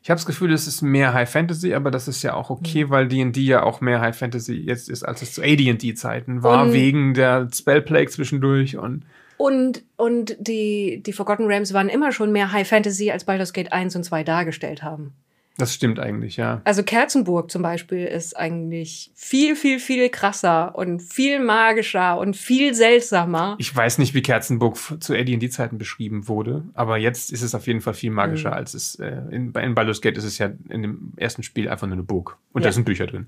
Ich 0.03 0.11
habe 0.11 0.19
das 0.19 0.27
Gefühl, 0.27 0.53
es 0.53 0.67
ist 0.67 0.83
mehr 0.83 1.13
High 1.13 1.31
Fantasy, 1.31 1.75
aber 1.75 1.91
das 1.91 2.09
ist 2.09 2.23
ja 2.23 2.35
auch 2.35 2.51
okay, 2.51 2.85
mhm. 2.85 2.91
weil 2.91 3.09
D&D 3.09 3.41
ja 3.41 3.63
auch 3.63 3.81
mehr 3.81 4.01
High 4.01 4.17
Fantasy 4.17 4.55
jetzt 4.55 4.89
ist, 4.89 5.05
als 5.05 5.23
es 5.23 5.35
zu 5.35 5.43
AD&D-Zeiten 5.43 6.43
war, 6.43 6.65
und 6.65 6.73
wegen 6.73 7.15
der 7.15 7.49
Spellplague 7.53 8.11
zwischendurch 8.11 8.77
und 8.77 9.05
und, 9.37 9.85
und 9.97 10.37
die, 10.41 11.01
die 11.01 11.13
Forgotten 11.13 11.47
Realms 11.47 11.73
waren 11.73 11.89
immer 11.89 12.11
schon 12.11 12.33
mehr 12.33 12.51
High 12.51 12.69
Fantasy, 12.69 13.13
als 13.13 13.25
Baldur's 13.25 13.53
Gate 13.53 13.73
1 13.73 13.95
und 13.95 14.03
2 14.03 14.25
dargestellt 14.25 14.83
haben. 14.83 15.15
Das 15.59 15.75
stimmt 15.75 15.99
eigentlich, 15.99 16.37
ja. 16.37 16.63
Also 16.63 16.85
Kerzenburg 16.85 17.51
zum 17.51 17.63
Beispiel 17.63 18.07
ist 18.07 18.37
eigentlich 18.37 19.11
viel, 19.17 19.57
viel, 19.57 19.81
viel 19.81 20.09
krasser 20.09 20.77
und 20.77 21.03
viel 21.03 21.41
magischer 21.41 22.17
und 22.17 22.37
viel 22.37 22.75
seltsamer. 22.75 23.57
Ich 23.59 23.75
weiß 23.75 23.99
nicht, 23.99 24.15
wie 24.15 24.23
Kerzenburg 24.23 24.79
zu 25.01 25.15
AD&D-Zeiten 25.15 25.77
beschrieben 25.77 26.29
wurde, 26.29 26.63
aber 26.75 26.97
jetzt 26.97 27.33
ist 27.33 27.43
es 27.43 27.57
auf 27.57 27.67
jeden 27.67 27.81
Fall 27.81 27.95
viel 27.95 28.13
magischer, 28.13 28.51
mhm. 28.51 28.55
als 28.55 28.75
es 28.75 28.95
äh, 29.01 29.21
in, 29.33 29.53
in 29.53 29.75
Baldur's 29.75 30.01
Gate 30.01 30.17
ist 30.17 30.25
es 30.25 30.39
ja 30.39 30.53
in 30.69 30.83
dem 30.83 31.13
ersten 31.17 31.43
Spiel 31.43 31.69
einfach 31.69 31.89
nur 31.89 31.95
eine 31.95 32.05
Burg 32.05 32.39
und 32.53 32.63
ja. 32.63 32.69
da 32.69 32.73
sind 32.73 32.85
Bücher 32.85 33.09
drin. 33.09 33.27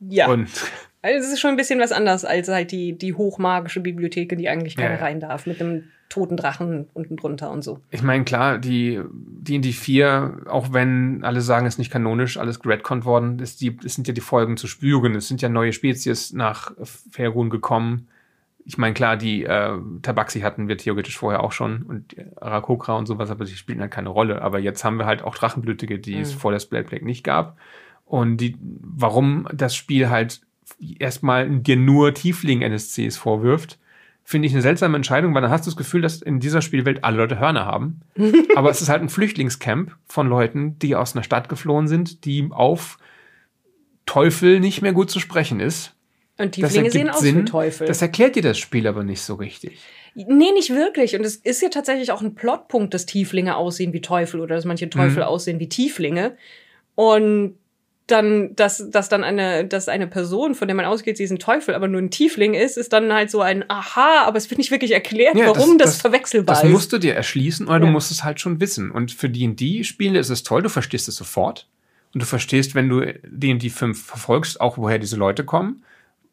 Ja. 0.00 0.28
Und 0.28 0.48
also 1.02 1.26
es 1.26 1.32
ist 1.32 1.40
schon 1.40 1.50
ein 1.50 1.56
bisschen 1.58 1.80
was 1.80 1.92
anderes 1.92 2.24
als 2.24 2.48
halt 2.48 2.72
die, 2.72 2.96
die 2.96 3.12
hochmagische 3.12 3.80
Bibliothek, 3.80 4.32
in 4.32 4.38
die 4.38 4.48
eigentlich 4.48 4.76
keiner 4.76 4.94
ja. 4.96 5.00
rein 5.00 5.20
darf, 5.20 5.44
mit 5.44 5.60
einem 5.60 5.84
toten 6.08 6.36
Drachen 6.36 6.88
unten 6.94 7.16
drunter 7.16 7.50
und 7.50 7.62
so. 7.62 7.80
Ich 7.90 8.02
meine, 8.02 8.24
klar, 8.24 8.58
die, 8.58 9.00
die 9.12 9.56
in 9.56 9.62
die 9.62 9.72
vier, 9.72 10.40
auch 10.48 10.72
wenn 10.72 11.22
alle 11.22 11.40
sagen, 11.40 11.66
es 11.66 11.74
ist 11.74 11.78
nicht 11.78 11.90
kanonisch, 11.90 12.38
alles 12.38 12.60
geredconnt 12.60 13.04
worden, 13.04 13.38
ist 13.38 13.60
die, 13.60 13.76
es 13.84 13.94
sind 13.94 14.08
ja 14.08 14.14
die 14.14 14.20
Folgen 14.20 14.56
zu 14.56 14.66
spüren. 14.66 15.14
Es 15.14 15.28
sind 15.28 15.42
ja 15.42 15.48
neue 15.48 15.72
Spezies 15.72 16.32
nach 16.32 16.72
Faerun 17.10 17.50
gekommen. 17.50 18.08
Ich 18.64 18.78
meine, 18.78 18.94
klar, 18.94 19.16
die 19.16 19.44
äh, 19.44 19.78
Tabaxi 20.02 20.40
hatten 20.40 20.68
wir 20.68 20.76
theoretisch 20.76 21.16
vorher 21.18 21.42
auch 21.42 21.52
schon 21.52 21.82
und 21.82 22.16
Arakokra 22.40 22.96
und 22.96 23.06
sowas, 23.06 23.30
aber 23.30 23.44
die 23.44 23.54
spielen 23.54 23.80
halt 23.80 23.90
keine 23.90 24.10
Rolle. 24.10 24.42
Aber 24.42 24.58
jetzt 24.58 24.84
haben 24.84 24.98
wir 24.98 25.06
halt 25.06 25.22
auch 25.22 25.36
Drachenblütige, 25.36 25.98
die 25.98 26.16
mhm. 26.16 26.22
es 26.22 26.32
vor 26.32 26.52
der 26.52 26.60
Spellplague 26.60 27.04
nicht 27.04 27.24
gab. 27.24 27.56
Und 28.04 28.38
die, 28.38 28.56
warum 28.60 29.46
das 29.52 29.74
Spiel 29.74 30.08
halt 30.08 30.40
erstmal 30.98 31.50
dir 31.50 31.76
nur 31.76 32.14
Tiefling-NSCs 32.14 33.16
vorwirft, 33.18 33.78
finde 34.28 34.46
ich 34.46 34.52
eine 34.52 34.60
seltsame 34.60 34.94
Entscheidung, 34.94 35.34
weil 35.34 35.40
dann 35.40 35.50
hast 35.50 35.64
du 35.64 35.70
das 35.70 35.76
Gefühl, 35.78 36.02
dass 36.02 36.20
in 36.20 36.38
dieser 36.38 36.60
Spielwelt 36.60 37.02
alle 37.02 37.16
Leute 37.16 37.40
Hörner 37.40 37.64
haben. 37.64 38.02
Aber 38.56 38.68
es 38.68 38.82
ist 38.82 38.90
halt 38.90 39.00
ein 39.00 39.08
Flüchtlingscamp 39.08 39.96
von 40.06 40.28
Leuten, 40.28 40.78
die 40.80 40.96
aus 40.96 41.16
einer 41.16 41.22
Stadt 41.22 41.48
geflohen 41.48 41.88
sind, 41.88 42.26
die 42.26 42.46
auf 42.50 42.98
Teufel 44.04 44.60
nicht 44.60 44.82
mehr 44.82 44.92
gut 44.92 45.10
zu 45.10 45.18
sprechen 45.18 45.60
ist. 45.60 45.94
Und 46.36 46.52
Tieflinge 46.52 46.90
sehen 46.90 47.08
aus 47.08 47.20
Sinn. 47.20 47.40
wie 47.40 47.44
Teufel. 47.46 47.86
Das 47.86 48.02
erklärt 48.02 48.36
dir 48.36 48.42
das 48.42 48.58
Spiel 48.58 48.86
aber 48.86 49.02
nicht 49.02 49.22
so 49.22 49.34
richtig. 49.34 49.78
Nee, 50.14 50.52
nicht 50.52 50.68
wirklich. 50.68 51.16
Und 51.16 51.24
es 51.24 51.36
ist 51.36 51.62
ja 51.62 51.70
tatsächlich 51.70 52.12
auch 52.12 52.20
ein 52.20 52.34
Plotpunkt, 52.34 52.92
dass 52.92 53.06
Tieflinge 53.06 53.56
aussehen 53.56 53.94
wie 53.94 54.02
Teufel 54.02 54.40
oder 54.40 54.56
dass 54.56 54.66
manche 54.66 54.90
Teufel 54.90 55.22
mhm. 55.22 55.28
aussehen 55.28 55.58
wie 55.58 55.70
Tieflinge. 55.70 56.36
Und 56.94 57.54
dann, 58.10 58.56
dass, 58.56 58.90
dass 58.90 59.08
dann 59.08 59.22
eine, 59.22 59.66
dass 59.66 59.88
eine 59.88 60.06
Person, 60.06 60.54
von 60.54 60.66
der 60.66 60.74
man 60.74 60.86
ausgeht, 60.86 61.16
sie 61.16 61.24
ist 61.24 61.30
ein 61.30 61.38
Teufel, 61.38 61.74
aber 61.74 61.88
nur 61.88 62.00
ein 62.00 62.10
Tiefling 62.10 62.54
ist, 62.54 62.76
ist 62.76 62.92
dann 62.92 63.12
halt 63.12 63.30
so 63.30 63.40
ein 63.40 63.64
Aha, 63.68 64.24
aber 64.26 64.38
es 64.38 64.50
wird 64.50 64.58
nicht 64.58 64.70
wirklich 64.70 64.92
erklärt, 64.92 65.36
ja, 65.36 65.46
warum 65.46 65.78
das, 65.78 65.92
das, 65.92 66.00
verwechselbar 66.00 66.54
das 66.54 66.64
ist. 66.64 66.68
Das 66.68 66.72
musst 66.72 66.92
du 66.92 66.98
dir 66.98 67.14
erschließen 67.14 67.66
oder 67.66 67.76
ja. 67.76 67.80
du 67.80 67.86
musst 67.86 68.10
es 68.10 68.24
halt 68.24 68.40
schon 68.40 68.60
wissen. 68.60 68.90
Und 68.90 69.12
für 69.12 69.28
D&D-Spiele 69.28 70.18
ist 70.18 70.30
es 70.30 70.42
toll, 70.42 70.62
du 70.62 70.70
verstehst 70.70 71.08
es 71.08 71.16
sofort. 71.16 71.68
Und 72.14 72.22
du 72.22 72.26
verstehst, 72.26 72.74
wenn 72.74 72.88
du 72.88 73.02
D&D 73.24 73.68
5 73.68 74.02
verfolgst, 74.02 74.60
auch 74.60 74.78
woher 74.78 74.98
diese 74.98 75.16
Leute 75.16 75.44
kommen, 75.44 75.84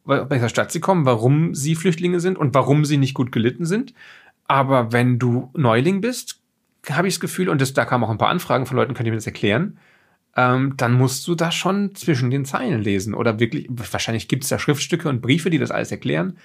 bei 0.05 0.29
welcher 0.29 0.49
Stadt 0.49 0.71
sie 0.71 0.79
kommen, 0.79 1.05
warum 1.05 1.53
sie 1.55 1.75
Flüchtlinge 1.75 2.19
sind 2.19 2.37
und 2.37 2.53
warum 2.53 2.85
sie 2.85 2.97
nicht 2.97 3.13
gut 3.13 3.31
gelitten 3.31 3.65
sind. 3.65 3.93
Aber 4.47 4.93
wenn 4.93 5.19
du 5.19 5.49
Neuling 5.53 6.01
bist, 6.01 6.39
habe 6.89 7.07
ich 7.07 7.15
das 7.15 7.19
Gefühl, 7.19 7.49
und 7.49 7.59
das, 7.59 7.73
da 7.73 7.85
kamen 7.85 8.03
auch 8.03 8.09
ein 8.09 8.17
paar 8.17 8.29
Anfragen 8.29 8.65
von 8.65 8.77
Leuten, 8.77 8.93
könnt 8.93 9.07
ihr 9.07 9.11
mir 9.11 9.17
das 9.17 9.25
erklären, 9.25 9.77
ähm, 10.35 10.73
dann 10.77 10.93
musst 10.93 11.27
du 11.27 11.35
das 11.35 11.55
schon 11.55 11.95
zwischen 11.95 12.29
den 12.29 12.45
Zeilen 12.45 12.81
lesen. 12.81 13.13
Oder 13.13 13.39
wirklich, 13.39 13.67
wahrscheinlich 13.69 14.27
gibt 14.27 14.43
es 14.43 14.49
da 14.49 14.59
Schriftstücke 14.59 15.07
und 15.09 15.21
Briefe, 15.21 15.49
die 15.49 15.59
das 15.59 15.71
alles 15.71 15.91
erklären. 15.91 16.37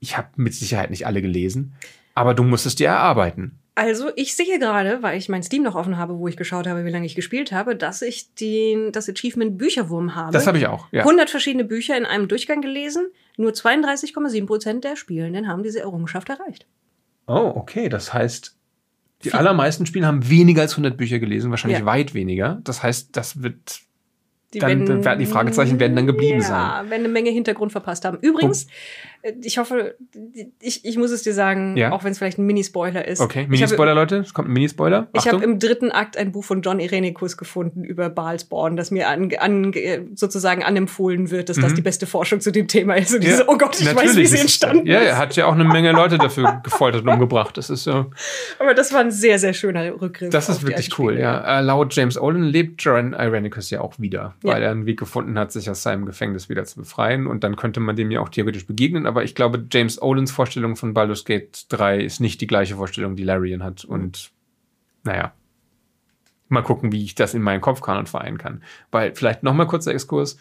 Ich 0.00 0.16
habe 0.16 0.28
mit 0.36 0.54
Sicherheit 0.54 0.90
nicht 0.90 1.06
alle 1.06 1.22
gelesen, 1.22 1.74
aber 2.14 2.34
du 2.34 2.42
musst 2.42 2.66
es 2.66 2.74
dir 2.74 2.88
erarbeiten. 2.88 3.58
Also 3.74 4.10
ich 4.16 4.36
sehe 4.36 4.58
gerade, 4.58 5.02
weil 5.02 5.16
ich 5.16 5.30
mein 5.30 5.42
Steam 5.42 5.62
noch 5.62 5.76
offen 5.76 5.96
habe, 5.96 6.18
wo 6.18 6.28
ich 6.28 6.36
geschaut 6.36 6.66
habe, 6.66 6.84
wie 6.84 6.90
lange 6.90 7.06
ich 7.06 7.14
gespielt 7.14 7.52
habe, 7.52 7.74
dass 7.74 8.02
ich 8.02 8.34
den, 8.34 8.92
das 8.92 9.08
Achievement 9.08 9.56
Bücherwurm 9.56 10.14
habe. 10.14 10.32
Das 10.32 10.46
habe 10.46 10.58
ich 10.58 10.66
auch, 10.66 10.88
ja. 10.92 11.00
100 11.00 11.30
verschiedene 11.30 11.64
Bücher 11.64 11.96
in 11.96 12.04
einem 12.04 12.28
Durchgang 12.28 12.60
gelesen. 12.60 13.06
Nur 13.38 13.52
32,7 13.52 14.46
Prozent 14.46 14.84
der 14.84 14.96
Spielenden 14.96 15.48
haben 15.48 15.62
diese 15.62 15.80
Errungenschaft 15.80 16.28
erreicht. 16.28 16.66
Oh, 17.26 17.52
okay. 17.54 17.88
Das 17.88 18.12
heißt, 18.12 18.56
die 19.24 19.32
allermeisten 19.32 19.86
Spiele 19.86 20.06
haben 20.06 20.28
weniger 20.28 20.62
als 20.62 20.72
100 20.72 20.96
Bücher 20.96 21.18
gelesen, 21.18 21.50
wahrscheinlich 21.50 21.80
ja. 21.80 21.86
weit 21.86 22.14
weniger. 22.14 22.60
Das 22.64 22.82
heißt, 22.82 23.16
das 23.16 23.42
wird 23.42 23.80
die, 24.54 24.58
dann, 24.58 25.04
werden, 25.04 25.18
die 25.18 25.26
Fragezeichen 25.26 25.80
werden 25.80 25.96
dann 25.96 26.06
geblieben 26.06 26.40
ja, 26.40 26.46
sein. 26.46 26.60
Ja, 26.60 26.90
werden 26.90 27.04
eine 27.04 27.08
Menge 27.08 27.30
Hintergrund 27.30 27.72
verpasst 27.72 28.04
haben. 28.04 28.18
Übrigens, 28.20 28.66
ich 29.42 29.58
hoffe, 29.58 29.96
ich, 30.60 30.84
ich 30.84 30.96
muss 30.96 31.10
es 31.10 31.22
dir 31.22 31.34
sagen, 31.34 31.76
ja. 31.76 31.92
auch 31.92 32.04
wenn 32.04 32.12
es 32.12 32.18
vielleicht 32.18 32.38
ein 32.38 32.46
Minispoiler 32.46 33.06
ist. 33.06 33.20
Okay, 33.20 33.46
Minispoiler, 33.48 33.94
Leute. 33.94 34.18
Es 34.18 34.34
kommt 34.34 34.48
ein 34.48 34.52
Minispoiler. 34.52 35.08
Ich 35.14 35.26
habe 35.26 35.42
im 35.42 35.58
dritten 35.58 35.90
Akt 35.90 36.16
ein 36.16 36.32
Buch 36.32 36.44
von 36.44 36.62
John 36.62 36.80
Irenicus 36.80 37.36
gefunden 37.36 37.84
über 37.84 38.10
Baalsborn, 38.10 38.76
das 38.76 38.90
mir 38.90 39.08
an, 39.08 39.32
an, 39.38 39.72
sozusagen 40.14 40.62
anempfohlen 40.62 41.30
wird, 41.30 41.48
dass 41.48 41.56
mhm. 41.56 41.62
das 41.62 41.74
die 41.74 41.82
beste 41.82 42.06
Forschung 42.06 42.40
zu 42.40 42.52
dem 42.52 42.68
Thema 42.68 42.94
ist. 42.94 43.14
Und 43.14 43.24
ja, 43.24 43.30
diese, 43.30 43.48
oh 43.48 43.56
Gott, 43.56 43.80
ich 43.80 43.94
weiß, 43.94 44.16
wie 44.16 44.26
sie 44.26 44.38
entstanden 44.38 44.86
ist. 44.86 44.92
Ja, 44.92 45.00
er 45.00 45.18
hat 45.18 45.36
ja 45.36 45.46
auch 45.46 45.54
eine 45.54 45.64
Menge 45.64 45.92
Leute 45.92 46.18
dafür 46.18 46.60
gefoltert 46.64 47.02
und 47.02 47.08
umgebracht. 47.08 47.56
Das 47.56 47.70
ist 47.70 47.84
so. 47.84 48.06
Aber 48.58 48.74
das 48.74 48.92
war 48.92 49.00
ein 49.00 49.10
sehr, 49.10 49.38
sehr 49.38 49.54
schöner 49.54 50.00
Rückgriff. 50.00 50.30
Das 50.30 50.48
ist 50.48 50.66
wirklich 50.66 50.98
cool, 50.98 51.18
ja. 51.18 51.58
Äh, 51.58 51.62
laut 51.62 51.94
James 51.94 52.20
Olin 52.20 52.44
lebt 52.44 52.82
John 52.82 53.12
Irenicus 53.12 53.70
ja 53.70 53.80
auch 53.80 53.98
wieder 53.98 54.34
weil 54.42 54.62
er 54.62 54.70
einen 54.70 54.86
Weg 54.86 54.98
gefunden 54.98 55.38
hat, 55.38 55.52
sich 55.52 55.68
aus 55.70 55.82
seinem 55.82 56.06
Gefängnis 56.06 56.48
wieder 56.48 56.64
zu 56.64 56.80
befreien. 56.80 57.26
Und 57.26 57.44
dann 57.44 57.56
könnte 57.56 57.80
man 57.80 57.96
dem 57.96 58.10
ja 58.10 58.20
auch 58.20 58.28
theoretisch 58.28 58.66
begegnen. 58.66 59.06
Aber 59.12 59.24
ich 59.24 59.34
glaube, 59.34 59.62
James 59.70 60.00
Olins 60.00 60.30
Vorstellung 60.30 60.74
von 60.74 60.94
Baldur's 60.94 61.26
Gate 61.26 61.66
3 61.68 62.00
ist 62.00 62.18
nicht 62.18 62.40
die 62.40 62.46
gleiche 62.46 62.76
Vorstellung, 62.76 63.14
die 63.14 63.24
Larian 63.24 63.62
hat. 63.62 63.84
Und 63.84 64.30
naja, 65.04 65.34
mal 66.48 66.62
gucken, 66.62 66.92
wie 66.92 67.04
ich 67.04 67.14
das 67.14 67.34
in 67.34 67.42
meinen 67.42 67.60
Kopfkanon 67.60 68.06
vereinen 68.06 68.38
kann. 68.38 68.62
Weil 68.90 69.14
vielleicht 69.14 69.42
noch 69.42 69.52
mal 69.52 69.66
kurzer 69.66 69.92
Exkurs. 69.92 70.38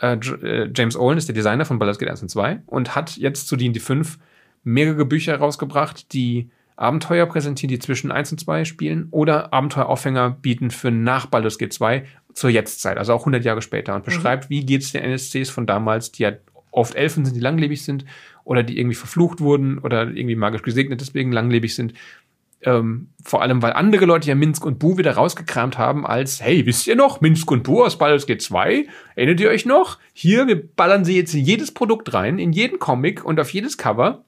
Äh, 0.00 0.16
äh, 0.16 0.70
James 0.76 0.96
Olin 0.96 1.16
ist 1.16 1.28
der 1.28 1.34
Designer 1.34 1.64
von 1.64 1.78
Baldur's 1.78 1.98
Gate 1.98 2.10
1 2.10 2.20
und 2.20 2.28
2 2.28 2.60
und 2.66 2.94
hat 2.94 3.16
jetzt 3.16 3.48
zu 3.48 3.56
D&D 3.56 3.80
5 3.80 4.18
mehrere 4.64 5.06
Bücher 5.06 5.38
rausgebracht, 5.38 6.12
die 6.12 6.50
Abenteuer 6.76 7.24
präsentieren, 7.24 7.70
die 7.70 7.78
zwischen 7.78 8.12
1 8.12 8.32
und 8.32 8.38
2 8.38 8.66
spielen 8.66 9.08
oder 9.12 9.54
Abenteueraufhänger 9.54 10.28
bieten 10.42 10.70
für 10.70 10.90
nach 10.90 11.24
Baldur's 11.24 11.56
Gate 11.56 11.72
2 11.72 12.04
zur 12.34 12.50
Jetztzeit, 12.50 12.98
also 12.98 13.14
auch 13.14 13.22
100 13.22 13.44
Jahre 13.44 13.62
später 13.62 13.94
und 13.94 14.04
beschreibt, 14.04 14.44
mhm. 14.44 14.50
wie 14.50 14.66
geht 14.66 14.82
es 14.82 14.92
den 14.92 15.02
NSCs 15.02 15.50
von 15.50 15.66
damals, 15.66 16.12
die 16.12 16.22
ja 16.22 16.32
oft 16.70 16.94
Elfen 16.94 17.24
sind, 17.24 17.34
die 17.34 17.40
langlebig 17.40 17.84
sind 17.84 18.04
oder 18.44 18.62
die 18.62 18.78
irgendwie 18.78 18.96
verflucht 18.96 19.40
wurden 19.40 19.78
oder 19.78 20.08
irgendwie 20.08 20.36
magisch 20.36 20.62
gesegnet 20.62 21.00
deswegen 21.00 21.32
langlebig 21.32 21.74
sind. 21.74 21.94
Ähm, 22.62 23.08
vor 23.24 23.40
allem, 23.40 23.62
weil 23.62 23.72
andere 23.72 24.04
Leute 24.04 24.28
ja 24.28 24.34
Minsk 24.34 24.66
und 24.66 24.78
Bu 24.78 24.98
wieder 24.98 25.12
rausgekramt 25.12 25.78
haben 25.78 26.06
als, 26.06 26.42
hey, 26.42 26.66
wisst 26.66 26.86
ihr 26.86 26.94
noch, 26.94 27.22
Minsk 27.22 27.50
und 27.50 27.62
Bu 27.62 27.82
aus 27.82 27.96
Baldur's 27.96 28.26
Gate 28.26 28.42
2? 28.42 28.86
Erinnert 29.16 29.40
ihr 29.40 29.48
euch 29.48 29.64
noch? 29.64 29.98
Hier, 30.12 30.46
wir 30.46 30.68
ballern 30.74 31.04
sie 31.04 31.16
jetzt 31.16 31.34
in 31.34 31.42
jedes 31.42 31.72
Produkt 31.72 32.12
rein, 32.12 32.38
in 32.38 32.52
jeden 32.52 32.78
Comic 32.78 33.24
und 33.24 33.40
auf 33.40 33.50
jedes 33.50 33.78
Cover. 33.78 34.24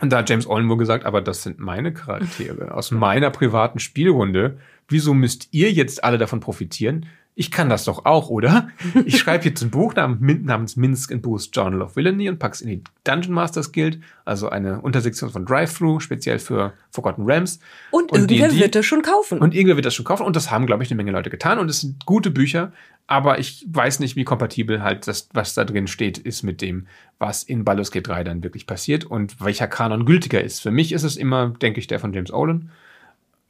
Und 0.00 0.12
da 0.12 0.18
hat 0.18 0.30
James 0.30 0.46
Oldenburg 0.46 0.78
gesagt, 0.78 1.06
aber 1.06 1.22
das 1.22 1.42
sind 1.42 1.58
meine 1.58 1.92
Charaktere 1.92 2.72
aus 2.74 2.90
meiner 2.90 3.30
privaten 3.30 3.78
Spielrunde. 3.80 4.58
Wieso 4.88 5.14
müsst 5.14 5.48
ihr 5.52 5.72
jetzt 5.72 6.04
alle 6.04 6.18
davon 6.18 6.38
profitieren? 6.38 7.06
Ich 7.38 7.50
kann 7.50 7.68
das 7.68 7.84
doch 7.84 8.06
auch, 8.06 8.30
oder? 8.30 8.70
Ich 9.04 9.18
schreibe 9.20 9.44
jetzt 9.44 9.62
ein 9.62 9.68
Buch 9.68 9.94
namens 9.94 10.76
Minsk 10.76 11.12
and 11.12 11.20
Boost 11.20 11.54
Journal 11.54 11.82
of 11.82 11.94
Villainy 11.94 12.30
und 12.30 12.38
pack's 12.38 12.62
in 12.62 12.68
die 12.68 12.82
Dungeon 13.04 13.34
Masters 13.34 13.72
Guild, 13.72 14.00
also 14.24 14.48
eine 14.48 14.80
Untersektion 14.80 15.28
von 15.28 15.44
Drive-Thru, 15.44 16.00
speziell 16.00 16.38
für 16.38 16.72
Forgotten 16.90 17.26
Realms. 17.26 17.60
Und, 17.90 18.10
und 18.10 18.30
irgendwer 18.30 18.48
die, 18.48 18.58
wird 18.58 18.74
das 18.74 18.86
schon 18.86 19.02
kaufen. 19.02 19.38
Und 19.38 19.54
irgendwer 19.54 19.76
wird 19.76 19.84
das 19.84 19.94
schon 19.94 20.06
kaufen 20.06 20.24
und 20.24 20.34
das 20.34 20.50
haben, 20.50 20.64
glaube 20.64 20.82
ich, 20.82 20.90
eine 20.90 20.96
Menge 20.96 21.12
Leute 21.12 21.28
getan 21.28 21.58
und 21.58 21.68
es 21.68 21.82
sind 21.82 22.06
gute 22.06 22.30
Bücher, 22.30 22.72
aber 23.06 23.38
ich 23.38 23.66
weiß 23.68 24.00
nicht, 24.00 24.16
wie 24.16 24.24
kompatibel 24.24 24.82
halt 24.82 25.06
das, 25.06 25.28
was 25.34 25.52
da 25.52 25.64
drin 25.64 25.88
steht, 25.88 26.16
ist 26.16 26.42
mit 26.42 26.62
dem, 26.62 26.86
was 27.18 27.42
in 27.42 27.64
Baldur's 27.64 27.90
Gate 27.90 28.08
3 28.08 28.24
dann 28.24 28.42
wirklich 28.44 28.66
passiert 28.66 29.04
und 29.04 29.44
welcher 29.44 29.68
Kanon 29.68 30.06
gültiger 30.06 30.42
ist. 30.42 30.60
Für 30.60 30.70
mich 30.70 30.90
ist 30.90 31.02
es 31.02 31.18
immer, 31.18 31.50
denke 31.50 31.80
ich, 31.80 31.86
der 31.86 32.00
von 32.00 32.14
James 32.14 32.32
Olin 32.32 32.70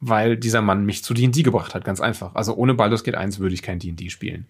weil 0.00 0.36
dieser 0.36 0.62
Mann 0.62 0.84
mich 0.84 1.02
zu 1.02 1.14
D&D 1.14 1.42
gebracht 1.42 1.74
hat, 1.74 1.84
ganz 1.84 2.00
einfach. 2.00 2.34
Also 2.34 2.54
ohne 2.54 2.74
Baldur's 2.74 3.04
Gate 3.04 3.16
1 3.16 3.38
würde 3.38 3.54
ich 3.54 3.62
kein 3.62 3.78
D&D 3.78 4.10
spielen. 4.10 4.46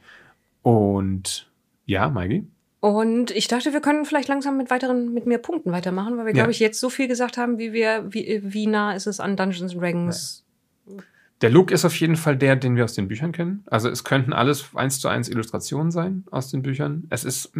Und 0.62 1.48
ja, 1.84 2.08
Maggie? 2.08 2.46
Und 2.80 3.30
ich 3.30 3.48
dachte, 3.48 3.72
wir 3.72 3.80
können 3.80 4.04
vielleicht 4.04 4.28
langsam 4.28 4.56
mit 4.56 4.70
weiteren, 4.70 5.12
mit 5.12 5.26
mehr 5.26 5.38
Punkten 5.38 5.72
weitermachen, 5.72 6.18
weil 6.18 6.26
wir, 6.26 6.32
ja. 6.32 6.42
glaube 6.42 6.52
ich, 6.52 6.58
jetzt 6.58 6.78
so 6.78 6.90
viel 6.90 7.08
gesagt 7.08 7.36
haben, 7.36 7.58
wie 7.58 7.72
wir, 7.72 8.04
wie, 8.12 8.40
wie 8.42 8.66
nah 8.66 8.94
ist 8.94 9.06
es 9.06 9.18
an 9.18 9.36
Dungeons 9.36 9.74
Dragons. 9.74 10.44
Ja. 10.86 11.02
Der 11.42 11.50
Look 11.50 11.70
ist 11.70 11.84
auf 11.84 11.98
jeden 12.00 12.16
Fall 12.16 12.36
der, 12.36 12.56
den 12.56 12.76
wir 12.76 12.84
aus 12.84 12.94
den 12.94 13.08
Büchern 13.08 13.32
kennen. 13.32 13.62
Also 13.66 13.90
es 13.90 14.04
könnten 14.04 14.32
alles 14.32 14.70
eins 14.74 15.00
zu 15.00 15.08
eins 15.08 15.28
Illustrationen 15.28 15.90
sein 15.90 16.24
aus 16.30 16.50
den 16.50 16.62
Büchern. 16.62 17.04
Es 17.10 17.24
ist, 17.24 17.52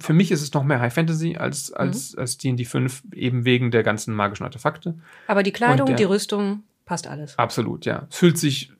für 0.00 0.12
mich 0.12 0.32
ist 0.32 0.42
es 0.42 0.52
noch 0.52 0.64
mehr 0.64 0.80
High 0.80 0.92
Fantasy 0.92 1.36
als, 1.36 1.72
als, 1.72 2.14
mhm. 2.14 2.18
als 2.20 2.38
D&D 2.38 2.64
5, 2.64 3.04
eben 3.14 3.44
wegen 3.44 3.70
der 3.70 3.84
ganzen 3.84 4.14
magischen 4.14 4.44
Artefakte. 4.44 4.94
Aber 5.28 5.44
die 5.44 5.52
Kleidung, 5.52 5.86
der, 5.86 5.96
die 5.96 6.04
Rüstung, 6.04 6.64
Passt 6.84 7.06
alles. 7.06 7.38
Absolut, 7.38 7.86
ja. 7.86 8.06
Es 8.10 8.16
fühlt 8.16 8.38
sich 8.38 8.72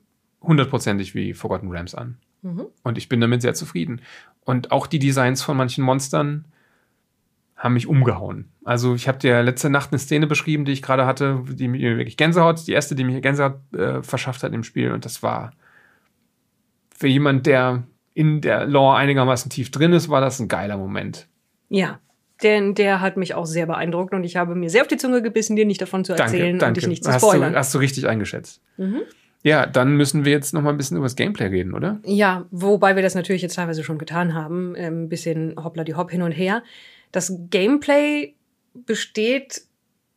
hundertprozentig 0.43 1.15
wie 1.15 1.35
Forgotten 1.35 1.71
Rams 1.71 1.95
an. 1.95 2.19
Mhm. 2.43 2.67
Und 2.83 2.99
ich 2.99 3.09
bin 3.09 3.21
damit 3.21 3.43
sehr 3.43 3.55
zufrieden. 3.55 4.03
Und 4.45 4.73
auch 4.73 4.87
die 4.87 4.99
Designs 4.99 5.43
von 5.43 5.57
manchen 5.57 5.83
Monstern 5.83 6.45
haben 7.57 7.75
mich 7.75 7.87
umgehauen. 7.87 8.51
Also 8.65 8.95
ich 8.95 9.09
habe 9.09 9.19
dir 9.19 9.43
letzte 9.43 9.71
Nacht 9.71 9.91
eine 9.91 9.99
Szene 9.99 10.27
beschrieben, 10.27 10.67
die 10.67 10.73
ich 10.73 10.83
gerade 10.83 11.07
hatte, 11.07 11.43
die 11.49 11.69
mir 11.69 11.97
wirklich 11.97 12.19
Gänsehaut, 12.19 12.67
die 12.67 12.73
erste, 12.73 12.95
die 12.95 13.05
mir 13.05 13.21
Gänsehaut 13.21 13.59
äh, 13.73 14.03
verschafft 14.03 14.43
hat 14.43 14.53
im 14.53 14.65
Spiel. 14.65 14.93
Und 14.93 15.07
das 15.07 15.23
war 15.23 15.53
für 16.95 17.09
jemand, 17.09 17.47
der 17.47 17.85
in 18.13 18.43
der 18.43 18.67
Lore 18.67 18.97
einigermaßen 18.97 19.51
tief 19.51 19.71
drin 19.71 19.93
ist, 19.93 20.09
war 20.09 20.21
das 20.21 20.41
ein 20.41 20.49
geiler 20.49 20.77
Moment. 20.77 21.27
Ja, 21.71 22.01
denn 22.45 22.75
der 22.75 23.01
hat 23.01 23.17
mich 23.17 23.35
auch 23.35 23.47
sehr 23.47 23.67
beeindruckt 23.67 24.15
und 24.15 24.23
ich 24.25 24.37
habe 24.37 24.55
mir 24.55 24.71
sehr 24.71 24.83
auf 24.83 24.89
die 24.89 24.97
Zunge 24.97 25.23
gebissen, 25.23 25.57
dir 25.57 25.65
nicht 25.65 25.81
davon 25.81 26.05
zu 26.05 26.13
erzählen 26.13 26.59
danke, 26.59 26.59
danke. 26.59 26.67
und 26.67 26.77
dich 26.77 26.87
nicht 26.87 27.05
zu 27.05 27.13
hast 27.13 27.23
spoilern. 27.23 27.53
Du, 27.53 27.59
hast 27.59 27.75
du 27.75 27.79
richtig 27.79 28.07
eingeschätzt. 28.07 28.61
Mhm. 28.77 29.03
Ja, 29.43 29.67
dann 29.67 29.97
müssen 29.97 30.25
wir 30.25 30.33
jetzt 30.33 30.55
noch 30.55 30.63
mal 30.63 30.71
ein 30.71 30.79
bisschen 30.79 30.97
über 30.97 31.05
das 31.05 31.17
Gameplay 31.17 31.49
reden, 31.49 31.75
oder? 31.75 32.01
Ja, 32.05 32.47
wobei 32.51 32.97
wir 32.97 33.03
das 33.03 33.15
natürlich 33.15 33.43
jetzt 33.43 33.57
teilweise 33.57 33.85
schon 33.85 33.99
getan 33.99 34.35
haben, 34.35 34.75
ein 34.75 35.09
bisschen 35.09 35.55
hoppla 35.63 35.85
die 35.85 35.95
hopp 35.95 36.11
hin 36.11 36.23
und 36.23 36.33
her. 36.33 36.63
Das 37.13 37.37
Gameplay 37.51 38.35
besteht 38.73 39.63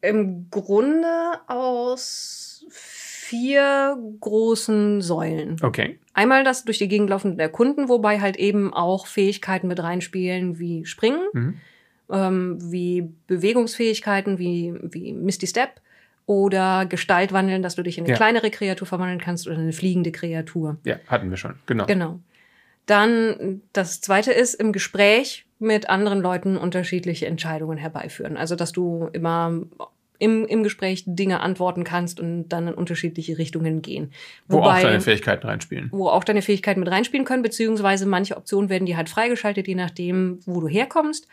im 0.01 0.49
Grunde 0.49 1.07
aus 1.47 2.65
vier 2.69 3.97
großen 4.21 5.01
Säulen. 5.01 5.57
Okay. 5.61 5.99
Einmal 6.13 6.45
das 6.45 6.63
durch 6.63 6.78
die 6.78 6.88
Gegend 6.88 7.09
laufende 7.09 7.43
Erkunden, 7.43 7.89
wobei 7.89 8.21
halt 8.21 8.38
eben 8.38 8.73
auch 8.73 9.05
Fähigkeiten 9.05 9.67
mit 9.67 9.84
reinspielen 9.84 10.59
wie 10.59 10.86
Springen, 10.86 11.28
mhm. 11.34 11.55
Ähm, 12.12 12.58
wie 12.72 13.10
Bewegungsfähigkeiten, 13.28 14.39
wie, 14.39 14.74
wie 14.82 15.14
Misty 15.14 15.47
Step 15.47 15.82
oder 16.26 16.86
Gestalt 16.86 17.32
wandeln, 17.32 17.64
dass 17.64 17.76
du 17.76 17.84
dich 17.84 17.97
in 17.97 18.03
eine 18.03 18.12
ja. 18.12 18.18
kleinere 18.18 18.51
Kreatur 18.51 18.88
verwandeln 18.88 19.20
kannst 19.20 19.47
oder 19.47 19.58
eine 19.58 19.74
fliegende 19.74 20.12
Kreatur. 20.12 20.78
Ja, 20.84 20.97
hatten 21.08 21.30
wir 21.30 21.38
schon, 21.38 21.55
genau. 21.66 21.86
Genau. 21.86 22.20
Dann 22.86 23.62
das 23.74 24.01
zweite 24.01 24.32
ist 24.32 24.53
im 24.53 24.72
Gespräch 24.72 25.45
mit 25.60 25.89
anderen 25.89 26.20
Leuten 26.20 26.58
unterschiedliche 26.58 27.26
Entscheidungen 27.26 27.78
herbeiführen. 27.78 28.38
Also, 28.38 28.55
dass 28.55 28.72
du 28.72 29.10
immer 29.12 29.62
im, 30.20 30.45
im 30.45 30.64
Gespräch 30.64 31.03
Dinge 31.05 31.41
antworten 31.41 31.84
kannst 31.84 32.20
und 32.20 32.49
dann 32.49 32.68
in 32.68 32.74
unterschiedliche 32.74 33.38
Richtungen 33.38 33.82
gehen. 33.82 34.12
Wobei, 34.47 34.66
wo 34.66 34.70
auch 34.70 34.82
deine 34.82 35.01
Fähigkeiten 35.01 35.47
reinspielen. 35.47 35.89
Wo 35.91 36.08
auch 36.10 36.24
deine 36.24 36.41
Fähigkeiten 36.41 36.80
mit 36.80 36.89
reinspielen 36.89 37.26
können, 37.26 37.43
beziehungsweise 37.43 38.05
manche 38.05 38.38
Optionen 38.38 38.70
werden 38.70 38.86
dir 38.86 38.97
halt 38.97 39.10
freigeschaltet, 39.10 39.68
je 39.68 39.76
nachdem, 39.76 40.39
wo 40.45 40.60
du 40.60 40.68
herkommst 40.68 41.28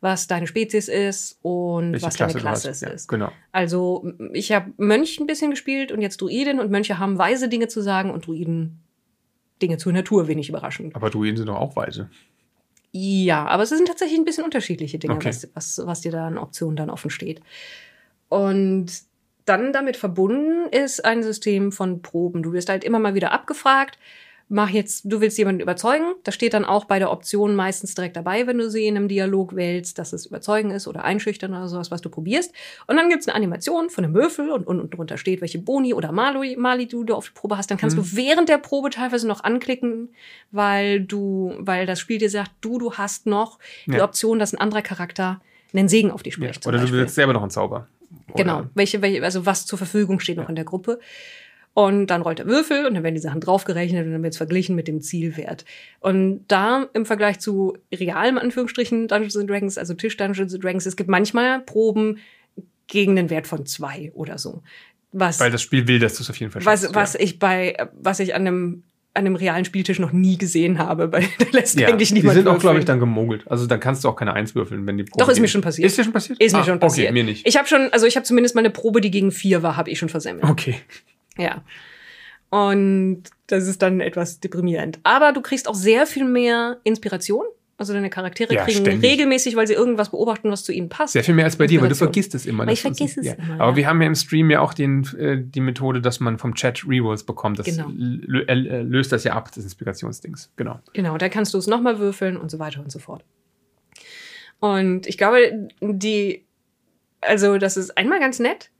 was 0.00 0.26
deine 0.26 0.46
Spezies 0.46 0.88
ist 0.88 1.38
und 1.42 1.92
Welche 1.92 2.06
was 2.06 2.14
Klasse 2.14 2.34
deine 2.34 2.42
Klasse 2.42 2.70
ist. 2.70 2.82
Ja, 2.82 2.94
genau. 3.08 3.32
Also 3.52 4.10
ich 4.32 4.52
habe 4.52 4.72
Mönch 4.78 5.20
ein 5.20 5.26
bisschen 5.26 5.50
gespielt 5.50 5.92
und 5.92 6.00
jetzt 6.00 6.20
Druiden 6.20 6.58
und 6.58 6.70
Mönche 6.70 6.98
haben 6.98 7.18
weise 7.18 7.48
Dinge 7.48 7.68
zu 7.68 7.82
sagen 7.82 8.10
und 8.10 8.26
Druiden 8.26 8.80
Dinge 9.60 9.76
zur 9.76 9.92
Natur, 9.92 10.26
wenig 10.26 10.48
überraschend. 10.48 10.96
Aber 10.96 11.10
Druiden 11.10 11.36
sind 11.36 11.46
doch 11.46 11.56
auch 11.56 11.76
weise. 11.76 12.08
Ja, 12.92 13.46
aber 13.46 13.62
es 13.62 13.68
sind 13.68 13.86
tatsächlich 13.86 14.18
ein 14.18 14.24
bisschen 14.24 14.44
unterschiedliche 14.44 14.98
Dinge, 14.98 15.14
okay. 15.14 15.28
was, 15.28 15.48
was, 15.54 15.86
was 15.86 16.00
dir 16.00 16.12
da 16.12 16.26
an 16.26 16.38
Optionen 16.38 16.76
dann 16.76 16.90
offen 16.90 17.10
steht. 17.10 17.40
Und 18.28 18.86
dann 19.44 19.72
damit 19.72 19.96
verbunden 19.96 20.68
ist 20.70 21.04
ein 21.04 21.22
System 21.22 21.72
von 21.72 22.02
Proben. 22.02 22.42
Du 22.42 22.52
wirst 22.52 22.68
halt 22.68 22.84
immer 22.84 22.98
mal 22.98 23.14
wieder 23.14 23.32
abgefragt, 23.32 23.98
mach 24.50 24.68
jetzt, 24.68 25.02
du 25.04 25.20
willst 25.20 25.38
jemanden 25.38 25.60
überzeugen. 25.60 26.12
Das 26.24 26.34
steht 26.34 26.54
dann 26.54 26.64
auch 26.64 26.84
bei 26.84 26.98
der 26.98 27.12
Option 27.12 27.54
meistens 27.54 27.94
direkt 27.94 28.16
dabei, 28.16 28.48
wenn 28.48 28.58
du 28.58 28.68
sie 28.68 28.86
in 28.86 28.96
einem 28.96 29.06
Dialog 29.06 29.54
wählst, 29.54 29.98
dass 29.98 30.12
es 30.12 30.26
überzeugen 30.26 30.72
ist 30.72 30.88
oder 30.88 31.04
einschüchtern 31.04 31.52
oder 31.52 31.68
sowas, 31.68 31.92
was 31.92 32.02
du 32.02 32.10
probierst. 32.10 32.52
Und 32.88 32.96
dann 32.96 33.08
gibt's 33.08 33.28
eine 33.28 33.36
Animation 33.36 33.90
von 33.90 34.04
einem 34.04 34.14
Würfel 34.14 34.50
und 34.50 34.66
unten 34.66 34.90
drunter 34.90 35.18
steht, 35.18 35.40
welche 35.40 35.60
Boni 35.60 35.94
oder 35.94 36.10
Mali, 36.10 36.56
Mali 36.56 36.88
du 36.88 37.04
da 37.04 37.14
auf 37.14 37.28
die 37.28 37.32
Probe 37.32 37.56
hast. 37.56 37.70
Dann 37.70 37.78
kannst 37.78 37.96
mhm. 37.96 38.02
du 38.02 38.16
während 38.16 38.48
der 38.48 38.58
Probe 38.58 38.90
teilweise 38.90 39.28
noch 39.28 39.44
anklicken, 39.44 40.08
weil 40.50 41.00
du, 41.00 41.54
weil 41.58 41.86
das 41.86 42.00
Spiel 42.00 42.18
dir 42.18 42.28
sagt, 42.28 42.50
du, 42.60 42.78
du 42.78 42.94
hast 42.94 43.26
noch 43.26 43.60
ja. 43.86 43.94
die 43.94 44.00
Option, 44.02 44.40
dass 44.40 44.52
ein 44.52 44.60
anderer 44.60 44.82
Charakter 44.82 45.40
einen 45.72 45.88
Segen 45.88 46.10
auf 46.10 46.24
dich 46.24 46.34
spricht. 46.34 46.64
Ja. 46.64 46.68
Oder 46.68 46.84
du 46.84 46.90
willst 46.90 47.14
selber 47.14 47.32
noch 47.32 47.42
einen 47.42 47.52
Zauber. 47.52 47.86
Oder 48.32 48.42
genau, 48.42 48.62
welche, 48.74 49.00
welche, 49.00 49.22
also 49.22 49.46
was 49.46 49.66
zur 49.66 49.78
Verfügung 49.78 50.18
steht 50.18 50.36
noch 50.36 50.48
in 50.48 50.56
der 50.56 50.64
Gruppe. 50.64 50.98
Und 51.80 52.08
dann 52.08 52.20
rollt 52.20 52.38
der 52.38 52.46
Würfel 52.46 52.84
und 52.84 52.92
dann 52.92 53.02
werden 53.02 53.14
die 53.14 53.22
Sachen 53.22 53.40
draufgerechnet 53.40 54.04
und 54.04 54.12
dann 54.12 54.22
wird 54.22 54.34
es 54.34 54.36
verglichen 54.36 54.76
mit 54.76 54.86
dem 54.86 55.00
Zielwert. 55.00 55.64
Und 56.00 56.44
da 56.46 56.86
im 56.92 57.06
Vergleich 57.06 57.38
zu 57.38 57.78
realem 57.90 58.36
Anführungsstrichen 58.36 59.08
Dungeons 59.08 59.34
and 59.38 59.48
Dragons, 59.48 59.78
also 59.78 59.94
Tisch 59.94 60.14
Dungeons 60.18 60.52
and 60.52 60.62
Dragons, 60.62 60.84
es 60.84 60.94
gibt 60.94 61.08
manchmal 61.08 61.60
Proben 61.60 62.18
gegen 62.86 63.16
den 63.16 63.30
Wert 63.30 63.46
von 63.46 63.64
zwei 63.64 64.12
oder 64.12 64.36
so. 64.36 64.62
Was, 65.12 65.40
Weil 65.40 65.50
das 65.50 65.62
Spiel 65.62 65.88
will, 65.88 65.98
dass 65.98 66.16
du 66.16 66.22
es 66.22 66.28
auf 66.28 66.36
jeden 66.36 66.52
Fall 66.52 66.60
schaffst. 66.60 66.88
Was, 66.88 66.94
was 66.94 67.14
ja. 67.14 67.20
ich 67.20 67.38
bei, 67.38 67.74
was 67.94 68.20
ich 68.20 68.34
an 68.34 68.46
einem 68.46 68.82
an 69.14 69.26
einem 69.26 69.34
realen 69.34 69.64
Spieltisch 69.64 69.98
noch 69.98 70.12
nie 70.12 70.36
gesehen 70.36 70.78
habe, 70.78 71.10
weil 71.10 71.24
da 71.38 71.46
lässt 71.50 71.80
ja, 71.80 71.88
eigentlich 71.88 72.12
niemand 72.12 72.34
Die 72.34 72.42
sind 72.42 72.48
auch, 72.48 72.58
glaube 72.58 72.78
ich, 72.78 72.84
dann 72.84 73.00
gemogelt. 73.00 73.50
Also 73.50 73.66
dann 73.66 73.80
kannst 73.80 74.04
du 74.04 74.08
auch 74.08 74.16
keine 74.16 74.34
Eins 74.34 74.54
würfeln, 74.54 74.86
wenn 74.86 74.98
die 74.98 75.04
Probe. 75.04 75.24
Doch, 75.24 75.30
ist 75.30 75.40
mir 75.40 75.48
schon 75.48 75.62
passiert. 75.62 75.86
Ist 75.86 75.96
dir 75.96 76.04
schon 76.04 76.12
passiert? 76.12 76.38
Ist 76.40 76.54
ah, 76.54 76.58
mir 76.58 76.64
schon 76.64 76.78
passiert. 76.78 77.08
Okay, 77.08 77.14
mir 77.14 77.24
nicht. 77.24 77.48
Ich 77.48 77.56
habe 77.56 77.66
schon, 77.66 77.88
also 77.90 78.06
ich 78.06 78.16
habe 78.16 78.24
zumindest 78.24 78.54
mal 78.54 78.60
eine 78.60 78.70
Probe, 78.70 79.00
die 79.00 79.10
gegen 79.10 79.32
vier 79.32 79.62
war, 79.62 79.78
habe 79.78 79.90
ich 79.90 79.98
schon 79.98 80.10
versemmelt. 80.10 80.44
Okay. 80.44 80.76
Ja. 81.40 81.64
Und 82.50 83.24
das 83.46 83.68
ist 83.68 83.80
dann 83.80 84.00
etwas 84.00 84.40
deprimierend. 84.40 84.98
Aber 85.04 85.32
du 85.32 85.40
kriegst 85.40 85.68
auch 85.68 85.74
sehr 85.74 86.06
viel 86.06 86.24
mehr 86.24 86.78
Inspiration. 86.84 87.44
Also 87.80 87.94
deine 87.94 88.10
Charaktere 88.10 88.52
ja, 88.52 88.64
kriegen 88.64 88.80
ständig. 88.80 89.10
regelmäßig, 89.10 89.56
weil 89.56 89.66
sie 89.66 89.72
irgendwas 89.72 90.10
beobachten, 90.10 90.50
was 90.50 90.64
zu 90.64 90.72
ihnen 90.72 90.90
passt. 90.90 91.14
Sehr 91.14 91.24
viel 91.24 91.34
mehr 91.34 91.46
als 91.46 91.56
bei 91.56 91.66
dir, 91.66 91.80
weil 91.80 91.88
du 91.88 91.94
vergisst 91.94 92.34
es 92.34 92.44
immer. 92.44 92.66
Weil 92.66 92.74
ich 92.74 92.82
vergiss 92.82 93.16
es 93.16 93.24
ja. 93.24 93.32
immer. 93.32 93.54
Aber 93.54 93.70
ja. 93.70 93.76
wir 93.76 93.86
haben 93.86 94.02
ja 94.02 94.06
im 94.06 94.14
Stream 94.14 94.50
ja 94.50 94.60
auch 94.60 94.74
den, 94.74 95.08
äh, 95.16 95.38
die 95.40 95.60
Methode, 95.60 96.02
dass 96.02 96.20
man 96.20 96.36
vom 96.36 96.54
Chat 96.54 96.86
Rerolls 96.86 97.24
bekommt. 97.24 97.58
Das 97.58 97.64
genau. 97.64 97.86
löst 97.88 99.12
das 99.12 99.24
ja 99.24 99.32
ab, 99.32 99.50
das 99.54 99.64
Inspirationsdings. 99.64 100.52
Genau. 100.56 100.78
Genau, 100.92 101.16
da 101.16 101.30
kannst 101.30 101.54
du 101.54 101.58
es 101.58 101.68
nochmal 101.68 101.98
würfeln 101.98 102.36
und 102.36 102.50
so 102.50 102.58
weiter 102.58 102.80
und 102.80 102.92
so 102.92 102.98
fort. 102.98 103.24
Und 104.58 105.06
ich 105.06 105.16
glaube, 105.16 105.70
die, 105.80 106.44
also 107.22 107.56
das 107.56 107.78
ist 107.78 107.96
einmal 107.96 108.20
ganz 108.20 108.40
nett, 108.40 108.70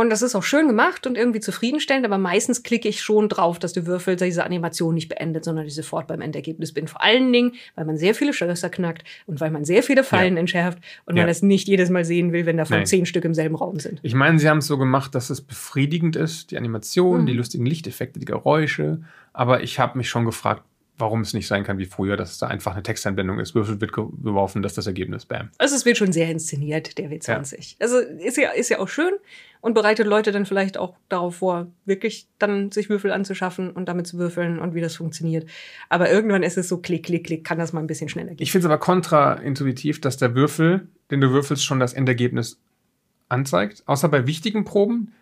und 0.00 0.10
das 0.10 0.22
ist 0.22 0.34
auch 0.34 0.42
schön 0.42 0.66
gemacht 0.66 1.06
und 1.06 1.16
irgendwie 1.16 1.40
zufriedenstellend, 1.40 2.04
aber 2.04 2.18
meistens 2.18 2.62
klicke 2.62 2.88
ich 2.88 3.02
schon 3.02 3.28
drauf, 3.28 3.58
dass 3.58 3.72
der 3.72 3.86
Würfel 3.86 4.16
diese 4.16 4.44
Animation 4.44 4.94
nicht 4.94 5.08
beendet, 5.08 5.44
sondern 5.44 5.66
ich 5.66 5.74
sofort 5.74 6.06
beim 6.06 6.20
Endergebnis 6.20 6.72
bin. 6.72 6.88
Vor 6.88 7.02
allen 7.02 7.32
Dingen, 7.32 7.52
weil 7.74 7.84
man 7.84 7.96
sehr 7.96 8.14
viele 8.14 8.32
Schlösser 8.32 8.70
knackt 8.70 9.04
und 9.26 9.40
weil 9.40 9.50
man 9.50 9.64
sehr 9.64 9.82
viele 9.82 10.04
Fallen 10.04 10.34
ja. 10.34 10.40
entschärft 10.40 10.78
und 11.04 11.16
ja. 11.16 11.22
man 11.22 11.28
das 11.28 11.42
nicht 11.42 11.68
jedes 11.68 11.90
Mal 11.90 12.04
sehen 12.04 12.32
will, 12.32 12.46
wenn 12.46 12.56
davon 12.56 12.78
Nein. 12.78 12.86
zehn 12.86 13.06
Stück 13.06 13.24
im 13.24 13.34
selben 13.34 13.54
Raum 13.54 13.78
sind. 13.78 14.00
Ich 14.02 14.14
meine, 14.14 14.38
sie 14.38 14.48
haben 14.48 14.58
es 14.58 14.66
so 14.66 14.78
gemacht, 14.78 15.14
dass 15.14 15.30
es 15.30 15.40
befriedigend 15.40 16.16
ist, 16.16 16.50
die 16.50 16.56
Animation, 16.56 17.22
mhm. 17.22 17.26
die 17.26 17.34
lustigen 17.34 17.66
Lichteffekte, 17.66 18.18
die 18.18 18.26
Geräusche. 18.26 19.02
Aber 19.32 19.62
ich 19.62 19.78
habe 19.78 19.98
mich 19.98 20.08
schon 20.08 20.24
gefragt, 20.24 20.62
warum 21.00 21.22
es 21.22 21.34
nicht 21.34 21.46
sein 21.46 21.64
kann 21.64 21.78
wie 21.78 21.86
früher, 21.86 22.16
dass 22.16 22.32
es 22.32 22.38
da 22.38 22.46
einfach 22.46 22.72
eine 22.72 22.82
Texteinblendung 22.82 23.38
ist, 23.38 23.54
Würfel 23.54 23.80
wird 23.80 23.92
geworfen, 23.92 24.62
das 24.62 24.72
ist 24.72 24.78
das 24.78 24.86
Ergebnis, 24.86 25.26
bam. 25.26 25.50
Also 25.58 25.74
es 25.74 25.84
wird 25.84 25.96
schon 25.96 26.12
sehr 26.12 26.30
inszeniert, 26.30 26.98
der 26.98 27.10
W20. 27.10 27.58
Ja. 27.58 27.76
Also 27.80 27.98
ist 27.98 28.36
ja, 28.36 28.50
ist 28.50 28.68
ja 28.68 28.78
auch 28.78 28.88
schön 28.88 29.12
und 29.60 29.74
bereitet 29.74 30.06
Leute 30.06 30.32
dann 30.32 30.46
vielleicht 30.46 30.78
auch 30.78 30.94
darauf 31.08 31.36
vor, 31.36 31.68
wirklich 31.84 32.26
dann 32.38 32.70
sich 32.70 32.88
Würfel 32.88 33.12
anzuschaffen 33.12 33.70
und 33.70 33.88
damit 33.88 34.06
zu 34.06 34.18
würfeln 34.18 34.58
und 34.58 34.74
wie 34.74 34.80
das 34.80 34.96
funktioniert. 34.96 35.48
Aber 35.88 36.10
irgendwann 36.10 36.42
ist 36.42 36.58
es 36.58 36.68
so 36.68 36.78
klick, 36.78 37.06
klick, 37.06 37.26
klick, 37.26 37.44
kann 37.44 37.58
das 37.58 37.72
mal 37.72 37.80
ein 37.80 37.86
bisschen 37.86 38.08
schneller 38.08 38.30
gehen. 38.30 38.42
Ich 38.42 38.52
finde 38.52 38.66
es 38.66 38.70
aber 38.70 38.78
kontraintuitiv, 38.78 40.00
dass 40.00 40.16
der 40.16 40.34
Würfel, 40.34 40.88
den 41.10 41.20
du 41.20 41.30
würfelst, 41.30 41.64
schon 41.64 41.80
das 41.80 41.92
Endergebnis 41.92 42.58
anzeigt, 43.28 43.82
außer 43.86 44.08
bei 44.08 44.26
wichtigen 44.26 44.64
Proben. 44.64 45.12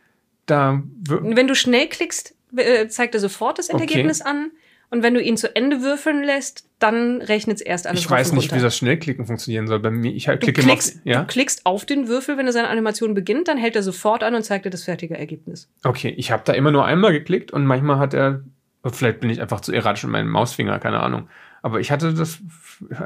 Da 0.47 0.83
Wenn 1.09 1.47
du 1.47 1.55
schnell 1.55 1.89
klickst, 1.89 2.35
äh, 2.57 2.89
zeigt 2.89 3.15
er 3.15 3.21
sofort 3.21 3.59
das 3.59 3.69
Endergebnis 3.69 4.21
okay. 4.21 4.31
an. 4.31 4.51
Und 4.91 5.03
wenn 5.03 5.13
du 5.13 5.23
ihn 5.23 5.37
zu 5.37 5.55
Ende 5.55 5.83
würfeln 5.83 6.23
lässt, 6.23 6.67
dann 6.79 7.21
rechnet 7.21 7.59
es 7.59 7.61
erst 7.61 7.87
alles 7.87 8.01
Ich 8.01 8.11
weiß 8.11 8.33
nicht, 8.33 8.45
runter. 8.45 8.57
wie 8.57 8.63
das 8.63 8.77
Schnellklicken 8.77 9.27
funktionieren 9.27 9.67
soll. 9.67 9.81
Bei 9.81 9.91
mir, 9.91 10.13
ich 10.13 10.29
halt 10.29 10.41
klicke 10.41 10.63
du 10.63 10.67
klickst, 10.67 10.97
auf, 10.97 11.01
ja? 11.05 11.21
du 11.21 11.27
klickst 11.27 11.67
auf 11.67 11.85
den 11.85 12.09
Würfel, 12.09 12.39
wenn 12.39 12.47
er 12.47 12.53
seine 12.53 12.69
Animation 12.69 13.13
beginnt, 13.13 13.49
dann 13.49 13.59
hält 13.59 13.77
er 13.77 13.83
sofort 13.83 14.23
an 14.23 14.35
und 14.35 14.45
zeigt 14.45 14.65
dir 14.65 14.71
das 14.71 14.85
fertige 14.85 15.19
Ergebnis. 15.19 15.69
Okay, 15.85 16.15
ich 16.17 16.31
habe 16.31 16.43
da 16.47 16.55
immer 16.55 16.71
nur 16.71 16.87
einmal 16.87 17.13
geklickt 17.13 17.53
und 17.53 17.67
manchmal 17.67 17.99
hat 17.99 18.15
er, 18.15 18.43
vielleicht 18.91 19.21
bin 19.21 19.29
ich 19.29 19.43
einfach 19.43 19.61
zu 19.61 19.73
erratisch 19.73 20.05
mit 20.05 20.13
meinem 20.13 20.31
Mausfinger, 20.31 20.79
keine 20.79 21.01
Ahnung. 21.01 21.29
Aber 21.61 21.81
ich 21.81 21.91
hatte 21.91 22.15
das, 22.15 22.39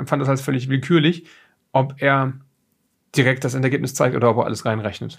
fand 0.04 0.22
das 0.22 0.28
als 0.28 0.40
völlig 0.40 0.68
willkürlich, 0.68 1.24
ob 1.72 1.94
er 1.98 2.34
direkt 3.16 3.42
das 3.44 3.54
Endergebnis 3.54 3.94
zeigt 3.94 4.14
oder 4.14 4.30
ob 4.30 4.36
er 4.38 4.44
alles 4.44 4.64
reinrechnet. 4.64 5.18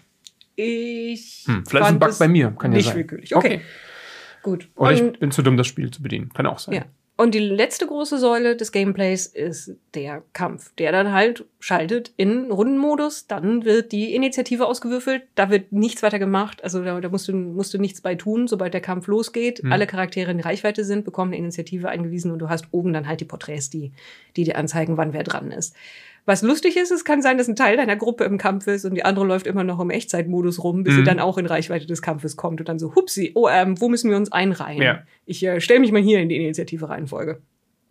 Ich. 0.55 1.43
Hm, 1.45 1.65
vielleicht 1.65 1.87
ist 1.87 1.93
ein 1.93 1.99
Bug 1.99 2.19
bei 2.19 2.27
mir, 2.27 2.55
kann 2.57 2.71
ja 2.71 2.77
nicht 2.77 2.87
sein. 2.87 2.97
willkürlich. 2.97 3.35
Okay. 3.35 3.55
okay. 3.55 3.61
Gut. 4.43 4.69
Oder 4.75 4.89
und, 4.89 5.13
ich 5.13 5.19
bin 5.19 5.31
zu 5.31 5.41
dumm, 5.41 5.57
das 5.57 5.67
Spiel 5.67 5.89
zu 5.89 6.03
bedienen. 6.03 6.31
Kann 6.33 6.45
auch 6.45 6.59
sein. 6.59 6.75
Ja. 6.75 6.85
Und 7.15 7.35
die 7.35 7.39
letzte 7.39 7.85
große 7.85 8.17
Säule 8.17 8.55
des 8.55 8.71
Gameplays 8.71 9.27
ist 9.27 9.75
der 9.93 10.23
Kampf, 10.33 10.73
der 10.75 10.91
dann 10.91 11.11
halt 11.11 11.45
schaltet 11.59 12.11
in 12.17 12.51
Rundenmodus. 12.51 13.27
Dann 13.27 13.65
wird 13.65 13.91
die 13.91 14.15
Initiative 14.15 14.65
ausgewürfelt. 14.65 15.21
Da 15.35 15.51
wird 15.51 15.71
nichts 15.71 16.01
weiter 16.01 16.17
gemacht. 16.17 16.63
Also 16.63 16.83
da, 16.83 16.99
da 16.99 17.09
musst, 17.09 17.27
du, 17.27 17.33
musst 17.33 17.71
du 17.71 17.77
nichts 17.77 18.01
bei 18.01 18.15
tun, 18.15 18.47
sobald 18.47 18.73
der 18.73 18.81
Kampf 18.81 19.05
losgeht. 19.05 19.59
Hm. 19.59 19.71
Alle 19.71 19.85
Charaktere 19.85 20.31
in 20.31 20.39
Reichweite 20.39 20.83
sind, 20.83 21.05
bekommen 21.05 21.33
eine 21.33 21.37
Initiative 21.37 21.87
eingewiesen 21.87 22.31
und 22.31 22.39
du 22.39 22.49
hast 22.49 22.65
oben 22.71 22.93
dann 22.93 23.07
halt 23.07 23.21
die 23.21 23.25
Porträts, 23.25 23.69
die, 23.69 23.91
die 24.35 24.43
dir 24.43 24.57
anzeigen, 24.57 24.97
wann 24.97 25.13
wer 25.13 25.23
dran 25.23 25.51
ist. 25.51 25.75
Was 26.25 26.41
lustig 26.41 26.77
ist, 26.77 26.91
es 26.91 27.03
kann 27.03 27.21
sein, 27.21 27.37
dass 27.37 27.49
ein 27.49 27.55
Teil 27.55 27.75
deiner 27.75 27.97
Gruppe 27.97 28.23
im 28.23 28.37
Kampf 28.37 28.67
ist 28.67 28.85
und 28.85 28.95
die 28.95 29.03
andere 29.03 29.25
läuft 29.25 29.45
immer 29.45 29.63
noch 29.65 29.79
im 29.81 29.89
Echtzeitmodus 29.89 30.63
rum, 30.63 30.83
bis 30.83 30.93
Mhm. 30.93 30.97
sie 30.99 31.03
dann 31.03 31.19
auch 31.19 31.37
in 31.37 31.45
Reichweite 31.45 31.85
des 31.85 32.01
Kampfes 32.01 32.37
kommt 32.37 32.61
und 32.61 32.69
dann 32.69 32.79
so, 32.79 32.95
hupsi, 32.95 33.31
oh, 33.35 33.49
ähm, 33.49 33.79
wo 33.81 33.89
müssen 33.89 34.09
wir 34.09 34.15
uns 34.17 34.31
einreihen? 34.31 34.81
Ja. 34.81 35.03
Ich 35.25 35.43
äh, 35.45 35.59
stelle 35.59 35.81
mich 35.81 35.91
mal 35.91 36.01
hier 36.01 36.19
in 36.19 36.29
die 36.29 36.37
Initiative-Reihenfolge. 36.37 37.41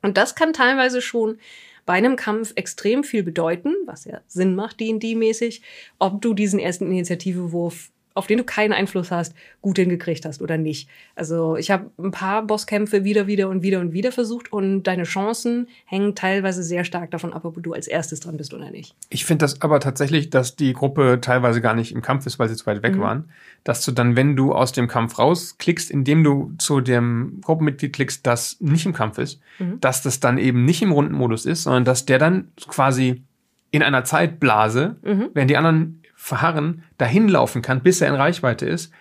Und 0.01 0.17
das 0.17 0.35
kann 0.35 0.53
teilweise 0.55 1.03
schon 1.03 1.39
bei 1.85 1.93
einem 1.95 2.17
Kampf 2.17 2.53
extrem 2.55 3.05
viel 3.05 3.23
bedeuten, 3.23 3.75
was 3.87 4.05
ja 4.05 4.21
Sinn 4.29 4.55
macht, 4.55 4.81
D&D-mäßig, 4.81 5.63
ob 5.99 6.23
du 6.23 6.33
diesen 6.33 6.59
ersten 6.59 6.87
Initiativewurf, 6.87 7.91
auf 8.15 8.27
den 8.27 8.39
du 8.39 8.45
keinen 8.45 8.73
Einfluss 8.73 9.11
hast, 9.11 9.35
gut 9.61 9.77
hingekriegt 9.79 10.25
hast 10.25 10.43
oder 10.43 10.59
nicht. 10.59 10.89
Also 11.17 11.57
ich 11.57 11.71
habe 11.71 11.91
ein 11.99 12.11
paar 12.11 12.43
Bosskämpfe 12.47 13.05
wieder, 13.05 13.27
wieder 13.27 13.49
und 13.49 13.63
wieder 13.63 13.81
und 13.81 13.93
wieder 13.93 14.13
versucht 14.13 14.53
und 14.53 14.85
deine 14.85 15.05
Chancen 15.05 15.69
hängen 15.87 16.15
teilweise 16.15 16.63
sehr 16.63 16.85
stark 16.85 17.11
davon 17.11 17.33
ab, 17.33 17.45
ob 17.45 17.63
du 17.63 17.73
als 17.73 17.87
erstes 17.89 18.21
dran 18.21 18.37
bist 18.37 18.53
oder 18.55 18.71
nicht. 18.71 18.95
Ich 19.11 19.25
finde 19.25 19.45
das 19.45 19.61
aber 19.63 19.81
tatsächlich, 19.81 20.31
dass 20.31 20.57
die 20.57 20.73
Gruppe 20.73 21.19
teilweise 21.21 21.61
gar 21.61 21.75
nicht 21.75 21.93
im 21.93 22.03
Kampf 22.03 22.27
ist, 22.27 22.39
weil 22.39 22.49
sie 22.49 22.57
zu 22.57 22.67
weit 22.67 22.83
weg 22.83 22.97
Mhm. 22.97 23.01
waren. 23.01 23.25
Dass 23.65 23.85
du 23.85 23.93
dann, 23.93 24.17
wenn 24.17 24.37
du 24.37 24.53
aus 24.53 24.73
dem 24.73 24.89
Kampf 24.89 25.19
rausklickst, 25.19 25.91
indem 25.91 26.25
du 26.25 26.53
zu 26.59 26.81
dem 26.81 27.41
Gruppenmitglied 27.43 27.93
klickst, 27.93 28.27
das 28.27 28.57
nicht 28.61 28.87
im 28.87 28.93
Kampf 28.93 29.19
ist, 29.19 29.41
Mhm. 29.59 29.81
dass 29.81 30.03
das 30.03 30.21
dann 30.21 30.39
eben 30.39 30.65
nicht 30.65 30.83
im 30.83 30.93
Rundenmodus 30.93 31.47
ist, 31.47 31.63
sondern 31.65 31.85
dass 31.85 32.05
der 32.07 32.19
dann 32.19 32.49
quasi 32.69 33.23
in 33.71 33.83
einer 33.83 34.05
Zeitblase, 34.05 34.97
Mhm. 35.03 35.29
während 35.33 35.51
die 35.51 35.57
anderen 35.57 36.02
verharren, 36.23 36.85
dahin 36.99 37.29
laufen 37.29 37.63
kann, 37.63 37.83
bis 37.83 38.01
er 38.01 38.09
in 38.09 38.15
Reichweite 38.15 38.65
ist, 38.65 38.93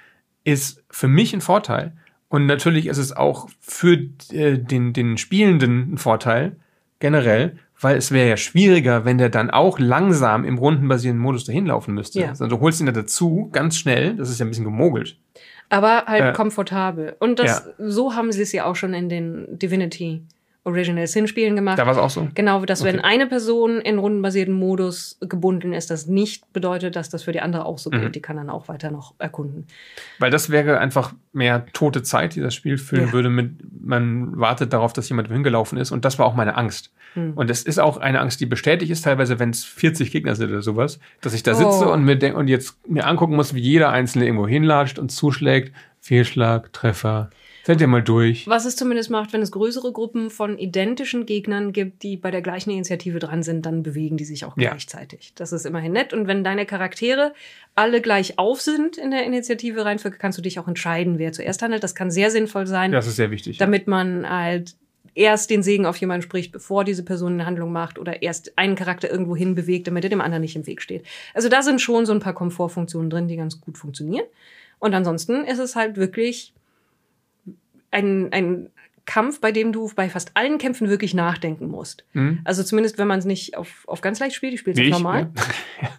ist 0.43 0.83
für 0.89 1.07
mich 1.07 1.33
ein 1.35 1.41
Vorteil. 1.41 1.93
Und 2.29 2.47
natürlich 2.47 2.87
ist 2.87 2.97
es 2.97 3.15
auch 3.15 3.47
für 3.59 3.93
äh, 4.31 4.57
den, 4.57 4.91
den 4.93 5.17
Spielenden 5.17 5.93
ein 5.93 5.97
Vorteil, 5.99 6.55
generell, 6.97 7.59
weil 7.79 7.95
es 7.95 8.11
wäre 8.11 8.27
ja 8.27 8.37
schwieriger, 8.37 9.05
wenn 9.05 9.19
der 9.19 9.29
dann 9.29 9.51
auch 9.51 9.77
langsam 9.77 10.45
im 10.45 10.57
rundenbasierenden 10.57 11.21
Modus 11.21 11.45
dahin 11.45 11.67
laufen 11.67 11.93
müsste. 11.93 12.21
Ja. 12.21 12.29
Also 12.29 12.47
du 12.47 12.59
holst 12.59 12.79
ihn 12.79 12.87
da 12.87 12.91
dazu, 12.91 13.49
ganz 13.51 13.77
schnell, 13.77 14.15
das 14.15 14.29
ist 14.31 14.39
ja 14.39 14.45
ein 14.45 14.49
bisschen 14.49 14.65
gemogelt. 14.65 15.19
Aber 15.69 16.05
halt 16.07 16.23
Äh, 16.23 16.33
komfortabel. 16.33 17.15
Und 17.19 17.37
das, 17.37 17.69
so 17.77 18.15
haben 18.15 18.31
sie 18.31 18.41
es 18.41 18.51
ja 18.51 18.65
auch 18.65 18.75
schon 18.75 18.95
in 18.95 19.09
den 19.09 19.45
Divinity 19.59 20.23
Original 20.63 21.07
Sin 21.07 21.27
Spielen 21.27 21.55
gemacht. 21.55 21.79
Da 21.79 21.85
war 21.87 21.93
es 21.93 21.97
auch 21.97 22.09
so. 22.11 22.27
Genau, 22.35 22.63
dass 22.65 22.83
wenn 22.83 22.99
Okay. 22.99 23.07
eine 23.07 23.25
Person 23.27 23.81
in 23.81 23.97
rundenbasierten 23.97 24.53
Modus 24.53 25.17
gebunden 25.19 25.73
ist, 25.73 25.89
das 25.89 26.05
nicht 26.05 26.53
bedeutet, 26.53 26.95
dass 26.95 27.09
das 27.09 27.23
für 27.23 27.31
die 27.31 27.39
andere 27.41 27.65
auch 27.65 27.79
so 27.79 27.89
Mhm. 27.89 27.99
gilt. 28.01 28.15
Die 28.15 28.21
kann 28.21 28.37
dann 28.37 28.49
auch 28.51 28.67
weiter 28.67 28.91
noch 28.91 29.15
erkunden. 29.17 29.65
Weil 30.19 30.29
das 30.29 30.51
wäre 30.51 30.77
einfach 30.79 31.13
mehr 31.33 31.65
tote 31.73 32.03
Zeit, 32.03 32.35
die 32.35 32.41
das 32.41 32.53
Spiel 32.53 32.77
füllen 32.77 33.07
Ja. 33.07 33.13
würde 33.13 33.29
mit, 33.29 33.53
man 33.83 34.39
wartet 34.39 34.71
darauf, 34.73 34.93
dass 34.93 35.09
jemand 35.09 35.29
hingelaufen 35.29 35.79
ist. 35.79 35.89
Und 35.91 36.05
das 36.05 36.19
war 36.19 36.27
auch 36.27 36.35
meine 36.35 36.55
Angst. 36.57 36.91
Hm. 37.15 37.33
Und 37.33 37.49
es 37.49 37.63
ist 37.63 37.79
auch 37.79 37.97
eine 37.97 38.19
Angst, 38.19 38.39
die 38.39 38.45
bestätigt 38.45 38.91
ist, 38.91 39.01
teilweise, 39.01 39.39
wenn 39.39 39.49
es 39.49 39.63
40 39.63 40.11
Gegner 40.11 40.35
sind 40.35 40.49
oder 40.51 40.61
sowas, 40.61 40.99
dass 41.21 41.33
ich 41.33 41.41
da 41.43 41.55
sitze 41.55 41.87
Oh. 41.89 41.91
und 41.91 42.05
mir 42.05 42.15
denk, 42.17 42.37
und 42.37 42.47
jetzt 42.47 42.77
mir 42.87 43.07
angucken 43.07 43.35
muss, 43.35 43.53
wie 43.55 43.59
jeder 43.61 43.89
Einzelne 43.89 44.25
irgendwo 44.25 44.47
hinlatscht 44.47 44.99
und 44.99 45.11
zuschlägt. 45.11 45.73
Fehlschlag, 45.99 46.71
Treffer. 46.73 47.29
Seid 47.63 47.79
ihr 47.79 47.87
mal 47.87 48.01
durch. 48.01 48.47
Was 48.47 48.65
es 48.65 48.75
zumindest 48.75 49.09
macht, 49.11 49.33
wenn 49.33 49.41
es 49.41 49.51
größere 49.51 49.91
Gruppen 49.91 50.29
von 50.29 50.57
identischen 50.57 51.25
Gegnern 51.25 51.73
gibt, 51.73 52.01
die 52.03 52.17
bei 52.17 52.31
der 52.31 52.41
gleichen 52.41 52.71
Initiative 52.71 53.19
dran 53.19 53.43
sind, 53.43 53.65
dann 53.65 53.83
bewegen 53.83 54.17
die 54.17 54.25
sich 54.25 54.45
auch 54.45 54.57
Ja. 54.57 54.69
gleichzeitig. 54.69 55.33
Das 55.35 55.51
ist 55.51 55.65
immerhin 55.65 55.91
nett. 55.91 56.13
Und 56.13 56.27
wenn 56.27 56.43
deine 56.43 56.65
Charaktere 56.65 57.33
alle 57.75 58.01
gleich 58.01 58.39
auf 58.39 58.61
sind 58.61 58.97
in 58.97 59.11
der 59.11 59.25
Initiative 59.25 59.85
Reihenfolge, 59.85 60.17
kannst 60.17 60.37
du 60.37 60.41
dich 60.41 60.57
auch 60.59 60.67
entscheiden, 60.67 61.19
wer 61.19 61.31
zuerst 61.33 61.61
handelt. 61.61 61.83
Das 61.83 61.93
kann 61.93 62.09
sehr 62.09 62.31
sinnvoll 62.31 62.65
sein. 62.67 62.91
Das 62.91 63.05
ist 63.07 63.15
sehr 63.17 63.31
wichtig. 63.31 63.57
damit 63.57 63.87
man 63.87 64.27
halt 64.27 64.75
erst 65.13 65.49
den 65.49 65.61
Segen 65.61 65.85
auf 65.85 65.97
jemanden 65.97 66.21
spricht, 66.21 66.51
bevor 66.53 66.83
diese 66.85 67.03
Person 67.03 67.33
eine 67.33 67.45
Handlung 67.45 67.71
macht 67.71 67.99
oder 67.99 68.21
erst 68.21 68.57
einen 68.57 68.75
Charakter 68.75 69.11
irgendwo 69.11 69.35
hin 69.35 69.55
bewegt, 69.55 69.87
damit 69.87 70.03
er 70.05 70.09
dem 70.09 70.21
anderen 70.21 70.41
nicht 70.41 70.55
im 70.55 70.65
Weg 70.65 70.81
steht. 70.81 71.05
Also 71.33 71.49
da 71.49 71.61
sind 71.61 71.81
schon 71.81 72.05
so 72.05 72.13
ein 72.13 72.21
paar 72.21 72.33
Komfortfunktionen 72.33 73.09
drin, 73.09 73.27
die 73.27 73.35
ganz 73.35 73.59
gut 73.59 73.77
funktionieren. 73.77 74.25
Und 74.79 74.93
ansonsten 74.93 75.43
ist 75.43 75.59
es 75.59 75.75
halt 75.75 75.97
wirklich 75.97 76.53
ein, 77.91 78.31
ein 78.31 78.69
Kampf, 79.05 79.41
bei 79.41 79.51
dem 79.51 79.71
du 79.71 79.91
bei 79.95 80.09
fast 80.09 80.31
allen 80.35 80.57
Kämpfen 80.57 80.89
wirklich 80.89 81.13
nachdenken 81.13 81.67
musst. 81.67 82.05
Hm? 82.13 82.39
Also 82.43 82.63
zumindest, 82.63 82.97
wenn 82.97 83.07
man 83.07 83.19
es 83.19 83.25
nicht 83.25 83.57
auf, 83.57 83.83
auf 83.87 84.01
ganz 84.01 84.19
leicht 84.19 84.35
spielt, 84.35 84.53
ich 84.53 84.59
spiele 84.61 84.81
es 84.81 84.89
normal 84.89 85.23
ne? 85.25 85.31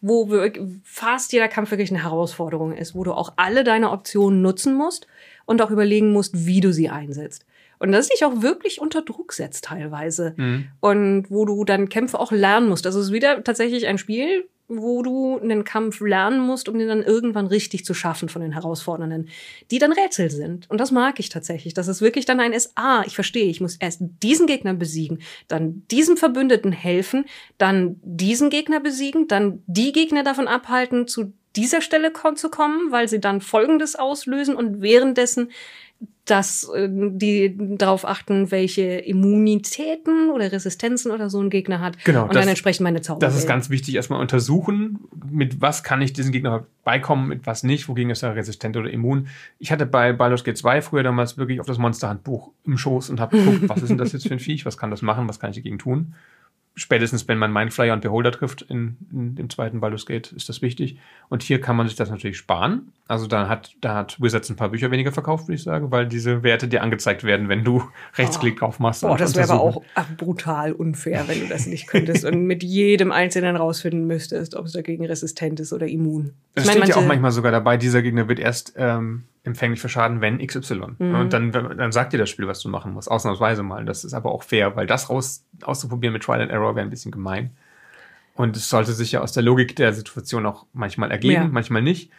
wo 0.00 0.30
wir- 0.30 0.52
fast 0.84 1.32
jeder 1.32 1.48
Kampf 1.48 1.70
wirklich 1.70 1.90
eine 1.90 2.02
Herausforderung 2.02 2.72
ist, 2.72 2.94
wo 2.94 3.04
du 3.04 3.12
auch 3.12 3.32
alle 3.36 3.64
deine 3.64 3.90
Optionen 3.90 4.42
nutzen 4.42 4.74
musst 4.74 5.06
und 5.44 5.60
auch 5.62 5.70
überlegen 5.70 6.12
musst, 6.12 6.46
wie 6.46 6.60
du 6.60 6.72
sie 6.72 6.88
einsetzt. 6.88 7.44
Und 7.80 7.92
das 7.92 8.08
dich 8.08 8.24
auch 8.24 8.42
wirklich 8.42 8.80
unter 8.80 9.02
Druck 9.02 9.32
setzt 9.32 9.64
teilweise. 9.64 10.34
Hm. 10.36 10.66
Und 10.80 11.30
wo 11.30 11.44
du 11.44 11.64
dann 11.64 11.88
Kämpfe 11.88 12.18
auch 12.18 12.32
lernen 12.32 12.68
musst. 12.68 12.86
Also 12.86 12.98
es 13.00 13.06
ist 13.06 13.12
wieder 13.12 13.42
tatsächlich 13.44 13.86
ein 13.86 13.98
Spiel, 13.98 14.48
wo 14.68 15.02
du 15.02 15.38
einen 15.38 15.64
Kampf 15.64 16.00
lernen 16.00 16.40
musst, 16.40 16.68
um 16.68 16.78
den 16.78 16.88
dann 16.88 17.02
irgendwann 17.02 17.46
richtig 17.46 17.86
zu 17.86 17.94
schaffen 17.94 18.28
von 18.28 18.42
den 18.42 18.52
Herausfordernden, 18.52 19.30
die 19.70 19.78
dann 19.78 19.92
Rätsel 19.92 20.30
sind. 20.30 20.70
Und 20.70 20.78
das 20.78 20.92
mag 20.92 21.18
ich 21.18 21.30
tatsächlich. 21.30 21.72
Das 21.72 21.88
ist 21.88 22.02
wirklich 22.02 22.26
dann 22.26 22.38
ein 22.38 22.52
ist, 22.52 22.72
ah, 22.74 23.02
ich 23.06 23.14
verstehe, 23.14 23.46
ich 23.46 23.62
muss 23.62 23.76
erst 23.76 24.02
diesen 24.22 24.46
Gegner 24.46 24.74
besiegen, 24.74 25.22
dann 25.48 25.86
diesem 25.90 26.18
Verbündeten 26.18 26.72
helfen, 26.72 27.24
dann 27.56 27.98
diesen 28.02 28.50
Gegner 28.50 28.80
besiegen, 28.80 29.26
dann 29.26 29.62
die 29.66 29.92
Gegner 29.92 30.22
davon 30.22 30.48
abhalten, 30.48 31.08
zu 31.08 31.32
dieser 31.56 31.80
Stelle 31.80 32.12
zu 32.34 32.50
kommen, 32.50 32.92
weil 32.92 33.08
sie 33.08 33.20
dann 33.20 33.40
Folgendes 33.40 33.96
auslösen 33.96 34.54
und 34.54 34.82
währenddessen 34.82 35.50
dass 36.24 36.68
äh, 36.74 36.88
die 36.90 37.56
darauf 37.78 38.04
achten, 38.06 38.50
welche 38.50 38.82
Immunitäten 38.82 40.30
oder 40.30 40.52
Resistenzen 40.52 41.10
oder 41.10 41.30
so 41.30 41.40
ein 41.40 41.48
Gegner 41.48 41.80
hat. 41.80 42.02
Genau, 42.04 42.24
Und 42.24 42.34
das- 42.34 42.42
dann 42.42 42.48
entsprechend 42.50 42.84
meine 42.84 43.00
Zauber. 43.00 43.20
Das 43.20 43.34
ist 43.36 43.46
ganz 43.46 43.70
wichtig, 43.70 43.94
erstmal 43.94 44.20
untersuchen, 44.20 44.98
mit 45.30 45.60
was 45.62 45.82
kann 45.82 46.02
ich 46.02 46.12
diesen 46.12 46.30
Gegner 46.32 46.66
beikommen, 46.84 47.28
mit 47.28 47.46
was 47.46 47.62
nicht, 47.62 47.88
wogegen 47.88 48.10
ist 48.10 48.22
er 48.22 48.36
resistent 48.36 48.76
oder 48.76 48.90
immun. 48.90 49.28
Ich 49.58 49.72
hatte 49.72 49.86
bei 49.86 50.12
Baldur's 50.12 50.44
Gate 50.44 50.58
2 50.58 50.82
früher 50.82 51.02
damals 51.02 51.38
wirklich 51.38 51.60
auf 51.60 51.66
das 51.66 51.78
Monsterhandbuch 51.78 52.50
im 52.66 52.76
Schoß 52.76 53.08
und 53.10 53.20
habe 53.20 53.38
geguckt, 53.38 53.60
was 53.68 53.82
ist 53.82 53.88
denn 53.88 53.98
das 53.98 54.12
jetzt 54.12 54.28
für 54.28 54.34
ein 54.34 54.40
Viech, 54.40 54.66
was 54.66 54.76
kann 54.76 54.90
das 54.90 55.00
machen, 55.00 55.28
was 55.28 55.40
kann 55.40 55.50
ich 55.50 55.56
dagegen 55.56 55.78
tun. 55.78 56.14
Spätestens, 56.78 57.26
wenn 57.26 57.38
man 57.38 57.52
Mindflyer 57.52 57.92
und 57.92 58.02
Beholder 58.02 58.30
trifft 58.30 58.62
in, 58.62 58.96
in 59.10 59.34
dem 59.34 59.50
zweiten 59.50 59.80
Baldur's 59.80 60.06
Gate, 60.06 60.30
ist 60.30 60.48
das 60.48 60.62
wichtig. 60.62 60.96
Und 61.28 61.42
hier 61.42 61.60
kann 61.60 61.74
man 61.74 61.88
sich 61.88 61.96
das 61.96 62.08
natürlich 62.08 62.36
sparen. 62.36 62.92
Also 63.08 63.26
da 63.26 63.48
hat, 63.48 63.74
da 63.80 63.96
hat 63.96 64.20
Wizards 64.20 64.48
ein 64.48 64.54
paar 64.54 64.68
Bücher 64.68 64.92
weniger 64.92 65.10
verkauft, 65.10 65.48
würde 65.48 65.56
ich 65.56 65.64
sagen, 65.64 65.90
weil 65.90 66.06
diese 66.06 66.44
Werte 66.44 66.68
dir 66.68 66.84
angezeigt 66.84 67.24
werden, 67.24 67.48
wenn 67.48 67.64
du 67.64 67.82
Rechtsklick 68.16 68.60
drauf 68.60 68.78
machst. 68.78 69.00
Boah, 69.00 69.10
und 69.10 69.20
das 69.20 69.34
wäre 69.34 69.54
aber 69.54 69.60
auch 69.60 69.82
brutal 70.16 70.70
unfair, 70.70 71.26
wenn 71.26 71.40
du 71.40 71.48
das 71.48 71.66
nicht 71.66 71.88
könntest 71.88 72.24
und 72.24 72.44
mit 72.44 72.62
jedem 72.62 73.10
Einzelnen 73.10 73.56
rausfinden 73.56 74.06
müsstest, 74.06 74.54
ob 74.54 74.66
es 74.66 74.72
dagegen 74.72 75.04
resistent 75.04 75.58
ist 75.58 75.72
oder 75.72 75.88
immun. 75.88 76.34
Es 76.54 76.62
Ich 76.62 76.68
meine, 76.68 76.82
steht 76.84 76.94
ja 76.94 77.02
auch 77.02 77.06
manchmal 77.06 77.32
sogar 77.32 77.50
dabei, 77.50 77.76
dieser 77.76 78.02
Gegner 78.02 78.28
wird 78.28 78.38
erst 78.38 78.74
ähm, 78.76 79.24
empfänglich 79.44 79.80
für 79.80 79.88
Schaden, 79.88 80.20
wenn 80.20 80.38
XY. 80.44 80.80
Mhm. 80.98 81.14
Und 81.14 81.32
dann, 81.32 81.52
dann 81.52 81.92
sagt 81.92 82.12
dir 82.12 82.18
das 82.18 82.28
Spiel, 82.30 82.46
was 82.46 82.60
du 82.60 82.68
machen 82.68 82.92
musst, 82.92 83.10
ausnahmsweise 83.10 83.62
mal. 83.62 83.84
Das 83.84 84.04
ist 84.04 84.14
aber 84.14 84.32
auch 84.32 84.42
fair, 84.42 84.76
weil 84.76 84.86
das 84.86 85.08
raus, 85.10 85.44
auszuprobieren 85.62 86.12
mit 86.12 86.22
Trial 86.22 86.40
and 86.42 86.50
Error 86.50 86.74
wäre 86.76 86.86
ein 86.86 86.90
bisschen 86.90 87.12
gemein. 87.12 87.50
Und 88.34 88.56
es 88.56 88.68
sollte 88.68 88.92
sich 88.92 89.12
ja 89.12 89.20
aus 89.20 89.32
der 89.32 89.42
Logik 89.42 89.74
der 89.76 89.92
Situation 89.92 90.46
auch 90.46 90.66
manchmal 90.72 91.10
ergeben, 91.10 91.34
Ja. 91.34 91.48
manchmal 91.48 91.82
nicht. 91.82 92.10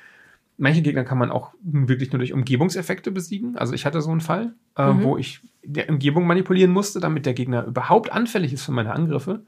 Manche 0.58 0.82
Gegner 0.82 1.06
kann 1.06 1.18
man 1.18 1.32
auch 1.32 1.54
wirklich 1.62 2.12
nur 2.12 2.20
durch 2.20 2.34
Umgebungseffekte 2.34 3.12
besiegen. 3.12 3.58
Also 3.58 3.74
ich 3.74 3.86
hatte 3.86 4.02
so 4.02 4.12
einen 4.12 4.20
Fall, 4.20 4.54
äh, 4.78 4.92
Mhm. 4.92 5.04
wo 5.04 5.18
ich 5.18 5.40
der 5.64 5.88
Umgebung 5.90 6.28
manipulieren 6.28 6.72
musste, 6.72 7.00
damit 7.00 7.26
der 7.26 7.34
Gegner 7.34 7.64
überhaupt 7.66 8.12
anfällig 8.12 8.52
ist 8.52 8.64
für 8.64 8.72
meine 8.74 8.92
Angriffe. 8.94 9.44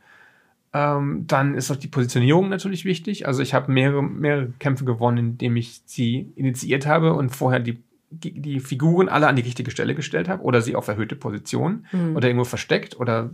Ähm, 0.74 1.26
dann 1.28 1.54
ist 1.56 1.70
auch 1.70 1.76
die 1.76 1.90
Positionierung 1.90 2.48
natürlich 2.50 2.86
wichtig. 2.86 3.28
Also 3.28 3.42
ich 3.42 3.54
habe 3.54 3.70
mehrere, 3.72 4.02
mehrere 4.02 4.54
Kämpfe 4.60 4.86
gewonnen, 4.86 5.18
indem 5.18 5.58
ich 5.58 5.82
sie 5.86 6.32
initiiert 6.36 6.86
habe 6.86 7.14
und 7.14 7.30
vorher 7.30 7.60
die, 7.60 7.84
die 8.10 8.62
Figuren 8.62 9.10
alle 9.10 9.28
an 9.28 9.36
die 9.36 9.42
richtige 9.42 9.70
Stelle 9.72 9.96
gestellt 9.96 10.30
habe 10.30 10.44
oder 10.44 10.62
sie 10.62 10.76
auf 10.76 10.88
erhöhte 10.88 11.16
Position 11.18 11.86
Hm. 11.92 12.16
oder 12.16 12.28
irgendwo 12.30 12.46
versteckt 12.46 12.98
oder 13.00 13.32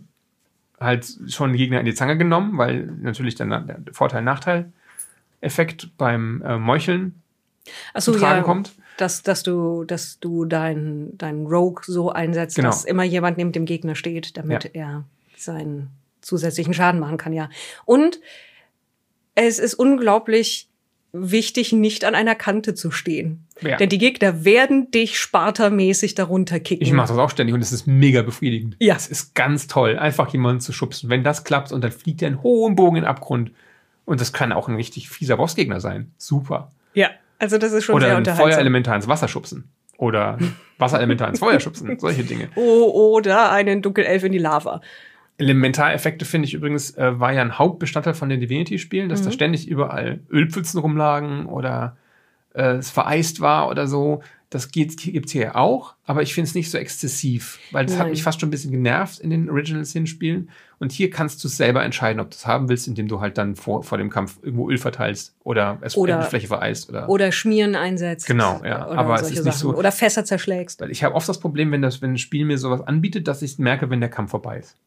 halt 0.80 1.08
schon 1.28 1.52
den 1.52 1.58
Gegner 1.58 1.80
in 1.80 1.86
die 1.86 1.94
Zange 1.94 2.18
genommen, 2.18 2.58
weil 2.58 2.86
natürlich 3.02 3.36
dann 3.36 3.50
der 3.50 3.80
Vorteil-Nachteil-Effekt 3.92 5.92
beim 5.98 6.42
äh, 6.44 6.58
Meucheln 6.58 7.22
Ach 7.94 8.02
so, 8.02 8.14
zu 8.14 8.20
tragen 8.20 8.38
ja, 8.40 8.44
kommt. 8.44 8.74
Dass, 8.98 9.22
dass 9.22 9.44
du, 9.44 9.84
dass 9.84 10.20
du 10.20 10.46
deinen 10.46 11.18
dein 11.18 11.46
Rogue 11.46 11.84
so 11.86 12.12
einsetzt, 12.12 12.56
Genau. 12.56 12.70
dass 12.70 12.86
immer 12.86 13.04
jemand 13.04 13.38
neben 13.38 13.52
dem 13.52 13.66
Gegner 13.66 13.96
steht, 13.96 14.38
damit 14.38 14.72
er 14.74 15.04
seinen 15.36 15.90
zusätzlichen 16.28 16.74
Schaden 16.74 17.00
machen 17.00 17.18
kann, 17.18 17.34
ja. 17.34 17.50
Und 17.86 18.20
es 19.34 19.60
ist 19.60 19.74
unglaublich 19.74 20.70
wichtig, 21.14 21.72
nicht 21.72 22.04
an 22.06 22.16
einer 22.16 22.36
Kante 22.36 22.76
zu 22.76 22.92
stehen. 22.92 23.48
Ja. 23.62 23.78
Denn 23.78 23.90
die 23.90 23.98
Gegner 23.98 24.44
werden 24.46 24.92
dich 24.92 25.20
spartamäßig 25.20 26.16
darunter 26.16 26.60
kicken. 26.60 26.86
Ich 26.86 26.94
mache 26.94 27.08
das 27.08 27.18
auch 27.18 27.30
ständig 27.30 27.56
und 27.56 27.62
es 27.62 27.72
ist 27.72 27.88
mega 27.88 28.22
befriedigend. 28.22 28.76
Ja. 28.80 28.96
Es 28.96 29.08
ist 29.08 29.34
ganz 29.34 29.68
toll, 29.68 29.98
einfach 29.98 30.28
jemanden 30.30 30.60
zu 30.62 30.74
schubsen. 30.74 31.10
Wenn 31.10 31.24
das 31.24 31.44
klappt 31.44 31.72
und 31.72 31.84
dann 31.84 31.92
fliegt 31.92 32.22
er 32.22 32.28
einen 32.28 32.44
hohen 32.44 32.76
Bogen 32.76 32.98
in 32.98 33.04
den 33.04 33.10
Abgrund. 33.10 33.52
Und 34.06 34.22
das 34.22 34.32
kann 34.34 34.52
auch 34.52 34.68
ein 34.68 34.76
richtig 34.76 35.10
fieser 35.10 35.38
Bossgegner 35.38 35.80
sein. 35.80 36.12
Super. 36.18 36.72
Ja, 36.94 37.10
also 37.40 37.58
das 37.58 37.72
ist 37.72 37.86
schon 37.86 37.96
Oder 37.96 38.08
sehr 38.08 38.18
unterhaltsam. 38.18 38.50
Feuerelementar 38.50 38.96
ins 38.96 39.08
Wasser 39.08 39.28
schubsen. 39.28 39.70
Oder 39.98 40.38
Wasserelementar 40.78 41.30
ins 41.30 41.40
Feuer 41.40 41.60
schubsen. 41.60 41.98
Solche 42.00 42.24
Dinge. 42.24 42.50
Oh, 42.56 43.16
oder 43.16 43.52
einen 43.52 43.82
Dunkelelf 43.82 44.24
in 44.24 44.32
die 44.32 44.38
Lava. 44.38 44.82
Elementareffekte 45.38 46.26
finde 46.26 46.48
ich 46.48 46.54
übrigens, 46.54 46.92
äh, 46.98 47.20
war 47.20 47.32
ja 47.34 47.42
ein 47.42 47.58
Hauptbestandteil 47.60 48.14
von 48.16 48.30
den 48.30 48.40
Divinity-Spielen, 48.40 49.10
dass 49.10 49.22
Mhm. 49.22 49.26
da 49.26 49.32
ständig 49.32 49.68
überall 49.68 50.20
Ölpfützen 50.32 50.80
rumlagen 50.80 51.46
oder 51.46 51.96
äh, 52.56 52.78
es 52.78 52.90
vereist 52.90 53.40
war 53.40 53.70
oder 53.70 53.88
so. 53.88 54.22
Das 54.50 54.72
gibt 54.72 55.00
es 55.06 55.32
hier 55.32 55.58
auch, 55.58 55.94
aber 56.06 56.22
ich 56.22 56.34
finde 56.34 56.48
es 56.48 56.56
nicht 56.56 56.72
so 56.72 56.78
exzessiv, 56.78 57.60
weil 57.72 57.86
das 57.86 57.96
hat 57.96 58.04
Nein. 58.04 58.12
mich 58.12 58.24
fast 58.24 58.40
schon 58.40 58.48
ein 58.48 58.52
bisschen 58.52 58.72
genervt 58.72 59.20
in 59.20 59.30
den 59.30 59.50
Original 59.50 59.84
Sin-Spielen. 59.84 60.50
Und 60.80 60.92
hier 60.94 61.10
kannst 61.10 61.44
du 61.44 61.50
selber 61.50 61.84
entscheiden, 61.84 62.22
ob 62.22 62.32
du 62.32 62.36
es 62.36 62.48
haben 62.48 62.70
willst, 62.70 62.88
indem 62.88 63.10
du 63.10 63.20
halt 63.20 63.38
dann 63.38 63.56
vor, 63.58 63.84
vor 63.84 63.98
dem 63.98 64.10
Kampf 64.10 64.40
irgendwo 64.42 64.70
Öl 64.72 64.78
verteilst 64.78 65.36
oder 65.44 65.78
es 65.82 65.98
Oder- 65.98 66.20
die 66.22 66.26
Fläche 66.30 66.48
vereist. 66.48 66.88
Oder, 66.90 67.10
Oder 67.10 67.32
Schmieren 67.34 67.76
einsetzt. 67.76 68.26
Genau, 68.26 68.62
ja. 68.64 68.88
Aber 68.88 69.16
es 69.16 69.24
ist 69.24 69.32
nicht 69.32 69.44
Sachen. 69.44 69.58
so- 69.58 69.76
Oder 69.76 69.92
Fässer 69.92 70.24
zerschlägst. 70.24 70.80
weil 70.80 70.92
ich 70.92 71.04
habe 71.04 71.14
oft 71.14 71.28
das 71.28 71.40
Problem, 71.42 71.72
wenn, 71.74 71.82
das, 71.82 72.02
wenn 72.02 72.12
ein 72.14 72.18
Spiel 72.18 72.46
mir 72.46 72.58
sowas 72.58 72.80
anbietet, 72.82 73.28
dass 73.28 73.42
ich 73.42 73.60
merke, 73.60 73.90
wenn 73.90 74.00
der 74.00 74.10
Kampf 74.10 74.32
vorbei 74.32 74.60
ist. 74.60 74.78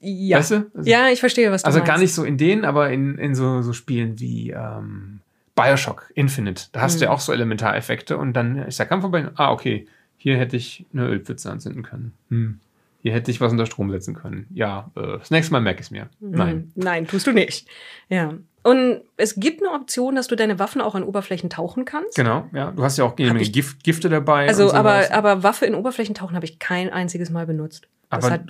Ja. 0.00 0.38
Weißt 0.38 0.50
du? 0.52 0.70
Also- 0.74 0.90
Ja, 0.90 1.08
ich 1.08 1.20
verstehe, 1.20 1.50
was 1.50 1.62
du 1.62 1.66
Also 1.66 1.78
meinst. 1.78 1.90
gar 1.92 1.98
nicht 1.98 2.14
so 2.14 2.24
in 2.24 2.36
denen, 2.38 2.64
aber 2.64 2.90
in, 2.90 3.18
in 3.18 3.34
so, 3.34 3.62
so 3.62 3.72
Spielen 3.72 4.18
wie 4.20 4.50
ähm, 4.50 5.20
Bioshock 5.54 6.10
Infinite. 6.14 6.64
Da 6.72 6.82
hast 6.82 7.00
du 7.00 7.06
ja 7.06 7.10
auch 7.10 7.20
so 7.20 7.32
Elementareffekte 7.32 8.16
und 8.18 8.34
dann 8.34 8.56
ist 8.58 8.78
der 8.78 8.86
Kampf 8.86 9.02
vorbei. 9.02 9.28
Ah, 9.36 9.52
okay. 9.52 9.86
Hier 10.18 10.36
hätte 10.36 10.56
ich 10.56 10.84
eine 10.92 11.06
Ölpfütze 11.06 11.50
anzünden 11.50 11.82
können. 11.82 12.12
Hm. 12.30 12.60
Hier 13.02 13.12
hätte 13.12 13.30
ich 13.30 13.40
was 13.40 13.52
unter 13.52 13.66
Strom 13.66 13.90
setzen 13.90 14.14
können. 14.14 14.46
Ja, 14.52 14.90
äh, 14.96 15.18
das 15.18 15.30
nächste 15.30 15.52
Mal 15.52 15.60
merke 15.60 15.80
ich 15.80 15.86
es 15.86 15.90
mir. 15.92 16.08
Nein. 16.20 16.50
Hm, 16.50 16.72
Nein, 16.74 17.06
tust 17.06 17.26
du 17.26 17.32
nicht. 17.32 17.68
Ja. 18.08 18.34
Und 18.64 19.02
es 19.16 19.36
gibt 19.36 19.62
eine 19.62 19.70
Option, 19.72 20.16
dass 20.16 20.26
du 20.26 20.34
deine 20.34 20.58
Waffen 20.58 20.80
auch 20.80 20.96
an 20.96 21.04
Oberflächen 21.04 21.48
tauchen 21.48 21.84
kannst. 21.84 22.16
Genau, 22.16 22.48
ja. 22.52 22.72
Du 22.72 22.82
hast 22.82 22.96
ja 22.98 23.04
auch 23.04 23.16
jede 23.16 23.32
Menge 23.32 23.48
Gift, 23.48 23.84
Gifte 23.84 24.08
dabei. 24.08 24.48
Also, 24.48 24.72
aber, 24.72 25.04
aber 25.12 25.44
Waffe 25.44 25.66
in 25.66 25.76
Oberflächen 25.76 26.16
tauchen 26.16 26.34
habe 26.34 26.44
ich 26.46 26.58
kein 26.58 26.90
einziges 26.92 27.30
Mal 27.30 27.46
benutzt. 27.46 27.86
Das 28.10 28.24
Aber 28.24 28.34
hat, 28.34 28.46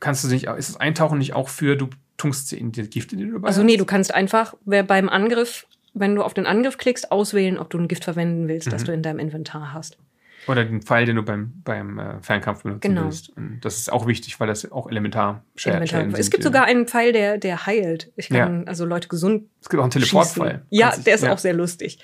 Kannst 0.00 0.24
du 0.24 0.28
nicht, 0.28 0.46
ist 0.46 0.70
das 0.70 0.76
Eintauchen 0.80 1.18
nicht 1.18 1.34
auch 1.34 1.48
für, 1.48 1.76
du 1.76 1.88
tunkst 2.16 2.48
sie 2.48 2.58
in 2.58 2.72
die 2.72 2.88
Gifte, 2.88 3.16
die 3.16 3.24
du 3.26 3.32
dabei 3.32 3.48
also 3.48 3.62
nee, 3.62 3.76
du 3.76 3.84
kannst 3.84 4.12
einfach 4.14 4.54
wer 4.64 4.82
beim 4.82 5.08
Angriff, 5.08 5.66
wenn 5.94 6.14
du 6.14 6.22
auf 6.22 6.34
den 6.34 6.46
Angriff 6.46 6.78
klickst, 6.78 7.10
auswählen, 7.12 7.58
ob 7.58 7.70
du 7.70 7.78
ein 7.78 7.88
Gift 7.88 8.04
verwenden 8.04 8.48
willst, 8.48 8.72
das 8.72 8.82
Mhm. 8.82 8.86
du 8.86 8.92
in 8.94 9.02
deinem 9.02 9.18
Inventar 9.18 9.72
hast. 9.72 9.98
Oder 10.46 10.64
den 10.64 10.80
Pfeil, 10.80 11.04
den 11.04 11.16
du 11.16 11.22
beim, 11.22 11.52
beim 11.64 11.98
äh, 11.98 12.20
Fernkampf 12.22 12.62
benutzen 12.62 12.80
Genau. 12.80 13.04
willst. 13.04 13.28
Und 13.36 13.60
das 13.62 13.76
ist 13.76 13.92
auch 13.92 14.06
wichtig, 14.06 14.40
weil 14.40 14.46
das 14.48 14.70
auch 14.72 14.88
elementar 14.90 15.44
Elementar. 15.62 15.86
Schäden 16.00 16.14
Es 16.14 16.16
sind, 16.26 16.30
gibt 16.30 16.42
sogar 16.44 16.64
einen 16.64 16.86
Pfeil, 16.86 17.12
der, 17.12 17.36
der 17.36 17.66
heilt. 17.66 18.10
Ich 18.16 18.30
kann 18.30 18.66
also 18.66 18.86
Leute 18.86 19.08
gesund 19.08 19.44
Es 19.60 19.68
gibt 19.68 19.80
auch 19.80 19.84
einen 19.84 19.90
Teleportpfeil. 19.90 20.62
Ja, 20.70 20.96
der 20.96 21.14
ist 21.14 21.28
auch 21.28 21.38
sehr 21.38 21.52
lustig. 21.52 21.98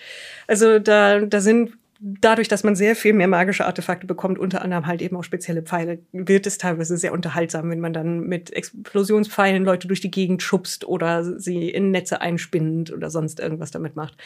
Also 0.47 0.79
da, 0.79 1.21
da 1.21 1.41
sind 1.41 1.73
dadurch, 2.01 2.49
dass 2.49 2.65
man 2.65 2.77
sehr 2.77 2.95
viel 2.97 3.13
mehr 3.13 3.29
magische 3.29 3.65
Artefakte 3.67 4.07
bekommt, 4.07 4.39
unter 4.39 4.63
anderem 4.63 4.87
halt 4.87 5.03
eben 5.03 5.17
auch 5.17 5.25
spezielle 5.25 5.63
Pfeile, 5.63 5.99
wird 6.13 6.47
es 6.47 6.59
teilweise 6.59 6.97
sehr 6.97 7.13
unterhaltsam, 7.13 7.71
wenn 7.71 7.81
man 7.81 7.93
dann 7.93 8.21
mit 8.21 8.53
Explosionspfeilen 8.53 9.65
Leute 9.65 9.89
durch 9.89 10.01
die 10.01 10.11
Gegend 10.11 10.43
schubst 10.43 10.87
oder 10.87 11.25
sie 11.39 11.71
in 11.71 11.91
Netze 11.91 12.21
einspinnt 12.21 12.93
oder 12.93 13.11
sonst 13.11 13.41
irgendwas 13.41 13.71
damit 13.71 13.97
macht. 13.97 14.17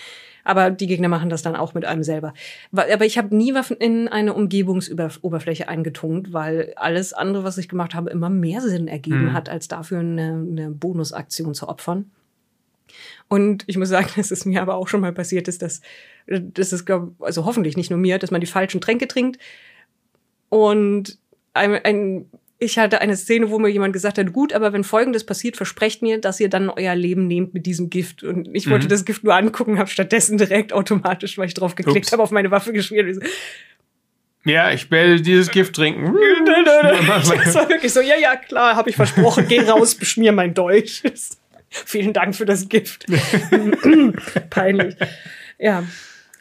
Aber 0.42 0.70
die 0.70 0.86
Gegner 0.86 1.08
machen 1.08 1.30
das 1.30 1.42
dann 1.42 1.56
auch 1.56 1.74
mit 1.74 1.84
einem 1.84 2.02
selber. 2.02 2.32
Aber 2.72 3.04
ich 3.04 3.18
habe 3.18 3.36
nie 3.36 3.54
Waffen 3.54 3.76
in 3.76 4.08
eine 4.08 4.34
Umgebungsoberfläche 4.34 5.68
eingetunkt, 5.68 6.32
weil 6.32 6.72
alles 6.76 7.12
andere, 7.12 7.44
was 7.44 7.58
ich 7.58 7.68
gemacht 7.68 7.94
habe, 7.94 8.10
immer 8.10 8.30
mehr 8.30 8.60
Sinn 8.60 8.88
ergeben 8.88 9.26
Mhm. 9.26 9.32
hat, 9.34 9.48
als 9.48 9.68
dafür 9.68 10.00
eine, 10.00 10.44
eine 10.50 10.70
Bonusaktion 10.70 11.54
zu 11.54 11.68
opfern. 11.68 12.10
Und 13.30 13.62
ich 13.68 13.78
muss 13.78 13.88
sagen, 13.88 14.08
dass 14.16 14.30
es 14.30 14.44
mir 14.44 14.60
aber 14.60 14.74
auch 14.74 14.88
schon 14.88 15.00
mal 15.00 15.12
passiert 15.12 15.48
ist, 15.48 15.62
dass, 15.62 15.80
es, 16.26 16.84
glaub, 16.84 17.14
also 17.20 17.46
hoffentlich 17.46 17.76
nicht 17.78 17.88
nur 17.88 17.98
mir, 17.98 18.18
dass 18.18 18.30
man 18.30 18.42
die 18.42 18.46
falschen 18.46 18.82
Tränke 18.82 19.08
trinkt. 19.08 19.40
Und 20.50 21.16
ein, 21.54 21.74
ein, 21.84 22.26
ich 22.58 22.76
hatte 22.78 23.00
eine 23.00 23.16
Szene, 23.16 23.50
wo 23.50 23.58
mir 23.58 23.68
jemand 23.68 23.92
gesagt 23.92 24.18
hat, 24.18 24.32
gut, 24.32 24.52
aber 24.52 24.72
wenn 24.72 24.82
Folgendes 24.84 25.24
passiert, 25.24 25.56
versprecht 25.56 26.02
mir, 26.02 26.20
dass 26.20 26.40
ihr 26.40 26.48
dann 26.48 26.68
euer 26.70 26.94
Leben 26.96 27.28
nehmt 27.28 27.54
mit 27.54 27.66
diesem 27.66 27.88
Gift. 27.88 28.22
Und 28.24 28.50
ich 28.52 28.68
wollte 28.68 28.86
Mhm. 28.86 28.90
das 28.90 29.04
Gift 29.04 29.22
nur 29.24 29.34
angucken, 29.34 29.78
habe 29.78 29.88
stattdessen 29.88 30.36
direkt 30.36 30.72
automatisch, 30.72 31.38
weil 31.38 31.46
ich 31.46 31.54
drauf 31.54 31.76
geklickt 31.76 32.10
habe, 32.12 32.22
auf 32.22 32.32
meine 32.32 32.50
Waffe 32.50 32.72
geschmiert. 32.72 33.22
Ja, 34.44 34.72
ich 34.72 34.90
werde 34.90 35.20
dieses 35.22 35.50
Gift 35.50 35.76
trinken. 35.76 36.16
Das 36.46 37.54
war 37.54 37.68
wirklich 37.68 37.92
so, 37.92 38.00
ja, 38.00 38.16
ja, 38.20 38.36
klar, 38.36 38.74
habe 38.74 38.90
ich 38.90 38.96
versprochen, 38.96 39.46
geh 39.48 39.60
raus, 39.60 39.94
beschmier 39.94 40.32
mein 40.32 40.52
Deutsch. 40.52 41.02
Vielen 41.70 42.12
Dank 42.12 42.34
für 42.34 42.46
das 42.46 42.68
Gift. 42.68 43.06
Peinlich. 44.50 44.96
Ja. 45.58 45.84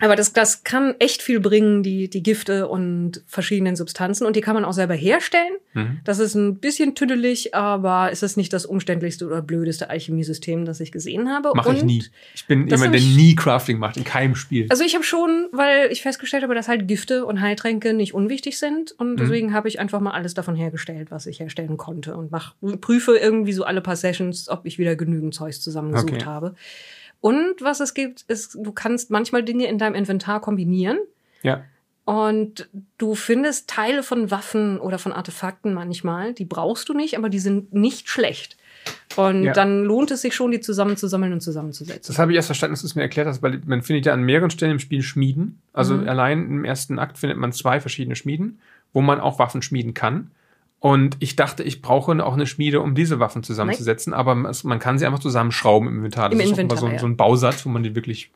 Aber 0.02 0.16
das, 0.16 0.32
das 0.34 0.64
kann 0.64 0.96
echt 1.00 1.22
viel 1.22 1.40
bringen, 1.40 1.84
die, 1.84 2.10
die 2.10 2.24
Gifte 2.24 2.68
und 2.70 3.22
verschiedenen 3.28 3.76
Substanzen. 3.76 4.26
Und 4.26 4.36
die 4.36 4.42
kann 4.42 4.54
man 4.56 4.64
auch 4.64 4.72
selber 4.74 4.94
herstellen. 4.94 5.52
Mhm. 5.74 6.00
Das 6.06 6.20
ist 6.20 6.36
ein 6.36 6.58
bisschen 6.60 6.96
tüdelig, 6.96 7.54
aber 7.54 8.10
es 8.12 8.24
ist 8.24 8.38
nicht 8.38 8.54
das 8.54 8.66
umständlichste 8.66 9.26
oder 9.28 9.42
blödeste 9.42 9.90
Alchemiesystem, 9.90 10.64
das 10.66 10.80
ich 10.80 10.92
gesehen 10.94 11.30
habe. 11.30 11.52
Mache 11.54 11.74
ich 11.74 11.84
nie. 11.84 12.04
Ich 12.34 12.48
bin 12.48 12.68
jemand, 12.68 12.94
der 12.94 13.02
nie 13.02 13.36
Crafting 13.36 13.78
macht, 13.78 13.98
in 13.98 14.04
keinem 14.06 14.36
Spiel. 14.36 14.68
Also 14.70 14.84
ich 14.84 14.96
habe 14.96 15.04
schon, 15.04 15.48
weil 15.52 15.92
ich 15.92 16.02
festgestellt 16.02 16.44
habe, 16.44 16.56
dass 16.56 16.68
halt 16.70 16.88
Gifte 16.88 17.26
und 17.26 17.42
Heiltränke 17.42 17.94
nicht 17.94 18.14
unwichtig 18.14 18.58
sind 18.58 18.94
und 18.94 19.12
Mhm. 19.14 19.18
deswegen 19.18 19.54
habe 19.54 19.68
ich 19.68 19.80
einfach 19.80 20.00
mal 20.00 20.12
alles 20.12 20.34
davon 20.34 20.56
hergestellt, 20.56 21.12
was 21.12 21.26
ich 21.26 21.40
herstellen 21.42 21.76
konnte 21.78 22.16
und 22.16 22.32
mach, 22.32 22.56
prüfe 22.80 23.18
irgendwie 23.18 23.54
so 23.54 23.64
alle 23.66 23.82
paar 23.82 23.96
Sessions, 23.98 24.48
ob 24.50 24.66
ich 24.66 24.80
wieder 24.80 24.96
genügend 24.96 25.34
Zeugs 25.34 25.60
zusammengesucht 25.62 26.14
Okay. 26.14 26.26
habe. 26.26 26.56
Und 27.22 27.56
was 27.62 27.80
es 27.80 27.94
gibt, 27.94 28.22
ist, 28.24 28.56
du 28.56 28.72
kannst 28.72 29.12
manchmal 29.12 29.44
Dinge 29.44 29.68
in 29.68 29.78
deinem 29.78 29.96
Inventar 29.96 30.40
kombinieren 30.40 31.00
ja. 31.44 31.64
und 32.06 32.70
du 32.98 33.14
findest 33.16 33.70
Teile 33.70 34.04
von 34.04 34.32
Waffen 34.32 34.80
oder 34.80 34.98
von 35.00 35.12
Artefakten 35.12 35.74
manchmal, 35.74 36.34
die 36.34 36.46
brauchst 36.46 36.88
du 36.90 36.94
nicht, 36.94 37.18
aber 37.18 37.30
die 37.30 37.40
sind 37.40 37.74
nicht 37.74 38.10
schlecht. 38.10 38.58
Und 39.18 39.44
Ja. 39.44 39.54
dann 39.54 39.84
lohnt 39.84 40.12
es 40.12 40.22
sich 40.22 40.34
schon, 40.34 40.52
die 40.52 40.62
zusammenzusammeln 40.62 41.34
und 41.34 41.42
zusammenzusetzen. 41.42 42.14
Das 42.14 42.20
habe 42.20 42.32
ich 42.32 42.38
erst 42.38 42.48
verstanden, 42.48 42.74
dass 42.74 42.82
du 42.82 42.88
es 42.88 42.96
mir 42.96 43.02
erklärt 43.02 43.28
hast, 43.28 43.42
weil 43.42 43.62
man 43.66 43.82
findet 43.82 44.06
ja 44.06 44.14
an 44.14 44.24
mehreren 44.24 44.50
Stellen 44.50 44.74
im 44.74 44.80
Spiel 44.80 45.02
Schmieden. 45.02 45.62
Also 45.74 45.96
Mhm. 45.96 46.08
allein 46.08 46.40
im 46.46 46.64
ersten 46.66 46.98
Akt 47.00 47.18
findet 47.18 47.38
man 47.38 47.52
zwei 47.52 47.82
verschiedene 47.82 48.16
Schmieden, 48.16 48.60
wo 48.94 49.02
man 49.02 49.20
auch 49.20 49.38
Waffen 49.40 49.62
schmieden 49.62 49.94
kann. 49.94 50.32
Und 50.80 51.18
ich 51.20 51.36
dachte, 51.36 51.62
ich 51.64 51.82
brauche 51.82 52.26
auch 52.26 52.34
eine 52.34 52.48
Schmiede, 52.48 52.80
um 52.82 52.96
diese 52.96 53.20
Waffen 53.20 53.44
zusammenzusetzen, 53.44 54.14
aber 54.14 54.50
es- 54.50 54.64
man 54.64 54.80
kann 54.80 54.98
sie 54.98 55.06
einfach 55.06 55.20
zusammenschrauben 55.20 55.90
im 55.90 55.96
Inventar. 55.98 56.30
Das 56.30 56.40
Im 56.40 56.46
ist 56.46 56.52
Inventar, 56.52 56.78
so, 56.78 56.86
ein- 56.86 56.94
ja. 56.94 57.00
so 57.00 57.06
ein 57.06 57.18
Bausatz, 57.18 57.66
wo 57.66 57.70
man 57.70 57.84
die 57.84 57.96
wirklich 57.96 58.32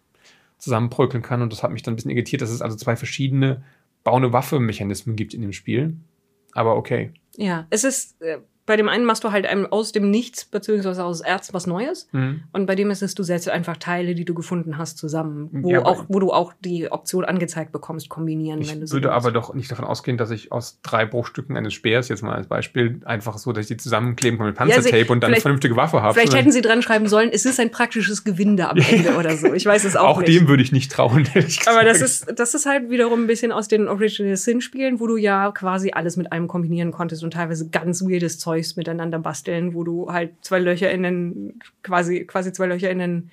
zusammenbröckeln 0.58 1.24
kann. 1.24 1.42
Und 1.42 1.54
das 1.54 1.64
hat 1.64 1.72
mich 1.72 1.84
dann 1.84 1.94
ein 1.94 1.96
bisschen 1.96 2.12
irritiert, 2.12 2.42
dass 2.42 2.50
es 2.50 2.62
also 2.62 2.76
zwei 2.76 2.96
verschiedene 2.98 3.64
Bau-eine-Waffe-Mechanismen 4.04 5.16
gibt 5.16 5.34
in 5.34 5.42
dem 5.42 5.54
Spiel. 5.54 5.96
Aber 6.52 6.76
okay. 6.76 7.12
Ja, 7.38 7.66
es 7.70 7.84
ist, 7.84 8.22
äh, 8.22 8.38
bei 8.66 8.78
dem 8.78 8.88
einen 8.88 9.04
machst 9.04 9.24
du 9.26 9.32
halt 9.32 9.46
einem 9.46 9.66
aus 9.66 9.92
dem 9.92 10.10
Nichts, 10.10 10.46
beziehungsweise 10.46 11.04
aus 11.04 11.20
Erz 11.22 11.54
was 11.54 11.68
Neues. 11.68 12.08
Mhm. 12.14 12.44
Und 12.54 12.66
bei 12.66 12.76
dem 12.76 12.92
ist 12.92 13.02
es, 13.04 13.14
du 13.14 13.24
setzt 13.24 13.50
einfach 13.50 13.76
Teile, 13.78 14.16
die 14.16 14.24
du 14.24 14.34
gefunden 14.34 14.78
hast, 14.78 14.98
zusammen. 14.98 15.50
Wo, 15.52 15.70
Ja, 15.72 15.86
auch, 15.86 16.06
wo 16.08 16.20
du 16.20 16.32
auch 16.32 16.54
die 16.64 16.90
Option 16.92 17.26
angezeigt 17.26 17.72
bekommst, 17.74 18.08
kombinieren, 18.10 18.62
Ich 18.62 18.72
wenn 18.72 18.80
du 18.80 18.88
so 18.88 18.94
würde 18.96 19.10
willst. 19.10 19.18
aber 19.18 19.32
doch 19.34 19.54
nicht 19.54 19.70
davon 19.70 19.84
ausgehen, 19.86 20.18
dass 20.18 20.32
ich 20.32 20.52
aus 20.52 20.80
drei 20.82 21.06
Bruchstücken 21.06 21.58
eines 21.58 21.74
Speers, 21.74 22.08
jetzt 22.10 22.24
mal 22.24 22.36
als 22.36 22.48
Beispiel, 22.48 23.02
einfach 23.06 23.38
so, 23.38 23.52
dass 23.52 23.64
ich 23.64 23.68
die 23.68 23.78
zusammenkleben 23.78 24.38
kann 24.40 24.48
mit 24.48 24.58
Ja, 24.58 24.66
sie- 24.66 24.90
Panzertape 24.90 25.12
und 25.12 25.22
dann 25.24 25.34
eine 25.34 25.42
vernünftige 25.42 25.76
Waffe 25.76 26.02
habe. 26.02 26.14
Vielleicht 26.14 26.34
hätten 26.36 26.52
sie 26.52 26.62
dran 26.62 26.82
schreiben 26.82 27.08
sollen, 27.08 27.30
es 27.34 27.46
ist 27.46 27.60
ein 27.60 27.70
praktisches 27.72 28.24
Gewinde 28.24 28.70
am 28.70 28.78
Ende 28.90 29.16
oder 29.18 29.36
so. 29.36 29.54
Ich 29.54 29.66
weiß 29.66 29.84
es 29.84 29.96
auch, 29.98 30.08
auch 30.08 30.20
nicht. 30.22 30.30
dem 30.30 30.48
würde 30.48 30.64
ich 30.64 30.72
nicht 30.72 30.92
trauen, 30.92 31.24
gesagt. 31.34 31.68
aber 31.68 31.84
das 31.84 32.02
ist, 32.02 32.32
das 32.40 32.54
ist 32.54 32.66
halt 32.66 32.90
wiederum 32.90 33.24
ein 33.24 33.28
bisschen 33.28 33.52
aus 33.52 33.68
den 33.68 33.88
Original 33.90 34.38
Sin-Spielen, 34.38 35.00
wo 35.02 35.08
du 35.08 35.18
ja 35.18 35.52
quasi 35.52 35.92
alles 35.94 36.16
mit 36.18 36.32
einem 36.32 36.48
kombinieren 36.48 36.92
konntest 36.92 37.24
und 37.26 37.34
teilweise 37.34 37.68
ganz 37.70 38.02
weirdes 38.04 38.40
Zeugs 38.54 38.76
miteinander 38.76 39.20
basteln, 39.20 39.74
wo 39.74 39.84
du 39.84 40.12
halt 40.12 40.32
zwei 40.42 40.60
Löcher 40.60 40.92
in 40.92 41.04
den, 41.04 41.60
quasi, 41.82 42.26
quasi 42.26 42.52
zwei 42.54 42.68
Löcher 42.68 42.90
in 42.92 43.00
den, 43.00 43.32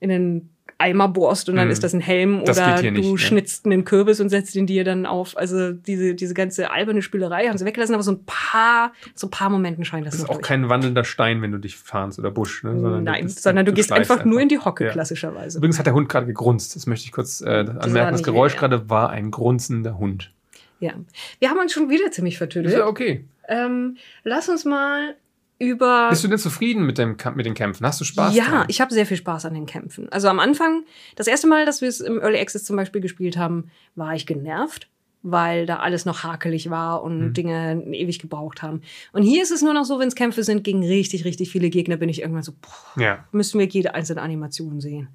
in 0.00 0.08
den 0.10 0.50
Eimer 0.78 1.08
bohrst 1.08 1.48
und 1.50 1.56
dann 1.56 1.66
Mhm. 1.66 1.72
ist 1.72 1.84
das 1.84 1.92
ein 1.92 2.00
Helm 2.00 2.42
Das 2.46 2.56
oder 2.58 2.80
du 2.80 2.90
nicht, 2.90 3.10
ne? 3.10 3.18
schnitzt 3.18 3.66
einen 3.66 3.84
Kürbis 3.84 4.18
und 4.20 4.30
setzt 4.30 4.56
ihn 4.56 4.66
dir 4.66 4.82
dann 4.82 5.04
auf. 5.04 5.36
Also 5.36 5.72
diese, 5.72 6.14
diese 6.14 6.32
ganze 6.32 6.70
alberne 6.70 7.02
Spielerei 7.02 7.48
haben 7.48 7.58
sie 7.58 7.66
weggelassen, 7.66 7.92
aber 7.94 8.02
so 8.02 8.12
ein 8.12 8.24
paar, 8.24 8.92
so 9.14 9.26
ein 9.26 9.30
paar 9.30 9.50
Momenten 9.50 9.84
scheint 9.84 10.06
das, 10.06 10.14
Das 10.14 10.22
ist 10.22 10.28
auch 10.30 10.34
durch. 10.36 10.46
kein 10.46 10.70
wandelnder 10.70 11.04
Stein, 11.04 11.42
wenn 11.42 11.52
du 11.52 11.58
dich 11.58 11.76
fahnst 11.76 12.18
oder 12.18 12.30
Busch. 12.30 12.64
Ne? 12.64 12.72
Nein, 13.02 13.24
bist- 13.24 13.42
sondern 13.42 13.66
du, 13.66 13.72
gehst 13.74 13.88
schleichst 13.88 14.10
einfach, 14.10 14.24
nur 14.24 14.40
in 14.40 14.48
die 14.48 14.58
Hocke, 14.58 14.86
Ja. 14.86 14.92
klassischerweise. 14.92 15.58
Übrigens 15.58 15.78
hat 15.78 15.84
der 15.86 15.92
Hund 15.94 16.08
gerade 16.08 16.24
gegrunzt. 16.26 16.74
Das 16.76 16.86
möchte 16.86 17.04
ich 17.04 17.12
kurz 17.12 17.42
äh, 17.42 17.46
anmerken. 17.46 18.12
Das 18.12 18.22
Geräusch 18.22 18.54
ja. 18.54 18.60
gerade 18.60 18.88
war 18.88 19.10
ein 19.10 19.30
grunzender 19.30 19.98
Hund. 19.98 20.32
Ja. 20.78 20.94
Wir 21.40 21.50
haben 21.50 21.58
uns 21.58 21.74
schon 21.74 21.90
wieder 21.90 22.10
ziemlich 22.10 22.34
Ist 22.34 22.38
vertüdelt. 22.38 22.74
ja 22.74 22.86
okay. 22.86 23.26
Ähm, 23.50 23.96
lass 24.24 24.48
uns 24.48 24.64
mal 24.64 25.16
über. 25.58 26.08
Bist 26.08 26.24
du 26.24 26.28
denn 26.28 26.38
zufrieden 26.38 26.86
mit, 26.86 26.96
dem, 26.96 27.16
mit 27.34 27.44
den 27.44 27.54
Kämpfen? 27.54 27.86
Hast 27.86 28.00
du 28.00 28.04
Spaß? 28.04 28.34
ja, 28.34 28.48
dran? 28.48 28.64
ich 28.68 28.80
habe 28.80 28.94
sehr 28.94 29.04
viel 29.06 29.18
Spaß 29.18 29.44
an 29.44 29.54
den 29.54 29.66
Kämpfen. 29.66 30.08
Also 30.10 30.28
am 30.28 30.40
Anfang, 30.40 30.84
das 31.16 31.26
erste 31.26 31.46
Mal, 31.46 31.66
dass 31.66 31.82
wir 31.82 31.88
es 31.88 32.00
im 32.00 32.20
Early 32.20 32.38
Access 32.38 32.64
zum 32.64 32.76
Beispiel 32.76 33.00
gespielt 33.02 33.36
haben, 33.36 33.70
war 33.94 34.14
ich 34.14 34.26
genervt, 34.26 34.88
weil 35.22 35.66
da 35.66 35.80
alles 35.80 36.06
noch 36.06 36.22
hakelig 36.22 36.70
war 36.70 37.02
und 37.02 37.18
Mhm. 37.18 37.32
Dinge 37.34 37.84
ewig 37.92 38.20
gebraucht 38.20 38.62
haben. 38.62 38.80
Und 39.12 39.22
hier 39.22 39.42
ist 39.42 39.50
es 39.50 39.60
nur 39.60 39.74
noch 39.74 39.84
so, 39.84 39.98
wenn 39.98 40.08
es 40.08 40.14
Kämpfe 40.14 40.44
sind 40.44 40.64
gegen 40.64 40.82
richtig, 40.82 41.26
richtig 41.26 41.50
viele 41.50 41.68
Gegner, 41.68 41.96
bin 41.98 42.08
ich 42.08 42.22
irgendwann 42.22 42.42
so, 42.42 42.52
boah, 42.52 43.02
ja. 43.02 43.24
müssen 43.32 43.58
wir 43.58 43.66
jede 43.66 43.94
einzelne 43.94 44.22
Animation 44.22 44.80
sehen. 44.80 45.08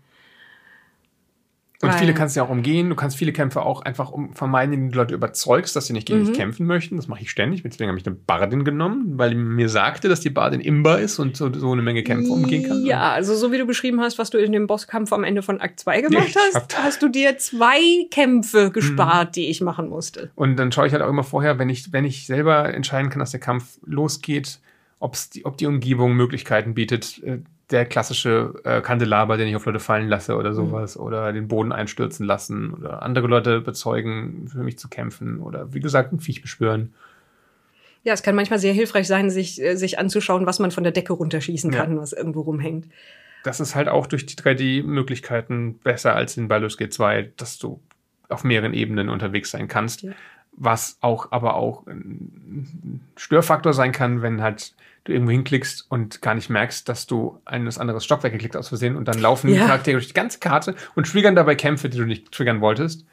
Und 1.86 1.91
Weil- 1.94 1.99
viele 1.99 2.14
kannst 2.14 2.36
du 2.36 2.40
ja 2.40 2.45
auch 2.45 2.49
umgehen. 2.49 2.90
Du 2.90 2.95
kannst 2.95 3.16
viele 3.18 3.32
Kämpfe 3.32 3.62
auch 3.62 3.82
einfach 3.82 4.12
um 4.12 4.34
vermeiden, 4.34 4.74
indem 4.74 4.91
du 4.91 4.98
Leute 4.98 5.14
überzeugst, 5.14 5.76
dass 5.76 5.88
sie 5.88 5.94
nicht 5.94 6.07
gegen 6.07 6.22
Mhm. 6.22 6.26
dich 6.28 6.36
kämpfen 6.38 6.66
möchten. 6.66 6.95
Das 6.98 7.07
mache 7.07 7.22
ich 7.22 7.30
ständig. 7.32 7.64
Deswegen 7.64 7.90
habe 7.90 7.99
ich 7.99 8.06
eine 8.06 8.16
Bardin 8.16 8.64
genommen, 8.64 9.18
weil 9.18 9.30
die 9.30 9.36
mir 9.36 9.70
sagte, 9.70 10.10
dass 10.10 10.20
die 10.20 10.30
Bardin 10.30 10.62
imbar 10.62 10.99
ist 10.99 11.20
und 11.20 11.38
so, 11.38 11.53
so 11.53 11.72
eine 11.72 11.82
Menge 11.82 12.03
Kämpfe 12.03 12.32
umgehen 12.32 12.68
kann. 12.68 12.86
Ja, 12.86 13.12
also 13.12 13.36
so 13.36 13.52
wie 13.52 13.57
du 13.57 13.66
beschrieben 13.66 14.02
hast, 14.02 14.18
was 14.20 14.30
du 14.30 14.38
in 14.38 14.52
dem 14.52 14.68
Bosskampf 14.68 15.14
am 15.14 15.24
Ende 15.24 15.41
von 15.41 15.62
Akt 15.62 15.80
2 15.80 16.02
gemacht 16.02 16.28
ich 16.30 16.36
hast, 16.53 16.78
hast 16.84 17.02
du 17.02 17.07
dir 17.10 17.38
zwei 17.38 17.80
Kämpfe 18.12 18.72
gespart, 18.72 19.30
Mhm. 19.30 19.32
die 19.34 19.48
ich 19.49 19.62
machen 19.62 19.88
musste. 19.90 20.32
Und 20.36 20.57
dann 20.57 20.72
schaue 20.72 20.88
ich 20.88 20.94
halt 20.94 21.03
auch 21.03 21.10
immer 21.10 21.24
vorher, 21.24 21.60
wenn 21.60 21.70
ich, 21.70 21.94
wenn 21.94 22.06
ich 22.06 22.26
selber 22.26 22.74
entscheiden 22.74 23.10
kann, 23.10 23.20
dass 23.20 23.32
der 23.32 23.40
Kampf 23.40 23.78
losgeht, 23.86 24.60
ob's 24.99 25.30
die, 25.30 25.45
ob 25.45 25.57
die 25.57 25.66
Umgebung 25.68 26.14
Möglichkeiten 26.16 26.74
bietet. 26.74 27.22
Der 27.72 27.86
klassische 27.86 28.54
äh, 28.64 28.82
Kandelaber, 28.82 29.38
den 29.38 29.48
ich 29.48 29.56
auf 29.56 29.66
Leute 29.66 29.80
fallen 29.80 30.08
lasse 30.08 30.36
oder 30.36 30.54
sowas, 30.54 30.98
oder 30.98 31.34
den 31.34 31.48
Boden 31.48 31.72
einstürzen 31.72 32.26
lassen 32.26 32.74
oder 32.74 33.02
andere 33.02 33.28
Leute 33.28 33.60
bezeugen, 33.62 34.48
für 34.48 34.60
mich 34.60 34.78
zu 34.78 34.88
kämpfen 34.88 35.40
oder 35.40 35.74
wie 35.74 35.80
gesagt, 35.80 36.14
ein 36.14 36.20
Viech 36.20 36.42
beschwören. 36.44 36.94
Ja, 38.04 38.14
es 38.14 38.22
kann 38.22 38.36
manchmal 38.36 38.60
sehr 38.60 38.74
hilfreich 38.74 39.08
sein, 39.08 39.32
sich, 39.32 39.60
äh, 39.60 39.76
sich 39.76 39.98
anzuschauen, 39.98 40.46
was 40.46 40.60
man 40.60 40.70
von 40.70 40.84
der 40.84 40.94
Decke 40.94 41.14
runterschießen 41.14 41.72
Ja. 41.74 41.80
kann, 41.80 41.98
was 41.98 42.14
irgendwo 42.14 42.42
rumhängt. 42.42 42.86
Das 43.44 43.60
ist 43.60 43.74
halt 43.74 43.90
auch 43.90 44.06
durch 44.06 44.28
die 44.28 44.36
3D-Möglichkeiten 44.36 45.80
besser 45.80 46.16
als 46.16 46.38
in 46.38 46.48
Baldur's 46.48 46.78
Gate 46.78 46.94
2, 46.94 47.32
dass 47.38 47.58
du 47.58 47.80
auf 48.30 48.44
mehreren 48.44 48.74
Ebenen 48.74 49.10
unterwegs 49.10 49.52
sein 49.52 49.68
kannst. 49.68 50.04
Ja. 50.04 50.12
Was 50.52 50.98
auch 51.02 51.32
aber 51.32 51.56
auch 51.56 51.86
ein 51.88 53.02
Störfaktor 53.18 53.74
sein 53.74 53.92
kann, 53.92 54.22
wenn 54.22 54.42
halt 54.42 54.74
du 55.06 55.14
irgendwo 55.14 55.32
hinklickst 55.32 55.86
und 55.90 56.22
gar 56.22 56.36
nicht 56.36 56.49
merkst, 56.49 56.88
dass 56.90 57.07
du 57.07 57.40
ein 57.45 57.68
anderes 57.77 58.03
Stockwerk 58.03 58.34
geklickt 58.34 58.56
hast 58.56 58.65
aus 58.65 58.69
Versehen 58.69 58.95
und 58.98 59.07
dann 59.07 59.19
laufen 59.19 59.48
die 59.48 59.53
Ja. 59.53 59.65
Charaktere 59.68 59.95
durch 59.95 60.07
die 60.07 60.14
ganze 60.14 60.40
Karte 60.40 60.76
und 60.95 61.07
triggern 61.10 61.36
dabei 61.36 61.56
Kämpfe, 61.56 61.90
die 61.90 61.98
du 61.98 62.06
nicht 62.06 62.32
triggern 62.32 62.60
wolltest. 62.61 63.06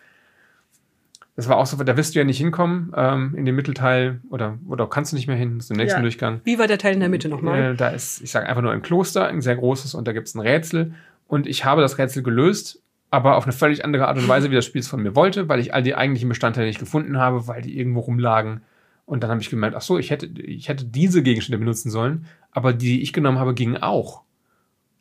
Das 1.36 1.48
war 1.48 1.56
auch 1.56 1.64
so, 1.66 1.82
da 1.82 1.96
wirst 1.96 2.14
du 2.14 2.18
ja 2.18 2.24
nicht 2.26 2.36
hinkommen 2.38 2.92
ähm, 2.94 3.34
in 3.34 3.46
den 3.46 3.54
Mittelteil 3.54 4.20
oder, 4.28 4.58
oder 4.68 4.86
kannst 4.86 5.12
du 5.12 5.16
nicht 5.16 5.26
mehr 5.28 5.36
hin, 5.36 5.54
musst 5.54 5.70
im 5.70 5.78
nächsten 5.78 5.98
Ja. 5.98 6.02
Durchgang. 6.02 6.40
Wie 6.44 6.58
war 6.58 6.66
der 6.66 6.76
Teil 6.78 6.92
in 6.94 7.00
der 7.00 7.08
Mitte 7.08 7.28
nochmal? 7.30 7.72
Äh, 7.72 7.74
da 7.74 7.88
ist, 7.88 8.20
ich 8.20 8.30
sage 8.30 8.46
einfach 8.48 8.60
nur 8.62 8.72
ein 8.72 8.82
Kloster, 8.82 9.28
ein 9.28 9.40
sehr 9.40 9.56
großes, 9.56 9.94
und 9.94 10.06
da 10.06 10.12
gibt 10.12 10.28
es 10.28 10.34
ein 10.34 10.40
Rätsel. 10.40 10.92
Und 11.28 11.46
ich 11.46 11.64
habe 11.64 11.80
das 11.80 11.96
Rätsel 11.96 12.22
gelöst, 12.22 12.82
aber 13.10 13.36
auf 13.36 13.44
eine 13.44 13.52
völlig 13.52 13.82
andere 13.84 14.08
Art 14.08 14.18
und 14.18 14.28
Weise, 14.28 14.50
wie 14.50 14.54
das 14.54 14.66
Spiel 14.66 14.80
es 14.80 14.88
von 14.88 15.02
mir 15.02 15.14
wollte, 15.16 15.48
weil 15.48 15.60
ich 15.60 15.72
all 15.72 15.82
die 15.82 15.94
eigentlichen 15.94 16.28
Bestandteile 16.28 16.66
nicht 16.66 16.78
gefunden 16.80 17.18
habe, 17.18 17.46
weil 17.48 17.62
die 17.62 17.78
irgendwo 17.78 18.00
rumlagen. 18.00 18.60
Und 19.04 19.22
dann 19.22 19.30
habe 19.30 19.40
ich 19.40 19.50
gemerkt, 19.50 19.76
ach 19.76 19.82
so, 19.82 19.98
ich 19.98 20.10
hätte, 20.10 20.26
ich 20.26 20.68
hätte 20.68 20.84
diese 20.84 21.22
Gegenstände 21.22 21.58
benutzen 21.58 21.90
sollen, 21.90 22.26
aber 22.50 22.72
die, 22.72 22.86
die 22.96 23.02
ich 23.02 23.12
genommen 23.12 23.38
habe, 23.38 23.54
gingen 23.54 23.76
auch. 23.82 24.22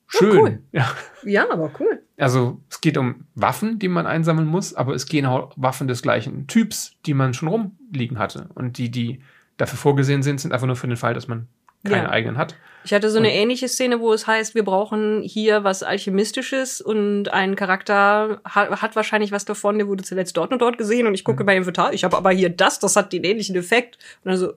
Schön. 0.07 0.37
cool. 0.37 0.59
Ja. 0.71 0.91
Ja, 1.23 1.49
aber 1.51 1.71
cool. 1.79 2.01
Also 2.17 2.59
es 2.69 2.81
geht 2.81 2.97
um 2.97 3.25
Waffen, 3.35 3.79
die 3.79 3.87
man 3.87 4.05
einsammeln 4.07 4.47
muss, 4.47 4.73
aber 4.73 4.93
es 4.93 5.05
gehen 5.05 5.25
auch 5.25 5.53
Waffen 5.55 5.87
des 5.87 6.01
gleichen 6.01 6.47
Typs, 6.47 6.93
die 7.05 7.13
man 7.13 7.33
schon 7.33 7.47
rumliegen 7.47 8.19
hatte. 8.19 8.49
Und 8.55 8.77
die, 8.77 8.89
die 8.91 9.21
dafür 9.57 9.77
vorgesehen 9.77 10.21
sind, 10.23 10.39
sind 10.41 10.51
einfach 10.53 10.67
nur 10.67 10.75
für 10.75 10.87
den 10.87 10.97
Fall, 10.97 11.13
dass 11.13 11.27
man 11.27 11.47
keine 11.83 12.03
Ja. 12.03 12.09
eigenen 12.09 12.37
hat. 12.37 12.55
Ich 12.83 12.93
hatte 12.93 13.09
so 13.09 13.19
eine 13.19 13.33
ähnliche 13.33 13.67
Szene, 13.67 13.99
wo 13.99 14.11
es 14.11 14.25
heißt, 14.27 14.55
wir 14.55 14.63
brauchen 14.63 15.21
hier 15.21 15.63
was 15.63 15.83
Alchemistisches 15.83 16.81
und 16.81 17.29
ein 17.29 17.55
Charakter 17.55 18.41
hat, 18.43 18.81
hat 18.81 18.95
wahrscheinlich 18.95 19.31
was 19.31 19.45
davon, 19.45 19.77
der 19.77 19.87
wurde 19.87 20.03
zuletzt 20.03 20.35
dort 20.37 20.51
und 20.51 20.61
dort 20.61 20.77
gesehen 20.77 21.05
und 21.07 21.13
ich 21.13 21.21
Mhm. 21.21 21.25
gucke 21.25 21.43
bei 21.43 21.55
Inventar, 21.55 21.93
ich 21.93 22.03
habe 22.03 22.17
aber 22.17 22.31
hier 22.31 22.49
das, 22.49 22.79
das 22.79 22.95
hat 22.95 23.13
den 23.13 23.23
ähnlichen 23.23 23.55
Effekt. 23.55 23.97
Und 24.23 24.29
dann 24.31 24.37
so, 24.37 24.53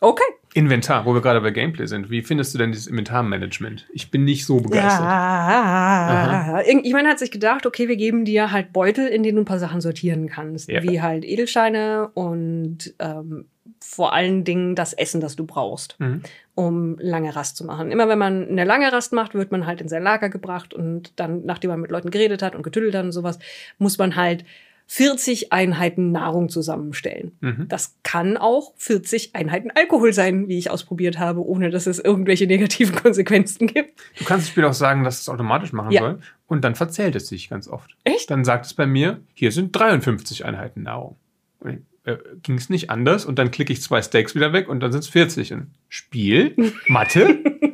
okay. 0.00 0.24
Inventar, 0.52 1.06
wo 1.06 1.14
wir 1.14 1.20
gerade 1.22 1.40
bei 1.40 1.50
Gameplay 1.52 1.86
sind. 1.86 2.10
Wie 2.10 2.22
findest 2.22 2.52
du 2.54 2.58
denn 2.58 2.72
dieses 2.72 2.88
Inventarmanagement? 2.88 3.86
Ich 3.92 4.10
bin 4.10 4.24
nicht 4.24 4.44
so 4.46 4.56
begeistert. 4.60 5.00
Ja. 5.04 6.60
Irgend- 6.66 6.86
Jemand 6.86 7.06
hat 7.06 7.18
sich 7.20 7.30
gedacht, 7.30 7.66
okay, 7.66 7.86
wir 7.88 7.96
geben 7.96 8.24
dir 8.24 8.50
halt 8.50 8.72
Beutel, 8.72 9.06
in 9.06 9.22
denen 9.22 9.36
du 9.36 9.42
ein 9.42 9.46
paar 9.46 9.58
Sachen 9.60 9.80
sortieren 9.80 10.28
kannst. 10.28 10.68
Ja. 10.68 10.82
Wie 10.82 11.00
halt 11.00 11.24
Edelsteine 11.24 12.10
und 12.14 12.94
ähm, 12.98 13.46
vor 13.82 14.12
allen 14.12 14.42
Dingen 14.44 14.74
das 14.74 14.92
Essen, 14.92 15.20
das 15.20 15.36
du 15.36 15.46
brauchst, 15.46 15.96
Mhm. 16.00 16.22
um 16.56 16.96
lange 16.98 17.34
Rast 17.36 17.56
zu 17.56 17.64
machen. 17.64 17.90
Immer 17.92 18.08
wenn 18.08 18.18
man 18.18 18.48
eine 18.48 18.64
lange 18.64 18.92
Rast 18.92 19.12
macht, 19.12 19.34
wird 19.34 19.52
man 19.52 19.66
halt 19.66 19.80
in 19.80 19.88
sein 19.88 20.02
Lager 20.02 20.28
gebracht 20.28 20.74
und 20.74 21.12
dann, 21.16 21.44
nachdem 21.44 21.70
man 21.70 21.80
mit 21.80 21.90
Leuten 21.90 22.10
geredet 22.10 22.42
hat 22.42 22.54
und 22.56 22.62
getüdelt 22.62 22.94
hat 22.94 23.04
und 23.04 23.12
sowas, 23.12 23.38
muss 23.78 23.96
man 23.98 24.16
halt 24.16 24.44
40 24.92 25.52
Einheiten 25.52 26.10
Nahrung 26.10 26.48
zusammenstellen. 26.48 27.30
Mhm. 27.40 27.66
Das 27.68 27.94
kann 28.02 28.36
auch 28.36 28.72
40 28.76 29.36
Einheiten 29.36 29.70
Alkohol 29.72 30.12
sein, 30.12 30.48
wie 30.48 30.58
ich 30.58 30.68
ausprobiert 30.68 31.16
habe, 31.16 31.46
ohne 31.46 31.70
dass 31.70 31.86
es 31.86 32.00
irgendwelche 32.00 32.48
negativen 32.48 32.96
Konsequenzen 33.00 33.68
gibt. 33.68 33.92
Du 34.18 34.24
kannst 34.24 34.46
das 34.46 34.50
Spiel 34.50 34.64
auch 34.64 34.72
sagen, 34.72 35.04
dass 35.04 35.20
es 35.20 35.28
automatisch 35.28 35.72
machen 35.72 35.92
Ja. 35.92 36.00
soll. 36.00 36.18
Und 36.48 36.64
dann 36.64 36.74
verzählt 36.74 37.14
es 37.14 37.28
sich 37.28 37.48
ganz 37.48 37.68
oft. 37.68 37.96
Echt? 38.02 38.32
Dann 38.32 38.44
sagt 38.44 38.66
es 38.66 38.74
bei 38.74 38.84
mir, 38.84 39.20
hier 39.34 39.52
sind 39.52 39.70
53 39.78 40.44
Einheiten 40.44 40.82
Nahrung. 40.82 41.14
Äh, 41.62 42.16
Ging 42.42 42.56
es 42.56 42.68
nicht 42.68 42.90
anders? 42.90 43.24
Und 43.24 43.38
dann 43.38 43.52
klicke 43.52 43.72
ich 43.72 43.82
zwei 43.82 44.02
Steaks 44.02 44.34
wieder 44.34 44.52
weg 44.52 44.68
und 44.68 44.80
dann 44.80 44.90
sind 44.90 45.04
es 45.04 45.08
40. 45.08 45.52
Und 45.52 45.66
Spiel? 45.88 46.56
Mathe? 46.88 47.38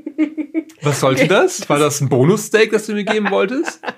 Was 0.86 1.00
sollte 1.00 1.26
das? 1.28 1.68
War 1.68 1.78
das 1.78 2.00
ein 2.00 2.08
Bonus-Steak, 2.08 2.70
das 2.72 2.86
du 2.86 2.92
mir 2.94 3.04
geben 3.04 3.30
wolltest? 3.30 3.80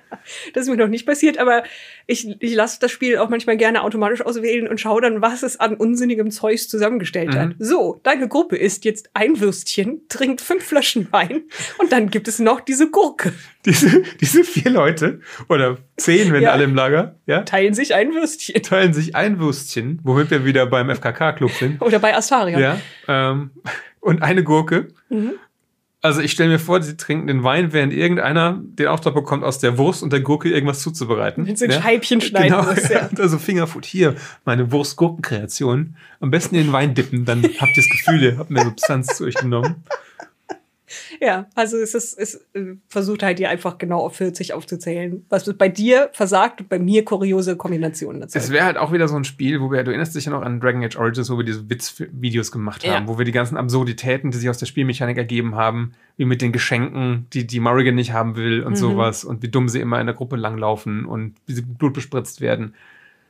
Das 0.52 0.64
ist 0.64 0.68
mir 0.68 0.76
noch 0.76 0.88
nicht 0.88 1.06
passiert, 1.06 1.38
aber 1.38 1.62
ich, 2.06 2.28
ich 2.40 2.54
lasse 2.54 2.76
das 2.82 2.90
Spiel 2.92 3.16
auch 3.16 3.30
manchmal 3.30 3.56
gerne 3.56 3.82
automatisch 3.82 4.20
auswählen 4.20 4.68
und 4.68 4.78
schaue 4.78 5.00
dann, 5.00 5.22
was 5.22 5.42
es 5.42 5.58
an 5.58 5.74
unsinnigem 5.74 6.30
Zeugs 6.30 6.68
zusammengestellt 6.68 7.30
Mhm. 7.32 7.38
hat. 7.38 7.50
So, 7.58 7.98
deine 8.02 8.28
Gruppe 8.28 8.56
isst 8.56 8.84
jetzt 8.84 9.08
ein 9.14 9.40
Würstchen, 9.40 10.02
trinkt 10.10 10.42
fünf 10.42 10.62
Flaschen 10.64 11.10
Wein 11.12 11.44
und 11.78 11.92
dann 11.92 12.10
gibt 12.10 12.28
es 12.28 12.40
noch 12.40 12.60
diese 12.60 12.90
Gurke. 12.90 13.32
Diese, 13.64 14.02
diese 14.20 14.44
vier 14.44 14.70
Leute 14.70 15.20
oder 15.48 15.78
zehn, 15.96 16.30
wenn 16.32 16.42
Ja. 16.42 16.52
alle 16.52 16.64
im 16.64 16.74
Lager, 16.74 17.16
ja, 17.26 17.42
Teilen 17.42 17.72
sich 17.74 17.94
ein 17.94 18.12
Würstchen. 18.14 18.62
teilen 18.62 18.92
sich 18.92 19.14
ein 19.16 19.38
Würstchen, 19.40 19.98
womit 20.04 20.30
wir 20.30 20.44
wieder 20.44 20.66
beim 20.66 20.90
FKK-Club 20.90 21.50
sind. 21.52 21.80
Oder 21.82 21.98
bei 22.00 22.14
Astaria. 22.14 22.58
Ja. 22.58 22.80
ähm, 23.08 23.50
und 24.00 24.22
eine 24.22 24.42
Gurke. 24.44 24.88
Mhm. 25.08 25.32
Also 26.00 26.20
ich 26.20 26.30
stelle 26.30 26.50
mir 26.50 26.60
vor, 26.60 26.80
sie 26.80 26.96
trinken 26.96 27.26
den 27.26 27.42
Wein, 27.42 27.72
während 27.72 27.92
irgendeiner 27.92 28.60
den 28.62 28.86
Auftrag 28.86 29.14
bekommt, 29.14 29.42
aus 29.42 29.58
der 29.58 29.78
Wurst 29.78 30.04
und 30.04 30.12
der 30.12 30.20
Gurke 30.20 30.48
irgendwas 30.48 30.78
zuzubereiten. 30.80 31.46
Wenn 31.46 31.56
sie 31.56 31.64
in 31.64 31.70
ja? 31.72 31.82
Scheibchen 31.82 32.20
schneiden 32.20 32.50
Genau, 32.50 32.62
muss, 32.62 32.88
ja. 32.88 33.08
also 33.18 33.38
Fingerfood, 33.38 33.84
hier, 33.84 34.14
meine 34.44 34.70
Wurst-Gurken-Kreation. 34.70 35.96
Am 36.20 36.30
besten 36.30 36.54
in 36.54 36.66
den 36.66 36.72
Wein 36.72 36.94
dippen, 36.94 37.24
dann 37.24 37.42
habt 37.42 37.76
ihr 37.76 37.82
das 37.82 37.88
Gefühl, 37.88 38.22
ihr 38.22 38.38
habt 38.38 38.50
mehr 38.50 38.64
Substanz 38.64 39.16
zu 39.16 39.24
euch 39.24 39.34
genommen. 39.34 39.82
Ja, 41.20 41.46
also 41.54 41.76
es 41.78 41.94
ist, 41.94 42.18
es 42.18 42.34
äh, 42.54 42.74
versucht 42.88 43.22
halt 43.22 43.38
dir 43.38 43.50
einfach 43.50 43.78
genau 43.78 43.98
auf 44.00 44.16
40 44.16 44.52
aufzuzählen, 44.54 45.24
was 45.28 45.52
bei 45.56 45.68
dir 45.68 46.10
versagt 46.12 46.60
und 46.60 46.68
bei 46.68 46.78
mir 46.78 47.04
kuriose 47.04 47.56
Kombinationen 47.56 48.20
dazu. 48.20 48.38
Es 48.38 48.50
wäre 48.52 48.64
halt 48.64 48.76
auch 48.76 48.92
wieder 48.92 49.08
so 49.08 49.16
ein 49.16 49.24
Spiel, 49.24 49.60
wo 49.60 49.70
wir, 49.70 49.82
du 49.84 49.90
erinnerst 49.90 50.14
dich 50.14 50.26
ja 50.26 50.30
noch 50.32 50.42
an 50.42 50.60
Dragon 50.60 50.84
Age 50.84 50.96
Origins, 50.96 51.30
wo 51.30 51.36
wir 51.38 51.44
diese 51.44 51.68
Witzvideos 51.68 52.52
gemacht 52.52 52.84
Ja. 52.84 52.94
haben, 52.94 53.08
wo 53.08 53.18
wir 53.18 53.24
die 53.24 53.32
ganzen 53.32 53.56
Absurditäten, 53.56 54.30
die 54.30 54.38
sich 54.38 54.48
aus 54.48 54.58
der 54.58 54.66
Spielmechanik 54.66 55.16
ergeben 55.18 55.54
haben, 55.56 55.92
wie 56.16 56.24
mit 56.24 56.42
den 56.42 56.52
Geschenken, 56.52 57.26
die 57.32 57.46
die 57.46 57.60
Morrigan 57.60 57.94
nicht 57.94 58.12
haben 58.12 58.36
will 58.36 58.62
und 58.62 58.72
Mhm. 58.72 58.76
sowas 58.76 59.24
und 59.24 59.42
wie 59.42 59.48
dumm 59.48 59.68
sie 59.68 59.80
immer 59.80 60.00
in 60.00 60.06
der 60.06 60.14
Gruppe 60.14 60.36
langlaufen 60.36 61.04
und 61.04 61.34
wie 61.46 61.52
sie 61.54 61.62
mit 61.62 61.78
Blut 61.78 61.94
bespritzt 61.94 62.40
werden, 62.40 62.74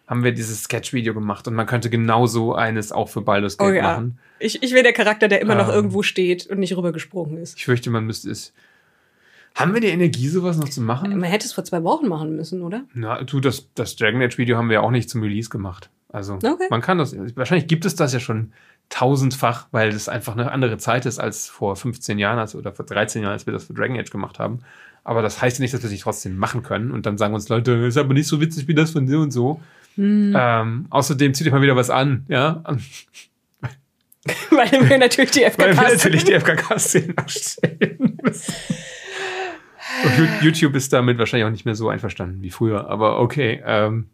haben 0.08 0.24
wir 0.24 0.32
dieses 0.32 0.64
Sketch-Video 0.64 1.12
gemacht 1.14 1.46
und 1.46 1.54
man 1.54 1.66
könnte 1.66 1.90
genauso 1.90 2.54
eines 2.54 2.92
auch 2.92 3.08
für 3.10 3.20
Baldur's 3.20 3.58
Gate 3.58 3.68
oh 3.68 3.72
ja. 3.72 3.82
machen. 3.82 4.18
Ich, 4.38 4.62
ich 4.62 4.72
wäre 4.72 4.82
der 4.82 4.94
Charakter, 4.94 5.28
der 5.28 5.40
immer 5.40 5.54
noch 5.54 5.68
Ähm. 5.68 5.74
irgendwo 5.74 6.02
steht 6.02 6.46
und 6.46 6.58
nicht 6.58 6.76
rübergesprungen 6.76 7.36
ist. 7.36 7.58
Ich 7.58 7.66
fürchte, 7.66 7.90
man 7.90 8.04
müsste 8.04 8.30
es. 8.30 8.52
Haben 9.54 9.74
wir 9.74 9.80
die 9.80 9.88
Energie, 9.88 10.28
sowas 10.28 10.56
noch 10.56 10.68
zu 10.68 10.80
machen? 10.80 11.10
Man 11.10 11.28
hätte 11.28 11.44
es 11.44 11.52
vor 11.52 11.64
zwei 11.64 11.82
Wochen 11.82 12.08
machen 12.08 12.34
müssen, 12.36 12.62
oder? 12.62 12.84
Na, 12.94 13.22
du, 13.22 13.40
das, 13.40 13.68
das 13.74 13.96
Dragon 13.96 14.22
Age 14.22 14.38
Video 14.38 14.56
haben 14.56 14.70
wir 14.70 14.82
auch 14.82 14.90
nicht 14.90 15.10
zum 15.10 15.22
Release 15.22 15.50
gemacht. 15.50 15.90
Also, 16.10 16.34
Okay. 16.34 16.68
man 16.70 16.80
kann 16.80 16.98
das, 16.98 17.14
wahrscheinlich 17.36 17.66
gibt 17.66 17.84
es 17.84 17.94
das 17.94 18.12
ja 18.12 18.20
schon 18.20 18.52
tausendfach, 18.88 19.66
weil 19.72 19.90
das 19.92 20.08
einfach 20.08 20.32
eine 20.34 20.50
andere 20.52 20.78
Zeit 20.78 21.04
ist 21.04 21.18
als 21.18 21.48
vor 21.48 21.76
15 21.76 22.18
Jahren 22.18 22.38
als, 22.38 22.54
oder 22.54 22.72
vor 22.72 22.86
13 22.86 23.22
Jahren, 23.22 23.32
als 23.32 23.46
wir 23.46 23.52
das 23.52 23.64
für 23.64 23.74
Dragon 23.74 23.98
Age 23.98 24.10
gemacht 24.10 24.38
haben. 24.38 24.60
Aber 25.04 25.22
das 25.22 25.42
heißt 25.42 25.58
ja 25.58 25.62
nicht, 25.62 25.74
dass 25.74 25.82
wir 25.82 25.86
es 25.86 25.92
nicht 25.92 26.02
trotzdem 26.04 26.36
machen 26.38 26.62
können. 26.62 26.90
Und 26.90 27.04
dann 27.04 27.18
sagen 27.18 27.34
uns 27.34 27.48
Leute, 27.48 27.72
ist 27.72 27.98
aber 27.98 28.14
nicht 28.14 28.28
so 28.28 28.40
witzig 28.40 28.68
wie 28.68 28.74
das 28.74 28.90
von 28.92 29.06
dir 29.06 29.18
und 29.20 29.32
so. 29.32 29.60
Hm. 29.98 30.32
Ähm, 30.36 30.86
außerdem 30.90 31.34
zieht 31.34 31.46
euch 31.48 31.52
mal 31.52 31.60
wieder 31.60 31.74
was 31.76 31.90
an, 31.90 32.24
ja. 32.28 32.62
Weil 34.50 34.88
wir 34.88 34.98
natürlich 34.98 35.32
die 35.32 35.40
Weil 35.40 35.58
wir 35.58 35.74
FKK 35.74 35.92
natürlich 35.92 36.24
die 36.24 36.32
FKK-Szenen 36.38 37.14
Ju- 40.16 40.28
YouTube 40.44 40.74
ist 40.76 40.92
damit 40.92 41.18
wahrscheinlich 41.18 41.46
auch 41.46 41.50
nicht 41.50 41.64
mehr 41.64 41.74
so 41.74 41.88
einverstanden 41.88 42.42
wie 42.42 42.50
früher. 42.50 42.88
Aber 42.88 43.18
okay, 43.20 43.60
ähm, 43.64 44.08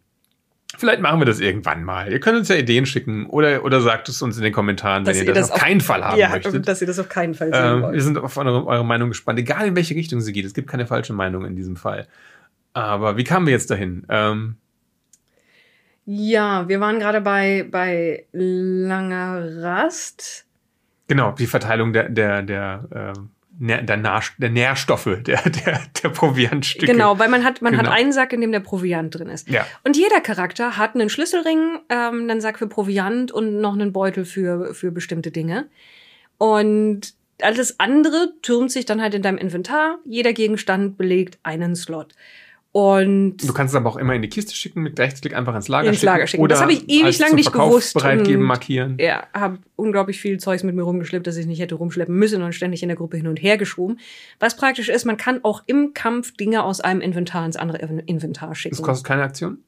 vielleicht 0.79 1.01
machen 1.01 1.21
wir 1.21 1.27
das 1.27 1.41
irgendwann 1.41 1.85
mal. 1.85 2.11
Ihr 2.11 2.21
könnt 2.21 2.39
uns 2.39 2.49
ja 2.49 2.55
Ideen 2.57 2.87
schicken 2.87 3.27
oder, 3.27 3.65
oder 3.65 3.81
sagt 3.81 4.09
es 4.09 4.23
uns 4.23 4.37
in 4.39 4.45
den 4.45 4.53
Kommentaren, 4.53 5.05
Dass 5.05 5.17
wenn 5.17 5.25
ihr 5.25 5.29
ihr 5.29 5.35
das, 5.35 5.49
das 5.49 5.57
auf 5.57 5.61
keinen 5.63 5.81
Fall 5.83 6.03
haben 6.05 6.19
ja, 6.19 6.31
möchtet. 6.31 6.67
dass 6.67 6.81
ihr 6.81 6.87
das 6.87 6.99
auf 6.99 7.09
keinen 7.11 7.35
Fall 7.35 7.49
sehen 7.53 7.63
Ähm, 7.63 7.81
wir 7.81 7.89
wollt. 7.89 8.03
sind 8.03 8.17
auf 8.19 8.37
eure, 8.39 8.67
eure 8.67 8.85
Meinung 8.85 9.09
gespannt, 9.11 9.39
egal 9.39 9.67
in 9.67 9.77
welche 9.77 9.95
Richtung 9.95 10.21
sie 10.23 10.33
geht. 10.33 10.47
Es 10.47 10.55
gibt 10.55 10.69
keine 10.71 10.87
falsche 10.87 11.13
Meinung 11.13 11.45
in 11.45 11.57
diesem 11.57 11.77
Fall. 11.77 12.07
Aber 12.73 13.17
wie 13.17 13.25
kamen 13.25 13.47
wir 13.47 13.53
jetzt 13.53 13.71
dahin? 13.71 14.07
Ähm, 14.09 14.57
Ja, 16.07 16.69
wir 16.69 16.81
waren 16.81 16.99
gerade 16.99 17.21
bei, 17.21 17.67
bei 17.71 18.27
langer 18.33 19.63
Rast. 19.63 20.47
genau, 21.09 21.33
die 21.33 21.47
Verteilung 21.47 21.93
der, 21.93 22.09
der, 22.11 22.43
der 22.43 23.15
Nähr, 23.59 23.83
der, 23.83 23.97
Nah- 23.97 24.21
der 24.39 24.51
Nährstoffe, 24.51 25.05
der, 25.23 25.41
der, 25.43 25.81
der 26.03 26.09
Proviantstücke. 26.11 26.91
Genau, 26.93 27.19
weil 27.19 27.29
man 27.29 27.45
hat, 27.45 27.63
man 27.63 27.73
Genau. 27.73 27.85
hat 27.89 27.93
einen 27.97 28.13
Sack, 28.13 28.33
in 28.33 28.41
dem 28.41 28.53
der 28.53 28.61
Proviant 28.61 29.15
drin 29.15 29.29
ist. 29.29 29.49
Ja. 29.49 29.65
Und 29.85 29.97
jeder 29.97 30.21
Charakter 30.21 30.77
hat 30.77 30.95
einen 30.95 31.09
Schlüsselring, 31.09 31.79
ähm, 31.89 32.29
einen 32.29 32.41
Sack 32.41 32.59
für 32.59 32.67
Proviant 32.67 33.31
und 33.33 33.61
noch 33.61 33.75
einen 33.75 33.93
Beutel 33.93 34.25
für, 34.25 34.75
für 34.75 34.91
bestimmte 34.91 35.31
Dinge. 35.31 35.69
Und 36.37 37.15
alles 37.41 37.79
andere 37.81 38.33
türmt 38.43 38.73
sich 38.73 38.87
dann 38.87 39.01
halt 39.01 39.15
in 39.15 39.23
deinem 39.23 39.39
Inventar. 39.39 39.99
Jeder 40.05 40.33
Gegenstand 40.33 40.97
belegt 40.99 41.39
einen 41.45 41.77
Slot. 41.77 42.13
Und 42.77 43.37
Du 43.37 43.53
kannst 43.53 43.73
es 43.73 43.77
aber 43.77 43.89
auch 43.89 43.97
immer 43.97 44.17
in 44.17 44.23
die 44.23 44.29
Kiste 44.29 44.53
schicken, 44.53 44.83
mit 44.83 44.99
Rechtsklick 44.99 45.33
einfach 45.33 45.55
ins 45.55 45.69
Lager 45.69 45.87
Ins 45.91 45.99
schicken. 45.99 46.07
Lager 46.07 46.27
schicken. 46.27 46.43
Oder 46.43 46.55
Das 46.55 46.61
habe 46.63 46.73
ich 46.73 46.89
ewig 46.89 47.17
lang 47.21 47.37
nicht 47.37 47.49
Verkauf 47.49 47.69
gewusst 47.71 47.95
Bereitgeben, 47.95 48.43
markieren. 48.43 48.97
ja, 48.99 49.29
habe 49.33 49.59
unglaublich 49.77 50.21
viel 50.21 50.39
Zeugs 50.41 50.65
mit 50.65 50.75
mir 50.75 50.83
rumgeschleppt, 50.83 51.25
das 51.25 51.37
ich 51.37 51.47
nicht 51.47 51.61
hätte 51.61 51.77
rumschleppen 51.77 52.13
müssen 52.17 52.43
und 52.43 52.53
ständig 52.53 52.83
in 52.83 52.89
der 52.89 52.97
Gruppe 52.97 53.17
hin 53.17 53.29
und 53.29 53.41
her 53.41 53.59
geschoben. 53.59 54.01
Was 54.41 54.57
praktisch 54.57 54.89
ist, 54.89 55.05
man 55.05 55.17
kann 55.17 55.39
auch 55.45 55.63
im 55.67 55.95
Kampf 55.95 56.37
Dinge 56.37 56.65
aus 56.65 56.81
einem 56.81 57.01
Inventar 57.01 57.47
ins 57.47 57.55
andere 57.55 57.79
Inventar 58.07 58.57
schicken. 58.57 58.75
Das 58.75 58.83
kostet 58.85 59.07
keine 59.07 59.23
Aktion? 59.23 59.59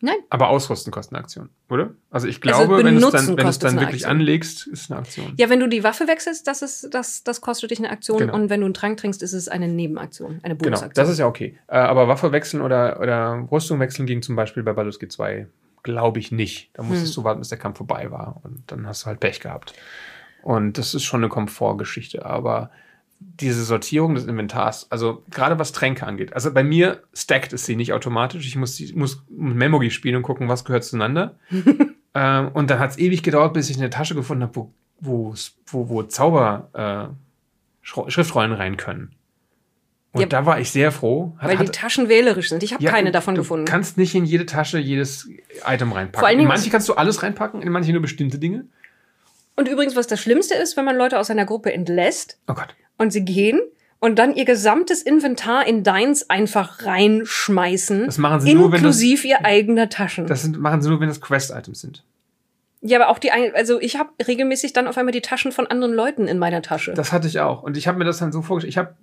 Nein. 0.00 0.16
Aber 0.28 0.48
Ausrüsten 0.50 0.92
kostet 0.92 1.14
eine 1.14 1.22
Aktion, 1.24 1.48
oder? 1.70 1.94
Also 2.10 2.26
ich 2.28 2.36
Also 2.44 2.66
glaube, 2.66 2.84
wenn 2.84 3.00
du 3.00 3.06
es 3.06 3.12
dann, 3.12 3.36
wenn 3.38 3.46
es 3.46 3.58
dann 3.58 3.74
wirklich 3.76 4.04
Aktion. 4.04 4.10
anlegst, 4.10 4.66
ist 4.66 4.82
es 4.82 4.90
eine 4.90 5.00
Aktion. 5.00 5.32
Ja, 5.38 5.48
wenn 5.48 5.60
du 5.60 5.68
die 5.68 5.82
Waffe 5.82 6.06
wechselst, 6.08 6.46
das, 6.46 6.60
ist, 6.62 6.88
das, 6.92 7.22
das 7.24 7.40
kostet 7.40 7.70
dich 7.70 7.78
eine 7.78 7.90
Aktion. 7.90 8.18
Genau. 8.18 8.34
Und 8.34 8.50
wenn 8.50 8.60
du 8.60 8.66
einen 8.66 8.74
Trank 8.74 8.98
trinkst, 8.98 9.22
ist 9.22 9.32
es 9.32 9.48
eine 9.48 9.66
Nebenaktion, 9.68 10.40
eine 10.42 10.56
Genau, 10.56 10.64
Bonusaktion. 10.76 10.92
das 11.02 11.08
ist 11.08 11.18
ja 11.20 11.26
okay. 11.26 11.58
Äh, 11.68 11.76
aber 11.78 12.06
Waffe 12.08 12.32
wechseln 12.32 12.60
oder, 12.60 13.00
oder 13.00 13.46
Rüstung 13.50 13.80
wechseln 13.80 14.04
ging 14.06 14.20
zum 14.20 14.36
Beispiel 14.36 14.62
bei 14.62 14.72
Baldur's 14.74 14.98
Gate 14.98 15.12
2, 15.12 15.46
glaube 15.84 16.18
ich 16.18 16.32
nicht. 16.32 16.70
Da 16.74 16.82
musstest 16.82 17.16
Hm. 17.16 17.22
du 17.22 17.24
warten, 17.24 17.38
bis 17.40 17.48
der 17.48 17.58
Kampf 17.58 17.78
vorbei 17.78 18.10
war. 18.10 18.40
Und 18.42 18.62
dann 18.66 18.86
hast 18.86 19.02
du 19.02 19.06
halt 19.06 19.20
Pech 19.20 19.40
gehabt. 19.40 19.72
Und 20.42 20.76
das 20.76 20.92
ist 20.92 21.04
schon 21.04 21.20
eine 21.20 21.30
Komfortgeschichte. 21.30 22.26
Aber 22.26 22.70
diese 23.20 23.64
Sortierung 23.64 24.14
des 24.14 24.26
Inventars, 24.26 24.86
also 24.90 25.22
gerade 25.30 25.58
was 25.58 25.72
Tränke 25.72 26.06
angeht, 26.06 26.32
also 26.34 26.52
bei 26.52 26.62
mir 26.62 27.02
stackt 27.14 27.52
es 27.52 27.64
sie 27.66 27.74
nicht 27.76 27.92
automatisch. 27.92 28.46
Ich 28.46 28.56
muss, 28.56 28.78
ich 28.80 28.94
muss 28.94 29.22
Memory 29.30 29.90
spielen 29.90 30.16
und 30.16 30.22
gucken, 30.22 30.48
was 30.48 30.64
gehört 30.64 30.84
zueinander. 30.84 31.36
ähm, 32.14 32.48
und 32.52 32.70
dann 32.70 32.78
hat 32.78 32.90
es 32.90 32.98
ewig 32.98 33.22
gedauert, 33.22 33.54
bis 33.54 33.70
ich 33.70 33.76
eine 33.78 33.90
Tasche 33.90 34.14
gefunden 34.14 34.42
habe, 34.42 34.54
wo, 34.56 34.72
wo, 35.00 35.34
wo, 35.66 35.88
wo 35.88 36.02
Zauber 36.04 36.68
äh, 37.12 37.14
Schriftrollen 38.10 38.52
rein 38.52 38.76
können. 38.76 39.12
Und 40.12 40.20
Ja, 40.20 40.26
da 40.26 40.46
war 40.46 40.60
ich 40.60 40.70
sehr 40.70 40.92
froh. 40.92 41.34
Hat, 41.38 41.48
Weil 41.50 41.56
die 41.56 41.66
hat, 41.66 41.74
Taschen 41.74 42.08
wählerisch 42.08 42.48
sind. 42.50 42.62
Ich 42.62 42.72
habe 42.72 42.82
ja, 42.84 42.90
keine 42.90 43.08
du- 43.08 43.12
davon 43.12 43.34
du 43.34 43.40
gefunden. 43.42 43.64
kannst 43.64 43.98
nicht 43.98 44.14
in 44.14 44.24
jede 44.24 44.46
Tasche 44.46 44.78
jedes 44.78 45.28
Item 45.66 45.90
reinpacken. 45.92 46.20
Vor 46.20 46.28
allen 46.28 46.34
in 46.34 46.38
Dingen- 46.40 46.48
manche 46.48 46.70
kannst 46.70 46.88
du 46.88 46.94
alles 46.94 47.22
reinpacken, 47.22 47.62
in 47.62 47.70
manche 47.72 47.92
nur 47.92 48.00
bestimmte 48.02 48.38
Dinge. 48.38 48.64
Und 49.56 49.68
übrigens, 49.68 49.96
was 49.96 50.06
das 50.06 50.20
Schlimmste 50.20 50.54
ist, 50.54 50.76
wenn 50.76 50.84
man 50.84 50.96
Leute 50.96 51.18
aus 51.18 51.30
einer 51.30 51.44
Gruppe 51.46 51.72
entlässt 51.72 52.38
Oh 52.48 52.54
Gott. 52.54 52.74
Und 52.98 53.12
sie 53.12 53.24
gehen 53.24 53.60
und 54.00 54.18
dann 54.18 54.34
ihr 54.34 54.44
gesamtes 54.44 55.02
Inventar 55.02 55.66
in 55.66 55.82
deins 55.82 56.28
einfach 56.30 56.84
reinschmeißen. 56.84 58.06
Das 58.06 58.18
machen 58.18 58.40
sie 58.40 58.54
nur, 58.54 58.70
wenn 58.70 58.78
inklusive 58.78 59.26
ihr 59.26 59.44
eigener 59.44 59.88
Taschen. 59.88 60.26
Das 60.26 60.42
sind, 60.42 60.58
machen 60.60 60.82
sie 60.82 60.88
nur, 60.88 61.00
wenn 61.00 61.08
das 61.08 61.20
Quest-Items 61.20 61.80
sind. 61.80 62.04
ja, 62.82 63.00
aber 63.00 63.08
auch 63.10 63.18
die, 63.18 63.30
ein- 63.30 63.54
also 63.54 63.80
ich 63.80 63.96
habe 63.98 64.10
regelmäßig 64.26 64.72
dann 64.74 64.86
auf 64.86 64.98
einmal 64.98 65.12
die 65.12 65.22
Taschen 65.22 65.52
von 65.52 65.66
anderen 65.66 65.94
Leuten 65.94 66.28
in 66.28 66.38
meiner 66.38 66.60
Tasche. 66.62 66.92
Das 66.94 67.12
hatte 67.12 67.28
ich 67.28 67.40
auch. 67.40 67.62
Und 67.62 67.76
ich 67.76 67.88
habe 67.88 67.98
mir 67.98 68.04
das 68.04 68.18
dann 68.18 68.30
so 68.32 68.42
vorgestellt. 68.42 68.70
Ich 68.72 68.78
habe 68.78 68.94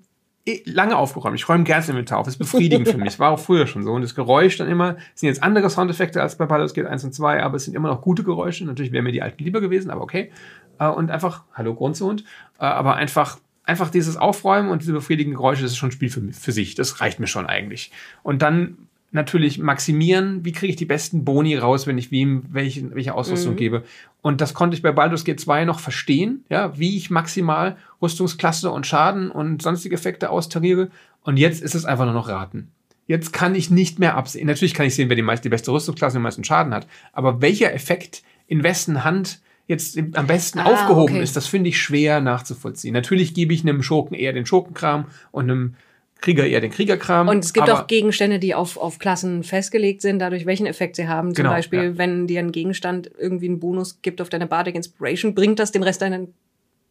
eh 0.47 0.61
lange 0.65 0.95
aufgeräumt. 0.97 1.35
Ich 1.35 1.49
räume 1.49 1.63
gerne 1.63 1.81
das 1.81 1.89
Inventar 1.89 2.19
auf. 2.19 2.26
Das 2.26 2.35
ist 2.35 2.39
befriedigend 2.39 2.88
für 2.89 2.97
mich. 2.97 3.18
War 3.19 3.31
auch 3.31 3.39
früher 3.39 3.65
schon 3.68 3.84
so. 3.84 3.91
Und 3.93 4.01
das 4.03 4.13
Geräusch 4.15 4.57
dann 4.57 4.68
immer, 4.68 4.97
es 5.15 5.22
sind 5.22 5.27
jetzt 5.30 5.41
andere 5.43 5.69
Soundeffekte 5.69 6.22
als 6.22 6.35
bei 6.38 6.45
Baldur's 6.45 6.73
Gate 6.76 6.85
1 6.85 7.03
und 7.05 7.13
2, 7.13 7.41
aber 7.43 7.55
es 7.57 7.65
sind 7.65 7.76
immer 7.76 7.89
noch 7.89 8.01
gute 8.01 8.23
Geräusche. 8.23 8.65
Natürlich 8.65 8.91
wären 8.91 9.03
mir 9.03 9.11
die 9.11 9.22
alten 9.23 9.43
lieber 9.43 9.61
gewesen, 9.61 9.89
aber 9.89 10.01
okay. 10.01 10.31
Äh, 10.80 10.88
Und 10.88 11.09
einfach, 11.09 11.43
hallo 11.53 11.73
Grundsohn, 11.73 12.19
äh, 12.59 12.63
aber 12.65 12.95
einfach, 12.95 13.39
einfach 13.63 13.89
dieses 13.89 14.17
Aufräumen 14.17 14.69
und 14.69 14.81
diese 14.81 14.93
befriedigenden 14.93 15.38
Geräusche, 15.38 15.61
das 15.63 15.71
ist 15.71 15.77
schon 15.77 15.89
ein 15.89 15.93
Spiel 15.93 16.09
für, 16.09 16.21
mich- 16.21 16.35
für 16.35 16.51
sich. 16.51 16.75
Das 16.75 16.99
reicht 17.01 17.19
mir 17.19 17.27
schon 17.27 17.45
eigentlich. 17.45 17.91
Und 18.23 18.41
dann 18.41 18.77
natürlich 19.13 19.59
maximieren, 19.59 20.45
wie 20.45 20.53
kriege 20.53 20.71
ich 20.71 20.77
die 20.77 20.85
besten 20.85 21.25
Boni 21.25 21.55
raus, 21.57 21.85
wenn 21.85 21.97
ich 21.97 22.11
wem 22.11 22.43
welche, 22.49 22.95
welche 22.95 23.13
Ausrüstung 23.13 23.55
gebe. 23.57 23.83
Und 24.21 24.39
das 24.39 24.53
konnte 24.53 24.75
ich 24.75 24.81
bei 24.81 24.91
Baldur's 24.93 25.25
Gate 25.25 25.39
2 25.39 25.65
noch 25.65 25.79
verstehen, 25.81 26.45
ja, 26.49 26.77
wie 26.79 26.95
ich 26.95 27.09
maximal 27.09 27.75
Rüstungsklasse 28.01 28.71
und 28.71 28.88
Schaden 28.88 29.29
und 29.29 29.61
sonstige 29.61 29.95
Effekte 29.95 30.29
austariere. 30.29 30.89
Und 31.23 31.38
jetzt 31.38 31.61
ist 31.61 31.75
es 31.75 31.83
einfach 31.85 32.05
nur 32.05 32.13
noch 32.13 32.29
raten. 32.29 32.69
Jetzt 33.05 33.33
kann 33.33 33.53
ich 33.55 33.69
nicht 33.69 33.99
mehr 33.99 34.15
absehen. 34.15 34.47
Natürlich 34.47 34.73
kann 34.73 34.85
ich 34.85 34.95
sehen, 34.95 35.09
wer 35.09 35.17
die, 35.17 35.21
meist, 35.23 35.43
die 35.43 35.49
beste 35.49 35.71
Rüstungsklasse 35.73 36.15
und 36.15 36.21
den 36.21 36.23
meisten 36.23 36.43
Schaden 36.45 36.73
hat. 36.73 36.88
Aber 37.11 37.41
welcher 37.41 37.73
Effekt 37.73 38.23
in 38.47 38.63
wessen 38.63 39.03
Hand 39.03 39.41
jetzt 39.72 39.98
am 40.14 40.27
besten 40.27 40.60
Ah, 40.60 40.65
aufgehoben 40.65 41.15
okay. 41.15 41.23
ist, 41.23 41.35
das 41.35 41.48
finde 41.48 41.69
ich 41.69 41.80
schwer 41.80 42.22
nachzuvollziehen. 42.22 42.93
Natürlich 42.93 43.34
gebe 43.34 43.53
ich 43.53 43.64
einem 43.64 43.81
Schurken 43.81 44.15
eher 44.15 44.34
den 44.34 44.45
Schurkenkram 44.45 45.06
und 45.31 45.49
einem 45.49 45.76
Krieger 46.22 46.45
eher 46.45 46.61
den 46.61 46.69
Kriegerkram. 46.69 47.27
Und 47.27 47.43
es 47.43 47.52
gibt 47.52 47.68
auch 47.72 47.88
Gegenstände, 47.88 48.38
die 48.38 48.53
auf, 48.53 48.77
auf 48.77 48.99
Klassen 48.99 49.43
festgelegt 49.43 50.03
sind, 50.03 50.19
dadurch 50.19 50.45
welchen 50.45 50.68
Effekt 50.68 50.95
sie 50.95 51.07
haben. 51.07 51.30
Zum 51.34 51.43
Genau, 51.43 51.49
Beispiel, 51.56 51.84
ja. 51.84 51.98
wenn 51.98 52.27
dir 52.27 52.39
ein 52.41 52.52
Gegenstand 52.52 53.10
irgendwie 53.18 53.48
einen 53.48 53.60
Bonus 53.60 54.03
gibt 54.03 54.22
auf 54.22 54.30
deine 54.30 54.45
Bardic 54.45 54.76
Inspiration, 54.76 55.34
bringt 55.34 55.57
das 55.57 55.72
dem 55.72 55.81
Rest 55.81 56.03
deinen 56.03 56.14
Ja, 56.22 56.34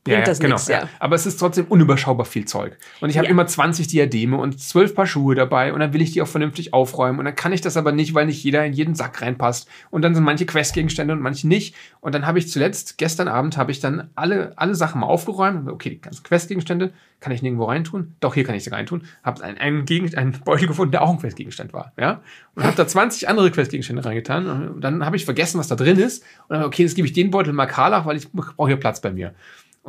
bringt 0.05 0.19
ja, 0.21 0.25
das 0.25 0.41
genau. 0.41 0.55
nichts, 0.55 0.69
ja. 0.69 0.89
Aber 0.99 1.15
es 1.15 1.27
ist 1.27 1.37
trotzdem 1.39 1.67
unüberschaubar 1.67 2.25
viel 2.25 2.47
Zeug. 2.47 2.79
Und 3.01 3.11
ich 3.11 3.19
habe 3.19 3.27
Ja. 3.27 3.31
immer 3.31 3.47
20 3.47 3.87
Diademe 3.87 4.37
und 4.37 4.59
12 4.59 4.95
Paar 4.95 5.07
Schuhe 5.07 5.35
dabei 5.35 5.73
und 5.73 5.81
dann 5.81 5.93
will 5.93 6.01
ich 6.01 6.13
die 6.13 6.23
auch 6.23 6.27
vernünftig 6.27 6.73
aufräumen. 6.73 7.19
Und 7.19 7.27
dann 7.27 7.37
kann 7.37 7.53
ich 7.53 7.61
das 7.61 7.77
aber 7.77 7.93
nicht, 7.93 8.15
weil 8.15 8.27
nicht 8.27 8.43
jeder 8.43 8.65
in 8.65 8.73
jeden 8.73 8.95
Sack 8.95 9.21
reinpasst. 9.21 9.69
Und 9.91 10.03
dann 10.03 10.15
sind 10.15 10.25
manche 10.25 10.47
Questgegenstände 10.47 11.13
und 11.13 11.21
manche 11.21 11.47
nicht. 11.47 11.75
Und 12.01 12.15
dann 12.15 12.27
habe 12.27 12.39
ich 12.39 12.49
zuletzt, 12.49 12.97
gestern 12.97 13.29
Abend, 13.29 13.59
habe 13.59 13.73
ich 13.73 13.81
dann 13.81 14.09
alle, 14.15 14.53
alle 14.57 14.75
Sachen 14.75 15.01
mal 15.01 15.07
aufgeräumt. 15.07 15.69
Okay, 15.69 15.91
die 15.91 16.01
ganzen 16.01 16.23
Questgegenstände 16.23 16.93
kann 17.21 17.33
ich 17.35 17.43
nirgendwo 17.43 17.65
reintun. 17.65 18.15
Doch, 18.21 18.35
hier 18.35 18.45
kann 18.45 18.55
ich 18.55 18.65
sie 18.65 18.71
reintun. 18.71 19.03
Habe 19.23 19.45
einen, 19.45 19.59
einen, 19.59 19.85
Gegen 19.85 20.15
einen 20.17 20.33
Beutel 20.45 20.67
gefunden, 20.67 20.93
der 20.93 21.03
auch 21.03 21.11
ein 21.11 21.19
Questgegenstand 21.19 21.75
war. 21.75 21.93
Ja? 21.99 22.23
Und 22.55 22.65
habe 22.65 22.77
da 22.77 22.87
20 22.87 23.29
andere 23.29 23.51
Questgegenstände 23.51 24.03
reingetan. 24.03 24.71
Und 24.71 24.81
dann 24.81 25.05
habe 25.05 25.17
ich 25.17 25.27
vergessen, 25.27 25.59
was 25.59 25.69
da 25.69 25.77
drin 25.77 25.99
ist. 25.99 26.25
Und 26.49 26.57
dann, 26.57 26.65
okay, 26.65 26.83
jetzt 26.83 26.95
gebe 26.97 27.07
ich 27.07 27.13
den 27.13 27.31
Beutel 27.31 27.53
mal 27.53 27.67
Karlach, 27.67 28.07
weil 28.07 28.17
ich 28.17 28.33
brauche 28.33 28.69
hier 28.69 28.77
Platz 28.79 29.03
bei 29.03 29.11
mir. 29.13 29.35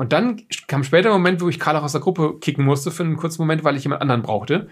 Und 0.02 0.14
dann 0.14 0.42
kam 0.66 0.84
später 0.84 1.10
ein 1.10 1.14
Moment, 1.14 1.42
wo 1.42 1.50
ich 1.50 1.60
Karlach 1.60 1.84
aus 1.84 1.92
der 1.92 2.02
Gruppe 2.02 2.40
kicken 2.42 2.66
musste 2.66 2.90
für 2.90 3.04
einen 3.04 3.18
kurzen 3.18 3.40
Moment, 3.40 3.64
weil 3.64 3.76
ich 3.76 3.84
jemand 3.84 4.02
anderen 4.02 4.24
brauchte. 4.24 4.68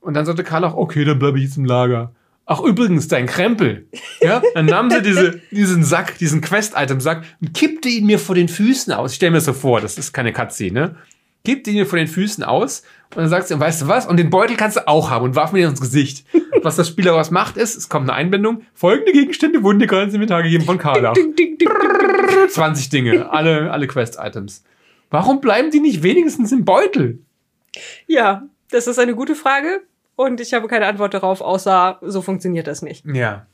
Und 0.00 0.14
dann 0.14 0.24
sagte 0.24 0.44
Karlach, 0.44 0.72
okay, 0.72 1.04
dann 1.04 1.18
bleibe 1.18 1.36
ich 1.36 1.44
jetzt 1.44 1.58
im 1.58 1.66
Lager. 1.66 2.12
Ach, 2.46 2.58
übrigens, 2.58 3.06
dein 3.06 3.26
Krempel. 3.26 3.86
Ja, 4.22 4.40
dann 4.54 4.64
nahm 4.64 4.90
sie 4.90 5.02
diese, 5.02 5.42
diesen 5.50 5.84
Sack, 5.84 6.16
diesen 6.16 6.40
Quest-Item-Sack 6.40 7.22
und 7.42 7.52
kippte 7.52 7.90
ihn 7.90 8.06
mir 8.06 8.18
vor 8.18 8.34
den 8.34 8.48
Füßen 8.48 8.94
aus. 8.94 9.10
Ich 9.10 9.16
stelle 9.16 9.32
mir 9.32 9.36
das 9.36 9.44
so 9.44 9.52
vor, 9.52 9.82
das 9.82 9.98
ist 9.98 10.14
keine 10.14 10.32
Cutscene, 10.32 10.72
ne? 10.72 10.96
Kippte 11.44 11.68
ihn 11.68 11.76
mir 11.76 11.86
vor 11.86 11.98
den 11.98 12.08
Füßen 12.08 12.42
aus 12.42 12.82
und 13.10 13.18
dann 13.18 13.28
sagt 13.28 13.48
sie, 13.48 13.60
weißt 13.60 13.82
du 13.82 13.88
was? 13.88 14.06
Und 14.06 14.16
den 14.16 14.30
Beutel 14.30 14.56
kannst 14.56 14.78
du 14.78 14.88
auch 14.88 15.10
haben 15.10 15.26
und 15.26 15.36
warf 15.36 15.52
mir 15.52 15.58
den 15.58 15.70
ins 15.70 15.82
Gesicht. 15.82 16.24
Was 16.62 16.76
das 16.76 16.88
Spiel 16.88 17.04
daraus 17.04 17.30
macht, 17.30 17.58
ist, 17.58 17.76
es 17.76 17.90
kommt 17.90 18.08
eine 18.08 18.16
Einbindung. 18.16 18.62
Folgende 18.72 19.12
Gegenstände 19.12 19.62
wurden 19.62 19.80
dir 19.80 19.86
gerade 19.86 20.04
ins 20.04 20.14
Inventar 20.14 20.42
gegeben 20.42 20.64
von 20.64 20.78
Karlach. 20.78 21.12
Ding, 21.12 21.34
ding, 21.36 21.58
ding, 21.58 21.68
ding. 21.68 22.11
20 22.48 22.88
Dinge, 22.88 23.30
alle, 23.30 23.70
alle 23.70 23.86
Quest-Items. 23.86 24.64
Warum 25.10 25.40
bleiben 25.40 25.70
die 25.70 25.80
nicht 25.80 26.02
wenigstens 26.02 26.52
im 26.52 26.64
Beutel? 26.64 27.18
Ja, 28.06 28.44
das 28.70 28.86
ist 28.86 28.98
eine 28.98 29.14
gute 29.14 29.34
Frage 29.34 29.82
und 30.16 30.40
ich 30.40 30.54
habe 30.54 30.68
keine 30.68 30.86
Antwort 30.86 31.14
darauf, 31.14 31.40
außer 31.40 31.98
so 32.02 32.22
funktioniert 32.22 32.66
das 32.66 32.82
nicht. 32.82 33.04
Ja. 33.06 33.46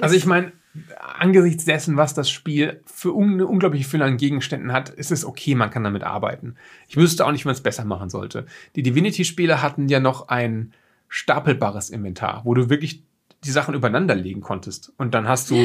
Also 0.00 0.16
ich 0.16 0.26
meine, 0.26 0.52
angesichts 1.18 1.64
dessen, 1.64 1.96
was 1.96 2.14
das 2.14 2.30
Spiel 2.30 2.80
für 2.86 3.16
eine 3.16 3.46
unglaubliche 3.46 3.88
Fülle 3.88 4.04
an 4.04 4.16
Gegenständen 4.16 4.72
hat, 4.72 4.88
ist 4.88 5.12
es 5.12 5.24
okay, 5.24 5.54
man 5.54 5.70
kann 5.70 5.84
damit 5.84 6.02
arbeiten. 6.02 6.56
Ich 6.88 6.96
wüsste 6.96 7.24
auch 7.24 7.32
nicht, 7.32 7.44
wie 7.44 7.48
man 7.48 7.54
es 7.54 7.62
besser 7.62 7.84
machen 7.84 8.10
sollte. 8.10 8.46
Die 8.74 8.82
Divinity-Spiele 8.82 9.62
hatten 9.62 9.88
ja 9.88 10.00
noch 10.00 10.28
ein 10.28 10.72
stapelbares 11.08 11.90
Inventar, 11.90 12.42
wo 12.44 12.54
du 12.54 12.70
wirklich 12.70 13.04
die 13.44 13.50
Sachen 13.50 13.74
übereinander 13.74 14.14
legen 14.14 14.40
konntest. 14.40 14.92
Und 14.96 15.14
dann 15.14 15.28
hast 15.28 15.50
du 15.50 15.56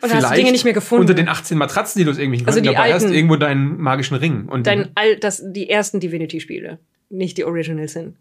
dann 0.00 0.12
hast 0.12 0.30
du 0.30 0.34
Dinge 0.34 0.52
nicht 0.52 0.64
mehr 0.64 0.72
gefunden. 0.72 1.02
unter 1.02 1.14
den 1.14 1.28
18 1.28 1.56
Matratzen, 1.58 1.98
die 2.00 2.04
du 2.04 2.10
aus 2.10 2.18
irgendwelchen 2.18 2.46
Also 2.46 2.60
die 2.60 2.66
dabei 2.68 2.92
hast, 2.92 3.04
alten. 3.04 3.14
irgendwo 3.14 3.36
deinen 3.36 3.80
magischen 3.80 4.16
Ring. 4.16 4.48
Und 4.48 4.66
Dein 4.66 4.90
all, 4.94 5.16
das, 5.16 5.42
die 5.52 5.68
ersten 5.70 6.00
Divinity-Spiele, 6.00 6.78
nicht 7.10 7.36
die 7.38 7.44
Originals 7.44 7.92
sind. 7.92 8.16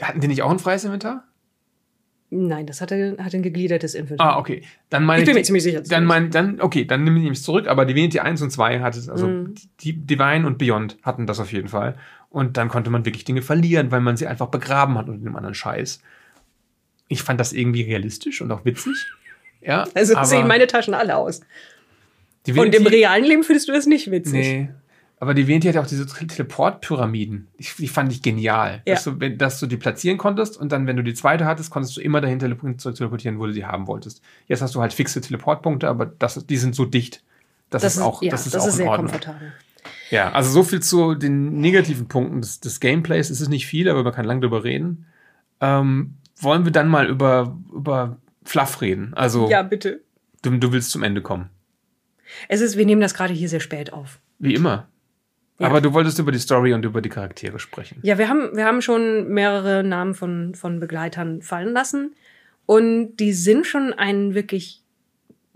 die, 0.00 0.04
hatten 0.04 0.20
die 0.20 0.28
nicht 0.28 0.42
auch 0.42 0.50
ein 0.50 0.58
freies 0.58 0.84
Inventar? 0.84 1.24
Nein, 2.30 2.66
das 2.66 2.82
hatte, 2.82 3.16
hatte 3.20 3.38
ein 3.38 3.42
gegliedertes 3.42 3.94
Inventar. 3.94 4.34
Ah, 4.34 4.38
okay. 4.38 4.62
Dann 4.90 5.02
meine 5.04 5.22
Ich 5.22 5.26
bin 5.26 5.34
mir 5.34 5.42
ziemlich 5.44 5.62
sicher, 5.62 5.80
Dann 5.80 6.04
mein, 6.04 6.30
dann, 6.30 6.60
okay, 6.60 6.84
dann 6.84 7.02
nehme 7.04 7.18
ich 7.22 7.30
es 7.30 7.42
zurück, 7.42 7.66
aber 7.68 7.86
Divinity 7.86 8.20
1 8.20 8.42
und 8.42 8.50
2 8.50 8.80
hatte 8.80 8.98
es, 8.98 9.08
also 9.08 9.26
Mhm. 9.28 9.54
die 9.80 9.94
Divine 9.94 10.46
und 10.46 10.58
Beyond 10.58 10.98
hatten 11.02 11.26
das 11.26 11.40
auf 11.40 11.52
jeden 11.52 11.68
Fall. 11.68 11.96
Und 12.28 12.58
dann 12.58 12.68
konnte 12.68 12.90
man 12.90 13.06
wirklich 13.06 13.24
Dinge 13.24 13.40
verlieren, 13.40 13.90
weil 13.90 14.02
man 14.02 14.18
sie 14.18 14.26
einfach 14.26 14.48
begraben 14.48 14.98
hat 14.98 15.08
unter 15.08 15.24
dem 15.24 15.36
anderen 15.36 15.54
Scheiß. 15.54 16.02
Ich 17.08 17.22
fand 17.22 17.40
das 17.40 17.52
irgendwie 17.52 17.82
realistisch 17.82 18.40
und 18.42 18.52
auch 18.52 18.64
witzig. 18.64 18.94
Ja, 19.60 19.86
Also 19.94 20.14
sehen 20.24 20.46
meine 20.46 20.66
Taschen 20.66 20.94
alle 20.94 21.16
aus. 21.16 21.40
Und 22.46 22.74
im 22.74 22.86
realen 22.86 23.24
Leben 23.24 23.42
findest 23.42 23.68
du 23.68 23.72
das 23.72 23.86
nicht 23.86 24.10
witzig. 24.10 24.32
Nee. 24.46 24.68
Aber 25.20 25.34
Divinity 25.34 25.66
hat 25.66 25.76
auch 25.76 25.86
diese 25.86 26.06
Tele- 26.06 26.28
Teleport-Pyramiden. 26.28 27.48
Die 27.78 27.88
fand 27.88 28.12
ich 28.12 28.22
genial. 28.22 28.82
Ja. 28.86 28.94
Dass, 28.94 29.04
du, 29.04 29.12
dass 29.36 29.58
du 29.58 29.66
die 29.66 29.76
platzieren 29.76 30.16
konntest 30.16 30.56
und 30.56 30.70
dann, 30.70 30.86
wenn 30.86 30.96
du 30.96 31.02
die 31.02 31.14
zweite 31.14 31.44
hattest, 31.44 31.70
konntest 31.70 31.96
du 31.96 32.00
immer 32.00 32.20
dahin 32.20 32.38
teleportieren, 32.38 33.38
wo 33.40 33.46
du 33.46 33.52
sie 33.52 33.64
haben 33.66 33.88
wolltest. 33.88 34.22
Jetzt 34.46 34.62
hast 34.62 34.76
du 34.76 34.80
halt 34.80 34.92
fixe 34.92 35.20
Teleportpunkte, 35.20 35.88
aber 35.88 36.06
das, 36.06 36.46
die 36.46 36.56
sind 36.56 36.74
so 36.76 36.84
dicht. 36.84 37.22
Das, 37.70 37.82
ist 37.82 37.98
auch, 37.98 38.22
ja, 38.22 38.30
das 38.30 38.46
ist 38.46 38.54
das 38.54 38.62
auch 38.62 38.66
ist 38.68 38.74
in 38.74 38.78
sehr 38.78 38.86
Ordnung. 38.90 39.10
komfortabel. 39.10 39.52
Ja, 40.10 40.30
also 40.32 40.50
so 40.50 40.62
viel 40.62 40.80
zu 40.80 41.14
den 41.14 41.60
negativen 41.60 42.06
Punkten 42.08 42.40
des, 42.40 42.60
des 42.60 42.78
Gameplays. 42.80 43.28
Es 43.28 43.40
ist 43.40 43.48
nicht 43.48 43.66
viel, 43.66 43.90
aber 43.90 44.04
man 44.04 44.12
kann 44.14 44.24
lang 44.24 44.40
drüber 44.40 44.62
reden. 44.64 45.06
Ähm, 45.60 46.14
wollen 46.40 46.64
wir 46.64 46.72
dann 46.72 46.88
mal 46.88 47.06
über, 47.06 47.56
über 47.72 48.18
Fluff 48.44 48.80
reden? 48.80 49.12
Also, 49.14 49.48
Ja, 49.48 49.62
bitte. 49.62 50.00
du, 50.42 50.50
du 50.58 50.72
willst 50.72 50.90
zum 50.90 51.02
Ende 51.02 51.22
kommen. 51.22 51.50
Es 52.48 52.60
ist, 52.60 52.76
wir 52.76 52.86
nehmen 52.86 53.00
das 53.00 53.14
gerade 53.14 53.32
hier 53.32 53.48
sehr 53.48 53.60
spät 53.60 53.92
auf. 53.92 54.20
Wie 54.38 54.54
immer. 54.54 54.88
Ja. 55.58 55.66
Aber 55.66 55.80
du 55.80 55.92
wolltest 55.92 56.18
über 56.18 56.30
die 56.30 56.38
Story 56.38 56.72
und 56.72 56.84
über 56.84 57.00
die 57.00 57.08
Charaktere 57.08 57.58
sprechen. 57.58 57.98
Ja, 58.02 58.18
wir 58.18 58.28
haben, 58.28 58.54
wir 58.56 58.64
haben 58.64 58.80
schon 58.80 59.28
mehrere 59.28 59.82
Namen 59.82 60.14
von, 60.14 60.54
von 60.54 60.78
Begleitern 60.78 61.42
fallen 61.42 61.72
lassen. 61.72 62.14
Und 62.66 63.16
die 63.16 63.32
sind 63.32 63.66
schon 63.66 63.92
ein 63.92 64.34
wirklich 64.34 64.82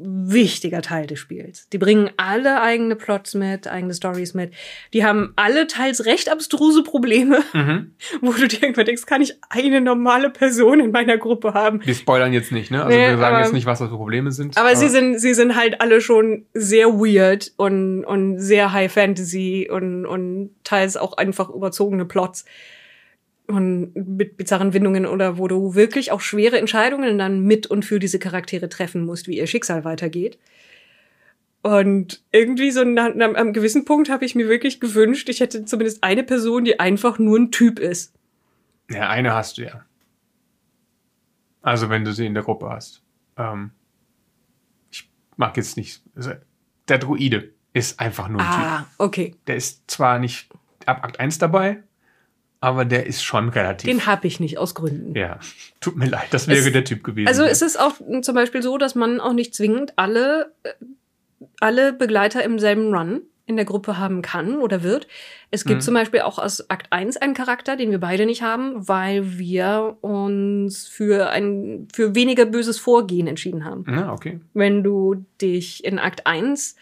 wichtiger 0.05 0.83
Teil 0.83 1.07
des 1.07 1.19
Spiels. 1.19 1.69
Die 1.73 1.79
bringen 1.79 2.11
alle 2.17 2.61
eigene 2.61 2.97
Plots 2.97 3.35
mit, 3.35 3.67
eigene 3.69 3.95
Stories 3.95 4.35
mit. 4.35 4.53
Die 4.93 5.05
haben 5.05 5.33
alle 5.37 5.67
teils 5.67 6.05
recht 6.07 6.31
abstruse 6.31 6.83
Probleme, 6.83 7.39
Mhm. 7.53 7.93
wo 8.21 8.33
du 8.33 8.49
dir 8.49 8.63
irgendwann 8.63 8.87
denkst, 8.87 9.07
kann 9.07 9.23
ich 9.23 9.37
eine 9.49 9.81
normale 9.81 10.31
Person 10.31 10.81
in 10.81 10.91
meiner 10.91 11.19
Gruppe 11.19 11.55
haben? 11.55 11.81
Wir 11.85 11.95
spoilern 11.95 12.33
jetzt 12.33 12.53
nicht, 12.53 12.71
ne? 12.71 12.85
Also 12.85 12.97
Nee, 12.97 13.09
wir 13.11 13.19
sagen 13.19 13.35
aber- 13.37 13.45
jetzt 13.45 13.53
nicht, 13.55 13.67
was 13.67 13.79
das 13.79 13.89
für 13.89 13.97
Probleme 13.97 14.33
sind. 14.33 14.57
Aber 14.59 14.75
sie 14.77 14.89
sind, 14.89 15.19
sie 15.19 15.35
sind 15.35 15.57
halt 15.57 15.81
alle 15.81 16.01
schon 16.01 16.47
sehr 16.55 16.89
weird 16.89 17.53
und, 17.57 18.05
und 18.05 18.39
sehr 18.39 18.73
High 18.73 18.93
Fantasy 18.93 19.69
und, 19.71 20.07
und 20.07 20.51
teils 20.65 20.97
auch 20.97 21.17
einfach 21.17 21.49
überzogene 21.51 22.05
Plots 22.05 22.45
und 23.53 23.95
mit 23.95 24.37
bizarren 24.37 24.73
Windungen 24.73 25.07
oder 25.07 25.39
wo 25.39 25.49
du 25.49 25.75
wirklich 25.75 26.13
auch 26.13 26.21
schwere 26.21 26.59
Entscheidungen 26.59 27.19
dann 27.19 27.41
mit 27.41 27.67
und 27.67 27.85
für 27.85 27.99
diese 27.99 28.19
Charaktere 28.19 28.69
treffen 28.69 29.05
musst, 29.05 29.29
wie 29.29 29.39
ihr 29.39 29.47
Schicksal 29.47 29.85
weitergeht. 29.85 30.39
Und 31.63 32.23
irgendwie 32.33 32.73
so 32.73 32.85
nach 32.85 33.15
einem 33.15 33.53
gewissen 33.53 33.85
Punkt 33.85 34.11
habe 34.11 34.25
ich 34.25 34.35
mir 34.35 34.49
wirklich 34.49 34.81
gewünscht, 34.81 35.29
ich 35.29 35.41
hätte 35.41 35.65
zumindest 35.65 36.03
eine 36.03 36.25
Person, 36.25 36.65
die 36.65 36.81
einfach 36.81 37.19
nur 37.19 37.39
ein 37.39 37.53
Typ 37.53 37.79
ist. 37.79 38.15
Ja, 38.91 39.09
eine 39.09 39.33
hast 39.33 39.59
du 39.59 39.63
ja. 39.63 39.85
Also 41.63 41.89
wenn 41.89 42.05
du 42.05 42.13
sie 42.13 42.27
in 42.27 42.35
der 42.35 42.43
Gruppe 42.43 42.69
hast. 42.69 43.03
Ähm, 43.37 43.71
ich 44.91 45.09
mag 45.37 45.57
jetzt 45.57 45.77
nicht. 45.77 46.03
Also, 46.17 46.33
der 46.89 46.99
Druide 46.99 47.53
ist 47.73 48.01
einfach 48.01 48.29
nur 48.29 48.41
ein 48.41 48.47
Typ. 48.47 48.65
Ah, 48.65 48.87
okay. 48.99 49.37
Der 49.47 49.57
ist 49.57 49.89
zwar 49.89 50.19
nicht 50.19 50.51
ab 50.85 51.05
Akt 51.05 51.21
1 51.21 51.39
dabei, 51.39 51.83
aber 52.63 52.85
der 52.85 53.07
ist 53.07 53.23
schon 53.23 53.49
relativ. 53.51 53.91
Den 53.91 54.07
habe 54.07 54.27
ich 54.27 54.41
nicht 54.41 54.57
aus 54.57 54.75
Gründen. 54.75 55.15
ja, 55.15 55.39
tut 55.81 55.97
mir 55.97 56.07
leid, 56.07 56.29
das 56.31 56.49
wäre 56.49 56.59
Es- 56.61 56.73
der 56.73 56.85
Typ 56.85 57.05
gewesen. 57.05 57.29
Also 57.29 57.43
es 57.45 57.61
ist 57.61 57.79
auch 57.79 57.95
zum 58.23 58.35
Beispiel 58.35 58.63
so, 58.63 58.79
dass 58.79 58.95
man 58.95 59.21
auch 59.21 59.33
nicht 59.35 59.55
zwingend 59.55 59.93
alle, 59.97 60.53
äh, 60.63 60.71
alle 61.61 61.93
Begleiter 61.93 62.43
im 62.45 62.59
selben 62.59 62.95
Run 62.95 63.23
in 63.47 63.57
der 63.57 63.65
Gruppe 63.65 63.99
haben 63.99 64.23
kann 64.23 64.59
oder 64.59 64.85
wird. 64.85 65.09
Es 65.51 65.65
gibt 65.65 65.79
Mhm. 65.79 65.83
zum 65.83 65.95
Beispiel 65.95 66.21
auch 66.21 66.39
aus 66.39 66.71
Akt 66.71 66.87
1 66.91 67.17
einen 67.17 67.35
Charakter, 67.35 67.77
den 67.77 67.91
wir 67.91 67.99
beide 67.99 68.25
nicht 68.25 68.43
haben, 68.43 68.87
weil 68.89 69.37
wir 69.39 69.97
uns 70.01 70.87
für 70.87 71.29
ein 71.31 71.89
für 71.93 72.15
weniger 72.15 72.47
böses 72.47 72.79
Vorgehen 72.79 73.27
entschieden 73.27 73.65
haben. 73.65 73.85
Na, 73.89 74.13
okay. 74.13 74.39
Wenn 74.55 74.85
du 74.85 75.27
dich 75.41 75.85
in 75.85 75.99
Akt 75.99 76.27
1 76.27 76.77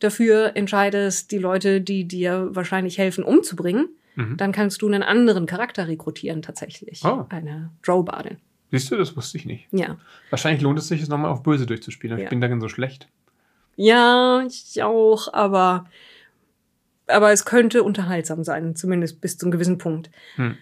dafür 0.00 0.52
entscheidest, 0.54 1.30
die 1.32 1.38
Leute, 1.38 1.80
die 1.80 2.04
dir 2.04 2.48
wahrscheinlich 2.50 2.98
helfen, 2.98 3.24
umzubringen, 3.24 3.88
Mhm. 4.14 4.36
dann 4.36 4.52
kannst 4.52 4.82
du 4.82 4.86
einen 4.86 5.02
anderen 5.02 5.46
Charakter 5.46 5.88
rekrutieren 5.88 6.42
tatsächlich. 6.42 7.02
Oh. 7.04 7.24
Eine 7.28 7.70
Drowbardin. 7.82 8.38
Siehst 8.70 8.90
du, 8.90 8.96
das 8.96 9.16
wusste 9.16 9.38
ich 9.38 9.44
nicht. 9.44 9.68
Ja. 9.70 9.98
Wahrscheinlich 10.30 10.62
lohnt 10.62 10.78
es 10.78 10.88
sich, 10.88 11.02
es 11.02 11.08
nochmal 11.08 11.30
auf 11.30 11.42
Böse 11.42 11.66
durchzuspielen. 11.66 12.18
Ja. 12.18 12.24
Ich 12.24 12.30
bin 12.30 12.40
darin 12.40 12.60
so 12.60 12.68
schlecht. 12.68 13.08
Ja, 13.76 14.44
ich 14.46 14.82
auch, 14.82 15.32
aber, 15.32 15.86
aber 17.06 17.32
es 17.32 17.44
könnte 17.44 17.82
unterhaltsam 17.82 18.44
sein, 18.44 18.76
zumindest 18.76 19.20
bis 19.20 19.36
zu 19.38 19.46
einem 19.46 19.52
gewissen 19.52 19.78
Punkt. 19.78 20.10
Hm. 20.36 20.56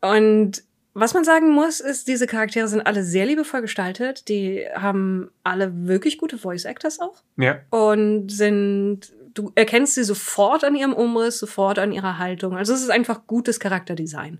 Und 0.00 0.62
was 0.94 1.12
man 1.12 1.24
sagen 1.24 1.50
muss, 1.50 1.80
ist, 1.80 2.06
diese 2.06 2.26
Charaktere 2.26 2.68
sind 2.68 2.86
alle 2.86 3.02
sehr 3.02 3.26
liebevoll 3.26 3.62
gestaltet. 3.62 4.28
Die 4.28 4.64
haben 4.74 5.30
alle 5.42 5.86
wirklich 5.86 6.18
gute 6.18 6.38
Voice 6.38 6.64
Actors 6.64 7.00
auch 7.00 7.22
Ja, 7.36 7.58
und 7.70 8.30
sind, 8.30 9.12
du 9.34 9.52
erkennst 9.54 9.94
sie 9.94 10.04
sofort 10.04 10.64
an 10.64 10.74
ihrem 10.74 10.92
Umriss, 10.92 11.38
sofort 11.38 11.78
an 11.78 11.92
ihrer 11.92 12.18
Haltung. 12.18 12.56
Also 12.56 12.72
es 12.72 12.82
ist 12.82 12.90
einfach 12.90 13.26
gutes 13.26 13.60
Charakterdesign. 13.60 14.38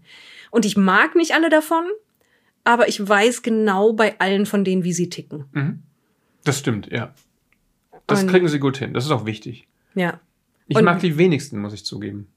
Und 0.50 0.64
ich 0.64 0.76
mag 0.76 1.14
nicht 1.16 1.32
alle 1.34 1.50
davon, 1.50 1.84
aber 2.64 2.88
ich 2.88 3.06
weiß 3.06 3.42
genau 3.42 3.92
bei 3.92 4.18
allen 4.20 4.46
von 4.46 4.64
denen, 4.64 4.84
wie 4.84 4.92
sie 4.92 5.08
ticken. 5.10 5.44
mhm. 5.52 5.82
das 6.44 6.58
stimmt, 6.58 6.90
ja. 6.92 7.12
Das 8.06 8.22
Und- 8.22 8.28
kriegen 8.30 8.48
sie 8.48 8.58
gut 8.58 8.76
hin. 8.76 8.92
Das 8.94 9.04
ist 9.06 9.10
auch 9.10 9.24
wichtig. 9.26 9.66
Ja. 9.94 10.20
Ich 10.68 10.76
Und- 10.76 10.84
mag 10.84 11.00
die 11.00 11.16
wenigsten, 11.18 11.58
muss 11.58 11.72
ich 11.72 11.84
zugeben. 11.84 12.28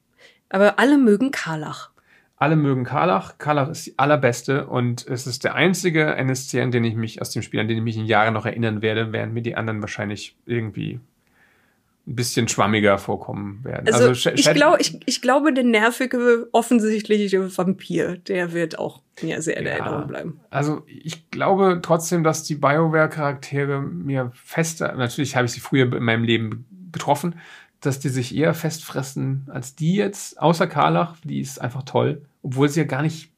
Aber 0.49 0.79
alle 0.79 0.97
mögen 0.97 1.31
Karlach. 1.31 1.91
Alle 2.37 2.55
mögen 2.55 2.83
Karlach. 2.85 3.37
Karlach 3.37 3.67
ist 3.69 3.85
die 3.87 3.97
allerbeste 3.99 4.67
und 4.67 5.05
es 5.07 5.27
ist 5.27 5.43
der 5.43 5.55
einzige 5.55 6.15
NSC, 6.15 6.61
an 6.61 6.71
den 6.71 6.83
ich 6.85 6.95
mich 6.95 7.19
aus 7.21 7.31
dem 7.31 7.41
Spiel, 7.41 7.59
an 7.59 7.67
den 7.67 7.77
ich 7.77 7.83
mich 7.83 7.97
in 7.97 8.05
Jahren 8.05 8.33
noch 8.33 8.45
erinnern 8.45 8.81
werde, 8.81 9.11
während 9.11 9.33
mir 9.33 9.41
die 9.41 9.55
anderen 9.55 9.81
wahrscheinlich 9.81 10.35
irgendwie 10.45 10.99
ein 12.07 12.15
bisschen 12.15 12.47
schwammiger 12.47 12.97
vorkommen 12.97 13.63
werden. 13.65 13.93
Also, 13.93 14.11
Sh- 14.11 14.31
ich, 14.33 14.49
glaub, 14.53 14.79
ich, 14.79 14.97
ich 15.05 15.21
glaube, 15.21 15.53
der 15.53 15.65
nervige, 15.65 16.47
offensichtliche 16.53 17.57
Vampir, 17.57 18.15
der 18.17 18.53
wird 18.53 18.79
auch 18.79 19.01
mir 19.21 19.41
sehr 19.41 19.57
in 19.57 19.65
Ja. 19.65 19.71
Erinnerung 19.73 20.07
bleiben. 20.07 20.39
Also 20.49 20.83
ich 20.87 21.29
glaube 21.31 21.79
trotzdem, 21.81 22.23
dass 22.23 22.43
die 22.43 22.55
BioWare-Charaktere 22.55 23.81
mir 23.81 24.31
fester, 24.35 24.93
natürlich 24.95 25.35
habe 25.35 25.45
ich 25.47 25.51
sie 25.51 25.59
früher 25.59 25.91
in 25.93 26.03
meinem 26.03 26.23
Leben 26.23 26.65
betroffen, 26.91 27.35
dass 27.81 27.99
die 27.99 28.09
sich 28.09 28.35
eher 28.35 28.53
festfressen 28.53 29.47
als 29.51 29.75
die 29.75 29.95
jetzt, 29.95 30.41
außer 30.41 30.65
Karlach, 30.67 31.15
die 31.23 31.41
ist 31.41 31.59
einfach 31.59 31.83
toll, 31.83 32.21
obwohl 32.41 32.69
sie 32.69 32.79
ja 32.79 32.85
gar 32.85 33.01
nicht, 33.01 33.31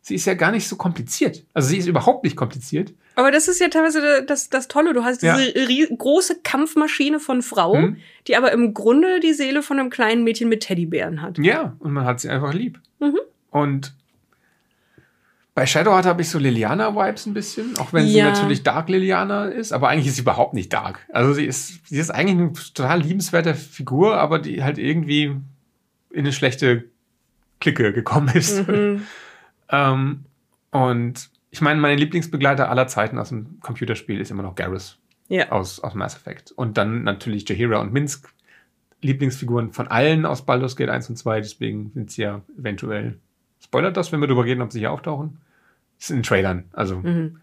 sie 0.00 0.14
ist 0.14 0.24
ja 0.26 0.34
gar 0.34 0.52
nicht 0.52 0.68
so 0.68 0.76
kompliziert. 0.76 1.44
Also 1.52 1.68
sie 1.68 1.78
ist 1.78 1.86
überhaupt 1.88 2.24
nicht 2.24 2.36
kompliziert. 2.36 2.94
Aber 3.16 3.30
das 3.30 3.46
ist 3.48 3.60
ja 3.60 3.68
teilweise 3.68 4.24
das, 4.26 4.50
das 4.50 4.66
Tolle. 4.68 4.92
Du 4.92 5.04
hast 5.04 5.22
Ja. 5.22 5.36
diese 5.36 5.52
rie- 5.68 5.88
große 5.96 6.40
Kampfmaschine 6.42 7.20
von 7.20 7.42
Frau, 7.42 7.76
Mhm. 7.76 7.96
die 8.26 8.36
aber 8.36 8.50
im 8.52 8.74
Grunde 8.74 9.20
die 9.20 9.32
Seele 9.32 9.62
von 9.62 9.78
einem 9.78 9.90
kleinen 9.90 10.24
Mädchen 10.24 10.48
mit 10.48 10.60
Teddybären 10.62 11.22
hat. 11.22 11.38
Ja, 11.38 11.76
und 11.78 11.92
man 11.92 12.04
hat 12.04 12.20
sie 12.20 12.28
einfach 12.28 12.52
lieb. 12.52 12.80
Mhm. 12.98 13.18
Und 13.50 13.94
bei 15.54 15.66
Shadowheart 15.66 16.06
habe 16.06 16.22
ich 16.22 16.28
so 16.30 16.38
Liliana-Vibes 16.40 17.26
ein 17.26 17.34
bisschen, 17.34 17.78
auch 17.78 17.92
wenn 17.92 18.08
sie 18.08 18.18
Ja. 18.18 18.30
natürlich 18.32 18.64
Dark 18.64 18.88
Liliana 18.88 19.44
ist, 19.46 19.72
aber 19.72 19.88
eigentlich 19.88 20.08
ist 20.08 20.16
sie 20.16 20.22
überhaupt 20.22 20.52
nicht 20.54 20.72
Dark. 20.72 20.98
Also 21.12 21.32
sie 21.32 21.44
ist, 21.44 21.86
sie 21.86 21.98
ist 21.98 22.10
eigentlich 22.10 22.38
eine 22.38 22.52
total 22.74 23.00
liebenswerte 23.00 23.54
Figur, 23.54 24.16
aber 24.16 24.40
die 24.40 24.64
halt 24.64 24.78
irgendwie 24.78 25.36
in 26.10 26.20
eine 26.20 26.32
schlechte 26.32 26.86
Clique 27.60 27.92
gekommen 27.92 28.34
ist. 28.34 28.66
Mhm. 28.66 29.02
Ähm, 29.70 30.24
und 30.72 31.30
ich 31.54 31.60
meine, 31.60 31.80
meine 31.80 31.94
Lieblingsbegleiter 31.94 32.68
aller 32.68 32.88
Zeiten 32.88 33.16
aus 33.16 33.28
dem 33.28 33.60
Computerspiel 33.60 34.20
ist 34.20 34.32
immer 34.32 34.42
noch 34.42 34.56
Garrus 34.56 34.98
Ja. 35.28 35.52
aus, 35.52 35.78
aus 35.78 35.94
Mass 35.94 36.16
Effect. 36.16 36.50
Und 36.50 36.76
dann 36.76 37.04
natürlich 37.04 37.48
Jahira 37.48 37.78
und 37.78 37.92
Minsk, 37.92 38.34
Lieblingsfiguren 39.02 39.72
von 39.72 39.86
allen 39.86 40.26
aus 40.26 40.44
Baldur's 40.44 40.74
Gate 40.74 40.88
1 40.88 41.10
und 41.10 41.16
2, 41.16 41.40
deswegen 41.42 41.92
sind 41.94 42.10
sie 42.10 42.22
ja 42.22 42.42
eventuell. 42.58 43.20
Spoilert 43.62 43.96
das, 43.96 44.10
wenn 44.10 44.18
wir 44.18 44.26
darüber 44.26 44.44
reden, 44.44 44.62
ob 44.62 44.72
sie 44.72 44.80
hier 44.80 44.90
auftauchen? 44.90 45.38
Das 45.96 46.08
sind 46.08 46.16
in 46.16 46.22
Trailern, 46.24 46.64
also. 46.72 46.96
Mhm. 46.96 47.38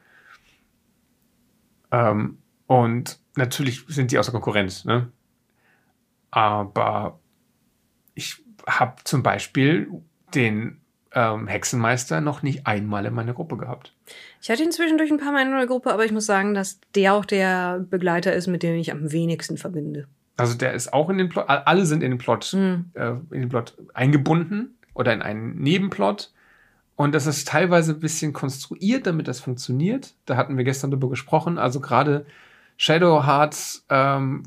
Ähm, 1.92 2.38
und 2.68 3.18
natürlich 3.38 3.86
sind 3.88 4.12
die 4.12 4.20
außer 4.20 4.34
Konkurrenz, 4.34 4.84
ne? 4.84 5.10
Aber 6.32 7.18
ich 8.14 8.44
habe 8.68 8.96
zum 9.06 9.24
Beispiel 9.24 9.90
den 10.36 10.81
ähm, 11.14 11.48
Hexenmeister 11.48 12.22
noch 12.22 12.42
nicht 12.42 12.68
einmal 12.68 13.06
in 13.06 13.14
meiner 13.14 13.34
Gruppe 13.34 13.58
gehabt. 13.58 13.94
Ich 14.42 14.50
hatte 14.50 14.64
ihn 14.64 14.72
zwischendurch 14.72 15.12
ein 15.12 15.18
paar 15.20 15.32
Mal 15.32 15.42
in 15.46 15.54
einer 15.54 15.68
Gruppe, 15.68 15.92
aber 15.94 16.06
ich 16.06 16.12
muss 16.12 16.26
sagen, 16.26 16.54
dass 16.54 16.80
der 16.96 17.14
auch 17.14 17.26
der 17.26 17.80
Begleiter 17.90 18.34
ist, 18.34 18.48
mit 18.48 18.64
dem 18.64 18.76
ich 18.76 18.92
am 18.92 19.12
wenigsten 19.12 19.58
verbinde. 19.58 20.08
Also 20.38 20.56
der 20.58 20.74
ist 20.74 20.94
auch 20.94 21.10
in 21.10 21.18
den 21.18 21.30
Plot, 21.30 21.46
alle 21.48 21.86
sind 21.86 22.02
in 22.02 22.12
den 22.12 22.18
Plot, 22.18 22.54
Mhm. 22.54 22.86
äh, 22.94 23.10
in 23.32 23.42
den 23.42 23.50
Plot 23.50 23.76
eingebunden 23.94 24.76
oder 24.94 25.14
in 25.14 25.22
einen 25.22 25.56
Nebenplot. 25.62 26.32
Und 26.96 27.14
das 27.16 27.28
ist 27.28 27.48
teilweise 27.48 27.94
ein 27.94 28.00
bisschen 28.00 28.32
konstruiert, 28.34 29.06
damit 29.08 29.28
das 29.28 29.40
funktioniert. 29.40 30.14
Da 30.26 30.38
hatten 30.38 30.58
wir 30.58 30.64
gestern 30.64 30.92
drüber 30.92 31.10
gesprochen. 31.10 31.58
Also 31.58 31.80
gerade 31.80 32.26
Shadowhearts 32.78 33.86
ähm, 33.90 34.44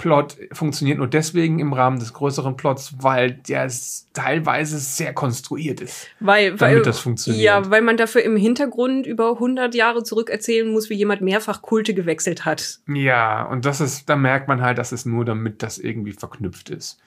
Plot 0.00 0.38
funktioniert 0.52 0.96
nur 0.96 1.08
deswegen 1.08 1.58
im 1.58 1.74
Rahmen 1.74 1.98
des 1.98 2.14
größeren 2.14 2.56
Plots, 2.56 2.94
weil 3.00 3.32
der 3.32 3.70
teilweise 4.14 4.78
sehr 4.78 5.12
konstruiert 5.12 5.82
ist. 5.82 6.08
Weil, 6.20 6.56
Damit 6.56 6.60
weil, 6.60 6.82
das 6.82 7.00
funktioniert. 7.00 7.44
Ja, 7.44 7.70
weil 7.70 7.82
man 7.82 7.98
dafür 7.98 8.22
im 8.22 8.34
Hintergrund 8.34 9.06
über 9.06 9.32
100 9.32 9.74
Jahre 9.74 10.02
zurück 10.02 10.30
erzählen 10.30 10.72
muss, 10.72 10.88
wie 10.88 10.94
jemand 10.94 11.20
mehrfach 11.20 11.60
Kulte 11.60 11.92
gewechselt 11.92 12.46
hat. 12.46 12.80
Ja, 12.88 13.44
und 13.44 13.66
das 13.66 13.82
ist, 13.82 14.08
da 14.08 14.16
merkt 14.16 14.48
man 14.48 14.62
halt, 14.62 14.78
dass 14.78 14.90
es 14.90 15.04
nur 15.04 15.26
damit 15.26 15.62
das 15.62 15.76
irgendwie 15.76 16.12
verknüpft 16.12 16.70
ist. 16.70 16.98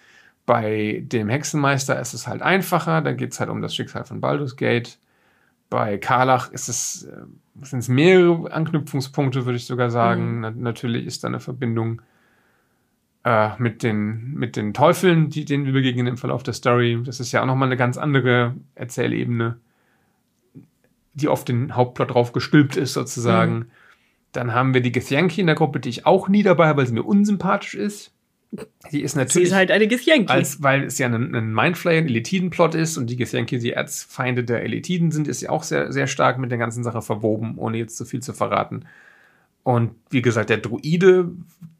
Bei 0.46 1.04
dem 1.04 1.30
Hexenmeister 1.30 2.00
ist 2.00 2.14
es 2.14 2.28
halt 2.28 2.44
einfacher, 2.44 3.02
da 3.02 3.14
geht 3.14 3.34
es 3.34 3.40
halt 3.40 3.50
um 3.50 3.64
das 3.64 3.74
Schicksal 3.74 4.06
von 4.06 4.22
Baldur's 4.22 4.56
Gate. 4.56 5.00
Bei 5.72 5.98
Karlach 5.98 6.52
ist 6.52 6.70
es, 6.70 7.06
äh, 7.06 7.24
sind 7.64 7.80
es 7.80 7.88
mehrere 7.88 8.52
Anknüpfungspunkte, 8.52 9.46
würde 9.46 9.58
ich 9.58 9.66
sogar 9.66 9.90
sagen. 9.90 10.36
Mhm. 10.36 10.42
Na, 10.42 10.52
natürlich 10.52 11.08
ist 11.08 11.24
da 11.24 11.30
eine 11.30 11.40
Verbindung. 11.40 12.04
Äh, 13.24 13.50
mit, 13.58 13.84
den, 13.84 14.34
mit 14.34 14.56
den 14.56 14.74
Teufeln, 14.74 15.30
die, 15.30 15.46
denen 15.46 15.66
wir 15.66 15.74
begegnen 15.74 16.08
im 16.08 16.18
Verlauf 16.18 16.44
der 16.44 16.54
Story. 16.54 17.00
Das 17.06 17.20
ist 17.20 17.32
ja 17.32 17.42
auch 17.42 17.46
nochmal 17.46 17.70
eine 17.70 17.78
ganz 17.78 17.98
andere 17.98 18.56
Erzählebene, 18.76 19.58
die 21.14 21.28
auf 21.28 21.46
den 21.46 21.76
Hauptplot 21.76 22.14
drauf 22.14 22.34
gestülpt 22.34 22.76
ist, 22.76 22.94
sozusagen. 22.94 23.54
Mhm. 23.54 23.66
Dann 24.34 24.54
haben 24.54 24.74
wir 24.74 24.82
die 24.82 24.92
Githyanki 24.92 25.42
in 25.42 25.48
der 25.48 25.56
Gruppe, 25.56 25.80
die 25.80 25.90
ich 25.90 26.06
auch 26.06 26.28
nie 26.28 26.44
dabei 26.44 26.68
habe, 26.68 26.80
weil 26.80 26.88
sie 26.88 26.94
mir 26.94 27.04
unsympathisch 27.04 27.76
ist. 27.76 28.12
Die 28.92 29.02
ist 29.02 29.16
natürlich. 29.16 29.34
Sie 29.34 29.42
ist 29.44 29.56
halt 29.56 29.72
eine 29.72 29.88
Githyanki. 29.88 30.32
Als, 30.32 30.62
weil 30.62 30.84
es 30.84 30.98
ja 30.98 31.08
ein, 31.08 31.34
ein 31.34 31.54
Mindflayer, 31.54 32.00
ein 32.00 32.08
Elitiden-Plot 32.08 32.76
ist 32.76 32.98
und 32.98 33.10
die 33.10 33.16
Githyanki 33.16 33.58
die 33.58 33.72
Erzfeinde 33.72 34.44
der 34.44 34.64
Elitiden 34.64 35.12
sind, 35.12 35.28
ist 35.28 35.40
sie 35.40 35.50
auch 35.50 35.64
sehr, 35.64 35.92
sehr 35.92 36.08
stark 36.08 36.38
mit 36.38 36.52
der 36.52 36.58
ganzen 36.58 36.84
Sache 36.84 37.02
verwoben, 37.02 37.58
ohne 37.58 37.78
jetzt 37.78 37.98
zu 37.98 38.06
viel 38.06 38.22
zu 38.22 38.34
verraten. 38.34 38.86
Und 39.64 39.96
wie 40.10 40.22
gesagt, 40.22 40.50
der 40.50 40.58
Druide, 40.58 41.32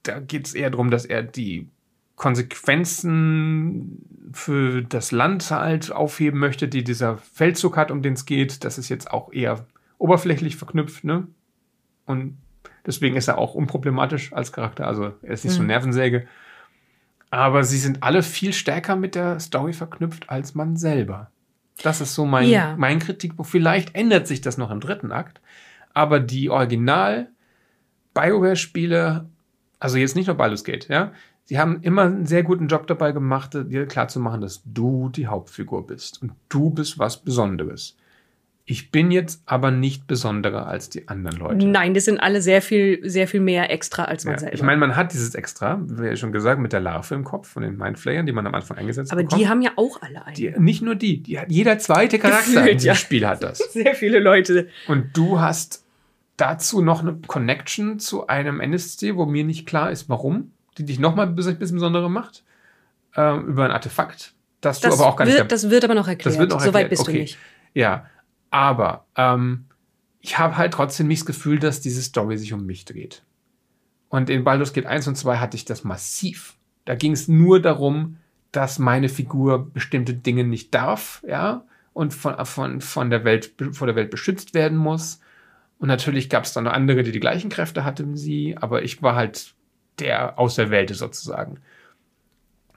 da 0.04 0.20
geht 0.20 0.48
es 0.48 0.54
eher 0.54 0.70
darum, 0.70 0.90
dass 0.90 1.06
er 1.06 1.22
die 1.22 1.70
Konsequenzen 2.16 4.30
für 4.32 4.82
das 4.82 5.12
Land 5.12 5.52
halt 5.52 5.92
aufheben 5.92 6.40
möchte, 6.40 6.68
die 6.68 6.84
dieser 6.84 7.18
Feldzug 7.18 7.76
hat, 7.76 7.92
um 7.92 8.02
den 8.02 8.14
es 8.14 8.26
geht. 8.26 8.64
Das 8.64 8.78
ist 8.78 8.90
jetzt 8.90 9.12
auch 9.12 9.34
eher 9.34 9.66
oberflächlich 9.98 10.56
verknüpft, 10.56 11.04
ne? 11.04 11.28
Und 12.06 12.38
deswegen 12.86 13.16
ist 13.16 13.28
er 13.28 13.38
auch 13.38 13.56
unproblematisch 13.56 14.34
als 14.34 14.52
Charakter. 14.52 14.88
Also 14.88 15.14
er 15.22 15.34
ist 15.34 15.44
nicht 15.44 15.54
mhm. 15.54 15.58
so 15.58 15.64
Nervensäge. 15.64 16.28
Aber 17.30 17.64
sie 17.64 17.78
sind 17.78 18.04
alle 18.04 18.22
viel 18.22 18.54
stärker 18.54 18.96
mit 18.96 19.16
der 19.16 19.40
Story 19.40 19.74
verknüpft 19.74 20.30
als 20.30 20.56
man 20.56 20.78
selber. 20.78 21.32
Das 21.82 22.02
ist 22.02 22.14
so 22.14 22.26
mein, 22.26 22.48
ja. 22.48 22.76
mein 22.78 23.00
Kritikpunkt. 23.00 23.50
Vielleicht 23.50 23.96
ändert 23.96 24.28
sich 24.28 24.42
das 24.42 24.58
noch 24.58 24.72
im 24.72 24.80
dritten 24.80 25.12
Akt. 25.12 25.42
Aber 25.94 26.20
die 26.20 26.50
Original 26.50 27.30
BioWare-Spiele, 28.14 29.26
also 29.80 29.98
jetzt 29.98 30.16
nicht 30.16 30.28
nur 30.28 30.36
Baldur's 30.36 30.64
Gate, 30.64 30.88
ja, 30.90 31.12
sie 31.46 31.60
haben 31.60 31.82
immer 31.82 32.04
einen 32.04 32.26
sehr 32.26 32.44
guten 32.44 32.68
Job 32.68 32.88
dabei 32.88 33.12
gemacht, 33.12 33.54
dir 33.54 33.86
klarzumachen, 33.86 34.42
dass 34.42 34.62
du 34.66 35.10
die 35.10 35.28
Hauptfigur 35.28 35.86
bist 35.86 36.22
und 36.22 36.34
du 36.50 36.70
bist 36.70 37.00
was 37.00 37.22
Besonderes. 37.22 37.98
Ich 38.66 38.92
bin 38.92 39.12
jetzt 39.12 39.44
aber 39.46 39.72
nicht 39.72 40.08
besonderer 40.08 40.68
als 40.68 40.88
die 40.90 41.10
anderen 41.10 41.38
Leute. 41.38 41.68
Nein, 41.68 41.94
das 41.94 42.06
sind 42.06 42.18
alle 42.18 42.42
sehr 42.42 42.62
viel, 42.62 43.02
sehr 43.04 43.28
viel 43.28 43.42
mehr 43.42 43.70
extra 43.70 44.06
als 44.06 44.24
man 44.24 44.36
ja, 44.36 44.40
selber. 44.40 44.56
Ich 44.56 44.64
meine, 44.64 44.78
man 44.78 44.96
hat 44.96 45.12
dieses 45.12 45.36
Extra, 45.36 45.82
wie 45.86 46.06
ja 46.06 46.16
schon 46.16 46.32
gesagt, 46.32 46.62
mit 46.62 46.72
der 46.72 46.80
Larve 46.80 47.14
im 47.14 47.26
Kopf 47.26 47.50
von 47.50 47.64
den 47.64 47.76
Mindflayern, 47.76 48.26
die 48.26 48.32
man 48.32 48.48
am 48.48 48.56
Anfang 48.56 48.78
eingesetzt 48.78 49.12
hat. 49.12 49.18
Aber 49.18 49.24
bekommt. 49.24 49.42
die 49.42 49.50
haben 49.50 49.62
ja 49.62 49.72
auch 49.76 50.02
alle 50.02 50.26
einen. 50.26 50.36
Die, 50.36 50.54
nicht 50.58 50.82
nur 50.82 50.96
die, 50.96 51.22
die 51.22 51.42
jeder 51.50 51.78
zweite 51.78 52.20
Charakter 52.20 52.52
Gefühlt, 52.52 52.68
in 52.70 52.78
diesem 52.78 52.88
ja. 52.88 52.96
Spiel 52.96 53.28
hat 53.28 53.44
das. 53.44 53.58
Sehr 53.74 53.96
viele 53.96 54.20
Leute. 54.20 54.70
Und 54.88 55.08
du 55.14 55.42
hast 55.42 55.83
dazu 56.44 56.82
noch 56.82 57.00
eine 57.00 57.16
Connection 57.26 58.00
zu 58.00 58.28
einem 58.28 58.60
NSC, 58.60 59.16
wo 59.16 59.26
mir 59.26 59.46
nicht 59.46 59.66
klar 59.66 59.92
ist, 59.92 60.10
warum, 60.10 60.52
die 60.78 60.84
dich 60.84 61.00
nochmal 61.00 61.28
ein 61.28 61.36
bisschen 61.36 61.58
besonderer 61.58 62.10
macht, 62.10 62.44
äh, 63.16 63.38
über 63.38 63.64
ein 63.64 63.72
Artefakt, 63.72 64.34
das, 64.60 64.82
das 64.82 64.98
du 64.98 65.02
aber 65.02 65.10
auch 65.10 65.16
gar 65.16 65.26
wird, 65.26 65.40
nicht. 65.40 65.52
Das 65.54 65.70
wird 65.70 65.86
aber 65.86 65.96
noch 65.96 66.08
erklärt. 66.08 66.34
Das 66.34 66.40
wird 66.40 66.50
noch 66.50 66.58
erklärt. 66.58 66.74
Soweit 66.74 66.90
bist 66.90 67.02
okay. 67.04 67.14
du 67.14 67.20
nicht. 67.20 67.38
Ja, 67.74 68.08
aber 68.52 69.06
ähm, 69.16 69.66
ich 70.20 70.38
habe 70.38 70.58
halt 70.58 70.74
trotzdem 70.74 71.08
nicht 71.08 71.22
das 71.22 71.28
Gefühl, 71.28 71.60
dass 71.60 71.80
diese 71.80 72.02
Story 72.02 72.38
sich 72.38 72.52
um 72.52 72.66
mich 72.66 72.84
dreht. 72.84 73.24
Und 74.10 74.30
in 74.30 74.44
Baldur's 74.44 74.74
Gate 74.74 74.86
1 74.86 75.08
und 75.08 75.16
2 75.16 75.38
hatte 75.38 75.56
ich 75.56 75.64
das 75.64 75.86
massiv. 75.86 76.56
Da 76.84 76.96
ging 76.96 77.14
es 77.14 77.30
nur 77.30 77.62
darum, 77.62 78.18
dass 78.52 78.80
meine 78.80 79.08
Figur 79.08 79.72
bestimmte 79.72 80.14
Dinge 80.14 80.44
nicht 80.44 80.74
darf, 80.76 81.24
ja, 81.26 81.64
und 81.94 82.14
von, 82.14 82.46
von, 82.46 82.82
von 82.82 83.10
der 83.10 83.24
Welt, 83.24 83.54
vor 83.72 83.88
der 83.88 83.96
Welt 83.96 84.12
beschützt 84.12 84.54
werden 84.54 84.78
muss. 84.78 85.22
Und 85.84 85.90
natürlich 85.90 86.30
gab 86.30 86.46
es 86.46 86.54
dann 86.54 86.64
noch 86.64 86.72
andere, 86.72 87.04
die 87.04 87.12
die 87.12 87.20
gleichen 87.20 87.50
Kräfte 87.50 87.84
hatten 87.84 88.14
wie 88.14 88.18
sie, 88.18 88.58
aber 88.58 88.84
ich 88.84 89.04
war 89.04 89.16
halt 89.16 89.54
der 90.00 90.40
Auserwählte 90.40 90.94
sozusagen. 90.94 91.58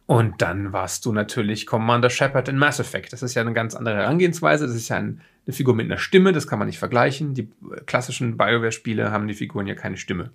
Und 0.06 0.42
dann 0.42 0.72
warst 0.72 1.06
du 1.06 1.12
natürlich 1.12 1.66
Commander 1.66 2.10
Shepard 2.10 2.48
in 2.48 2.58
Mass 2.58 2.80
Effect. 2.80 3.12
Das 3.12 3.22
ist 3.22 3.34
ja 3.34 3.42
eine 3.42 3.52
ganz 3.52 3.76
andere 3.76 3.94
Herangehensweise. 3.94 4.66
Das 4.66 4.74
ist 4.74 4.88
ja 4.88 4.96
ein, 4.96 5.20
eine 5.46 5.54
Figur 5.54 5.76
mit 5.76 5.86
einer 5.86 5.98
Stimme, 5.98 6.32
das 6.32 6.48
kann 6.48 6.58
man 6.58 6.66
nicht 6.66 6.80
vergleichen. 6.80 7.32
Die 7.32 7.48
klassischen 7.86 8.36
BioWare-Spiele 8.36 9.12
haben 9.12 9.28
die 9.28 9.34
Figuren 9.34 9.68
ja 9.68 9.76
keine 9.76 9.98
Stimme. 9.98 10.32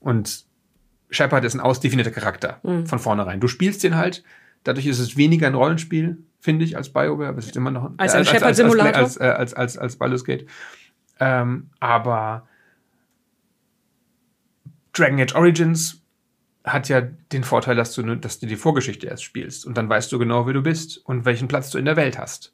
Und 0.00 0.46
Shepard 1.10 1.44
ist 1.44 1.54
ein 1.54 1.60
ausdefinierter 1.60 2.10
Charakter 2.10 2.58
mhm. 2.64 2.86
von 2.86 2.98
vornherein. 2.98 3.38
Du 3.38 3.46
spielst 3.46 3.84
den 3.84 3.94
halt, 3.94 4.24
dadurch 4.64 4.86
ist 4.86 4.98
es 4.98 5.16
weniger 5.16 5.46
ein 5.46 5.54
Rollenspiel, 5.54 6.18
finde 6.40 6.64
ich, 6.64 6.76
als 6.76 6.88
BioWare, 6.88 7.28
aber 7.28 7.38
es 7.38 7.46
ist 7.46 7.56
immer 7.56 7.70
noch 7.70 7.84
ein, 7.84 7.94
als 7.98 8.16
ein 8.16 8.22
äh, 8.22 8.24
Shepard-Simulator. 8.24 8.96
Als, 8.96 9.16
als, 9.16 9.36
als, 9.38 9.54
als, 9.54 9.78
als 9.78 9.96
Baldur's 9.96 10.24
Gate. 10.24 10.48
Ähm, 11.20 11.70
aber 11.78 12.48
Dragon 14.92 15.20
Age 15.20 15.34
Origins 15.34 16.02
hat 16.64 16.88
ja 16.88 17.00
den 17.00 17.44
Vorteil, 17.44 17.76
dass 17.76 17.94
du, 17.94 18.02
dass 18.16 18.38
du 18.38 18.46
die 18.46 18.56
Vorgeschichte 18.56 19.06
erst 19.06 19.24
spielst 19.24 19.64
und 19.64 19.76
dann 19.76 19.88
weißt 19.88 20.10
du 20.12 20.18
genau, 20.18 20.46
wer 20.46 20.52
du 20.52 20.62
bist 20.62 20.98
und 20.98 21.24
welchen 21.24 21.48
Platz 21.48 21.70
du 21.70 21.78
in 21.78 21.84
der 21.84 21.96
Welt 21.96 22.18
hast 22.18 22.52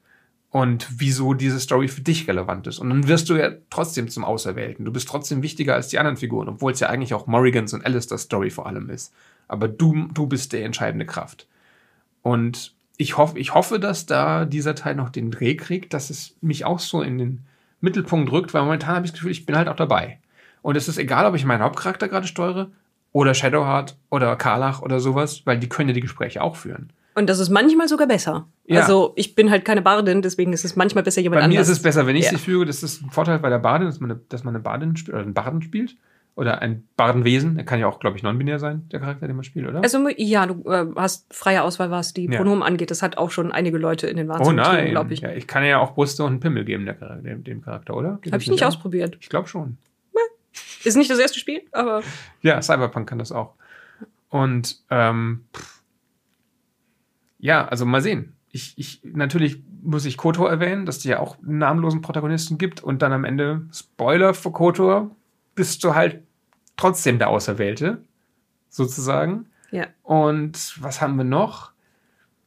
und 0.50 0.86
wieso 1.00 1.34
diese 1.34 1.60
Story 1.60 1.88
für 1.88 2.00
dich 2.00 2.28
relevant 2.28 2.66
ist. 2.66 2.78
Und 2.78 2.88
dann 2.88 3.08
wirst 3.08 3.28
du 3.28 3.36
ja 3.36 3.50
trotzdem 3.68 4.08
zum 4.08 4.24
Auserwählten. 4.24 4.84
Du 4.84 4.92
bist 4.92 5.08
trotzdem 5.08 5.42
wichtiger 5.42 5.74
als 5.74 5.88
die 5.88 5.98
anderen 5.98 6.16
Figuren, 6.16 6.48
obwohl 6.48 6.72
es 6.72 6.80
ja 6.80 6.88
eigentlich 6.88 7.14
auch 7.14 7.26
Morrigans 7.26 7.74
und 7.74 7.84
Alistair 7.84 8.18
Story 8.18 8.50
vor 8.50 8.66
allem 8.66 8.88
ist. 8.88 9.12
Aber 9.48 9.68
du, 9.68 10.08
du 10.12 10.26
bist 10.26 10.52
der 10.52 10.64
entscheidende 10.64 11.06
Kraft. 11.06 11.46
Und 12.22 12.74
ich 12.96 13.18
hoffe, 13.18 13.38
ich 13.38 13.54
hoffe, 13.54 13.78
dass 13.78 14.06
da 14.06 14.44
dieser 14.44 14.74
Teil 14.74 14.94
noch 14.94 15.10
den 15.10 15.30
Dreh 15.30 15.56
kriegt, 15.56 15.92
dass 15.92 16.10
es 16.10 16.36
mich 16.40 16.64
auch 16.64 16.78
so 16.78 17.02
in 17.02 17.18
den 17.18 17.45
Mittelpunkt 17.80 18.30
rückt, 18.32 18.54
weil 18.54 18.62
momentan 18.62 18.96
habe 18.96 19.06
ich 19.06 19.12
das 19.12 19.20
Gefühl, 19.20 19.32
ich 19.32 19.46
bin 19.46 19.56
halt 19.56 19.68
auch 19.68 19.76
dabei. 19.76 20.18
Und 20.62 20.76
es 20.76 20.88
ist 20.88 20.98
egal, 20.98 21.26
ob 21.26 21.34
ich 21.34 21.44
meinen 21.44 21.62
Hauptcharakter 21.62 22.08
gerade 22.08 22.26
steuere 22.26 22.70
oder 23.12 23.34
Shadowheart 23.34 23.96
oder 24.10 24.34
Karlach 24.36 24.82
oder 24.82 25.00
sowas, 25.00 25.42
weil 25.44 25.58
die 25.58 25.68
können 25.68 25.88
ja 25.88 25.94
die 25.94 26.00
Gespräche 26.00 26.42
auch 26.42 26.56
führen. 26.56 26.92
Und 27.14 27.30
das 27.30 27.38
ist 27.38 27.48
manchmal 27.48 27.88
sogar 27.88 28.06
besser. 28.06 28.46
Ja. 28.66 28.80
Also 28.80 29.14
ich 29.16 29.34
bin 29.34 29.50
halt 29.50 29.64
keine 29.64 29.80
Bardin, 29.80 30.20
deswegen 30.20 30.52
ist 30.52 30.64
es 30.64 30.76
manchmal 30.76 31.02
besser 31.02 31.22
jemand 31.22 31.42
anders. 31.42 31.54
Bei 31.54 31.56
mir 31.56 31.62
ist 31.62 31.68
es 31.68 31.80
besser, 31.80 32.06
wenn 32.06 32.16
ich 32.16 32.26
ja. 32.26 32.30
sie 32.30 32.36
führe. 32.36 32.66
Das 32.66 32.82
ist 32.82 33.02
ein 33.02 33.10
Vorteil 33.10 33.38
bei 33.38 33.48
der 33.48 33.58
Bardin, 33.58 33.86
dass 33.86 34.00
man 34.00 34.10
eine, 34.10 34.20
dass 34.28 34.44
man 34.44 34.54
eine 34.54 34.62
Bardin 34.62 34.96
spielt 34.96 35.14
oder 35.14 35.22
einen 35.22 35.32
Barden 35.32 35.62
spielt 35.62 35.96
oder 36.36 36.60
ein 36.60 36.86
Bardenwesen. 36.96 37.58
Er 37.58 37.64
kann 37.64 37.80
ja 37.80 37.86
auch, 37.86 37.98
glaube 37.98 38.16
ich, 38.16 38.22
non-binär 38.22 38.58
sein, 38.58 38.88
der 38.90 39.00
Charakter, 39.00 39.26
den 39.26 39.36
man 39.36 39.44
spielt, 39.44 39.66
oder? 39.66 39.82
Also 39.82 40.06
ja, 40.16 40.46
du 40.46 40.70
äh, 40.70 40.86
hast 40.94 41.32
freie 41.34 41.62
Auswahl, 41.62 41.90
was 41.90 42.12
die 42.12 42.26
ja. 42.26 42.36
Pronomen 42.36 42.62
angeht. 42.62 42.90
Das 42.90 43.02
hat 43.02 43.16
auch 43.16 43.30
schon 43.30 43.52
einige 43.52 43.78
Leute 43.78 44.06
in 44.06 44.18
den 44.18 44.28
Wahnsinn 44.28 44.60
Oh 44.60 44.90
glaube 44.90 45.14
ich. 45.14 45.20
Ja, 45.20 45.32
ich 45.32 45.46
kann 45.46 45.64
ja 45.64 45.78
auch 45.78 45.94
Brüste 45.94 46.22
und 46.24 46.32
einen 46.32 46.40
Pimmel 46.40 46.64
geben, 46.64 46.84
der, 46.84 46.94
dem, 46.94 47.42
dem 47.42 47.62
Charakter, 47.62 47.96
oder? 47.96 48.20
Habe 48.30 48.42
ich 48.42 48.50
nicht 48.50 48.62
an? 48.62 48.68
ausprobiert. 48.68 49.16
Ich 49.20 49.30
glaube 49.30 49.48
schon. 49.48 49.78
Ist 50.84 50.96
nicht 50.96 51.10
das 51.10 51.18
erste 51.18 51.40
Spiel, 51.40 51.62
aber. 51.72 52.02
Ja, 52.42 52.62
Cyberpunk 52.62 53.08
kann 53.08 53.18
das 53.18 53.32
auch. 53.32 53.54
Und 54.28 54.78
ähm, 54.90 55.46
ja, 57.38 57.66
also 57.66 57.86
mal 57.86 58.02
sehen. 58.02 58.34
Ich, 58.52 58.74
ich, 58.76 59.00
natürlich 59.02 59.62
muss 59.82 60.04
ich 60.04 60.16
Kotor 60.16 60.48
erwähnen, 60.48 60.86
dass 60.86 60.98
es 60.98 61.04
ja 61.04 61.18
auch 61.18 61.38
einen 61.38 61.58
namenlosen 61.58 62.02
Protagonisten 62.02 62.56
gibt 62.56 62.82
und 62.82 63.02
dann 63.02 63.12
am 63.12 63.24
Ende 63.24 63.66
Spoiler 63.72 64.32
für 64.32 64.52
Kotor 64.52 65.10
bist 65.54 65.82
du 65.82 65.94
halt 65.94 66.22
trotzdem 66.76 67.18
der 67.18 67.28
Auserwählte, 67.28 67.98
sozusagen. 68.68 69.46
Ja. 69.70 69.86
Und 70.02 70.74
was 70.80 71.00
haben 71.00 71.16
wir 71.16 71.24
noch? 71.24 71.72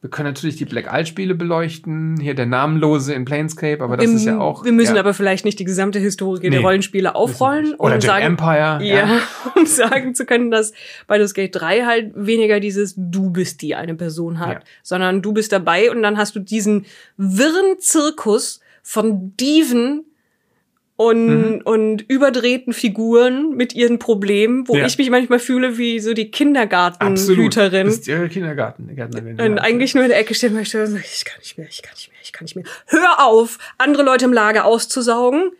Wir 0.01 0.09
können 0.09 0.29
natürlich 0.29 0.55
die 0.55 0.63
Black 0.63 0.87
Isle-Spiele 0.89 1.35
beleuchten, 1.35 2.17
hier 2.21 2.33
der 2.33 2.45
Namenlose 2.45 3.13
in 3.13 3.25
Planescape, 3.25 3.83
aber 3.83 3.97
das 3.97 4.07
wir, 4.07 4.15
ist 4.15 4.23
ja 4.23 4.39
auch. 4.39 4.63
Wir 4.63 4.71
müssen 4.71 4.95
ja. 4.95 5.01
aber 5.01 5.13
vielleicht 5.13 5.43
nicht 5.43 5.59
die 5.59 5.65
gesamte 5.65 5.99
Historie 5.99 6.39
nee, 6.43 6.51
der 6.51 6.61
Rollenspiele 6.61 7.15
aufrollen. 7.15 7.75
Oder 7.75 7.95
um 7.95 8.01
sagen, 8.01 8.25
Empire. 8.25 8.79
Ja, 8.79 8.79
ja, 8.81 9.19
um 9.57 9.65
sagen 9.65 10.15
zu 10.15 10.25
können, 10.25 10.51
dass 10.51 10.71
Baldur's 11.07 11.33
Gate 11.33 11.53
3 11.53 11.83
halt 11.83 12.11
weniger 12.15 12.61
dieses 12.61 12.93
Du 12.95 13.29
bist 13.29 13.61
die 13.61 13.75
eine 13.75 13.93
Person 13.93 14.39
hat, 14.39 14.53
ja. 14.53 14.59
sondern 14.83 15.21
du 15.21 15.33
bist 15.33 15.51
dabei 15.51 15.91
und 15.91 16.01
dann 16.01 16.17
hast 16.17 16.33
du 16.33 16.39
diesen 16.39 16.85
wirren 17.17 17.79
Zirkus 17.79 18.61
von 18.81 19.35
Diven, 19.35 20.05
und, 20.99 21.27
mhm. 21.27 21.61
und 21.63 22.01
überdrehten 22.09 22.73
Figuren 22.73 23.55
mit 23.55 23.73
ihren 23.73 23.99
Problemen, 23.99 24.67
wo 24.67 24.75
ja. 24.75 24.85
ich 24.85 24.97
mich 24.97 25.09
manchmal 25.09 25.39
fühle 25.39 25.77
wie 25.77 26.01
so 26.01 26.13
die 26.13 26.29
Kindergartenhüterin. 26.29 27.87
Ist 27.87 28.05
ihre 28.09 28.27
Kindergartengärtnerin. 28.27 29.39
Und 29.39 29.55
ja. 29.55 29.63
eigentlich 29.63 29.95
nur 29.95 30.03
in 30.03 30.09
der 30.09 30.19
Ecke 30.19 30.35
stehen 30.35 30.53
möchte, 30.53 30.83
ich 30.83 31.23
kann 31.23 31.39
nicht 31.39 31.57
mehr, 31.57 31.67
ich 31.69 31.81
kann 31.81 31.93
nicht 31.95 32.11
mehr, 32.11 32.19
ich 32.21 32.33
kann 32.33 32.43
nicht 32.43 32.55
mehr. 32.57 32.65
Hör 32.87 33.25
auf, 33.25 33.59
andere 33.77 34.03
Leute 34.03 34.25
im 34.25 34.33
Lager 34.33 34.65
auszusaugen. 34.65 35.53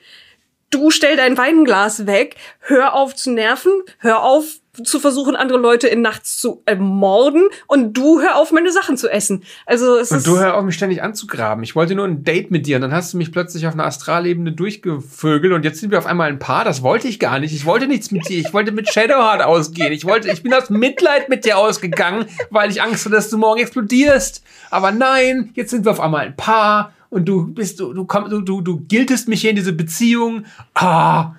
Du 0.71 0.91
stell 0.91 1.15
dein 1.15 1.37
Weinglas 1.37 2.05
weg. 2.05 2.35
Hör 2.59 2.93
auf 2.93 3.15
zu 3.15 3.31
nerven. 3.31 3.71
Hör 3.99 4.23
auf 4.23 4.58
zu 4.83 4.99
versuchen, 4.99 5.35
andere 5.35 5.59
Leute 5.59 5.87
in 5.87 6.01
nachts 6.01 6.37
zu 6.37 6.61
ermorden 6.65 7.49
und 7.67 7.93
du 7.93 8.21
hör 8.21 8.37
auf, 8.37 8.51
meine 8.51 8.71
Sachen 8.71 8.97
zu 8.97 9.09
essen. 9.09 9.43
Also 9.65 9.97
es 9.97 10.11
und 10.11 10.25
du 10.25 10.37
hör 10.37 10.57
auf, 10.57 10.63
mich 10.63 10.75
ständig 10.75 11.01
anzugraben. 11.03 11.63
Ich 11.63 11.75
wollte 11.75 11.95
nur 11.95 12.05
ein 12.05 12.23
Date 12.23 12.51
mit 12.51 12.65
dir 12.67 12.77
und 12.77 12.81
dann 12.81 12.93
hast 12.93 13.13
du 13.13 13.17
mich 13.17 13.31
plötzlich 13.31 13.67
auf 13.67 13.73
einer 13.73 13.85
Astralebene 13.85 14.51
durchgevögelt 14.51 15.53
und 15.53 15.63
jetzt 15.63 15.79
sind 15.79 15.91
wir 15.91 15.97
auf 15.97 16.05
einmal 16.05 16.29
ein 16.29 16.39
Paar. 16.39 16.65
Das 16.65 16.81
wollte 16.81 17.07
ich 17.07 17.19
gar 17.19 17.39
nicht. 17.39 17.53
Ich 17.53 17.65
wollte 17.65 17.87
nichts 17.87 18.11
mit 18.11 18.27
dir. 18.27 18.39
Ich 18.39 18.53
wollte 18.53 18.71
mit 18.71 18.91
Shadowheart 18.91 19.41
ausgehen. 19.41 19.91
Ich 19.91 20.05
wollte, 20.05 20.31
ich 20.31 20.43
bin 20.43 20.53
aus 20.53 20.69
Mitleid 20.69 21.29
mit 21.29 21.45
dir 21.45 21.57
ausgegangen, 21.57 22.25
weil 22.49 22.69
ich 22.71 22.81
Angst 22.81 23.05
hatte, 23.05 23.15
dass 23.15 23.29
du 23.29 23.37
morgen 23.37 23.61
explodierst. 23.61 24.43
Aber 24.69 24.91
nein, 24.91 25.51
jetzt 25.53 25.71
sind 25.71 25.85
wir 25.85 25.91
auf 25.91 25.99
einmal 25.99 26.25
ein 26.25 26.35
Paar 26.35 26.93
und 27.09 27.25
du 27.25 27.47
bist, 27.47 27.79
du, 27.79 27.93
du 27.93 28.05
kommst, 28.05 28.31
du, 28.31 28.41
du, 28.41 28.61
du 28.61 28.81
giltest 28.87 29.27
mich 29.27 29.41
hier 29.41 29.49
in 29.49 29.55
diese 29.55 29.73
Beziehung. 29.73 30.45
Ah, 30.75 31.33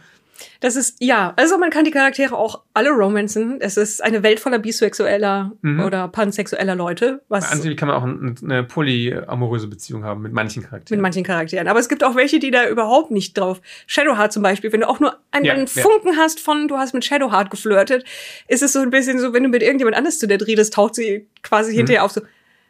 Das 0.60 0.76
ist, 0.76 0.96
ja, 1.00 1.32
also 1.36 1.56
man 1.56 1.70
kann 1.70 1.84
die 1.86 1.90
Charaktere 1.90 2.36
auch 2.36 2.60
alle 2.74 2.90
romanzen. 2.90 3.56
Es 3.60 3.78
ist 3.78 4.04
eine 4.04 4.22
Welt 4.22 4.40
voller 4.40 4.58
bisexueller 4.58 5.52
Mhm. 5.62 5.80
oder 5.82 6.06
pansexueller 6.08 6.74
Leute, 6.74 7.22
was 7.28 7.50
An 7.50 7.62
sich 7.62 7.74
kann 7.78 7.88
man 7.88 7.96
auch 7.96 8.04
ein- 8.04 8.36
eine 8.44 8.62
polyamoröse 8.64 9.68
Beziehung 9.68 10.04
haben 10.04 10.20
mit 10.20 10.32
manchen 10.34 10.60
mit 10.60 10.68
Charakteren. 10.70 11.00
manchen 11.00 11.24
Charakteren. 11.24 11.66
Aber 11.66 11.80
es 11.80 11.88
gibt 11.88 12.04
auch 12.04 12.14
welche, 12.14 12.38
die 12.40 12.50
da 12.50 12.68
überhaupt 12.68 13.10
nicht 13.10 13.38
drauf. 13.38 13.62
Shadowheart 13.86 14.32
zum 14.34 14.42
Beispiel, 14.42 14.70
wenn 14.72 14.80
du 14.80 14.88
auch 14.88 15.00
nur 15.00 15.16
einen, 15.30 15.46
Ja, 15.46 15.54
einen 15.54 15.66
ja. 15.74 15.82
Funken 15.82 16.18
hast 16.18 16.40
von, 16.40 16.68
du 16.68 16.76
hast 16.76 16.92
mit 16.92 17.06
Shadowheart 17.06 17.50
geflirtet, 17.50 18.04
ist 18.46 18.62
es 18.62 18.74
so 18.74 18.80
ein 18.80 18.90
bisschen 18.90 19.18
so, 19.18 19.32
wenn 19.32 19.42
du 19.42 19.48
mit 19.48 19.62
irgendjemand 19.62 19.96
anders 19.96 20.18
zu 20.18 20.26
der 20.28 20.46
redest, 20.46 20.74
taucht 20.74 20.94
sie 20.94 21.26
quasi 21.42 21.74
hinterher 21.74 22.04
auf 22.04 22.12
so, 22.12 22.20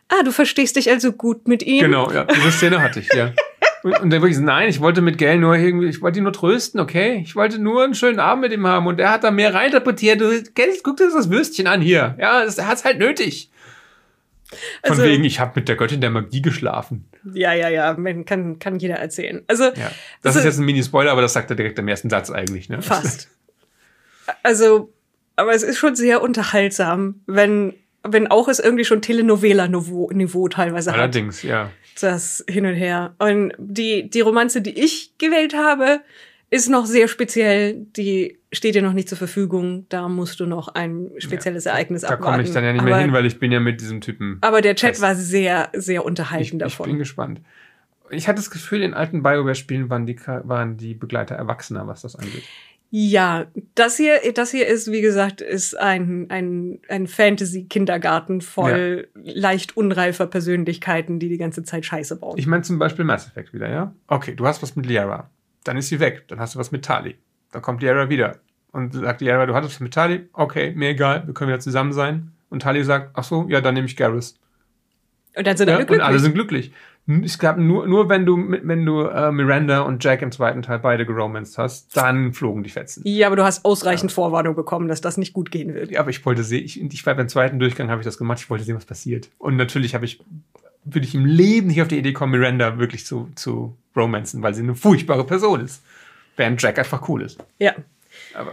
ah, 0.09 0.23
du 0.25 0.31
verstehst 0.31 0.77
dich 0.77 0.91
also 0.91 1.11
gut 1.13 1.49
mit 1.49 1.65
ihm. 1.65 1.79
Mhm. 1.79 1.91
Genau, 1.91 2.11
ja. 2.13 2.25
Diese 2.25 2.53
Szene 2.53 2.81
hatte 2.81 3.01
ich, 3.01 3.13
ja. 3.13 3.33
Und, 3.83 3.99
und 4.01 4.11
dann 4.11 4.21
wirklich 4.23 4.39
nein, 4.39 4.69
ich 4.69 4.81
wollte 4.81 5.01
mit 5.01 5.17
Gail 5.19 5.39
nur 5.39 5.57
irgendwie, 5.57 5.89
ich 5.89 6.03
wollte 6.03 6.19
ihn 6.19 6.25
nur 6.25 6.33
trösten, 6.33 6.81
okay? 6.81 7.21
Ich 7.25 7.35
wollte 7.37 7.59
nur 7.59 7.83
einen 7.85 7.95
schönen 7.95 8.21
Abend 8.21 8.43
mit 8.43 8.53
ihm 8.53 8.67
haben 8.67 8.87
und 8.87 9.01
er 9.01 9.11
hat 9.11 9.25
da 9.25 9.31
mehr 9.31 9.55
reinterpretiert. 9.55 10.21
Du, 10.21 10.43
Gail, 10.55 10.69
guck 10.83 10.97
dir 10.99 11.09
das 11.11 11.31
Würstchen 11.31 11.67
an 11.67 11.81
hier. 11.81 12.15
Ja, 12.19 12.45
das, 12.45 12.59
er 12.59 12.67
hat's 12.69 12.85
halt 12.85 12.99
nötig. 12.99 13.51
Von 14.83 14.91
Also- 14.93 15.03
wegen, 15.05 15.25
ich 15.25 15.41
habe 15.41 15.53
mit 15.55 15.69
der 15.69 15.77
Göttin 15.77 16.01
der 16.01 16.11
Magie 16.11 16.43
geschlafen. 16.43 17.07
Ja, 17.35 17.53
ja, 17.53 17.69
ja, 17.69 17.95
man 17.97 18.25
kann, 18.25 18.59
kann 18.59 18.79
jeder 18.79 18.97
erzählen. 18.97 19.43
Also, 19.47 19.65
Ja. 19.65 19.73
Das 20.23 20.37
Also- 20.37 20.39
ist 20.41 20.45
jetzt 20.47 20.59
ein 20.59 20.65
Mini-Spoiler, 20.65 21.13
aber 21.13 21.23
das 21.23 21.33
sagt 21.33 21.51
er 21.51 21.57
direkt 21.57 21.79
im 21.79 21.89
ersten 21.89 22.11
Satz 22.11 22.31
eigentlich, 22.31 22.69
ne? 22.69 22.83
Fast. 22.83 23.29
Also, 24.45 24.93
aber 25.35 25.53
es 25.55 25.65
ist 25.65 25.79
schon 25.79 25.97
sehr 25.97 26.23
unterhaltsam, 26.23 27.17
wenn, 27.27 27.75
wenn 28.05 28.29
auch 28.29 28.47
es 28.47 28.61
irgendwie 28.61 28.85
schon 28.85 29.03
Telenovela-Niveau 29.03 30.11
Niveau 30.13 30.47
teilweise 30.49 30.93
hat. 30.93 30.99
Allerdings, 30.99 31.43
ja. 31.43 31.71
Das 32.01 32.45
hin 32.49 32.67
und 32.67 32.75
her. 32.75 33.15
Und 33.19 33.53
die, 33.59 34.09
die 34.11 34.21
Romanze, 34.21 34.63
die 34.63 34.79
ich 34.79 35.13
gewählt 35.19 35.55
habe, 35.55 36.01
ist 36.51 36.69
noch 36.69 36.87
sehr 36.87 37.07
speziell. 37.09 37.87
Die 37.97 38.39
steht 38.53 38.75
dir 38.75 38.83
noch 38.83 38.93
nicht 38.93 39.09
zur 39.09 39.19
Verfügung. 39.19 39.87
Da 39.89 40.09
musst 40.09 40.41
du 40.41 40.47
noch 40.47 40.69
ein 40.69 41.11
spezielles 41.19 41.67
Ereignis 41.67 42.03
Da 42.03 42.09
abwarten. 42.09 42.33
komme 42.33 42.43
ich 42.43 42.53
dann 42.53 42.65
ja 42.65 42.73
nicht 42.73 42.83
mehr 42.83 42.95
aber, 42.95 43.03
hin, 43.05 43.13
weil 43.13 43.27
ich 43.27 43.39
bin 43.39 43.53
ja 43.53 43.61
mit 43.61 43.81
diesem 43.81 44.01
Typen. 44.01 44.39
aber 44.41 44.61
der 44.61 44.75
Chat 44.75 44.91
fest. 44.91 45.03
war 45.03 45.15
sehr, 45.15 45.69
sehr 45.75 46.01
Ich, 46.01 46.07
unterhaltend 46.07 46.47
ich 46.47 46.51
bin 46.53 46.59
davon. 46.59 46.99
gespannt. 46.99 47.41
Ich 48.13 48.27
hatte 48.27 48.37
das 48.39 48.51
Gefühl, 48.51 48.83
in 48.83 48.93
alten 48.93 49.23
BioWare-Spielen 49.23 49.89
waren 49.89 50.05
die, 50.07 50.19
waren 50.27 50.77
die 50.77 50.95
Begleiter 50.95 51.37
erwachsener, 51.37 51.87
was 51.87 52.03
das 52.03 52.17
angeht. 52.17 52.43
Ja, 52.93 53.47
das 53.77 53.97
hier, 53.97 54.19
das 54.35 54.51
hier 54.51 54.67
ist, 54.67 54.91
wie 54.91 55.01
gesagt, 55.01 55.41
ist 55.41 55.79
ein, 55.79 56.27
ein, 56.29 56.81
ein 56.89 57.07
Fantasy-Kindergarten 57.07 58.41
voll 58.41 59.09
leicht 59.15 59.77
unreifer 59.77 60.27
Persönlichkeiten, 60.27 61.21
die 61.21 61.29
die 61.29 61.39
ganze 61.39 61.63
Zeit 61.63 61.85
Scheiße 61.87 62.17
bauen. 62.17 62.37
Ich 62.37 62.49
meine 62.49 62.63
zum 62.63 62.79
Beispiel 62.81 63.05
Mass 63.05 63.29
Effect 63.29 63.53
wieder, 63.55 63.69
ja? 63.71 63.95
Okay, 64.09 64.35
du 64.35 64.45
hast 64.47 64.61
was 64.63 64.75
mit 64.75 64.87
Liara. 64.87 65.31
Dann 65.63 65.77
ist 65.77 65.89
sie 65.89 66.01
weg. 66.01 66.25
Dann 66.29 66.41
hast 66.41 66.57
du 66.57 66.59
was 66.59 66.73
mit 66.73 66.85
Tali. 66.85 67.17
Dann 67.53 67.63
kommt 67.63 67.81
Liara 67.83 68.09
wieder. 68.09 68.39
Und 68.73 68.95
sagt 68.95 69.21
Liara, 69.21 69.47
du 69.47 69.55
hattest 69.55 69.75
was 69.75 69.81
mit 69.81 69.95
Tali? 69.95 70.29
Okay, 70.33 70.73
mir 70.75 70.89
egal, 70.91 71.27
wir 71.27 71.35
können 71.35 71.49
wieder 71.51 71.61
zusammen 71.61 71.93
sein. 71.93 72.33
Und 72.49 72.63
Tali 72.63 72.83
sagt, 72.83 73.11
ach 73.15 73.25
so, 73.25 73.47
ja, 73.49 73.61
dann 73.61 73.75
nehme 73.75 73.87
ich 73.87 73.97
Garrus. 73.97 74.37
und 75.37 75.47
dann 75.47 75.57
sind 75.57 75.69
Ja, 75.69 75.75
alle 75.75 75.83
und 75.85 75.89
glücklich. 75.89 76.07
alle 76.09 76.19
sind 76.19 76.35
glücklich. 76.35 76.73
Es 77.25 77.39
gab 77.39 77.59
nur, 77.59 77.89
nur 77.89 78.09
wenn 78.09 78.25
du, 78.25 78.37
wenn 78.63 78.87
du 78.87 79.03
äh, 79.03 79.33
Miranda 79.33 79.81
und 79.81 80.05
Jack 80.05 80.23
im 80.23 80.31
zweiten 80.31 80.63
Teil 80.63 80.79
beide 80.79 81.05
geromanced 81.05 81.59
hast, 81.59 81.97
dann 81.97 82.33
flogen 82.33 82.63
die 82.63 82.71
Fetzen. 82.71 83.03
ja, 83.05 83.27
aber 83.27 83.37
du 83.37 83.43
hast 83.43 83.65
ausreichend 83.65 84.13
Vorwarnung 84.13 84.55
bekommen, 84.55 84.87
dass 84.87 85.01
das 85.01 85.17
nicht 85.17 85.33
gut 85.33 85.51
gehen 85.51 85.75
wird. 85.75 85.91
Ja, 85.91 86.01
aber 86.01 86.11
ich 86.11 86.25
wollte 86.25 86.45
sehen, 86.45 86.65
ich, 86.65 86.81
ich 86.81 87.07
war 87.07 87.15
beim 87.15 87.29
zweiten 87.29 87.59
Durchgang, 87.59 87.91
habe 87.91 88.01
ich 88.01 88.05
das 88.05 88.17
gemacht, 88.17 88.39
ich 88.41 88.51
wollte 88.51 88.65
sehen, 88.65 88.77
was 88.77 88.85
passiert. 88.85 89.29
Und 89.39 89.57
natürlich 89.57 89.95
habe 89.95 90.05
ich, 90.05 90.21
würde 90.85 91.07
ich 91.07 91.15
im 91.15 91.25
Leben 91.25 91.67
nicht 91.67 91.83
auf 91.83 91.89
die 91.89 91.99
Idee 91.99 92.13
kommen, 92.13 92.39
Miranda 92.39 92.79
wirklich 92.79 93.05
zu, 93.05 93.29
zu 93.35 93.77
romancen, 93.97 94.43
weil 94.43 94.55
sie 94.55 94.63
eine 94.63 94.77
furchtbare 94.77 95.25
Person 95.25 95.61
ist. 95.61 95.83
Während 96.37 96.63
Jack 96.63 96.79
einfach 96.79 97.09
cool 97.09 97.23
ist. 97.23 97.43
Ja. 97.59 97.75
Aber 98.35 98.53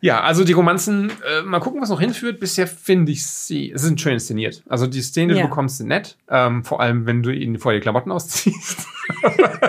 ja, 0.00 0.20
also 0.20 0.44
die 0.44 0.52
Romanzen, 0.52 1.10
äh, 1.10 1.42
mal 1.42 1.60
gucken, 1.60 1.80
was 1.80 1.88
noch 1.88 2.00
hinführt. 2.00 2.38
Bisher 2.40 2.66
finde 2.66 3.12
ich 3.12 3.24
sie, 3.26 3.70
es 3.72 3.82
sind 3.82 4.00
schön 4.00 4.12
inszeniert. 4.14 4.62
Also 4.68 4.86
die 4.86 5.00
Szene, 5.00 5.32
die 5.32 5.38
Ja. 5.38 5.44
du 5.44 5.48
bekommst, 5.50 5.78
sind 5.78 5.88
nett. 5.88 6.16
Ähm, 6.28 6.62
vor 6.64 6.80
allem, 6.80 7.06
wenn 7.06 7.22
du 7.22 7.30
ihnen 7.30 7.58
vorher 7.58 7.80
die 7.80 7.82
Klamotten 7.82 8.12
ausziehst. 8.12 8.86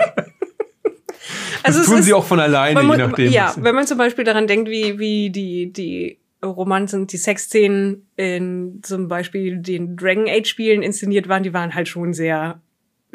Also 1.62 1.80
das 1.80 1.88
tun 1.88 1.98
ist, 1.98 2.04
sie 2.04 2.14
auch 2.14 2.24
von 2.24 2.38
alleine, 2.38 2.74
man 2.74 2.82
je 2.84 2.88
muss- 2.88 2.98
nachdem. 2.98 3.32
Ja, 3.32 3.52
wenn 3.58 3.74
man 3.74 3.86
zum 3.88 3.98
Beispiel 3.98 4.24
daran 4.24 4.46
denkt, 4.46 4.70
wie, 4.70 5.00
wie 5.00 5.30
die, 5.30 5.72
die 5.72 6.18
Romanzen, 6.44 7.08
die 7.08 7.16
Sexszenen 7.16 8.06
in 8.16 8.78
zum 8.82 9.08
Beispiel 9.08 9.58
den 9.58 9.96
Dragon 9.96 10.28
Age 10.28 10.46
Spielen 10.48 10.82
inszeniert 10.82 11.28
waren, 11.28 11.42
die 11.42 11.52
waren 11.52 11.74
halt 11.74 11.88
schon 11.88 12.12
sehr 12.12 12.60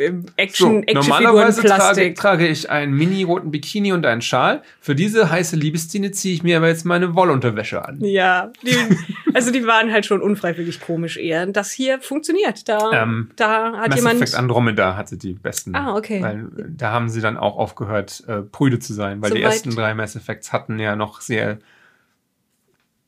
ähm, 0.02 0.26
So, 0.26 0.34
Action, 0.38 0.84
Actionfiguren, 0.84 1.24
normalerweise 1.24 1.62
trage, 1.64 2.14
trage 2.14 2.48
ich 2.48 2.70
einen 2.70 2.94
mini-roten 2.94 3.52
Bikini 3.52 3.94
und 3.94 4.06
einen 4.06 4.22
Schal. 4.22 4.62
Für 4.80 4.96
diese 4.96 5.30
heiße 5.30 5.56
Liebesszene 5.56 6.12
ziehe 6.12 6.34
ich 6.34 6.44
mir 6.44 6.58
aber 6.58 6.68
jetzt 6.68 6.86
meine 6.86 7.16
Wollunterwäsche 7.16 7.86
an. 7.86 8.00
Ja, 8.04 8.52
die, 8.66 8.76
also 9.34 9.52
die 9.52 9.66
waren 9.66 9.92
halt 9.92 10.06
schon 10.06 10.22
unfreiwillig 10.22 10.82
komisch 10.82 11.18
eher. 11.18 11.46
Das 11.48 11.72
hier 11.72 12.00
funktioniert. 12.02 12.68
Da, 12.68 13.04
Ähm, 13.04 13.30
da 13.36 13.74
hat 13.78 13.90
Mass 13.90 13.98
jemand. 13.98 14.22
Effect 14.22 14.36
Andromeda 14.36 14.96
hatte 14.96 15.18
die 15.18 15.34
besten. 15.34 15.76
Ah, 15.76 15.96
okay. 15.96 16.22
Weil 16.22 16.40
äh, 16.58 16.64
da 16.78 16.92
haben 16.92 17.10
sie 17.10 17.22
dann 17.22 17.38
auch 17.38 17.58
aufgehört, 17.58 18.24
äh, 18.28 18.42
prüde 18.42 18.80
zu 18.80 18.94
sein, 18.94 19.22
weil 19.22 19.32
die 19.32 19.38
Soweit- 19.42 19.52
ersten 19.54 19.70
drei 19.76 19.94
Mass 19.94 20.16
Effects 20.16 20.52
hatten 20.54 20.80
ja 20.80 20.96
noch 20.96 21.22
sehr 21.22 21.60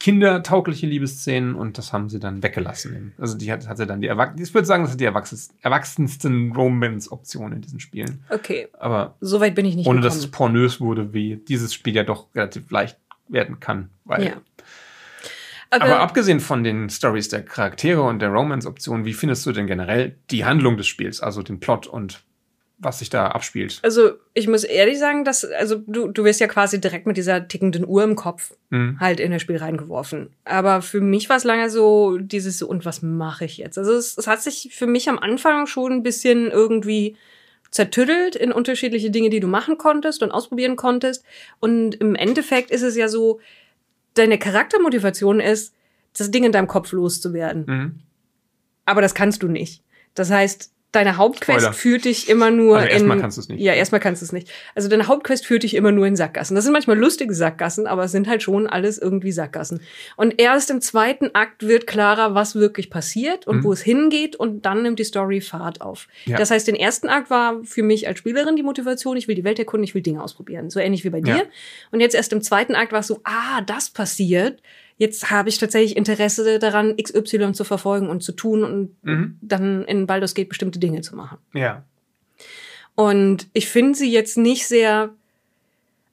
kindertaugliche 0.04 0.86
Liebesszenen 0.86 1.56
und 1.56 1.78
das 1.78 1.94
haben 1.94 2.10
sie 2.10 2.20
dann 2.20 2.44
weggelassen. 2.44 3.14
Also 3.18 3.38
die 3.38 3.50
hat, 3.50 3.70
hatte 3.70 3.88
dann 3.88 4.02
die 4.02 4.08
Erwachsenen, 4.08 4.44
ich 4.44 4.54
würde 4.54 4.68
sagen, 4.68 4.84
das 4.84 4.92
sind 4.92 5.00
die 5.00 5.06
erwachsensten, 5.06 6.52
Romance-Optionen 6.52 7.54
in 7.54 7.62
diesen 7.62 7.80
Spielen. 7.80 8.22
Okay, 8.30 8.68
Aber 8.78 9.16
soweit 9.22 9.56
bin 9.56 9.66
ich 9.66 9.78
nicht 9.78 9.88
ohne 9.88 10.02
dass 10.02 10.16
es 10.18 10.26
gekommen. 10.26 10.56
pornös 10.56 10.82
wurde, 10.82 11.14
wie 11.14 11.38
dieses 11.38 11.74
Spiel 11.74 11.96
ja 11.96 12.04
doch 12.04 12.28
relativ 12.36 12.70
leicht 12.70 12.98
werden 13.30 13.62
kann. 13.62 13.92
Weil, 14.04 14.26
Ja. 14.26 14.34
aber, 15.70 15.86
Aber, 15.86 16.00
abgesehen 16.02 16.42
von 16.42 16.66
den 16.66 16.90
Stories 16.90 17.30
der 17.30 17.44
Charaktere 17.46 18.02
und 18.04 18.20
der 18.20 18.28
Romance-Optionen, 18.28 19.06
wie 19.06 19.14
findest 19.14 19.46
du 19.46 19.54
denn 19.54 19.68
generell 19.68 20.18
die 20.32 20.44
Handlung 20.44 20.76
des 20.76 20.88
Spiels, 20.88 21.22
also 21.22 21.44
den 21.44 21.62
Plot 21.62 21.88
und 21.88 22.24
was 22.84 23.00
sich 23.00 23.10
da 23.10 23.28
abspielt? 23.28 23.80
also 23.84 24.12
ich 24.34 24.48
muss 24.48 24.64
ehrlich 24.64 25.00
sagen, 25.00 25.24
dass, 25.24 25.46
also 25.46 25.82
du, 25.86 26.08
du 26.08 26.24
wirst 26.24 26.40
ja 26.40 26.48
quasi 26.48 26.82
direkt 26.82 27.08
mit 27.08 27.18
dieser 27.18 27.48
tickenden 27.48 27.86
Uhr 27.88 28.04
im 28.04 28.16
Kopf 28.16 28.54
Hm. 28.72 29.00
halt 29.00 29.20
in 29.20 29.32
das 29.32 29.42
Spiel 29.44 29.58
reingeworfen. 29.58 30.32
Aber 30.46 30.82
für 30.82 31.00
mich 31.00 31.30
war 31.30 31.38
es 31.38 31.44
lange 31.44 31.70
so 31.70 32.18
dieses, 32.18 32.58
so, 32.58 32.68
und 32.68 32.86
was 32.86 33.04
mache 33.04 33.46
ich 33.46 33.58
jetzt? 33.58 33.78
Also 33.78 33.94
es, 33.94 34.18
es 34.18 34.26
hat 34.26 34.42
sich 34.42 34.72
für 34.74 34.88
mich 34.88 35.08
am 35.10 35.20
Anfang 35.20 35.68
schon 35.68 35.92
ein 35.92 36.02
bisschen 36.04 36.50
irgendwie 36.50 37.16
zertüttelt 37.70 38.36
in 38.36 38.52
unterschiedliche 38.52 39.12
Dinge, 39.12 39.30
die 39.30 39.40
du 39.40 39.48
machen 39.48 39.78
konntest 39.78 40.24
und 40.24 40.32
ausprobieren 40.32 40.76
konntest. 40.76 41.24
Und 41.60 41.96
im 41.96 42.16
Endeffekt 42.16 42.72
ist 42.72 42.82
es 42.82 42.96
ja 42.96 43.08
so, 43.08 43.40
deine 44.16 44.40
Charaktermotivation 44.40 45.40
ist, 45.40 45.76
das 46.18 46.32
Ding 46.32 46.44
in 46.44 46.52
deinem 46.52 46.68
Kopf 46.68 46.92
loszuwerden. 46.92 47.66
Mhm. 47.68 48.00
Aber 48.86 49.02
das 49.02 49.14
kannst 49.14 49.44
du 49.44 49.48
nicht. 49.48 49.84
Das 50.14 50.30
heißt, 50.32 50.73
deine 50.94 51.18
Hauptquest 51.18 51.60
Spoiler. 51.60 51.74
führt 51.74 52.06
dich 52.06 52.30
immer 52.30 52.52
nur 52.52 52.76
Also 52.78 52.88
in. 52.88 52.94
erstmal 52.94 53.20
kannst 53.20 53.38
du 53.38 53.42
es 53.42 53.50
nicht. 53.50 53.60
Ja, 53.62 53.74
erstmal 53.74 54.00
kannst 54.00 54.22
du 54.22 54.26
es 54.26 54.32
nicht. 54.32 54.50
Also 54.76 54.88
deine 54.88 55.08
Hauptquest 55.08 55.46
führt 55.46 55.64
dich 55.64 55.76
immer 55.76 55.92
nur 55.92 56.08
in 56.08 56.16
Sackgassen. 56.16 56.56
Das 56.56 56.64
sind 56.64 56.74
manchmal 56.74 56.98
lustige 56.98 57.34
Sackgassen, 57.34 57.88
aber 57.88 58.06
es 58.06 58.12
sind 58.12 58.28
halt 58.28 58.42
schon 58.44 58.68
alles 58.68 58.98
irgendwie 58.98 59.32
Sackgassen. 59.32 59.82
Und 60.16 60.40
erst 60.40 60.70
im 60.72 60.80
zweiten 60.82 61.32
Akt 61.34 61.68
wird 61.68 61.88
klarer, 61.88 62.36
was 62.36 62.56
wirklich 62.56 62.90
passiert 62.90 63.48
und 63.48 63.58
Mhm. 63.58 63.64
wo 63.66 63.74
es 63.74 63.82
hingeht 63.82 64.36
und 64.36 64.66
dann 64.66 64.84
nimmt 64.84 65.00
die 65.00 65.04
Story 65.04 65.42
Fahrt 65.42 65.82
auf. 65.82 66.08
Ja. 66.26 66.38
Das 66.38 66.52
heißt, 66.52 66.68
den 66.68 66.76
ersten 66.76 67.10
Akt 67.10 67.30
war 67.30 67.64
für 67.64 67.84
mich 67.84 68.08
als 68.08 68.20
Spielerin 68.20 68.56
die 68.56 68.64
Motivation, 68.64 69.18
ich 69.18 69.28
will 69.28 69.36
die 69.36 69.44
Welt 69.44 69.60
erkunden, 69.60 69.84
ich 69.84 69.96
will 69.96 70.02
Dinge 70.02 70.24
ausprobieren. 70.24 70.70
So 70.70 70.80
ähnlich 70.80 71.04
wie 71.04 71.10
bei 71.10 71.22
dir. 71.22 71.36
Ja. 71.36 71.44
Und 71.92 72.00
jetzt 72.00 72.14
erst 72.16 72.32
im 72.34 72.42
zweiten 72.42 72.76
Akt 72.76 72.92
war 72.92 73.00
es 73.00 73.08
so, 73.08 73.20
ah, 73.24 73.62
das 73.66 73.90
passiert. 73.90 74.62
Jetzt 74.98 75.32
habe 75.32 75.50
ich 75.50 75.58
tatsächlich 75.58 75.98
Interesse 75.98 76.60
daran, 76.60 76.96
XY 76.98 77.54
zu 77.54 77.64
verfolgen 77.64 78.10
und 78.10 78.22
zu 78.24 78.32
tun 78.32 78.64
und 78.64 78.96
Mhm. 79.04 79.38
dann 79.42 79.84
in 79.86 80.06
Baldur's 80.08 80.34
Gate 80.36 80.50
bestimmte 80.50 80.80
Dinge 80.80 81.02
zu 81.02 81.16
machen. 81.16 81.38
Ja. 81.54 81.84
Und 82.96 83.48
ich 83.54 83.68
finde 83.70 83.98
sie 83.98 84.12
jetzt 84.12 84.38
nicht 84.38 84.68
sehr, 84.68 85.14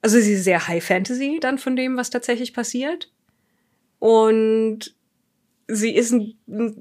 also 0.01 0.19
sie 0.19 0.33
ist 0.33 0.43
sehr 0.45 0.67
High 0.67 0.83
Fantasy 0.83 1.37
dann 1.39 1.57
von 1.59 1.75
dem, 1.75 1.95
was 1.95 2.09
tatsächlich 2.09 2.53
passiert. 2.53 3.11
Und 3.99 4.95
sie 5.67 5.93
ist 5.95 6.13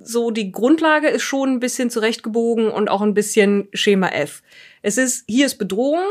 so, 0.03 0.31
die 0.31 0.51
Grundlage 0.53 1.09
ist 1.09 1.23
schon 1.23 1.51
ein 1.51 1.61
bisschen 1.61 1.91
zurechtgebogen 1.91 2.71
und 2.71 2.89
auch 2.89 3.03
ein 3.03 3.15
bisschen 3.15 3.69
Schema 3.73 4.09
F. 4.09 4.43
Es 4.83 4.97
ist, 4.97 5.25
hier 5.29 5.47
ist 5.47 5.57
Bedrohung. 5.57 6.03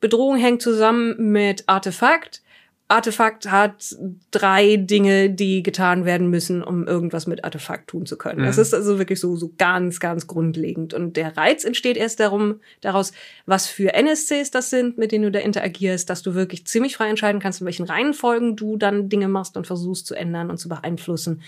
Bedrohung 0.00 0.36
hängt 0.36 0.62
zusammen 0.62 1.32
mit 1.32 1.64
Artefakt. 1.66 2.42
Artefakt 2.86 3.50
hat 3.50 3.96
drei 4.30 4.76
Dinge, 4.76 5.30
die 5.30 5.62
getan 5.62 6.04
werden 6.04 6.28
müssen, 6.28 6.62
um 6.62 6.86
irgendwas 6.86 7.26
mit 7.26 7.42
Artefakt 7.42 7.88
tun 7.88 8.04
zu 8.04 8.18
können. 8.18 8.42
Mhm. 8.42 8.46
Es 8.46 8.58
ist 8.58 8.74
also 8.74 8.98
wirklich 8.98 9.20
so, 9.20 9.36
so 9.36 9.52
ganz, 9.56 10.00
ganz 10.00 10.26
grundlegend. 10.26 10.92
Und 10.92 11.16
der 11.16 11.34
Reiz 11.34 11.64
entsteht 11.64 11.96
erst 11.96 12.20
darum, 12.20 12.60
daraus, 12.82 13.12
was 13.46 13.66
für 13.66 13.94
NSCs 13.94 14.50
das 14.50 14.68
sind, 14.68 14.98
mit 14.98 15.12
denen 15.12 15.24
du 15.24 15.30
da 15.30 15.38
interagierst, 15.38 16.10
dass 16.10 16.22
du 16.22 16.34
wirklich 16.34 16.66
ziemlich 16.66 16.96
frei 16.96 17.08
entscheiden 17.08 17.40
kannst, 17.40 17.62
in 17.62 17.66
welchen 17.66 17.86
Reihenfolgen 17.86 18.54
du 18.54 18.76
dann 18.76 19.08
Dinge 19.08 19.28
machst 19.28 19.56
und 19.56 19.66
versuchst 19.66 20.06
zu 20.06 20.14
ändern 20.14 20.50
und 20.50 20.58
zu 20.58 20.68
beeinflussen. 20.68 21.40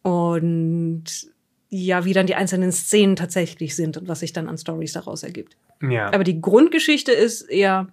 Und 0.00 1.04
ja, 1.68 2.06
wie 2.06 2.14
dann 2.14 2.26
die 2.26 2.34
einzelnen 2.34 2.72
Szenen 2.72 3.16
tatsächlich 3.16 3.76
sind 3.76 3.98
und 3.98 4.08
was 4.08 4.20
sich 4.20 4.32
dann 4.32 4.48
an 4.48 4.56
Stories 4.56 4.94
daraus 4.94 5.22
ergibt. 5.22 5.56
Ja. 5.82 6.12
Aber 6.12 6.24
die 6.24 6.40
Grundgeschichte 6.40 7.12
ist 7.12 7.42
eher 7.42 7.88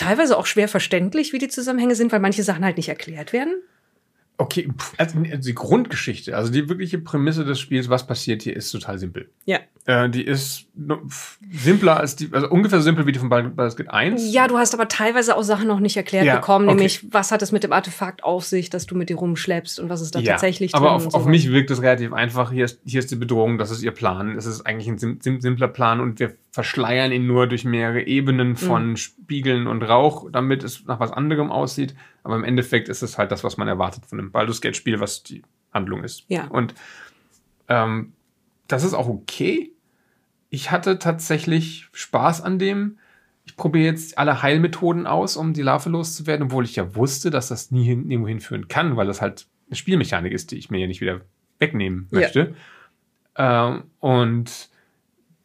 teilweise 0.00 0.36
auch 0.36 0.46
schwer 0.46 0.68
verständlich, 0.68 1.32
wie 1.32 1.38
die 1.38 1.48
Zusammenhänge 1.48 1.94
sind, 1.94 2.12
weil 2.12 2.20
manche 2.20 2.42
Sachen 2.42 2.64
halt 2.64 2.76
nicht 2.76 2.88
erklärt 2.88 3.32
werden. 3.32 3.54
Okay, 4.40 4.70
pff, 4.74 4.94
also 4.96 5.18
die 5.20 5.54
Grundgeschichte, 5.54 6.34
also 6.34 6.50
die 6.50 6.66
wirkliche 6.66 6.98
Prämisse 6.98 7.44
des 7.44 7.60
Spiels, 7.60 7.90
was 7.90 8.06
passiert 8.06 8.40
hier, 8.40 8.56
ist 8.56 8.70
total 8.70 8.98
simpel. 8.98 9.28
Ja. 9.44 9.58
Äh, 9.84 10.08
die 10.08 10.24
ist 10.24 10.66
simpler 11.50 12.00
als 12.00 12.16
die, 12.16 12.30
also 12.32 12.48
ungefähr 12.48 12.78
so 12.78 12.84
simpel 12.84 13.06
wie 13.06 13.12
die 13.12 13.18
von 13.18 13.28
Baldur's 13.28 13.76
Gate 13.76 13.90
1. 13.90 14.32
Ja, 14.32 14.48
du 14.48 14.56
hast 14.56 14.72
aber 14.72 14.88
teilweise 14.88 15.36
auch 15.36 15.42
Sachen 15.42 15.68
noch 15.68 15.80
nicht 15.80 15.98
erklärt 15.98 16.24
Ja, 16.24 16.36
bekommen, 16.36 16.68
okay. 16.68 16.76
nämlich 16.76 17.12
was 17.12 17.32
hat 17.32 17.42
es 17.42 17.52
mit 17.52 17.64
dem 17.64 17.72
Artefakt 17.74 18.24
auf 18.24 18.46
sich, 18.46 18.70
dass 18.70 18.86
du 18.86 18.94
mit 18.94 19.10
dir 19.10 19.16
rumschleppst 19.16 19.78
und 19.78 19.90
was 19.90 20.00
ist 20.00 20.14
da 20.14 20.20
Ja, 20.20 20.32
tatsächlich 20.32 20.74
aber 20.74 20.86
drin 20.86 20.94
auf, 20.96 21.06
und 21.06 21.14
auf 21.14 21.24
so 21.24 21.28
mich 21.28 21.50
wirkt 21.50 21.70
es 21.70 21.82
relativ 21.82 22.14
einfach. 22.14 22.50
Hier 22.50 22.64
ist, 22.64 22.80
hier 22.86 23.00
ist 23.00 23.10
die 23.10 23.16
Bedrohung, 23.16 23.58
das 23.58 23.70
ist 23.70 23.82
ihr 23.82 23.92
Plan. 23.92 24.38
Es 24.38 24.46
ist 24.46 24.62
eigentlich 24.62 24.88
ein 24.88 24.96
sim 24.96 25.18
sim 25.20 25.42
simpler 25.42 25.68
Plan 25.68 26.00
und 26.00 26.18
wir 26.18 26.34
verschleiern 26.50 27.12
ihn 27.12 27.26
nur 27.26 27.46
durch 27.46 27.66
mehrere 27.66 28.06
Ebenen 28.06 28.56
von 28.56 28.96
Spiegeln 28.96 29.66
und 29.66 29.82
Rauch, 29.82 30.30
damit 30.32 30.64
es 30.64 30.84
nach 30.86 30.98
was 30.98 31.12
anderem 31.12 31.50
aussieht. 31.50 31.94
Aber 32.22 32.36
im 32.36 32.44
Endeffekt 32.44 32.88
ist 32.88 33.02
es 33.02 33.18
halt 33.18 33.32
das, 33.32 33.44
was 33.44 33.56
man 33.56 33.68
erwartet 33.68 34.06
von 34.06 34.18
einem 34.18 34.30
Baldur's 34.30 34.60
Gate 34.60 34.76
Spiel, 34.76 35.00
was 35.00 35.22
die 35.22 35.42
Handlung 35.72 36.04
ist. 36.04 36.24
Ja. 36.28 36.46
Und 36.48 36.74
ähm, 37.68 38.12
das 38.68 38.84
ist 38.84 38.94
auch 38.94 39.08
okay. 39.08 39.72
Ich 40.48 40.70
hatte 40.70 40.98
tatsächlich 40.98 41.88
Spaß 41.92 42.42
an 42.42 42.58
dem. 42.58 42.98
Ich 43.44 43.56
probiere 43.56 43.86
jetzt 43.86 44.18
alle 44.18 44.42
Heilmethoden 44.42 45.06
aus, 45.06 45.36
um 45.36 45.54
die 45.54 45.62
Larve 45.62 45.88
loszuwerden, 45.88 46.46
obwohl 46.46 46.64
ich 46.64 46.76
ja 46.76 46.94
wusste, 46.94 47.30
dass 47.30 47.48
das 47.48 47.70
nie 47.70 47.84
hin, 47.84 48.06
nirgendwo 48.06 48.28
hinführen 48.28 48.68
kann, 48.68 48.96
weil 48.96 49.06
das 49.06 49.20
halt 49.20 49.46
eine 49.68 49.76
Spielmechanik 49.76 50.32
ist, 50.32 50.50
die 50.50 50.56
ich 50.58 50.70
mir 50.70 50.78
ja 50.78 50.86
nicht 50.86 51.00
wieder 51.00 51.20
wegnehmen 51.58 52.08
Ja. 52.10 52.20
möchte. 52.20 52.54
Ähm, 53.36 53.84
und 54.00 54.68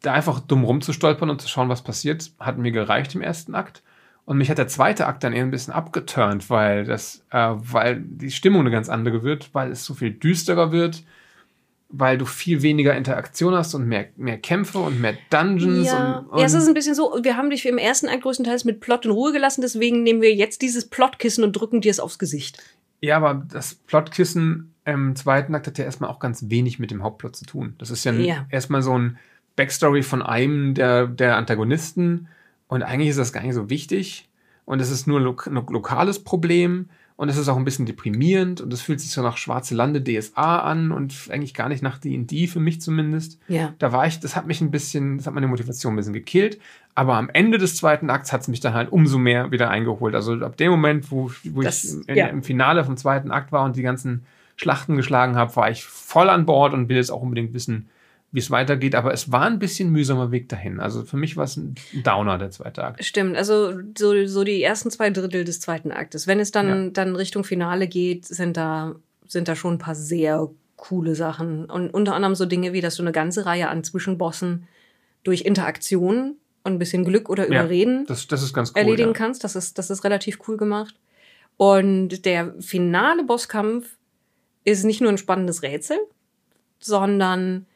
da 0.02 0.12
einfach 0.12 0.40
dumm 0.40 0.64
rumzustolpern 0.64 1.30
und 1.30 1.40
zu 1.40 1.48
schauen, 1.48 1.68
was 1.68 1.82
passiert, 1.82 2.32
hat 2.38 2.58
mir 2.58 2.72
gereicht 2.72 3.14
im 3.14 3.22
ersten 3.22 3.54
Akt. 3.54 3.82
Und 4.26 4.38
mich 4.38 4.50
hat 4.50 4.58
der 4.58 4.66
zweite 4.68 5.06
Akt 5.06 5.22
dann 5.24 5.32
eher 5.32 5.44
ein 5.44 5.52
bisschen 5.52 5.72
abgeturnt, 5.72 6.50
weil 6.50 6.84
das, 6.84 7.24
äh, 7.30 7.52
weil 7.54 8.02
die 8.04 8.32
Stimmung 8.32 8.62
eine 8.62 8.72
ganz 8.72 8.88
andere 8.88 9.22
wird, 9.22 9.50
weil 9.54 9.70
es 9.70 9.84
so 9.84 9.94
viel 9.94 10.10
düsterer 10.10 10.72
wird, 10.72 11.04
weil 11.88 12.18
du 12.18 12.24
viel 12.26 12.60
weniger 12.62 12.96
Interaktion 12.96 13.54
hast 13.54 13.74
und 13.74 13.86
mehr, 13.86 14.06
mehr 14.16 14.38
Kämpfe 14.38 14.80
und 14.80 15.00
mehr 15.00 15.14
Dungeons 15.30 15.86
Ja, 15.86 16.18
und, 16.18 16.26
und 16.26 16.38
ja, 16.40 16.44
es 16.46 16.54
ist 16.54 16.66
ein 16.66 16.74
bisschen 16.74 16.96
so, 16.96 17.16
wir 17.22 17.36
haben 17.36 17.50
dich 17.50 17.64
im 17.66 17.78
ersten 17.78 18.08
Akt 18.08 18.22
größtenteils 18.22 18.64
mit 18.64 18.80
Plot 18.80 19.04
in 19.04 19.12
Ruhe 19.12 19.32
gelassen, 19.32 19.60
deswegen 19.60 20.02
nehmen 20.02 20.20
wir 20.20 20.34
jetzt 20.34 20.60
dieses 20.60 20.88
Plotkissen 20.88 21.44
und 21.44 21.52
drücken 21.52 21.80
dir 21.80 21.92
es 21.92 22.00
aufs 22.00 22.18
Gesicht. 22.18 22.60
Ja, 23.00 23.18
aber 23.18 23.46
das 23.52 23.74
Plotkissen 23.74 24.74
im 24.84 25.14
zweiten 25.14 25.54
Akt 25.54 25.68
hat 25.68 25.78
ja 25.78 25.84
erstmal 25.84 26.10
auch 26.10 26.18
ganz 26.18 26.46
wenig 26.48 26.80
mit 26.80 26.90
dem 26.90 27.04
Hauptplot 27.04 27.36
zu 27.36 27.44
tun. 27.44 27.76
Das 27.78 27.90
ist 27.90 28.04
ja, 28.04 28.12
Ja. 28.12 28.46
erstmal 28.50 28.82
so 28.82 28.98
ein 28.98 29.18
Backstory 29.54 30.02
von 30.02 30.22
einem 30.22 30.74
der, 30.74 31.06
der 31.06 31.36
Antagonisten 31.36 32.26
und 32.68 32.82
eigentlich 32.82 33.10
ist 33.10 33.18
das 33.18 33.32
gar 33.32 33.42
nicht 33.42 33.54
so 33.54 33.70
wichtig 33.70 34.28
und 34.64 34.80
es 34.80 34.90
ist 34.90 35.06
nur 35.06 35.20
ein 35.20 35.24
lo 35.24 35.36
lo 35.46 35.64
lokales 35.70 36.22
Problem 36.24 36.88
und 37.16 37.30
es 37.30 37.38
ist 37.38 37.48
auch 37.48 37.56
ein 37.56 37.64
bisschen 37.64 37.86
deprimierend 37.86 38.60
und 38.60 38.70
es 38.74 38.82
fühlt 38.82 39.00
sich 39.00 39.10
so 39.10 39.22
nach 39.22 39.38
Schwarze 39.38 39.74
Lande 39.74 40.02
DSA 40.04 40.58
an 40.60 40.92
und 40.92 41.14
eigentlich 41.30 41.54
gar 41.54 41.68
nicht 41.70 41.82
nach 41.82 41.96
D&D 41.98 42.46
für 42.46 42.60
mich 42.60 42.80
zumindest. 42.82 43.38
Ja. 43.48 43.72
Da 43.78 43.90
war 43.92 44.06
ich, 44.06 44.20
das 44.20 44.36
hat 44.36 44.46
mich 44.46 44.60
ein 44.60 44.70
bisschen, 44.70 45.16
das 45.16 45.26
hat 45.26 45.32
meine 45.32 45.46
Motivation 45.46 45.94
ein 45.94 45.96
bisschen 45.96 46.12
gekillt. 46.12 46.58
Aber 46.94 47.14
am 47.14 47.30
Ende 47.30 47.56
des 47.56 47.76
zweiten 47.76 48.10
Akts 48.10 48.32
hat 48.34 48.42
es 48.42 48.48
mich 48.48 48.60
dann 48.60 48.74
halt 48.74 48.92
umso 48.92 49.16
mehr 49.16 49.50
wieder 49.50 49.70
eingeholt. 49.70 50.14
Also 50.14 50.34
ab 50.44 50.58
dem 50.58 50.70
Moment, 50.70 51.10
wo, 51.10 51.30
wo 51.44 51.62
Das- 51.62 51.84
ich 51.84 52.06
in, 52.08 52.16
ja. 52.16 52.26
im 52.26 52.42
Finale 52.42 52.84
vom 52.84 52.98
zweiten 52.98 53.30
Akt 53.30 53.50
war 53.50 53.64
und 53.64 53.76
die 53.76 53.82
ganzen 53.82 54.26
Schlachten 54.56 54.96
geschlagen 54.96 55.36
habe, 55.36 55.56
war 55.56 55.70
ich 55.70 55.84
voll 55.84 56.28
an 56.28 56.44
Bord 56.44 56.74
und 56.74 56.88
will 56.90 56.96
jetzt 56.96 57.10
auch 57.10 57.22
unbedingt 57.22 57.54
wissen, 57.54 57.88
wie 58.32 58.40
es 58.40 58.50
weitergeht. 58.50 58.94
Aber 58.94 59.12
es 59.12 59.32
war 59.32 59.46
ein 59.46 59.58
bisschen 59.58 59.90
mühsamer 59.90 60.30
Weg 60.30 60.48
dahin. 60.48 60.80
Also 60.80 61.04
für 61.04 61.16
mich 61.16 61.36
war 61.36 61.44
es 61.44 61.56
ein 61.56 61.74
Downer, 62.04 62.38
der 62.38 62.50
zweite 62.50 62.84
Akt. 62.84 63.04
Stimmt, 63.04 63.36
also 63.36 63.72
so, 63.96 64.26
so 64.26 64.44
die 64.44 64.62
ersten 64.62 64.90
zwei 64.90 65.10
Drittel 65.10 65.44
des 65.44 65.60
zweiten 65.60 65.90
Aktes. 65.90 66.26
Wenn 66.26 66.40
es 66.40 66.50
dann, 66.50 66.92
dann 66.92 67.16
Richtung 67.16 67.44
Finale 67.44 67.86
geht, 67.88 68.24
sind 68.26 68.56
da, 68.56 68.96
sind 69.26 69.48
da 69.48 69.56
schon 69.56 69.74
ein 69.74 69.78
paar 69.78 69.94
sehr 69.94 70.48
coole 70.76 71.14
Sachen. 71.14 71.66
Und 71.66 71.90
unter 71.90 72.14
anderem 72.14 72.34
so 72.34 72.46
Dinge 72.46 72.72
wie, 72.72 72.80
dass 72.80 72.96
du 72.96 73.02
eine 73.02 73.12
ganze 73.12 73.46
Reihe 73.46 73.68
an 73.68 73.84
Zwischenbossen 73.84 74.68
durch 75.24 75.42
Interaktion 75.42 76.36
und 76.62 76.72
ein 76.72 76.78
bisschen 76.78 77.04
Glück 77.04 77.30
oder 77.30 77.50
Ja, 77.50 77.60
Überreden 77.60 78.06
Das, 78.06 78.26
das 78.26 78.42
ist 78.42 78.52
ganz 78.52 78.70
cool. 78.70 78.80
erledigen 78.80 79.10
ja. 79.10 79.14
kannst. 79.14 79.44
Das 79.44 79.56
ist, 79.56 79.78
das 79.78 79.90
ist 79.90 80.04
relativ 80.04 80.40
cool 80.46 80.56
gemacht. 80.56 80.94
Und 81.56 82.26
der 82.26 82.54
finale 82.60 83.24
Bosskampf 83.24 83.96
ist 84.64 84.84
nicht 84.84 85.00
nur 85.00 85.10
ein 85.10 85.16
spannendes 85.18 85.62
Rätsel, 85.62 85.96
sondern 86.78 87.66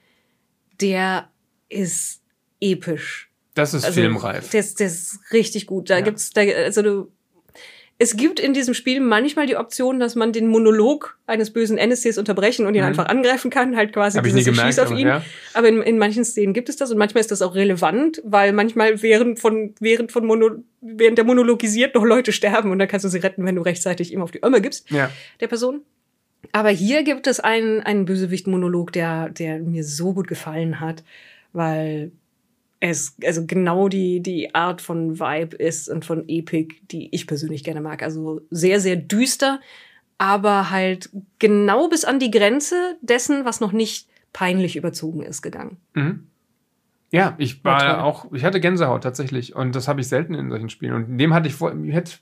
der 0.81 1.29
ist 1.69 2.23
episch. 2.61 3.31
Das 3.55 3.75
ist 3.75 3.85
Also, 3.85 4.01
filmreif. 4.01 4.51
Das, 4.51 4.75
das 4.75 4.93
ist 4.93 5.19
richtig 5.33 5.67
gut. 5.67 5.91
Da 5.91 5.97
Ja. 5.99 6.01
gibt's, 6.03 6.31
da, 6.31 6.43
also 6.43 6.83
du, 6.83 7.13
es 7.99 8.17
gibt 8.17 8.41
in 8.41 8.55
diesem 8.55 8.73
Spiel 8.73 8.99
manchmal 9.01 9.47
die 9.47 9.57
Option, 9.57 10.01
dass 10.01 10.15
man 10.15 10.33
den 10.33 10.47
Monolog 10.47 11.19
eines 11.27 11.53
bösen 11.53 11.77
NSCs 11.77 12.17
unterbrechen 12.17 12.65
und 12.65 12.75
ihn 12.75 12.81
Mhm. 12.81 12.87
einfach 12.87 13.07
angreifen 13.07 13.51
kann, 13.51 13.77
halt 13.77 13.93
quasi 13.93 14.17
Hab 14.17 14.25
dieses 14.25 14.45
gemerkt, 14.45 14.69
Schieß 14.69 14.79
auf 14.79 14.91
aber 14.91 14.99
ihn. 15.01 15.07
ja. 15.07 15.23
Aber 15.53 15.69
in, 15.69 15.83
in 15.83 15.99
manchen 15.99 16.25
Szenen 16.25 16.55
gibt 16.55 16.69
es 16.71 16.77
das 16.77 16.91
und 16.91 16.97
manchmal 16.99 17.21
ist 17.21 17.31
das 17.31 17.43
auch 17.43 17.55
relevant, 17.55 18.23
weil 18.25 18.53
manchmal 18.53 19.03
während 19.03 19.39
von, 19.39 19.75
während 19.81 20.13
von 20.13 20.25
Mono, 20.25 20.63
während 20.81 21.19
der 21.19 21.25
monologisiert 21.27 21.95
noch 21.95 22.05
Leute 22.05 22.33
sterben 22.33 22.71
und 22.71 22.79
dann 22.79 22.89
kannst 22.89 23.05
du 23.05 23.11
sie 23.11 23.19
retten, 23.19 23.45
wenn 23.45 23.57
du 23.57 23.63
rechtzeitig 23.63 24.13
ihm 24.15 24.23
auf 24.23 24.31
die 24.31 24.43
Ömme 24.43 24.63
gibst, 24.63 24.91
Ja. 24.91 25.11
der 25.41 25.49
Person. 25.49 25.83
Aber 26.53 26.71
hier 26.71 27.03
gibt 27.05 27.27
es 27.27 27.41
einen, 27.41 27.81
einen 27.81 28.05
Bösewicht-Monolog, 28.05 28.93
der, 28.93 29.29
der 29.29 29.59
mir 29.59 29.85
so 29.85 30.15
gut 30.15 30.27
gefallen 30.27 30.81
hat, 30.81 31.05
weil 31.53 32.13
es 32.81 33.15
also 33.25 33.45
genau 33.47 33.89
die, 33.89 34.21
die 34.21 34.55
Art 34.55 34.81
von 34.81 35.21
Vibe 35.21 35.57
ist 35.57 35.89
und 35.89 36.05
von 36.05 36.25
Epic, 36.29 36.77
die 36.91 37.15
ich 37.15 37.27
persönlich 37.27 37.63
gerne 37.63 37.83
mag. 37.83 38.03
Also 38.03 38.41
sehr, 38.51 38.81
sehr 38.81 38.97
düster, 38.97 39.61
aber 40.19 40.71
halt 40.71 41.11
genau 41.39 41.89
bis 41.89 42.05
an 42.05 42.19
die 42.19 42.31
Grenze 42.31 42.97
dessen, 43.03 43.45
was 43.45 43.61
noch 43.61 43.73
nicht 43.73 44.09
peinlich 44.33 44.77
überzogen 44.77 45.23
ist, 45.23 45.43
gegangen. 45.43 45.77
Mhm. 45.95 46.27
Ja, 47.13 47.35
ich 47.39 47.65
War 47.65 47.81
war 47.81 48.05
auch, 48.05 48.33
ich 48.33 48.45
hatte 48.45 48.61
Gänsehaut 48.61 49.03
tatsächlich 49.03 49.57
und 49.57 49.75
das 49.75 49.89
habe 49.89 50.01
ich 50.01 50.09
selten 50.09 50.35
in 50.35 50.49
solchen 50.49 50.71
Spielen. 50.71 50.95
Und 50.95 51.09
in 51.09 51.19
dem 51.19 51.35
hatte 51.35 51.49
ich 51.49 51.55
vor, 51.55 51.73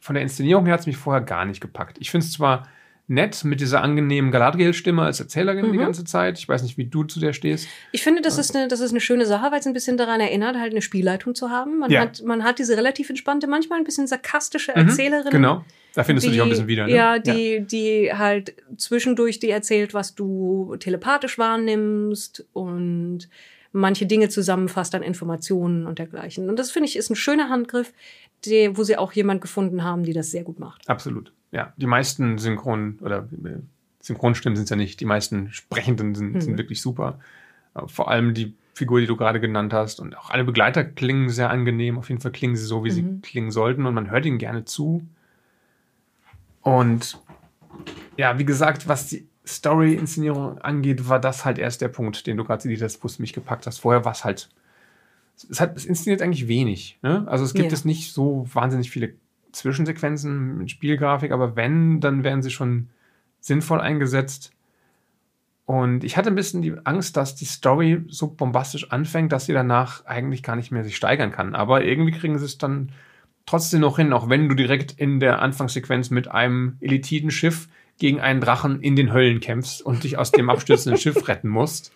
von 0.01 0.15
der 0.15 0.23
Inszenierung 0.23 0.65
her 0.65 0.75
hat 0.75 0.81
es 0.81 0.87
mich 0.87 0.97
vorher 0.97 1.23
gar 1.23 1.45
nicht 1.45 1.61
gepackt. 1.61 1.99
Ich 2.01 2.11
finde 2.11 2.25
es 2.25 2.33
zwar 2.33 2.67
nett 3.11 3.43
mit 3.45 3.61
dieser 3.61 3.83
angenehmen 3.83 4.31
Galadriel-Stimme 4.31 5.03
als 5.03 5.19
Erzählerin 5.19 5.73
die 5.73 5.79
Mhm. 5.79 5.83
ganze 5.83 6.05
Zeit. 6.05 6.39
Ich 6.39 6.49
weiß 6.49 6.63
nicht, 6.63 6.77
wie 6.77 6.85
du 6.85 7.05
zu 7.05 7.19
der 7.21 7.33
stehst. 7.33 7.67
Ich 7.93 8.03
finde, 8.03 8.21
das 8.21 8.37
ist 8.39 8.55
eine, 8.55 8.69
das 8.69 8.81
ist 8.81 8.91
eine 8.91 9.01
schöne 9.01 9.25
Sache, 9.27 9.51
weil 9.51 9.61
es 9.61 9.67
ein 9.67 9.73
bisschen 9.73 9.97
daran 9.97 10.21
erinnert, 10.21 10.57
halt 10.57 10.73
eine 10.73 10.83
Spielleitung 10.83 11.35
zu 11.35 11.49
haben. 11.51 11.79
Man, 11.79 11.91
Ja. 11.91 12.03
hat, 12.03 12.23
man 12.23 12.45
hat 12.45 12.59
diese 12.59 12.77
relativ 12.77 13.09
entspannte, 13.09 13.47
manchmal 13.47 13.79
ein 13.79 13.85
bisschen 13.85 14.07
sarkastische 14.07 14.73
Mhm, 14.73 14.89
Erzählerin. 14.89 15.31
Genau. 15.31 15.65
Da 15.95 16.05
findest 16.05 16.27
du 16.27 16.31
die, 16.31 16.35
dich 16.35 16.43
auch 16.43 16.47
ein 16.47 16.51
bisschen 16.51 16.69
wieder. 16.69 16.87
Ne? 16.87 16.95
Ja, 16.95 17.19
die, 17.19 17.61
die 17.67 18.13
halt 18.13 18.55
zwischendurch 18.77 19.41
dir 19.41 19.53
erzählt, 19.55 19.95
was 19.95 20.15
du 20.15 20.77
telepathisch 20.79 21.39
wahrnimmst 21.39 22.47
und 22.53 23.29
manche 23.73 24.07
Dinge 24.07 24.29
zusammenfasst 24.29 24.95
an 24.95 25.03
Informationen 25.03 25.87
und 25.87 25.99
dergleichen. 25.99 26.49
Und 26.51 26.59
das 26.59 26.71
finde 26.71 26.89
ich 26.89 26.97
ist 26.97 27.11
ein 27.11 27.17
schöner 27.17 27.49
Handgriff, 27.49 27.93
die, 28.45 28.77
wo 28.77 28.83
sie 28.85 28.97
auch 28.97 29.13
jemand 29.13 29.41
gefunden 29.41 29.83
haben, 29.83 30.05
die 30.05 30.13
das 30.13 30.31
sehr 30.31 30.45
gut 30.45 30.59
macht. 30.61 30.89
Absolut. 30.89 31.33
Ja, 31.53 31.73
die 31.77 31.87
meisten 31.87 32.39
Synchron- 32.39 32.99
oder 33.01 33.29
äh, 33.45 33.59
Synchronstimmen 34.01 34.57
sind 34.57 34.65
es 34.65 34.71
ja 34.71 34.77
nicht. 34.77 35.01
Die 35.01 35.05
meisten 35.07 35.53
Sprechenden 35.53 36.15
sind, 36.15 36.35
Mhm. 36.35 36.41
sind 36.41 36.59
wirklich 36.59 36.81
super. 36.83 37.19
Äh, 37.75 37.87
Vor 37.87 38.11
allem 38.11 38.35
die 38.35 38.55
Figur, 38.75 39.01
die 39.01 39.07
du 39.07 39.17
gerade 39.17 39.41
genannt 39.41 39.73
hast. 39.73 39.99
Und 39.99 40.17
auch 40.17 40.31
alle 40.31 40.45
Begleiter 40.45 40.85
klingen 40.85 41.31
sehr 41.31 41.51
angenehm. 41.51 41.99
Auf 41.99 42.09
jeden 42.11 42.21
Fall 42.21 42.31
klingen 42.33 42.55
sie 42.57 42.65
so, 42.65 42.85
wie 42.85 42.91
sie 42.91 43.03
Mhm. 43.03 43.23
klingen 43.23 43.51
sollten. 43.51 43.87
Und 43.87 43.95
man 43.95 44.11
hört 44.11 44.25
ihnen 44.27 44.39
gerne 44.39 44.65
zu. 44.65 45.03
Und 46.63 47.19
ja, 48.17 48.39
wie 48.39 48.45
gesagt, 48.45 48.89
was 48.89 49.09
die 49.09 49.27
Story-Inszenierung 49.47 50.59
angeht, 50.59 51.09
war 51.09 51.19
das 51.21 51.45
halt 51.45 51.59
erst 51.59 51.81
der 51.81 51.89
Punkt, 51.89 52.27
den 52.27 52.37
du 52.37 52.45
gerade 52.45 52.69
hast, 52.85 53.03
wo 53.03 53.07
es 53.07 53.19
mich 53.19 53.33
gepackt 53.33 53.67
hast. 53.67 53.79
Vorher 53.79 54.05
war 54.05 54.13
es 54.13 54.25
halt. 54.25 54.49
Es, 55.51 55.61
hat, 55.61 55.77
es 55.77 55.85
inszeniert 55.87 56.21
eigentlich 56.21 56.49
wenig. 56.49 56.99
Ne? 57.03 57.25
Also 57.29 57.45
es 57.45 57.55
gibt 57.55 57.71
Ja. 57.71 57.75
es 57.75 57.85
nicht 57.85 58.13
so 58.13 58.47
wahnsinnig 58.53 58.91
viele 58.91 59.15
Zwischensequenzen 59.59 60.59
mit 60.59 60.71
Spielgrafik, 60.71 61.33
aber 61.33 61.57
wenn, 61.57 62.01
dann 62.01 62.25
werden 62.25 62.43
sie 62.43 62.51
schon 62.51 62.89
sinnvoll 63.41 63.81
eingesetzt. 63.81 64.53
Und 65.65 66.03
ich 66.03 66.17
hatte 66.17 66.31
ein 66.31 66.35
bisschen 66.35 66.63
die 66.63 66.75
Angst, 66.85 67.17
dass 67.17 67.35
die 67.35 67.45
Story 67.45 68.03
so 68.09 68.29
bombastisch 68.29 68.91
anfängt, 68.91 69.33
dass 69.33 69.47
sie 69.47 69.53
danach 69.53 70.07
eigentlich 70.07 70.43
gar 70.43 70.57
nicht 70.57 70.71
mehr 70.71 70.83
sich 70.83 70.97
steigern 70.97 71.31
kann. 71.31 71.55
Aber 71.55 71.85
irgendwie 71.85 72.13
kriegen 72.13 72.39
sie 72.39 72.47
es 72.47 72.57
dann 72.57 72.93
trotzdem 73.45 73.81
noch 73.81 73.97
hin, 73.97 74.13
auch 74.13 74.29
wenn 74.31 74.49
du 74.49 74.55
direkt 74.55 74.93
in 74.93 75.21
der 75.21 75.43
Anfangssequenz 75.43 76.11
mit 76.11 76.29
einem 76.31 76.77
Elitidenschiff 76.81 77.69
gegen 77.99 78.21
einen 78.21 78.41
Drachen 78.41 78.81
in 78.81 78.97
den 78.97 79.13
Höllen 79.13 79.41
kämpfst 79.41 79.83
und 79.83 80.05
dich 80.05 80.17
aus 80.17 80.31
dem 80.31 80.49
abstürzenden 80.51 81.01
Schiff 81.01 81.29
retten 81.29 81.49
musst, 81.49 81.93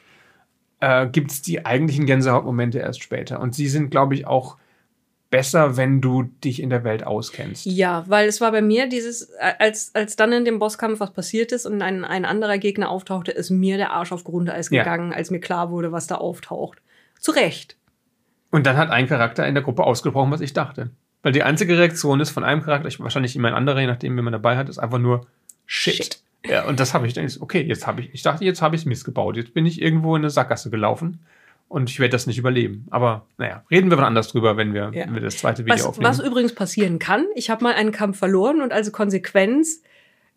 äh, 0.80 1.06
gibt 1.06 1.30
es 1.30 1.42
die 1.42 1.64
eigentlichen 1.64 2.06
Gänsehautmomente 2.06 2.78
erst 2.78 3.02
später. 3.02 3.40
Und 3.40 3.54
sie 3.54 3.68
sind, 3.68 3.90
glaube 3.90 4.14
ich, 4.14 4.26
auch 4.26 4.58
besser, 5.32 5.78
wenn 5.78 6.00
du 6.02 6.24
dich 6.24 6.62
in 6.62 6.68
der 6.70 6.84
Welt 6.84 7.04
auskennst. 7.04 7.64
Ja, 7.64 8.04
weil 8.06 8.28
es 8.28 8.40
war 8.42 8.52
bei 8.52 8.60
mir 8.60 8.86
dieses, 8.86 9.32
als, 9.58 9.92
als 9.94 10.14
dann 10.14 10.30
in 10.30 10.44
dem 10.44 10.58
Bosskampf 10.58 11.00
was 11.00 11.12
passiert 11.12 11.52
ist 11.52 11.64
und 11.64 11.80
ein, 11.80 12.04
ein 12.04 12.26
anderer 12.26 12.58
Gegner 12.58 12.90
auftauchte, 12.90 13.32
ist 13.32 13.48
mir 13.50 13.78
der 13.78 13.92
Arsch 13.92 14.12
auf 14.12 14.24
Grundeis 14.24 14.68
Ja. 14.70 14.82
gegangen, 14.84 15.12
als 15.12 15.30
mir 15.30 15.40
klar 15.40 15.70
wurde, 15.70 15.90
was 15.90 16.06
da 16.06 16.16
auftaucht. 16.16 16.82
Zu 17.18 17.32
Recht. 17.32 17.76
Und 18.50 18.66
dann 18.66 18.76
hat 18.76 18.90
ein 18.90 19.08
Charakter 19.08 19.46
in 19.48 19.54
der 19.54 19.64
Gruppe 19.64 19.84
ausgebrochen, 19.84 20.30
was 20.30 20.42
ich 20.42 20.52
dachte. 20.52 20.90
Weil 21.22 21.32
die 21.32 21.42
einzige 21.42 21.78
Reaktion 21.78 22.20
ist 22.20 22.30
von 22.30 22.44
einem 22.44 22.62
Charakter, 22.62 22.90
wahrscheinlich 22.98 23.34
immer 23.34 23.48
ein 23.48 23.54
anderer, 23.54 23.80
je 23.80 23.86
nachdem, 23.86 24.16
wie 24.18 24.22
man 24.22 24.32
dabei 24.34 24.58
hat, 24.58 24.68
ist 24.68 24.78
einfach 24.78 24.98
nur 24.98 25.26
Shit. 25.64 25.94
Shit. 25.94 26.22
Ja, 26.44 26.64
und 26.66 26.78
das 26.78 26.92
habe 26.92 27.06
ich 27.06 27.14
dann, 27.14 27.26
okay, 27.40 27.62
jetzt 27.62 27.86
habe 27.86 28.02
ich, 28.02 28.12
ich 28.12 28.22
dachte, 28.22 28.44
jetzt 28.44 28.60
habe 28.60 28.76
ich 28.76 28.82
es 28.82 28.86
missgebaut. 28.86 29.36
Jetzt 29.36 29.54
bin 29.54 29.64
ich 29.64 29.80
irgendwo 29.80 30.14
in 30.14 30.20
eine 30.22 30.30
Sackgasse 30.30 30.68
gelaufen 30.68 31.20
und 31.72 31.88
ich 31.88 31.98
werde 31.98 32.12
das 32.12 32.26
nicht 32.26 32.38
überleben. 32.38 32.86
Aber 32.90 33.26
naja, 33.38 33.64
reden 33.70 33.88
wir 33.88 33.96
mal 33.96 34.04
anders 34.04 34.28
drüber, 34.28 34.58
wenn 34.58 34.74
wir, 34.74 34.90
ja. 34.92 35.06
wenn 35.06 35.14
wir 35.14 35.22
das 35.22 35.38
zweite 35.38 35.64
Video 35.64 35.76
was, 35.76 35.86
aufnehmen. 35.86 36.10
Was 36.10 36.20
übrigens 36.20 36.54
passieren 36.54 36.98
kann, 36.98 37.24
ich 37.34 37.48
habe 37.48 37.64
mal 37.64 37.74
einen 37.74 37.92
Kampf 37.92 38.18
verloren 38.18 38.60
und 38.60 38.72
als 38.72 38.92
Konsequenz 38.92 39.82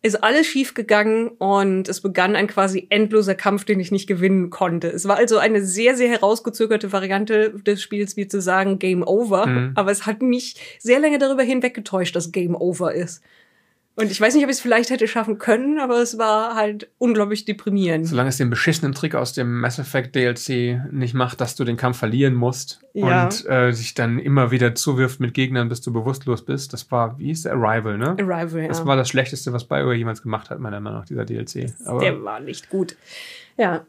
ist 0.02 0.22
alles 0.22 0.46
schief 0.46 0.72
gegangen 0.72 1.28
und 1.28 1.88
es 1.88 2.00
begann 2.00 2.36
ein 2.36 2.46
quasi 2.46 2.86
endloser 2.90 3.34
Kampf, 3.34 3.64
den 3.64 3.80
ich 3.80 3.90
nicht 3.92 4.06
gewinnen 4.06 4.50
konnte. 4.50 4.88
Es 4.88 5.06
war 5.08 5.16
also 5.16 5.36
eine 5.38 5.62
sehr, 5.62 5.94
sehr 5.94 6.08
herausgezögerte 6.08 6.92
Variante 6.92 7.50
des 7.50 7.82
Spiels, 7.82 8.16
wie 8.16 8.28
zu 8.28 8.40
sagen 8.40 8.78
Game 8.78 9.02
Over. 9.02 9.46
Mhm. 9.46 9.72
Aber 9.74 9.90
es 9.90 10.06
hat 10.06 10.22
mich 10.22 10.56
sehr 10.78 11.00
lange 11.00 11.18
darüber 11.18 11.42
hinweggetäuscht, 11.42 12.16
dass 12.16 12.32
Game 12.32 12.54
Over 12.54 12.94
ist. 12.94 13.22
Und 13.98 14.10
ich 14.10 14.20
weiß 14.20 14.34
nicht, 14.34 14.44
ob 14.44 14.50
ich 14.50 14.56
es 14.56 14.60
vielleicht 14.60 14.90
hätte 14.90 15.08
schaffen 15.08 15.38
können, 15.38 15.80
aber 15.80 16.02
es 16.02 16.18
war 16.18 16.54
halt 16.54 16.90
unglaublich 16.98 17.46
deprimierend. 17.46 18.06
Solange 18.06 18.28
es 18.28 18.36
den 18.36 18.50
beschissenen 18.50 18.92
Trick 18.92 19.14
aus 19.14 19.32
dem 19.32 19.60
Mass 19.60 19.78
Effect 19.78 20.14
DLC 20.14 20.92
nicht 20.92 21.14
macht, 21.14 21.40
dass 21.40 21.56
du 21.56 21.64
den 21.64 21.78
Kampf 21.78 21.96
verlieren 21.96 22.34
musst 22.34 22.80
ja. 22.92 23.24
und 23.24 23.48
äh, 23.48 23.72
sich 23.72 23.94
dann 23.94 24.18
immer 24.18 24.50
wieder 24.50 24.74
zuwirft 24.74 25.18
mit 25.20 25.32
Gegnern, 25.32 25.70
bis 25.70 25.80
du 25.80 25.94
bewusstlos 25.94 26.44
bist. 26.44 26.74
Das 26.74 26.90
war, 26.90 27.18
wie 27.18 27.28
hieß 27.28 27.44
der? 27.44 27.54
Arrival, 27.54 27.96
ne? 27.96 28.10
Arrival, 28.20 28.60
ja. 28.60 28.68
Das 28.68 28.84
war 28.84 28.96
das 28.96 29.08
Schlechteste, 29.08 29.54
was 29.54 29.64
BioWare 29.64 29.94
jemals 29.94 30.22
gemacht 30.22 30.50
hat, 30.50 30.60
meiner 30.60 30.78
Meinung 30.78 30.98
nach, 30.98 31.06
dieser 31.06 31.24
DLC. 31.24 31.72
Aber 31.86 32.00
der 32.00 32.22
war 32.22 32.40
nicht 32.40 32.68
gut. 32.68 32.96
Ja, 33.56 33.86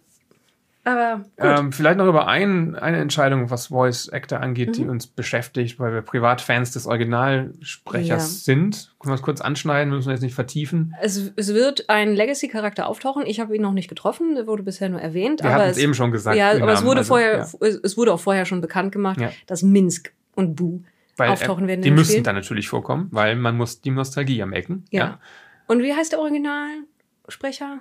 aber 0.88 1.26
ähm, 1.38 1.73
vielleicht 1.73 1.97
noch 1.97 2.07
über 2.07 2.27
ein, 2.27 2.76
eine 2.76 2.97
Entscheidung, 2.97 3.49
was 3.49 3.68
Voice 3.68 4.07
Actor 4.09 4.39
angeht, 4.39 4.69
mhm. 4.69 4.73
die 4.73 4.85
uns 4.85 5.05
beschäftigt, 5.05 5.80
weil 5.80 5.93
wir 5.93 6.01
Privatfans 6.01 6.72
des 6.72 6.88
Originalsprechers 6.88 8.07
ja. 8.47 8.53
sind. 8.53 8.95
Können 8.97 9.11
wir 9.11 9.15
es 9.15 9.22
kurz 9.22 9.41
anschneiden, 9.41 9.93
müssen 9.93 10.07
wir 10.07 10.14
jetzt 10.14 10.22
nicht 10.22 10.34
vertiefen. 10.34 10.95
Es, 11.01 11.34
es 11.35 11.53
wird 11.53 11.89
ein 11.89 12.15
Legacy-Charakter 12.15 12.88
auftauchen. 12.88 13.26
Ich 13.26 13.41
habe 13.41 13.53
ihn 13.53 13.61
noch 13.61 13.73
nicht 13.73 13.89
getroffen, 13.89 14.35
der 14.35 14.47
wurde 14.47 14.64
bisher 14.64 14.88
nur 14.88 15.01
erwähnt. 15.01 15.43
Wir 15.43 15.53
hatten 15.53 15.69
es 15.69 15.77
eben 15.77 15.93
schon 15.93 16.11
gesagt. 16.11 16.38
Ja, 16.38 16.51
aber 16.51 16.72
es 16.72 16.85
wurde, 16.85 16.99
also, 16.99 17.09
vorher, 17.09 17.38
ja. 17.39 17.68
es 17.84 17.97
wurde 17.97 18.14
auch 18.14 18.22
vorher 18.22 18.45
schon 18.45 18.61
bekannt 18.61 18.93
gemacht, 18.93 19.19
ja. 19.19 19.31
dass 19.45 19.64
Minsk 19.64 20.14
und 20.35 20.55
Bu 20.55 20.84
weil, 21.18 21.31
auftauchen 21.31 21.65
äh, 21.65 21.68
werden. 21.68 21.81
Die 21.81 21.91
müssen 21.91 22.23
dann 22.23 22.35
natürlich 22.35 22.69
vorkommen, 22.69 23.09
weil 23.11 23.35
man 23.35 23.57
muss 23.57 23.81
die 23.81 23.91
Nostalgie 23.91 24.41
am 24.41 24.53
Ecken. 24.53 24.85
Ja. 24.91 25.03
ja. 25.03 25.19
Und 25.68 25.84
wie 25.84 25.93
heißt 25.93 26.14
der 26.14 26.19
Originalsprecher? 26.19 27.80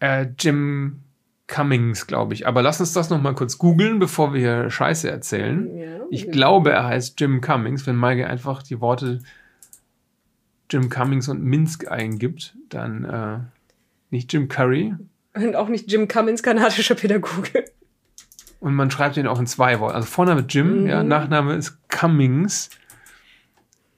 Äh, 0.00 0.28
Jim 0.38 1.00
Cummings, 1.46 2.06
glaube 2.06 2.34
ich. 2.34 2.46
Aber 2.46 2.62
lass 2.62 2.80
uns 2.80 2.92
das 2.92 3.10
noch 3.10 3.20
mal 3.20 3.34
kurz 3.34 3.58
googeln, 3.58 3.98
bevor 3.98 4.34
wir 4.34 4.40
hier 4.40 4.70
Scheiße 4.70 5.10
erzählen. 5.10 5.76
Ja, 5.76 6.00
ich 6.10 6.30
glaube, 6.30 6.72
er 6.72 6.84
heißt 6.84 7.20
Jim 7.20 7.40
Cummings. 7.40 7.86
Wenn 7.86 7.96
Maike 7.96 8.26
einfach 8.26 8.62
die 8.62 8.80
Worte 8.80 9.20
Jim 10.70 10.88
Cummings 10.88 11.28
und 11.28 11.42
Minsk 11.42 11.88
eingibt, 11.88 12.56
dann 12.68 13.04
äh, 13.04 13.38
nicht 14.10 14.32
Jim 14.32 14.48
Curry. 14.48 14.94
Und 15.34 15.54
auch 15.54 15.68
nicht 15.68 15.90
Jim 15.90 16.08
Cummings, 16.08 16.42
kanadischer 16.42 16.94
Pädagoge. 16.94 17.64
Und 18.58 18.74
man 18.74 18.90
schreibt 18.90 19.16
ihn 19.16 19.26
auch 19.26 19.38
in 19.38 19.46
zwei 19.46 19.78
Worten. 19.78 19.94
Also 19.94 20.08
Vorname 20.08 20.44
Jim, 20.48 20.82
mhm. 20.82 20.86
ja, 20.88 21.02
Nachname 21.04 21.54
ist 21.54 21.78
Cummings. 21.88 22.70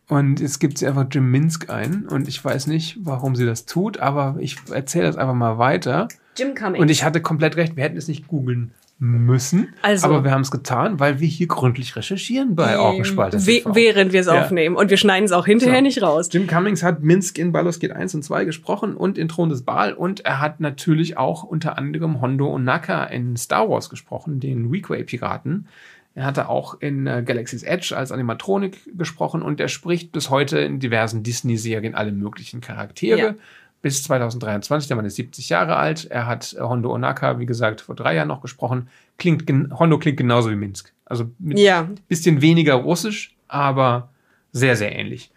Und 0.08 0.40
jetzt 0.40 0.58
gibt 0.58 0.78
sie 0.78 0.86
einfach 0.86 1.06
Jim 1.10 1.30
Minsk 1.30 1.70
ein. 1.70 2.06
Und 2.06 2.28
ich 2.28 2.44
weiß 2.44 2.66
nicht, 2.66 2.98
warum 3.00 3.36
sie 3.36 3.46
das 3.46 3.66
tut, 3.66 3.98
aber 3.98 4.36
ich 4.40 4.56
erzähle 4.70 5.06
das 5.06 5.16
einfach 5.16 5.34
mal 5.34 5.58
weiter. 5.58 6.08
Jim 6.38 6.54
Cummings. 6.54 6.80
Und 6.80 6.90
ich 6.90 7.04
hatte 7.04 7.20
komplett 7.20 7.56
recht, 7.56 7.76
wir 7.76 7.84
hätten 7.84 7.96
es 7.96 8.08
nicht 8.08 8.28
googeln 8.28 8.72
müssen. 9.00 9.74
Also, 9.82 10.06
aber 10.06 10.24
wir 10.24 10.32
haben 10.32 10.40
es 10.40 10.50
getan, 10.50 10.98
weil 10.98 11.20
wir 11.20 11.28
hier 11.28 11.46
gründlich 11.46 11.94
recherchieren 11.94 12.56
bei 12.56 12.78
Orkenspalte. 12.78 13.46
Während 13.46 14.12
wir 14.12 14.20
es 14.20 14.26
ja. 14.26 14.42
aufnehmen. 14.42 14.74
Und 14.74 14.90
wir 14.90 14.96
schneiden 14.96 15.24
es 15.24 15.32
auch 15.32 15.46
hinterher 15.46 15.78
so. 15.78 15.82
nicht 15.82 16.02
raus. 16.02 16.28
Jim 16.32 16.48
Cummings 16.48 16.82
hat 16.82 17.02
Minsk 17.02 17.38
in 17.38 17.52
Gate 17.52 17.92
1 17.92 18.16
und 18.16 18.22
2 18.24 18.44
gesprochen 18.44 18.96
und 18.96 19.16
in 19.16 19.28
Thron 19.28 19.50
des 19.50 19.62
Baal. 19.62 19.92
Und 19.92 20.20
er 20.20 20.40
hat 20.40 20.58
natürlich 20.58 21.16
auch 21.16 21.44
unter 21.44 21.78
anderem 21.78 22.20
Hondo 22.20 22.48
und 22.48 22.64
Naka 22.64 23.04
in 23.04 23.36
Star 23.36 23.68
Wars 23.68 23.88
gesprochen, 23.88 24.40
den 24.40 24.72
Weequay-Piraten. 24.72 25.68
Er 26.16 26.24
hatte 26.24 26.48
auch 26.48 26.80
in 26.80 27.06
äh, 27.06 27.22
Galaxy's 27.24 27.62
Edge 27.62 27.96
als 27.96 28.10
Animatronik 28.10 28.80
gesprochen 28.98 29.42
und 29.42 29.60
er 29.60 29.68
spricht 29.68 30.10
bis 30.10 30.30
heute 30.30 30.58
in 30.58 30.80
diversen 30.80 31.22
Disney-Serien 31.22 31.94
alle 31.94 32.10
möglichen 32.10 32.60
Charaktere. 32.60 33.18
Ja 33.18 33.34
bis 33.82 34.02
2023. 34.02 34.88
Der 34.88 34.96
Mann 34.96 35.06
ist 35.06 35.16
70 35.16 35.48
Jahre 35.48 35.76
alt. 35.76 36.06
Er 36.10 36.26
hat 36.26 36.54
äh, 36.54 36.60
Hondo 36.60 36.92
Onaka, 36.92 37.38
wie 37.38 37.46
gesagt, 37.46 37.80
vor 37.80 37.94
drei 37.94 38.14
Jahren 38.14 38.28
noch 38.28 38.42
gesprochen. 38.42 38.88
Klingt, 39.18 39.48
Hondo 39.78 39.98
klingt 39.98 40.18
genauso 40.18 40.50
wie 40.50 40.56
Minsk. 40.56 40.92
Also 41.04 41.30
mit 41.38 41.58
ja. 41.58 41.88
bisschen 42.08 42.40
weniger 42.40 42.74
russisch, 42.74 43.36
aber 43.46 44.10
sehr, 44.52 44.76
sehr 44.76 44.94
ähnlich. 44.94 45.30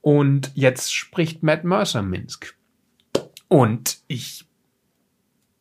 Und 0.00 0.50
jetzt 0.54 0.92
spricht 0.92 1.42
Matt 1.42 1.64
Mercer 1.64 2.02
Minsk. 2.02 2.54
Und 3.48 3.98
ich 4.06 4.44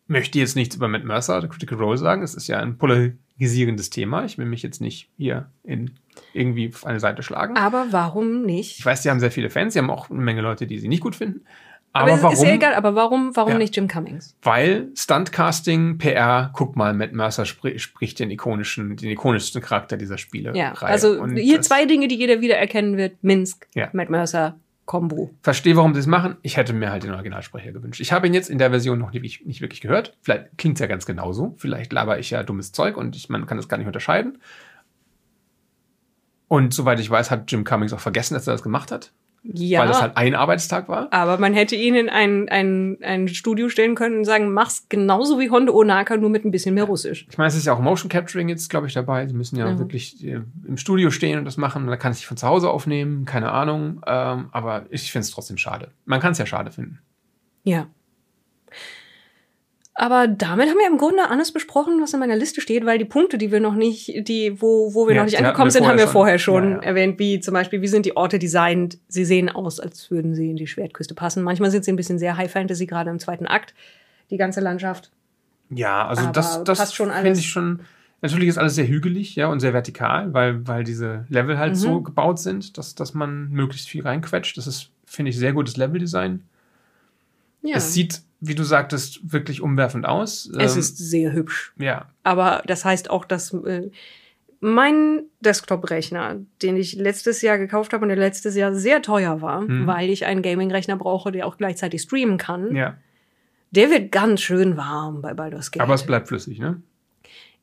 möchte 0.08 0.40
jetzt 0.40 0.56
nichts 0.56 0.76
über 0.76 0.88
Matt 0.88 1.06
Mercer, 1.06 1.40
der 1.40 1.50
Critical 1.50 1.78
Role 1.78 1.98
sagen. 1.98 2.24
Es 2.24 2.36
ist 2.36 2.48
ja 2.48 2.60
ein 2.60 2.78
polarisierendes 2.78 3.90
Thema. 3.90 4.26
Ich 4.26 4.38
will 4.38 4.46
mich 4.46 4.64
jetzt 4.64 4.82
nicht 4.82 5.10
hier 5.18 5.50
in 5.64 5.92
irgendwie 6.34 6.70
auf 6.70 6.86
eine 6.86 7.00
Seite 7.00 7.24
schlagen. 7.24 7.58
Aber 7.58 7.88
warum 7.92 8.44
nicht? 8.44 8.80
Ich 8.80 8.86
weiß, 8.86 9.02
die 9.02 9.10
haben 9.10 9.20
sehr 9.20 9.32
viele 9.32 9.50
Fans. 9.50 9.74
Sie 9.74 9.80
haben 9.80 9.90
auch 9.90 10.10
eine 10.10 10.20
Menge 10.20 10.42
Leute, 10.42 10.68
die 10.68 10.80
sie 10.80 10.88
nicht 10.88 11.02
gut 11.02 11.16
finden. 11.16 11.46
Aber, 11.96 12.14
aber 12.14 12.24
warum? 12.24 12.34
Ist 12.34 12.44
ja 12.44 12.54
egal, 12.54 12.74
aber 12.74 12.96
warum, 12.96 13.36
warum 13.36 13.52
ja. 13.52 13.58
nicht 13.60 13.76
Jim 13.76 13.88
Cummings? 13.88 14.36
Weil 14.42 14.90
Stuntcasting, 14.96 16.00
PR, 16.00 16.50
guck 16.52 16.76
mal, 16.76 16.94
Matt 16.96 17.14
Mercer 17.14 17.46
spr 17.46 17.78
spricht 17.78 18.20
den 18.20 18.32
ikonischen, 18.32 18.98
den 18.98 19.12
ikonischsten 19.12 19.62
Charakter 19.62 19.96
dieser 19.96 20.18
Spiele. 20.18 20.56
Ja, 20.56 20.74
also 20.74 21.22
Und 21.22 21.38
hier 21.38 21.62
zwei 21.62 21.86
Dinge, 21.86 22.08
die 22.08 22.16
jeder 22.16 22.42
wieder 22.42 22.58
erkennen 22.58 22.98
wird. 22.98 23.24
Minsk, 23.24 23.68
ja. 23.76 23.90
Matt 23.94 24.10
Mercer, 24.10 24.56
Combo. 24.86 25.30
Verstehe, 25.44 25.76
warum 25.76 25.94
sie 25.94 26.00
es 26.00 26.08
machen. 26.08 26.36
Ich 26.42 26.58
hätte 26.58 26.74
mir 26.74 26.92
halt 26.92 27.04
den 27.04 27.14
Originalsprecher 27.14 27.72
gewünscht. 27.72 28.02
Ich 28.02 28.12
habe 28.12 28.26
ihn 28.26 28.34
jetzt 28.34 28.50
in 28.50 28.58
der 28.58 28.72
Version 28.72 28.98
noch 28.98 29.12
nicht, 29.12 29.46
nicht 29.46 29.62
wirklich 29.62 29.82
gehört. 29.82 30.18
Vielleicht 30.22 30.58
klingt 30.58 30.78
es 30.78 30.82
ja 30.82 30.88
ganz 30.88 31.06
genauso. 31.06 31.54
Vielleicht 31.58 31.94
laber 31.94 32.18
ich 32.18 32.32
ja 32.32 32.42
dummes 32.42 32.72
Zeug 32.72 32.98
und 32.98 33.16
ich, 33.16 33.30
man 33.30 33.46
kann 33.46 33.58
das 33.58 33.70
gar 33.70 33.78
nicht 33.78 33.88
unterscheiden. 33.88 34.40
Und 36.48 36.74
soweit 36.74 37.00
ich 37.00 37.10
weiß, 37.10 37.30
hat 37.30 37.52
Jim 37.52 37.64
Cummings 37.64 37.94
auch 37.94 38.00
vergessen, 38.00 38.34
dass 38.34 38.48
er 38.48 38.54
das 38.54 38.64
gemacht 38.64 38.92
hat. 38.92 39.14
Ja. 39.44 39.82
Weil 39.82 39.88
das 39.90 40.02
halt 40.02 40.16
ein 40.16 40.36
Arbeitstag 40.36 40.88
war. 40.88 41.12
Aber 41.12 41.38
man 41.38 41.54
hätte 41.54 41.76
ihn 41.76 41.96
in 41.96 42.10
ein, 42.10 42.48
ein, 42.48 42.98
ein 43.02 43.28
Studio 43.28 43.68
stellen 43.68 43.94
können 43.94 44.20
und 44.20 44.26
sagen, 44.26 44.54
mach's 44.54 44.88
genauso 44.88 45.38
wie 45.40 45.50
Hondo 45.50 45.74
Onaka, 45.74 46.16
nur 46.16 46.30
mit 46.30 46.46
ein 46.46 46.52
bisschen 46.52 46.76
mehr 46.76 46.86
Russisch. 46.86 47.28
Ich 47.30 47.38
meine, 47.38 47.50
es 47.50 47.56
ist 47.56 47.66
ja 47.66 47.74
auch 47.74 47.80
Motion 47.80 48.10
Capturing 48.10 48.48
jetzt, 48.48 48.70
glaube 48.70 48.88
ich, 48.88 48.94
dabei. 48.94 49.28
Sie 49.28 49.34
müssen 49.34 49.58
ja, 49.58 49.68
ja, 49.68 49.78
wirklich 49.78 50.26
äh, 50.26 50.42
im 50.66 50.78
Studio 50.78 51.12
stehen 51.12 51.40
und 51.40 51.46
das 51.46 51.58
machen. 51.58 51.86
Da 51.88 51.98
kann 51.98 52.14
es 52.14 52.20
sich 52.20 52.28
von 52.28 52.38
zu 52.38 52.48
Hause 52.48 52.70
aufnehmen, 52.70 53.26
keine 53.26 53.52
Ahnung. 53.52 54.02
Ähm, 54.08 54.48
aber 54.52 54.86
ich 54.90 55.12
finde 55.12 55.26
es 55.26 55.32
trotzdem 55.32 55.58
schade. 55.58 55.92
Man 56.06 56.22
kann 56.22 56.32
es 56.32 56.38
ja 56.38 56.46
schade 56.46 56.72
finden. 56.72 57.00
Ja. 57.64 57.88
Aber 59.96 60.28
damit 60.28 60.70
haben 60.70 60.78
wir 60.78 60.88
im 60.88 60.98
Grunde 60.98 61.30
alles 61.30 61.52
besprochen, 61.52 62.02
was 62.02 62.14
in 62.14 62.20
meiner 62.20 62.36
Liste 62.36 62.62
steht, 62.62 62.84
weil 62.86 62.98
die 62.98 63.06
Punkte, 63.06 63.38
die 63.38 63.52
wir 63.52 63.60
noch 63.60 63.76
nicht, 63.76 64.28
die, 64.28 64.60
wo, 64.60 64.94
wo 64.96 65.08
wir 65.08 65.14
ja, 65.14 65.22
noch 65.22 65.26
nicht 65.26 65.38
angekommen 65.38 65.70
sind, 65.70 65.86
haben 65.86 66.00
wir 66.00 66.08
vorher 66.08 66.40
schon 66.40 66.64
ja, 66.64 66.76
ja. 66.78 66.82
erwähnt, 66.82 67.20
wie 67.20 67.40
zum 67.40 67.54
Beispiel, 67.54 67.82
wie 67.82 67.88
sind 67.88 68.08
die 68.08 68.18
Orte 68.18 68.40
designt? 68.40 68.98
Sie 69.08 69.24
sehen 69.24 69.50
aus, 69.50 69.80
als 69.80 70.10
würden 70.10 70.34
sie 70.34 70.50
in 70.50 70.56
die 70.56 70.66
Schwertküste 70.66 71.14
passen. 71.14 71.44
Manchmal 71.44 71.70
sind 71.70 71.86
sie 71.86 71.92
ein 71.92 71.96
bisschen 71.96 72.18
sehr 72.18 72.38
High 72.38 72.52
Fantasy, 72.52 72.88
gerade 72.88 73.12
im 73.12 73.20
zweiten 73.20 73.46
Akt, 73.46 73.76
die 74.32 74.38
ganze 74.38 74.62
Landschaft. 74.62 75.12
Ja, 75.70 76.08
also 76.08 76.24
Aber 76.24 76.32
das, 76.32 76.64
das 76.64 76.94
finde 76.94 77.32
ich 77.34 77.50
schon. 77.50 77.82
Natürlich 78.24 78.48
ist 78.48 78.58
alles 78.58 78.76
sehr 78.76 78.88
hügelig, 78.88 79.36
ja, 79.36 79.48
und 79.48 79.60
sehr 79.60 79.74
vertikal, 79.74 80.34
weil, 80.34 80.66
weil 80.66 80.86
diese 80.86 81.26
Level 81.28 81.58
halt 81.60 81.74
mhm. 81.74 81.76
so 81.76 82.02
gebaut 82.02 82.40
sind, 82.40 82.78
dass, 82.78 82.96
dass 82.96 83.14
man 83.14 83.50
möglichst 83.50 83.90
viel 83.90 84.02
reinquetscht. 84.02 84.58
Das 84.58 84.66
ist, 84.66 84.90
finde 85.06 85.30
ich, 85.30 85.38
sehr 85.38 85.52
gutes 85.52 85.76
Leveldesign. 85.78 86.44
Ja. 87.64 87.78
Es 87.78 87.94
sieht 87.94 88.22
wie 88.46 88.56
du 88.56 88.64
sagtest, 88.64 89.32
wirklich 89.32 89.62
umwerfend 89.62 90.06
aus. 90.06 90.52
Es 90.58 90.74
ähm, 90.74 90.80
ist 90.80 90.98
sehr 90.98 91.32
hübsch. 91.32 91.74
Ja. 91.78 92.10
Aber 92.24 92.62
das 92.68 92.84
heißt 92.84 93.10
auch, 93.10 93.24
dass 93.24 93.54
äh, 93.54 93.90
mein 94.60 95.24
Desktop-Rechner, 95.40 96.42
den 96.62 96.76
ich 96.76 96.96
letztes 96.96 97.42
Jahr 97.42 97.58
gekauft 97.58 97.94
habe 97.94 98.04
und 98.04 98.10
der 98.10 98.18
letztes 98.18 98.56
Jahr 98.58 98.74
sehr 98.76 99.02
teuer 99.02 99.42
war, 99.42 99.62
mhm. 99.62 99.88
weil 99.88 100.10
ich 100.10 100.26
einen 100.26 100.42
Gaming-Rechner 100.42 100.98
brauche, 100.98 101.32
der 101.32 101.48
auch 101.48 101.58
gleichzeitig 101.58 102.02
streamen 102.02 102.38
kann, 102.38 102.76
ja. 102.76 102.98
der 103.72 103.90
wird 103.90 104.12
ganz 104.12 104.42
schön 104.42 104.76
warm 104.76 105.22
bei 105.22 105.34
Baldur's 105.34 105.72
Gate. 105.72 105.82
Aber 105.82 105.94
es 105.94 106.06
bleibt 106.06 106.28
flüssig, 106.28 106.60
ne? 106.60 106.82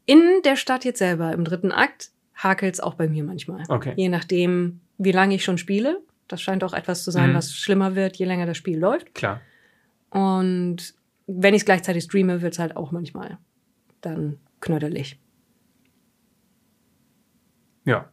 In 0.07 0.23
der 0.47 0.57
Stadt 0.57 0.87
jetzt 0.87 0.99
selber, 0.99 1.33
im 1.33 1.45
dritten 1.45 1.73
Akt, 1.73 2.11
hakelt 2.35 2.73
es 2.73 2.81
auch 2.81 2.95
bei 2.95 3.07
mir 3.07 3.23
manchmal. 3.23 3.65
Okay. 3.69 3.93
Je 3.97 4.09
nachdem, 4.09 4.81
wie 4.97 5.13
lange 5.13 5.35
ich 5.35 5.45
schon 5.45 5.59
spiele. 5.59 6.01
Das 6.27 6.41
scheint 6.41 6.65
auch 6.65 6.73
etwas 6.73 7.05
zu 7.05 7.11
sein, 7.11 7.31
mhm. 7.31 7.35
was 7.35 7.55
schlimmer 7.55 7.97
wird, 7.97 8.17
je 8.17 8.25
länger 8.25 8.47
das 8.47 8.57
Spiel 8.57 8.79
läuft. 8.79 9.15
Klar. 9.15 9.41
Und 10.11 10.95
wenn 11.27 11.55
ich 11.55 11.63
es 11.63 11.67
gleichzeitig 11.67 12.05
streame, 12.05 12.43
wird 12.43 12.55
es 12.55 12.59
halt 12.59 12.77
auch 12.77 12.93
manchmal 12.93 13.39
dann 14.01 14.39
knödelig. 14.61 15.19
Ja. 17.85 18.09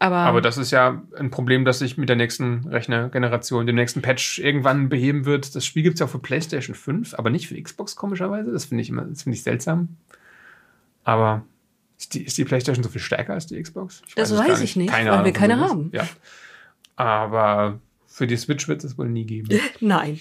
Aber, 0.00 0.16
Aber 0.16 0.40
das 0.40 0.58
ist 0.58 0.70
ja 0.70 1.02
ein 1.16 1.30
Problem, 1.32 1.64
das 1.64 1.80
sich 1.80 1.98
mit 1.98 2.08
der 2.08 2.14
nächsten 2.14 2.68
Rechnergeneration, 2.68 3.66
dem 3.66 3.74
nächsten 3.74 4.00
Patch 4.00 4.38
irgendwann 4.38 4.88
beheben 4.88 5.24
wird. 5.24 5.56
Das 5.56 5.66
Spiel 5.66 5.82
gibt 5.82 5.94
es 5.94 6.00
ja 6.00 6.06
auch 6.06 6.10
für 6.10 6.20
PlayStation 6.20 6.76
5, 6.76 7.14
aber 7.14 7.30
nicht 7.30 7.48
für 7.48 7.60
Xbox, 7.60 7.96
komischerweise. 7.96 8.52
Das 8.52 8.66
finde 8.66 8.82
ich 8.82 8.90
immer, 8.90 9.02
das 9.02 9.24
finde 9.24 9.36
ich 9.36 9.42
seltsam. 9.42 9.96
Aber 11.02 11.44
ist 11.98 12.14
die, 12.14 12.22
ist 12.22 12.38
die 12.38 12.44
PlayStation 12.44 12.84
so 12.84 12.90
viel 12.90 13.00
stärker 13.00 13.32
als 13.32 13.46
die 13.46 13.60
Xbox? 13.60 14.02
Ich 14.06 14.14
das 14.14 14.30
weiß, 14.30 14.50
weiß 14.50 14.60
ich 14.60 14.76
nicht, 14.76 14.90
Keine 14.90 15.10
weil 15.10 15.14
Ahnung, 15.14 15.26
wir 15.26 15.32
keine 15.32 15.58
haben. 15.58 15.90
Ja. 15.92 16.06
Aber 16.94 17.80
für 18.06 18.28
die 18.28 18.36
Switch 18.36 18.68
wird 18.68 18.84
es 18.84 18.96
wohl 18.98 19.08
nie 19.08 19.24
geben. 19.24 19.48
Nein. 19.80 20.20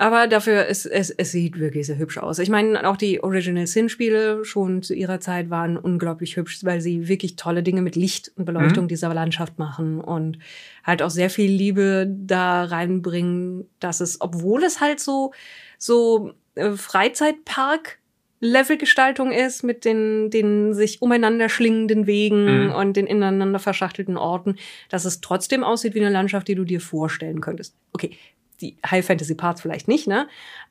Aber 0.00 0.28
dafür, 0.28 0.68
es, 0.68 0.86
es, 0.86 1.10
es 1.10 1.32
sieht 1.32 1.58
wirklich 1.58 1.86
sehr 1.86 1.98
hübsch 1.98 2.18
aus. 2.18 2.38
Ich 2.38 2.48
meine, 2.50 2.88
auch 2.88 2.96
die 2.96 3.20
Original 3.22 3.66
Sin-Spiele 3.66 4.44
schon 4.44 4.80
zu 4.82 4.94
ihrer 4.94 5.18
Zeit 5.18 5.50
waren 5.50 5.76
unglaublich 5.76 6.36
hübsch, 6.36 6.60
weil 6.62 6.80
sie 6.80 7.08
wirklich 7.08 7.34
tolle 7.34 7.64
Dinge 7.64 7.82
mit 7.82 7.96
Licht 7.96 8.30
und 8.36 8.44
Beleuchtung 8.44 8.84
Mhm. 8.84 8.88
dieser 8.88 9.12
Landschaft 9.12 9.58
machen 9.58 10.00
und 10.00 10.38
halt 10.84 11.02
auch 11.02 11.10
sehr 11.10 11.30
viel 11.30 11.50
Liebe 11.50 12.06
da 12.08 12.62
reinbringen, 12.64 13.68
dass 13.80 14.00
es, 14.00 14.20
obwohl 14.20 14.62
es 14.62 14.80
halt 14.80 15.00
so, 15.00 15.32
so 15.78 16.32
äh, 16.54 16.70
Freizeitpark 16.70 17.98
Levelgestaltung 18.40 19.32
ist 19.32 19.64
mit 19.64 19.84
den, 19.84 20.30
den 20.30 20.72
sich 20.74 21.02
umeinander 21.02 21.48
schlingenden 21.48 22.06
Wegen 22.06 22.66
Mhm. 22.66 22.70
und 22.70 22.96
den 22.96 23.08
ineinander 23.08 23.58
verschachtelten 23.58 24.16
Orten, 24.16 24.54
dass 24.90 25.04
es 25.04 25.20
trotzdem 25.20 25.64
aussieht 25.64 25.94
wie 25.94 26.00
eine 26.00 26.10
Landschaft, 26.10 26.46
die 26.46 26.54
du 26.54 26.62
dir 26.62 26.80
vorstellen 26.80 27.40
könntest. 27.40 27.74
Okay, 27.92 28.16
die 28.60 28.76
High 28.88 29.04
Fantasy 29.06 29.34
Parts 29.34 29.60
vielleicht 29.60 29.88
nicht, 29.88 30.06
ne? 30.06 30.26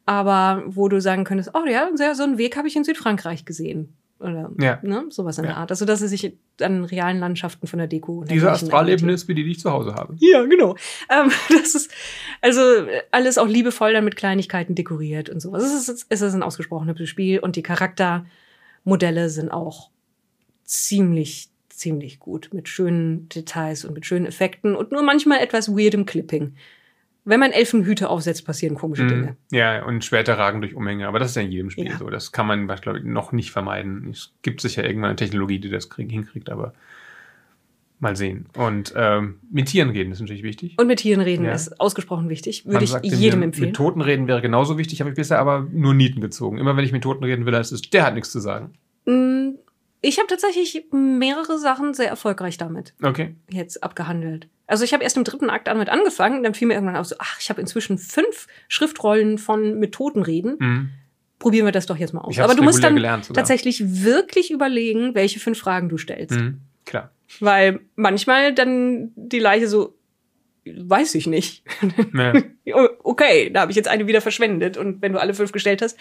Aber 0.06 0.64
wo 0.68 0.88
du 0.90 1.00
sagen 1.02 1.24
könntest, 1.24 1.52
oh 1.54 1.66
ja, 1.68 1.90
so 2.16 2.24
einen 2.24 2.38
Weg 2.38 2.56
habe 2.58 2.68
ich 2.68 2.76
in 2.76 2.84
Südfrankreich 2.84 3.46
gesehen. 3.46 3.94
Oder 4.20 4.50
Ja. 4.60 4.80
ne? 4.82 5.06
sowas 5.10 5.38
in 5.38 5.44
der 5.44 5.54
Ja. 5.54 5.58
Art. 5.60 5.70
Also, 5.70 5.86
dass 5.86 6.02
es 6.02 6.10
sich 6.10 6.34
an 6.62 6.86
realen 6.86 7.20
Landschaften 7.20 7.68
von 7.68 7.78
der 7.78 7.88
Deko 7.88 8.20
und 8.20 8.32
Diese 8.32 8.50
Astralebene 8.52 9.12
ist 9.12 9.28
wie 9.28 9.36
die, 9.36 9.44
die 9.44 9.52
ich 9.52 9.60
zu 9.60 9.72
Hause 9.72 9.94
habe. 9.94 10.16
Ja, 10.18 10.44
genau. 10.46 10.76
Ähm, 11.10 11.30
das 11.50 11.76
ist 11.76 11.92
also 12.42 12.62
alles 13.12 13.38
auch 13.38 13.48
liebevoll 13.48 13.94
dann 13.94 14.06
mit 14.06 14.16
Kleinigkeiten 14.16 14.74
dekoriert 14.74 15.30
und 15.30 15.40
sowas. 15.40 15.64
Es 15.64 15.88
ist, 15.88 16.08
es 16.10 16.22
ist 16.22 16.34
ein 16.34 16.42
ausgesprochen 16.42 16.88
hübsches 16.90 17.10
Spiel 17.10 17.38
und 17.40 17.56
die 17.58 17.64
Charaktermodelle 17.64 19.30
sind 19.30 19.52
auch 19.52 19.92
ziemlich, 20.64 21.50
ziemlich 21.70 22.20
gut 22.20 22.50
mit 22.54 22.68
schönen 22.70 23.30
Details 23.30 23.86
und 23.86 23.94
mit 23.94 24.06
schönen 24.06 24.26
Effekten 24.26 24.76
und 24.76 24.92
nur 24.92 25.04
manchmal 25.04 25.40
etwas 25.40 25.70
weirdem 25.76 26.06
Clipping. 26.06 26.56
Wenn 27.30 27.40
man 27.40 27.52
Elfenhüte 27.52 28.10
aufsetzt, 28.10 28.46
passieren 28.46 28.76
komische 28.76 29.04
Mhm. 29.04 29.10
Dinge. 29.10 29.38
Ja, 29.52 29.84
und 29.86 30.06
Schwerter 30.06 30.38
ragen 30.38 30.62
durch 30.62 30.76
Umhänge. 30.76 31.08
Aber 31.08 31.20
das 31.20 31.32
ist 31.32 31.36
ja 31.36 31.42
in 31.42 31.52
jedem 31.52 31.70
Spiel 31.70 31.88
Ja. 31.88 31.98
so. 31.98 32.10
Das 32.10 32.32
kann 32.32 32.48
man, 32.48 32.68
glaube 32.68 33.00
ich, 33.00 33.04
noch 33.06 33.32
nicht 33.34 33.52
vermeiden. 33.52 34.08
Es 34.12 34.32
gibt 34.44 34.62
sicher 34.62 34.86
irgendwann 34.86 35.10
eine 35.10 35.16
Technologie, 35.18 35.60
die 35.60 35.70
das 35.70 35.90
krieg, 35.90 36.10
hinkriegt, 36.10 36.50
aber 36.50 36.74
mal 38.00 38.16
sehen. 38.16 38.46
Und 38.56 38.94
ähm, 38.96 39.40
mit 39.52 39.68
Tieren 39.68 39.90
reden 39.90 40.12
ist 40.12 40.20
natürlich 40.22 40.44
wichtig. 40.44 40.76
Und 40.80 40.88
mit 40.88 41.00
Tieren 41.00 41.20
reden 41.22 41.46
Ja. 41.46 41.52
ist 41.54 41.80
ausgesprochen 41.82 42.30
wichtig. 42.30 42.66
Würde 42.66 42.86
ich 42.86 42.94
jedem 43.02 43.40
mir, 43.40 43.46
empfehlen. 43.48 43.68
Mit 43.70 43.76
Toten 43.76 44.02
reden 44.02 44.28
wäre 44.28 44.42
genauso 44.42 44.78
wichtig, 44.78 45.00
habe 45.02 45.10
ich 45.10 45.16
bisher 45.16 45.40
aber 45.40 45.68
nur 45.72 45.94
Nieten 45.96 46.22
gezogen. 46.22 46.60
Immer 46.60 46.78
wenn 46.78 46.86
ich 46.86 46.92
mit 46.92 47.04
Toten 47.04 47.24
reden 47.24 47.46
will, 47.46 47.56
heißt 47.56 47.72
es, 47.72 47.82
der 47.82 48.06
hat 48.06 48.14
nichts 48.14 48.32
zu 48.32 48.40
sagen. 48.40 48.74
Mm, 49.06 49.56
Ich 50.02 50.20
habe 50.20 50.28
tatsächlich 50.28 50.86
mehrere 50.92 51.58
Sachen 51.58 51.94
sehr 51.96 52.08
erfolgreich 52.08 52.58
damit. 52.60 52.94
Okay. 53.02 53.36
jetzt 53.50 53.84
abgehandelt. 53.84 54.48
Also 54.68 54.84
ich 54.84 54.94
habe 54.94 55.04
erst 55.04 55.18
im 55.18 55.24
dritten 55.24 55.50
Akt 55.50 55.68
damit 55.68 55.90
angefangen, 55.90 56.44
dann 56.44 56.54
fiel 56.54 56.68
mir 56.68 56.74
irgendwann 56.76 56.98
auf 56.98 57.08
so, 57.08 57.16
ach, 57.20 57.40
ich 57.40 57.50
habe 57.50 57.62
inzwischen 57.62 57.98
fünf 57.98 58.48
Schriftrollen 58.68 59.38
von 59.38 59.80
mit 59.80 59.94
Totenreden. 59.94 60.58
Mhm. 60.60 60.90
Probieren 61.40 61.66
wir 61.66 61.72
das 61.72 61.86
doch 61.86 61.98
jetzt 61.98 62.14
mal 62.14 62.22
aus. 62.22 62.38
Aber 62.40 62.56
du 62.56 62.64
musst 62.64 62.84
dann 62.84 62.96
gelernt 62.96 63.30
tatsächlich 63.34 64.04
wirklich 64.04 64.52
überlegen, 64.52 65.16
welche 65.16 65.40
fünf 65.40 65.58
Fragen 65.60 65.88
du 65.88 65.98
stellst. 65.98 66.36
Mhm. 66.36 66.62
Klar. 66.86 67.12
Weil 67.40 67.82
manchmal 67.96 68.54
dann 68.54 69.12
die 69.16 69.40
Leiche 69.40 69.68
so, 69.68 69.96
weiß 70.66 71.16
ich 71.16 71.28
nicht. 71.28 71.64
Ja. 72.14 72.34
Okay, 73.04 73.50
da 73.50 73.62
habe 73.62 73.72
ich 73.72 73.78
jetzt 73.78 73.88
eine 73.88 74.08
wieder 74.08 74.20
verschwendet. 74.20 74.76
Und 74.76 75.02
wenn 75.02 75.14
du 75.14 75.22
alle 75.22 75.34
fünf 75.34 75.54
gestellt 75.54 75.82
hast, 75.82 75.98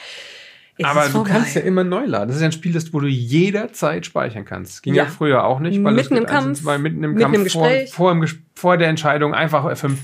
ist 0.78 0.84
Aber 0.86 1.08
du 1.08 1.24
kannst 1.24 1.54
ja 1.54 1.62
immer 1.62 1.84
neu 1.84 2.04
laden. 2.04 2.28
Das 2.28 2.36
ist 2.36 2.42
ja 2.42 2.48
ein 2.48 2.52
Spiel, 2.52 2.72
das, 2.72 2.92
wo 2.92 3.00
du 3.00 3.06
jederzeit 3.06 4.04
speichern 4.06 4.44
kannst. 4.44 4.82
Ging 4.82 4.94
ja, 4.94 5.04
Ja. 5.04 5.08
früher 5.10 5.44
auch 5.44 5.58
nicht, 5.60 5.82
weil 5.82 5.94
Mitten 5.94 6.14
im 6.16 6.20
und 6.22 6.26
Kampf, 6.28 6.60
zwei, 6.62 6.78
mitten 6.78 7.02
im 7.02 7.10
mitten 7.14 7.22
Kampf 7.22 7.34
im 7.34 7.46
vor, 7.50 7.62
Gespräch. 7.68 7.92
vor, 7.92 8.12
Ges- 8.12 8.38
vor 8.54 8.76
der 8.76 8.88
Entscheidung 8.88 9.34
einfach 9.34 9.64
F5 9.64 9.96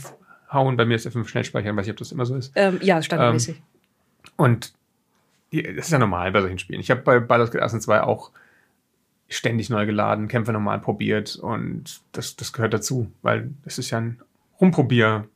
hauen. 0.52 0.76
Bei 0.76 0.84
mir 0.86 0.94
ist 0.96 1.06
F5 1.06 1.26
schnell 1.28 1.44
speichern, 1.44 1.76
weiß 1.76 1.86
ich, 1.86 1.90
ob 1.92 1.98
das 1.98 2.10
immer 2.12 2.24
so 2.26 2.34
ist. 2.36 2.52
ähm, 2.54 2.78
ja, 2.82 3.02
standardmäßig. 3.02 3.60
Und 4.36 4.72
die, 5.52 5.62
das 5.62 5.86
ist 5.86 5.90
ja 5.92 5.98
normal 5.98 6.32
bei 6.32 6.40
solchen 6.40 6.58
Spielen. 6.58 6.80
Ich 6.80 6.90
habe 6.90 7.02
bei 7.02 7.20
Baldur's 7.20 7.50
Gate 7.50 7.62
1 7.62 7.74
und 7.74 7.80
2 7.82 8.02
auch 8.02 8.30
ständig 9.28 9.68
neu 9.70 9.84
geladen, 9.86 10.28
Kämpfe 10.28 10.52
nochmal 10.52 10.78
probiert 10.78 11.36
und 11.36 12.00
das, 12.12 12.36
das 12.36 12.52
gehört 12.52 12.72
dazu, 12.74 13.10
weil 13.22 13.50
es 13.64 13.78
ist 13.78 13.90
ja 13.90 13.98
ein 13.98 14.20
Rumprobierspiel, 14.60 15.28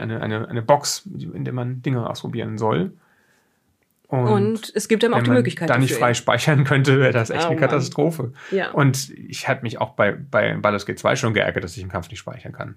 eine, 0.00 0.20
eine, 0.22 0.48
eine 0.48 0.62
Box, 0.62 1.06
in 1.34 1.44
der 1.44 1.54
man 1.54 1.82
Dinge 1.82 2.08
ausprobieren 2.08 2.58
soll. 2.58 2.92
Und, 4.18 4.72
es 4.74 4.88
gibt 4.88 5.02
dann 5.02 5.12
auch 5.14 5.18
wenn 5.18 5.24
die 5.24 5.30
man 5.30 5.38
Möglichkeit 5.38 5.70
da 5.70 5.78
nicht 5.78 5.94
frei 5.94 6.14
speichern 6.14 6.64
könnte, 6.64 7.00
wäre 7.00 7.12
das 7.12 7.30
echt 7.30 7.46
Oh 7.46 7.50
eine. 7.50 7.60
Katastrophe. 7.60 8.32
Ja. 8.50 8.70
Und 8.72 9.10
ich 9.10 9.48
hatte 9.48 9.62
mich 9.62 9.80
auch 9.80 9.90
bei, 9.90 10.12
bei 10.12 10.54
Baldur's 10.54 10.86
Gate 10.86 10.98
2 10.98 11.16
schon 11.16 11.34
geärgert, 11.34 11.64
dass 11.64 11.76
ich 11.76 11.82
im 11.82 11.88
Kampf 11.88 12.10
nicht 12.10 12.18
speichern 12.18 12.52
kann. 12.52 12.76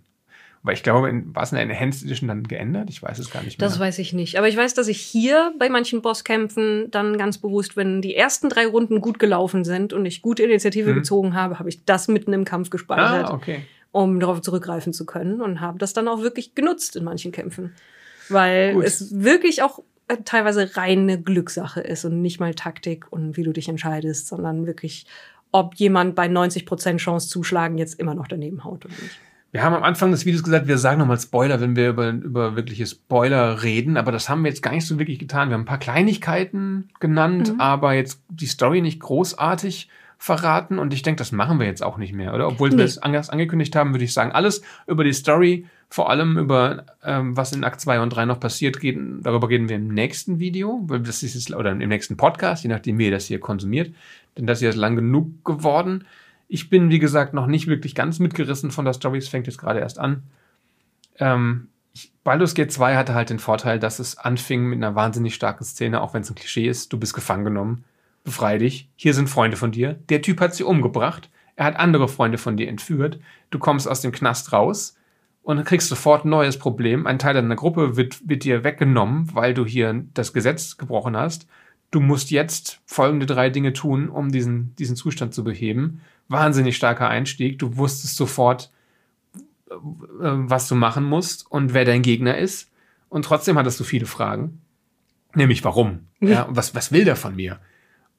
Weil 0.63 0.73
ich 0.73 0.81
glaube, 0.81 1.09
in, 1.09 1.35
war 1.35 1.43
es 1.43 1.51
in 1.51 1.57
der 1.57 1.63
Enhanced 1.65 2.03
Edition 2.03 2.27
dann 2.27 2.43
geändert? 2.43 2.89
Ich 2.89 3.03
weiß 3.03 3.19
es 3.19 3.29
gar 3.29 3.43
nicht 3.43 3.59
mehr. 3.59 3.67
Das 3.69 3.77
weiß 3.79 3.99
ich 3.99 4.13
nicht. 4.13 4.37
Aber 4.39 4.47
ich 4.47 4.57
weiß, 4.57 4.73
dass 4.73 4.87
ich 4.87 4.99
hier 4.99 5.53
bei 5.59 5.69
manchen 5.69 6.01
Bosskämpfen 6.01 6.89
dann 6.89 7.19
ganz 7.19 7.37
bewusst, 7.37 7.77
wenn 7.77 8.01
die 8.01 8.15
ersten 8.15 8.49
drei 8.49 8.65
Runden 8.65 8.99
gut 8.99 9.19
gelaufen 9.19 9.63
sind 9.63 9.93
und 9.93 10.07
ich 10.07 10.23
gute 10.23 10.41
Initiative 10.41 10.89
Mhm. 10.91 10.95
gezogen 10.95 11.33
habe, 11.35 11.59
habe 11.59 11.69
ich 11.69 11.85
das 11.85 12.07
mitten 12.07 12.33
im 12.33 12.45
Kampf 12.45 12.71
gespeichert, 12.71 13.29
ah, 13.29 13.33
okay. 13.33 13.59
um 13.91 14.19
darauf 14.19 14.41
zurückgreifen 14.41 14.91
zu 14.91 15.05
können 15.05 15.39
und 15.39 15.61
habe 15.61 15.77
das 15.77 15.93
dann 15.93 16.07
auch 16.07 16.21
wirklich 16.23 16.55
genutzt 16.55 16.95
in 16.95 17.03
manchen 17.03 17.31
Kämpfen. 17.31 17.75
Weil 18.29 18.73
Gut. 18.73 18.85
es 18.85 19.21
wirklich 19.23 19.61
auch 19.61 19.83
teilweise 20.25 20.75
reine 20.77 21.21
Glückssache 21.21 21.81
ist 21.81 22.05
und 22.05 22.21
nicht 22.21 22.39
mal 22.39 22.53
Taktik 22.53 23.05
und 23.11 23.37
wie 23.37 23.43
du 23.43 23.51
dich 23.53 23.67
entscheidest, 23.69 24.27
sondern 24.27 24.65
wirklich, 24.67 25.05
ob 25.51 25.75
jemand 25.75 26.15
bei 26.15 26.27
90% 26.27 26.97
Chance 26.97 27.27
zuschlagen 27.29 27.77
jetzt 27.77 27.99
immer 27.99 28.13
noch 28.13 28.27
daneben 28.27 28.63
haut 28.63 28.85
oder 28.85 28.93
nicht. 29.01 29.19
Wir 29.51 29.63
haben 29.63 29.73
am 29.73 29.83
Anfang 29.83 30.11
des 30.11 30.25
Videos 30.25 30.43
gesagt, 30.43 30.67
wir 30.67 30.77
sagen 30.77 30.99
nochmal 30.99 31.17
Spoiler, 31.19 31.61
wenn 31.61 31.77
wir 31.77 31.89
über, 31.89 32.09
über 32.09 32.55
wirkliche 32.57 32.85
Spoiler 32.85 33.63
reden, 33.63 33.95
aber 33.95 34.11
das 34.11 34.27
haben 34.27 34.43
wir 34.43 34.49
jetzt 34.49 34.61
gar 34.61 34.71
nicht 34.73 34.85
so 34.85 34.99
wirklich 34.99 35.17
getan. 35.17 35.47
Wir 35.49 35.53
haben 35.53 35.61
ein 35.61 35.65
paar 35.65 35.79
Kleinigkeiten 35.79 36.89
genannt, 36.99 37.53
Mhm. 37.53 37.61
aber 37.61 37.93
jetzt 37.93 38.21
die 38.29 38.47
Story 38.47 38.81
nicht 38.81 38.99
großartig 38.99 39.89
verraten 40.17 40.77
und 40.79 40.93
ich 40.93 41.03
denke, 41.03 41.19
das 41.19 41.31
machen 41.31 41.59
wir 41.59 41.67
jetzt 41.67 41.83
auch 41.83 41.97
nicht 41.97 42.13
mehr, 42.13 42.33
oder? 42.33 42.47
Obwohl 42.47 42.69
Nee. 42.69 42.77
wir 42.77 42.85
es 42.85 42.97
anders 42.97 43.29
angekündigt 43.29 43.75
haben, 43.75 43.93
würde 43.93 44.05
ich 44.05 44.13
sagen, 44.13 44.31
alles 44.31 44.61
über 44.87 45.03
die 45.03 45.13
Story, 45.13 45.67
vor 45.89 46.09
allem 46.09 46.37
über 46.37 46.85
ähm, 47.03 47.37
was 47.37 47.51
in 47.51 47.63
Akt 47.63 47.79
2 47.79 48.01
und 48.01 48.09
3 48.09 48.25
noch 48.25 48.39
passiert, 48.39 48.79
geht, 48.79 48.97
darüber 49.21 49.49
reden 49.49 49.69
wir 49.69 49.75
im 49.75 49.87
nächsten 49.87 50.39
Video, 50.39 50.81
weil 50.87 50.99
das 50.99 51.23
ist 51.23 51.35
jetzt, 51.35 51.53
oder 51.53 51.71
im 51.71 51.77
nächsten 51.77 52.17
Podcast, 52.17 52.63
je 52.63 52.69
nachdem, 52.69 52.97
wie 52.97 53.05
ihr 53.05 53.11
das 53.11 53.25
hier 53.25 53.39
konsumiert, 53.39 53.93
denn 54.37 54.47
das 54.47 54.59
hier 54.59 54.69
ist 54.69 54.75
lang 54.75 54.95
genug 54.95 55.45
geworden. 55.45 56.05
Ich 56.47 56.69
bin, 56.69 56.89
wie 56.89 56.99
gesagt, 56.99 57.33
noch 57.33 57.47
nicht 57.47 57.67
wirklich 57.67 57.95
ganz 57.95 58.19
mitgerissen 58.19 58.71
von 58.71 58.85
der 58.85 58.93
Story. 58.93 59.17
Es 59.17 59.29
fängt 59.29 59.47
jetzt 59.47 59.57
gerade 59.57 59.79
erst 59.79 59.99
an. 59.99 60.23
Ähm, 61.17 61.69
Baldur's 62.23 62.55
Gate 62.55 62.71
2 62.71 62.95
hatte 62.95 63.13
halt 63.13 63.29
den 63.29 63.39
Vorteil, 63.39 63.79
dass 63.79 63.99
es 63.99 64.17
anfing 64.17 64.65
mit 64.65 64.77
einer 64.77 64.95
wahnsinnig 64.95 65.33
starken 65.33 65.63
Szene, 65.63 66.01
auch 66.01 66.13
wenn 66.13 66.21
es 66.21 66.29
ein 66.29 66.35
Klischee 66.35 66.67
ist. 66.67 66.91
Du 66.91 66.99
bist 66.99 67.13
gefangen 67.13 67.45
genommen. 67.45 67.83
Befrei 68.23 68.57
dich. 68.57 68.89
Hier 68.95 69.13
sind 69.13 69.29
Freunde 69.29 69.57
von 69.57 69.71
dir. 69.71 69.93
Der 70.09 70.21
Typ 70.21 70.41
hat 70.41 70.53
sie 70.53 70.63
umgebracht. 70.63 71.29
Er 71.55 71.65
hat 71.65 71.77
andere 71.77 72.07
Freunde 72.07 72.37
von 72.37 72.57
dir 72.57 72.67
entführt. 72.67 73.19
Du 73.49 73.59
kommst 73.59 73.87
aus 73.87 74.01
dem 74.01 74.11
Knast 74.11 74.51
raus 74.51 74.97
und 75.45 75.57
dann 75.57 75.65
kriegst 75.65 75.89
sofort 75.89 76.25
ein 76.25 76.29
neues 76.29 76.57
Problem. 76.57 77.05
Ein 77.05 77.19
Teil 77.19 77.35
deiner 77.35 77.55
Gruppe 77.55 77.95
wird, 77.95 78.27
wird 78.27 78.43
dir 78.43 78.63
weggenommen, 78.63 79.29
weil 79.35 79.53
du 79.53 79.63
hier 79.63 80.03
das 80.15 80.33
Gesetz 80.33 80.75
gebrochen 80.77 81.15
hast. 81.15 81.47
Du 81.91 81.99
musst 81.99 82.31
jetzt 82.31 82.81
folgende 82.87 83.27
drei 83.27 83.51
Dinge 83.51 83.71
tun, 83.71 84.09
um 84.09 84.31
diesen, 84.31 84.75
diesen 84.77 84.95
Zustand 84.95 85.35
zu 85.35 85.43
beheben. 85.43 86.01
Wahnsinnig 86.29 86.75
starker 86.75 87.09
Einstieg. 87.09 87.59
Du 87.59 87.77
wusstest 87.77 88.15
sofort, 88.15 88.71
äh, 89.69 89.75
was 90.19 90.67
du 90.67 90.73
machen 90.73 91.03
musst 91.03 91.49
und 91.51 91.75
wer 91.75 91.85
dein 91.85 92.01
Gegner 92.01 92.39
ist. 92.39 92.71
Und 93.07 93.23
trotzdem 93.23 93.55
hattest 93.55 93.79
du 93.79 93.83
viele 93.83 94.07
Fragen. 94.07 94.61
Nämlich 95.35 95.63
warum? 95.63 96.07
Ja, 96.21 96.47
was, 96.49 96.73
was 96.73 96.91
will 96.91 97.05
der 97.05 97.15
von 97.15 97.35
mir? 97.35 97.59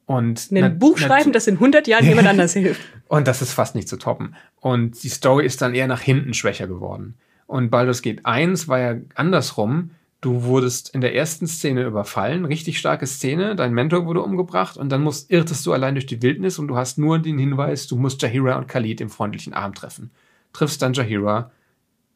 Und 0.06 0.50
Ein 0.52 0.78
Buch 0.78 0.98
schreiben, 0.98 1.32
das 1.32 1.46
in 1.48 1.54
100 1.54 1.86
Jahren 1.88 2.06
jemand 2.06 2.28
anders 2.28 2.52
hilft. 2.54 2.80
und 3.08 3.26
das 3.26 3.42
ist 3.42 3.52
fast 3.52 3.74
nicht 3.74 3.88
zu 3.88 3.96
toppen. 3.96 4.36
Und 4.60 5.02
die 5.02 5.08
Story 5.08 5.44
ist 5.44 5.60
dann 5.62 5.74
eher 5.74 5.88
nach 5.88 6.00
hinten 6.00 6.32
schwächer 6.32 6.66
geworden. 6.68 7.14
Und 7.46 7.70
Baldur's 7.70 8.02
Gate 8.02 8.24
1 8.24 8.68
war 8.68 8.78
ja 8.78 8.94
andersrum. 9.14 9.90
Du 10.20 10.44
wurdest 10.44 10.94
in 10.94 11.00
der 11.00 11.14
ersten 11.14 11.46
Szene 11.46 11.84
überfallen, 11.84 12.44
richtig 12.46 12.78
starke 12.78 13.06
Szene, 13.06 13.54
dein 13.54 13.74
Mentor 13.74 14.06
wurde 14.06 14.22
umgebracht 14.22 14.76
und 14.76 14.88
dann 14.90 15.02
musst, 15.02 15.30
irrtest 15.30 15.64
du 15.66 15.72
allein 15.72 15.94
durch 15.94 16.06
die 16.06 16.22
Wildnis 16.22 16.58
und 16.58 16.68
du 16.68 16.76
hast 16.76 16.98
nur 16.98 17.18
den 17.18 17.38
Hinweis, 17.38 17.86
du 17.86 17.96
musst 17.96 18.22
Jahira 18.22 18.56
und 18.56 18.66
Khalid 18.66 19.00
im 19.00 19.10
freundlichen 19.10 19.52
Arm 19.52 19.74
treffen. 19.74 20.10
Triffst 20.52 20.80
dann 20.82 20.94
Jahira, 20.94 21.50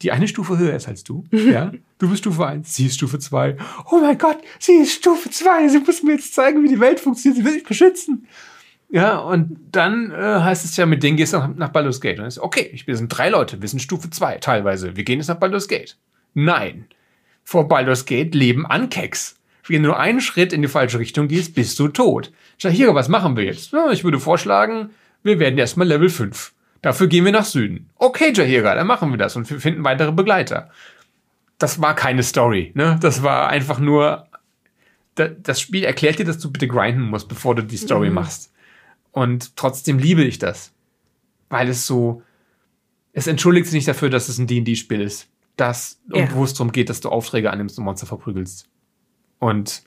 die 0.02 0.12
eine 0.12 0.28
Stufe 0.28 0.59
höher 0.59 0.74
ist 0.74 0.89
als 0.89 1.05
du. 1.05 1.24
Ja? 1.31 1.72
Du 1.98 2.09
bist 2.09 2.20
Stufe 2.20 2.47
1, 2.47 2.74
sie 2.74 2.86
ist 2.86 2.94
Stufe 2.94 3.18
2. 3.18 3.56
Oh 3.90 3.98
mein 4.01 4.16
Gott, 4.16 4.39
sie 4.59 4.77
ist 4.77 4.93
Stufe 4.93 5.31
2. 5.31 5.68
Sie 5.68 5.78
muss 5.81 6.02
mir 6.02 6.12
jetzt 6.12 6.35
zeigen, 6.35 6.62
wie 6.62 6.68
die 6.68 6.81
Welt 6.81 7.01
funktioniert. 7.01 7.39
Sie 7.39 7.44
will 7.44 7.55
mich 7.55 7.64
beschützen. 7.64 8.27
Ja, 8.89 9.18
und 9.18 9.56
dann 9.70 10.10
äh, 10.10 10.16
heißt 10.16 10.64
es 10.64 10.77
ja, 10.77 10.85
mit 10.85 11.02
denen 11.02 11.16
gehst 11.16 11.32
du 11.32 11.39
nach, 11.39 11.55
nach 11.55 11.68
Baldur's 11.68 12.01
Gate. 12.01 12.18
Und 12.18 12.27
ist, 12.27 12.39
okay, 12.39 12.70
ich, 12.72 12.86
wir 12.86 12.97
sind 12.97 13.09
drei 13.09 13.28
Leute, 13.28 13.60
wir 13.60 13.68
sind 13.68 13.81
Stufe 13.81 14.10
2 14.10 14.39
teilweise. 14.39 14.97
Wir 14.97 15.05
gehen 15.05 15.18
jetzt 15.18 15.28
nach 15.28 15.39
Baldur's 15.39 15.68
Gate. 15.68 15.97
Nein. 16.35 16.86
Vor 17.44 17.68
Baldur's 17.68 18.05
Gate 18.05 18.35
leben 18.35 18.66
Ankeks. 18.66 19.36
Wenn 19.68 19.82
du 19.82 19.90
nur 19.90 20.01
einen 20.01 20.20
Schritt 20.20 20.52
in 20.52 20.62
die 20.62 20.68
falsche 20.68 20.98
Richtung 20.98 21.28
gehst, 21.28 21.55
bist 21.55 21.78
du 21.78 21.89
tot. 21.89 22.32
Shahira, 22.59 22.94
was 22.94 23.09
machen 23.09 23.36
wir 23.36 23.44
jetzt? 23.44 23.72
Ja, 23.72 23.90
ich 23.93 24.02
würde 24.02 24.18
vorschlagen, 24.18 24.90
wir 25.22 25.39
werden 25.39 25.59
erstmal 25.59 25.86
Level 25.86 26.09
5. 26.09 26.52
Dafür 26.82 27.09
gehen 27.09 27.24
wir 27.24 27.32
nach 27.32 27.44
Süden. 27.44 27.90
Okay, 27.97 28.32
Jahira, 28.35 28.74
dann 28.74 28.86
machen 28.86 29.11
wir 29.11 29.19
das 29.19 29.36
und 29.36 29.51
wir 29.51 29.61
finden 29.61 29.85
weitere 29.85 30.12
Begleiter. 30.12 30.70
Das 31.59 31.81
war 31.81 31.94
keine 31.94 32.23
Story, 32.23 32.73
ne? 32.74 32.98
Das 33.02 33.23
war 33.23 33.48
einfach 33.48 33.78
nur, 33.78 34.27
das 35.15 35.61
Spiel 35.61 35.85
erklärt 35.85 36.19
dir, 36.19 36.24
dass 36.24 36.39
du 36.39 36.51
bitte 36.51 36.69
grinden 36.69 37.02
musst, 37.02 37.28
bevor 37.28 37.55
du 37.55 37.62
die 37.62 37.77
Story 37.77 38.09
mhm. 38.09 38.15
machst. 38.15 38.52
Und 39.12 39.57
trotzdem 39.57 39.98
liebe 39.98 40.23
ich 40.23 40.39
das. 40.39 40.73
Weil 41.51 41.69
es 41.69 41.86
so, 41.86 42.23
es 43.12 43.27
entschuldigt 43.27 43.66
sich 43.66 43.74
nicht 43.74 43.89
dafür, 43.89 44.09
dass 44.09 44.28
es 44.28 44.39
ein 44.39 44.47
D&D-Spiel 44.47 45.01
ist. 45.01 45.28
Das, 45.57 46.01
ja. 46.15 46.32
wo 46.32 46.44
es 46.44 46.55
darum 46.55 46.73
geht, 46.73 46.89
dass 46.89 47.01
du 47.01 47.11
Aufträge 47.11 47.51
annimmst 47.51 47.77
und 47.77 47.85
Monster 47.85 48.07
verprügelst. 48.07 48.69
Und 49.39 49.82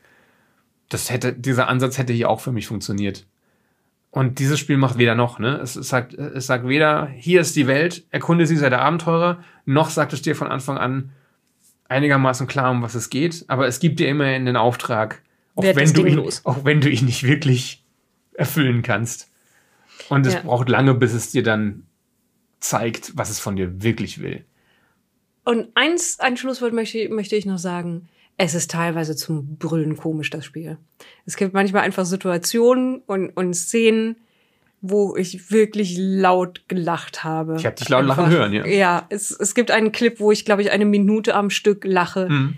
das 0.89 1.09
hätte, 1.09 1.33
dieser 1.33 1.67
Ansatz 1.69 1.97
hätte 1.97 2.13
hier 2.13 2.29
auch 2.29 2.41
für 2.41 2.51
mich 2.51 2.67
funktioniert. 2.67 3.25
Und 4.13 4.37
dieses 4.37 4.59
Spiel 4.59 4.77
macht 4.77 4.99
weder 4.99 5.15
noch, 5.15 5.39
ne? 5.39 5.55
Es, 5.57 5.73
sagt, 5.73 6.13
es 6.13 6.45
sagt 6.45 6.67
weder, 6.67 7.07
hier 7.07 7.41
ist 7.41 7.55
die 7.55 7.65
Welt, 7.65 8.05
erkunde 8.11 8.45
sie, 8.45 8.55
sei 8.55 8.69
der 8.69 8.83
Abenteurer, 8.83 9.43
noch 9.65 9.89
sagt 9.89 10.13
es 10.13 10.21
dir 10.21 10.35
von 10.35 10.49
Anfang 10.49 10.77
an 10.77 11.09
einigermaßen 11.89 12.45
klar, 12.45 12.69
um 12.69 12.83
was 12.83 12.93
es 12.93 13.09
geht, 13.09 13.43
aber 13.47 13.65
es 13.65 13.79
gibt 13.79 13.99
dir 13.99 14.07
immerhin 14.07 14.45
den 14.45 14.55
Auftrag, 14.55 15.23
auch 15.55 15.63
wenn, 15.63 15.93
du 15.93 16.05
ihn, 16.05 16.19
auch 16.43 16.63
wenn 16.63 16.79
du 16.79 16.91
ihn 16.91 17.05
nicht 17.05 17.23
wirklich 17.23 17.83
erfüllen 18.35 18.83
kannst. 18.83 19.31
Und 20.09 20.27
es 20.27 20.35
ja. 20.35 20.41
braucht 20.41 20.69
lange, 20.69 20.93
bis 20.93 21.13
es 21.13 21.31
dir 21.31 21.41
dann 21.41 21.87
zeigt, 22.59 23.17
was 23.17 23.31
es 23.31 23.39
von 23.39 23.55
dir 23.55 23.81
wirklich 23.81 24.21
will. 24.21 24.45
Und 25.43 25.69
eins, 25.73 26.19
ein 26.19 26.37
Schlusswort 26.37 26.73
möchte, 26.73 27.09
möchte 27.09 27.35
ich 27.35 27.47
noch 27.47 27.57
sagen 27.57 28.09
es 28.37 28.55
ist 28.55 28.71
teilweise 28.71 29.15
zum 29.15 29.57
Brüllen 29.57 29.95
komisch, 29.95 30.29
das 30.29 30.45
Spiel. 30.45 30.77
Es 31.25 31.37
gibt 31.37 31.53
manchmal 31.53 31.83
einfach 31.83 32.05
Situationen 32.05 33.01
und, 33.05 33.29
und 33.29 33.53
Szenen, 33.53 34.15
wo 34.81 35.15
ich 35.15 35.51
wirklich 35.51 35.95
laut 35.97 36.63
gelacht 36.67 37.23
habe. 37.23 37.55
Ich 37.57 37.65
habe 37.65 37.75
dich 37.75 37.87
laut 37.89 38.01
einfach. 38.01 38.17
lachen 38.17 38.31
hören, 38.31 38.53
ja. 38.53 38.65
Ja, 38.65 39.05
es, 39.09 39.31
es 39.31 39.55
gibt 39.55 39.71
einen 39.71 39.91
Clip, 39.91 40.19
wo 40.19 40.31
ich, 40.31 40.45
glaube 40.45 40.61
ich, 40.61 40.71
eine 40.71 40.85
Minute 40.85 41.35
am 41.35 41.49
Stück 41.49 41.85
lache, 41.85 42.27
mhm. 42.29 42.55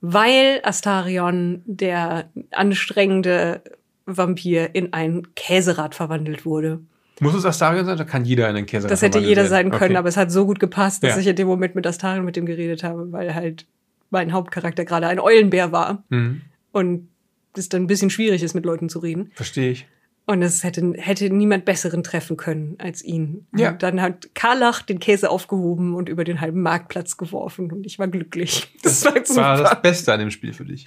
weil 0.00 0.60
Astarion, 0.64 1.62
der 1.64 2.28
anstrengende 2.50 3.62
Vampir, 4.04 4.74
in 4.74 4.92
ein 4.92 5.28
Käserad 5.34 5.94
verwandelt 5.94 6.44
wurde. 6.44 6.80
Muss 7.20 7.34
es 7.34 7.46
Astarion 7.46 7.86
sein 7.86 7.94
oder 7.94 8.04
kann 8.04 8.24
jeder 8.24 8.50
in 8.50 8.56
ein 8.56 8.66
Käserad 8.66 8.90
Das 8.90 9.00
hätte 9.00 9.20
jeder 9.20 9.46
sein 9.46 9.70
können, 9.70 9.92
okay. 9.92 9.96
aber 9.96 10.08
es 10.08 10.16
hat 10.16 10.32
so 10.32 10.44
gut 10.44 10.58
gepasst, 10.58 11.04
dass 11.04 11.14
ja. 11.14 11.20
ich 11.20 11.26
in 11.28 11.36
dem 11.36 11.46
Moment 11.46 11.74
mit 11.74 11.86
Astarion 11.86 12.24
mit 12.24 12.36
dem 12.36 12.46
geredet 12.46 12.82
habe, 12.82 13.12
weil 13.12 13.34
halt 13.34 13.64
mein 14.12 14.32
Hauptcharakter 14.32 14.84
gerade 14.84 15.08
ein 15.08 15.18
Eulenbär 15.18 15.72
war. 15.72 16.04
Mhm. 16.08 16.42
Und 16.70 17.08
es 17.56 17.68
dann 17.68 17.82
ein 17.82 17.86
bisschen 17.86 18.10
schwierig 18.10 18.42
ist, 18.42 18.54
mit 18.54 18.64
Leuten 18.64 18.88
zu 18.88 19.00
reden. 19.00 19.30
Verstehe 19.34 19.72
ich. 19.72 19.86
Und 20.24 20.40
es 20.40 20.62
hätte, 20.62 20.94
hätte 20.96 21.30
niemand 21.30 21.64
besseren 21.64 22.04
treffen 22.04 22.36
können 22.36 22.76
als 22.78 23.02
ihn. 23.02 23.46
Ja. 23.56 23.72
Und 23.72 23.82
dann 23.82 24.00
hat 24.00 24.34
Karlach 24.34 24.82
den 24.82 25.00
Käse 25.00 25.28
aufgehoben 25.28 25.94
und 25.94 26.08
über 26.08 26.22
den 26.22 26.40
halben 26.40 26.62
Marktplatz 26.62 27.16
geworfen 27.16 27.72
und 27.72 27.86
ich 27.86 27.98
war 27.98 28.08
glücklich. 28.08 28.68
Das, 28.82 29.00
das 29.00 29.14
war, 29.14 29.24
super. 29.26 29.40
war 29.40 29.62
das 29.62 29.82
Beste 29.82 30.12
an 30.12 30.20
dem 30.20 30.30
Spiel 30.30 30.52
für 30.52 30.64
dich. 30.64 30.86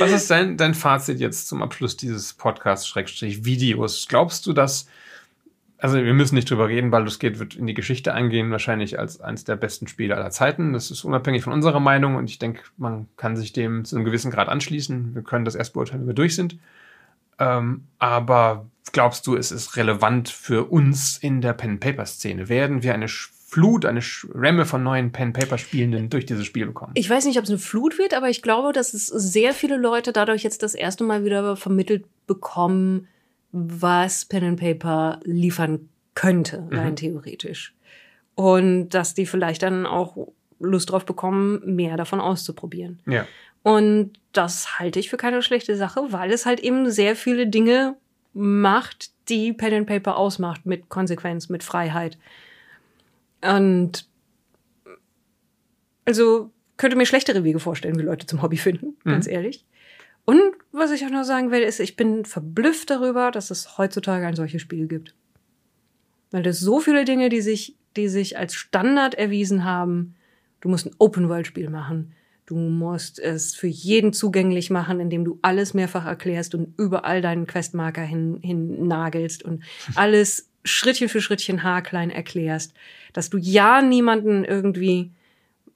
Was 0.00 0.10
ist 0.10 0.30
dein, 0.30 0.56
dein 0.56 0.74
Fazit 0.74 1.20
jetzt 1.20 1.46
zum 1.46 1.62
Abschluss 1.62 1.96
dieses 1.96 2.32
Podcast-Videos? 2.34 4.06
Glaubst 4.08 4.46
du, 4.46 4.52
dass 4.52 4.86
also 5.78 5.96
wir 5.96 6.14
müssen 6.14 6.34
nicht 6.34 6.50
drüber 6.50 6.68
reden, 6.68 6.90
Baldur's 6.90 7.18
Gate 7.18 7.38
wird 7.38 7.54
in 7.54 7.66
die 7.66 7.74
Geschichte 7.74 8.14
eingehen, 8.14 8.50
wahrscheinlich 8.50 8.98
als 8.98 9.20
eines 9.20 9.44
der 9.44 9.56
besten 9.56 9.88
Spiele 9.88 10.16
aller 10.16 10.30
Zeiten. 10.30 10.72
Das 10.72 10.90
ist 10.90 11.04
unabhängig 11.04 11.42
von 11.44 11.52
unserer 11.52 11.80
Meinung 11.80 12.16
und 12.16 12.30
ich 12.30 12.38
denke, 12.38 12.62
man 12.76 13.08
kann 13.16 13.36
sich 13.36 13.52
dem 13.52 13.84
zu 13.84 13.96
einem 13.96 14.04
gewissen 14.04 14.30
Grad 14.30 14.48
anschließen. 14.48 15.14
Wir 15.14 15.22
können 15.22 15.44
das 15.44 15.54
erst 15.54 15.74
beurteilen, 15.74 16.02
wenn 16.02 16.08
wir 16.08 16.14
durch 16.14 16.34
sind. 16.34 16.58
Ähm, 17.38 17.84
aber 17.98 18.66
glaubst 18.92 19.26
du, 19.26 19.36
es 19.36 19.52
ist 19.52 19.76
relevant 19.76 20.30
für 20.30 20.64
uns 20.70 21.18
in 21.18 21.42
der 21.42 21.52
Pen-Paper-Szene? 21.52 22.48
Werden 22.48 22.82
wir 22.82 22.94
eine 22.94 23.08
Flut, 23.08 23.84
eine 23.84 24.00
Remme 24.34 24.64
von 24.64 24.82
neuen 24.82 25.12
Pen-Paper-Spielenden 25.12 26.08
durch 26.08 26.24
dieses 26.24 26.46
Spiel 26.46 26.66
bekommen? 26.66 26.92
Ich 26.94 27.08
weiß 27.08 27.26
nicht, 27.26 27.38
ob 27.38 27.44
es 27.44 27.50
eine 27.50 27.58
Flut 27.58 27.98
wird, 27.98 28.14
aber 28.14 28.30
ich 28.30 28.40
glaube, 28.42 28.72
dass 28.72 28.94
es 28.94 29.06
sehr 29.06 29.52
viele 29.52 29.76
Leute 29.76 30.12
dadurch 30.12 30.42
jetzt 30.42 30.62
das 30.62 30.74
erste 30.74 31.04
Mal 31.04 31.24
wieder 31.24 31.56
vermittelt 31.56 32.06
bekommen, 32.26 33.08
was 33.56 34.26
Pen 34.26 34.44
and 34.44 34.60
Paper 34.60 35.20
liefern 35.24 35.88
könnte, 36.14 36.60
mhm. 36.60 36.78
rein 36.78 36.96
theoretisch. 36.96 37.74
Und 38.34 38.90
dass 38.90 39.14
die 39.14 39.26
vielleicht 39.26 39.62
dann 39.62 39.86
auch 39.86 40.28
Lust 40.58 40.90
drauf 40.90 41.06
bekommen, 41.06 41.74
mehr 41.74 41.96
davon 41.96 42.20
auszuprobieren. 42.20 43.00
Ja. 43.06 43.26
Und 43.62 44.12
das 44.32 44.78
halte 44.78 45.00
ich 45.00 45.08
für 45.08 45.16
keine 45.16 45.42
schlechte 45.42 45.76
Sache, 45.76 46.00
weil 46.10 46.30
es 46.30 46.46
halt 46.46 46.60
eben 46.60 46.90
sehr 46.90 47.16
viele 47.16 47.46
Dinge 47.46 47.96
macht, 48.34 49.10
die 49.28 49.52
Pen 49.52 49.74
and 49.74 49.86
Paper 49.86 50.16
ausmacht, 50.16 50.66
mit 50.66 50.88
Konsequenz, 50.88 51.48
mit 51.48 51.64
Freiheit. 51.64 52.18
Und 53.40 54.06
also 56.04 56.50
könnte 56.76 56.96
mir 56.96 57.06
schlechtere 57.06 57.42
Wege 57.42 57.58
vorstellen, 57.58 57.98
wie 57.98 58.02
Leute 58.02 58.26
zum 58.26 58.42
Hobby 58.42 58.58
finden, 58.58 58.96
ganz 59.04 59.26
mhm. 59.26 59.32
ehrlich. 59.32 59.64
Und 60.26 60.42
was 60.72 60.90
ich 60.90 61.06
auch 61.06 61.10
noch 61.10 61.24
sagen 61.24 61.52
will, 61.52 61.62
ist, 61.62 61.80
ich 61.80 61.96
bin 61.96 62.24
verblüfft 62.24 62.90
darüber, 62.90 63.30
dass 63.30 63.50
es 63.50 63.78
heutzutage 63.78 64.26
ein 64.26 64.34
solches 64.34 64.60
Spiel 64.60 64.88
gibt. 64.88 65.14
Weil 66.32 66.46
es 66.46 66.60
so 66.60 66.80
viele 66.80 67.04
Dinge, 67.04 67.28
die 67.28 67.40
sich, 67.40 67.76
die 67.96 68.08
sich 68.08 68.36
als 68.36 68.54
Standard 68.54 69.14
erwiesen 69.14 69.64
haben. 69.64 70.16
Du 70.60 70.68
musst 70.68 70.86
ein 70.86 70.96
Open-World-Spiel 70.98 71.70
machen. 71.70 72.12
Du 72.44 72.56
musst 72.56 73.20
es 73.20 73.54
für 73.54 73.68
jeden 73.68 74.12
zugänglich 74.12 74.68
machen, 74.68 74.98
indem 74.98 75.24
du 75.24 75.38
alles 75.42 75.74
mehrfach 75.74 76.06
erklärst 76.06 76.56
und 76.56 76.74
überall 76.76 77.22
deinen 77.22 77.46
Questmarker 77.46 78.02
hin, 78.02 78.40
hin 78.42 78.88
nagelst 78.88 79.44
und 79.44 79.62
alles 79.94 80.50
Schrittchen 80.64 81.08
für 81.08 81.20
Schrittchen 81.20 81.62
haarklein 81.62 82.10
erklärst. 82.10 82.74
Dass 83.12 83.30
du 83.30 83.38
ja 83.38 83.80
niemanden 83.80 84.44
irgendwie 84.44 85.12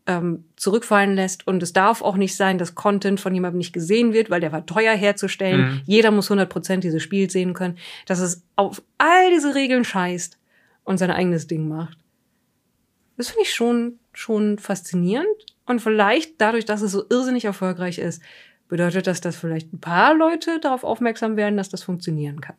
ähm, 0.06 0.44
zurückfallen 0.56 1.14
lässt. 1.14 1.46
Und 1.46 1.62
es 1.62 1.72
darf 1.72 2.02
auch 2.02 2.16
nicht 2.16 2.36
sein, 2.36 2.58
dass 2.58 2.74
Content 2.74 3.20
von 3.20 3.34
jemandem 3.34 3.58
nicht 3.58 3.72
gesehen 3.72 4.12
wird, 4.12 4.30
weil 4.30 4.40
der 4.40 4.52
war 4.52 4.66
teuer 4.66 4.94
herzustellen. 4.94 5.60
Mhm. 5.60 5.82
Jeder 5.86 6.10
muss 6.10 6.30
100% 6.30 6.78
dieses 6.78 7.02
Spiel 7.02 7.30
sehen 7.30 7.54
können. 7.54 7.78
Dass 8.06 8.20
es 8.20 8.42
auf 8.56 8.82
all 8.98 9.30
diese 9.30 9.54
Regeln 9.54 9.84
scheißt 9.84 10.38
und 10.84 10.98
sein 10.98 11.10
eigenes 11.10 11.46
Ding 11.46 11.68
macht. 11.68 11.98
Das 13.16 13.28
finde 13.28 13.42
ich 13.42 13.54
schon, 13.54 13.98
schon 14.12 14.58
faszinierend. 14.58 15.26
Und 15.66 15.80
vielleicht 15.80 16.40
dadurch, 16.40 16.64
dass 16.64 16.82
es 16.82 16.92
so 16.92 17.04
irrsinnig 17.10 17.44
erfolgreich 17.44 17.98
ist, 17.98 18.22
bedeutet 18.68 19.06
das, 19.06 19.20
dass 19.20 19.36
vielleicht 19.36 19.72
ein 19.72 19.80
paar 19.80 20.14
Leute 20.14 20.58
darauf 20.60 20.84
aufmerksam 20.84 21.36
werden, 21.36 21.56
dass 21.56 21.68
das 21.68 21.82
funktionieren 21.82 22.40
kann. 22.40 22.56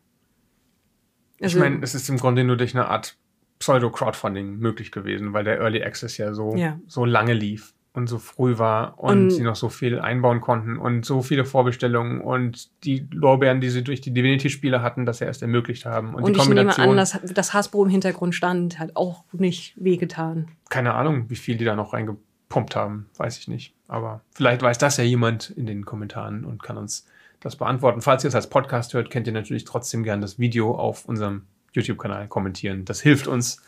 Also, 1.42 1.58
ich 1.58 1.64
meine, 1.64 1.80
es 1.82 1.96
ist 1.96 2.08
im 2.10 2.18
Grunde 2.18 2.44
nur 2.44 2.58
durch 2.58 2.76
eine 2.76 2.88
Art 2.88 3.18
Pseudo-Crowdfunding 3.62 4.58
möglich 4.58 4.92
gewesen, 4.92 5.34
weil 5.34 5.44
der 5.44 5.60
Early 5.60 5.84
Access 5.84 6.18
ja 6.18 6.34
so, 6.34 6.56
ja. 6.56 6.80
so 6.88 7.06
lange 7.06 7.34
lief 7.34 7.74
und 7.94 8.08
so 8.08 8.18
früh 8.18 8.58
war 8.58 9.00
und, 9.00 9.24
und, 9.24 9.30
sie 9.30 9.44
noch 9.44 9.56
so 9.56 9.70
viel 9.70 10.00
einbauen 10.00 10.42
konnten 10.42 10.78
und 10.78 11.06
so 11.06 11.22
viele 11.22 11.46
Vorbestellungen 11.46 12.22
und 12.22 12.70
die 12.84 13.08
Lorbeeren, 13.12 13.62
die 13.62 13.70
sie 13.70 13.84
durch 13.84 14.02
die 14.02 14.12
Divinity-Spiele 14.12 14.82
hatten, 14.82 15.06
das 15.06 15.20
ja 15.20 15.28
erst 15.28 15.42
ermöglicht 15.42 15.86
haben. 15.86 16.16
Und, 16.16 16.24
und 16.24 16.36
die 16.36 16.40
Kombination, 16.40 16.72
ich 16.72 16.78
nehme 16.78 16.92
an, 16.92 16.98
dass 16.98 17.20
das 17.34 17.54
Hasbro 17.54 17.84
im 17.84 17.90
Hintergrund 17.90 18.34
stand, 18.34 18.80
hat 18.80 18.96
auch 18.96 19.24
nicht 19.32 19.74
wehgetan. 19.76 20.48
Keine 20.70 20.94
Ahnung, 20.96 21.30
wie 21.30 21.36
viel 21.36 21.58
die 21.58 21.66
da 21.66 21.76
noch 21.76 21.94
reingepumpt 21.94 22.76
haben, 22.76 23.10
weiß 23.18 23.38
ich 23.38 23.48
nicht. 23.48 23.76
Aber 23.88 24.22
vielleicht 24.32 24.62
weiß 24.62 24.78
das 24.80 24.98
ja 24.98 25.04
jemand 25.04 25.52
in 25.52 25.68
den 25.68 25.86
Kommentaren 25.86 26.46
und 26.46 26.64
kann 26.64 26.78
uns 26.78 27.06
das 27.42 27.58
beantworten. 27.58 28.02
Falls 28.02 28.24
ihr 28.24 28.30
es 28.30 28.36
als 28.36 28.50
Podcast 28.50 28.94
hört, 28.94 29.10
kennt 29.10 29.28
ihr 29.28 29.34
natürlich 29.34 29.66
trotzdem 29.66 30.04
gern 30.04 30.22
das 30.22 30.40
Video 30.40 30.74
auf 30.74 31.06
unserem 31.06 31.44
YouTube-Kanal 31.74 32.28
kommentieren. 32.28 32.86
Das 32.86 33.02
hilft 33.02 33.28
uns. 33.28 33.62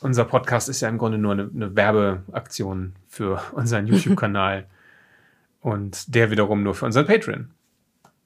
Unser 0.00 0.24
Podcast 0.24 0.68
ist 0.68 0.80
ja 0.80 0.88
im 0.88 0.98
Grunde 0.98 1.18
nur 1.18 1.32
eine, 1.32 1.50
eine 1.54 1.76
Werbeaktion 1.76 2.94
für 3.08 3.42
unseren 3.52 3.86
YouTube-Kanal 3.88 4.66
und 5.60 6.14
der 6.14 6.30
wiederum 6.30 6.62
nur 6.62 6.74
für 6.74 6.86
unseren 6.86 7.06
Patreon, 7.06 7.50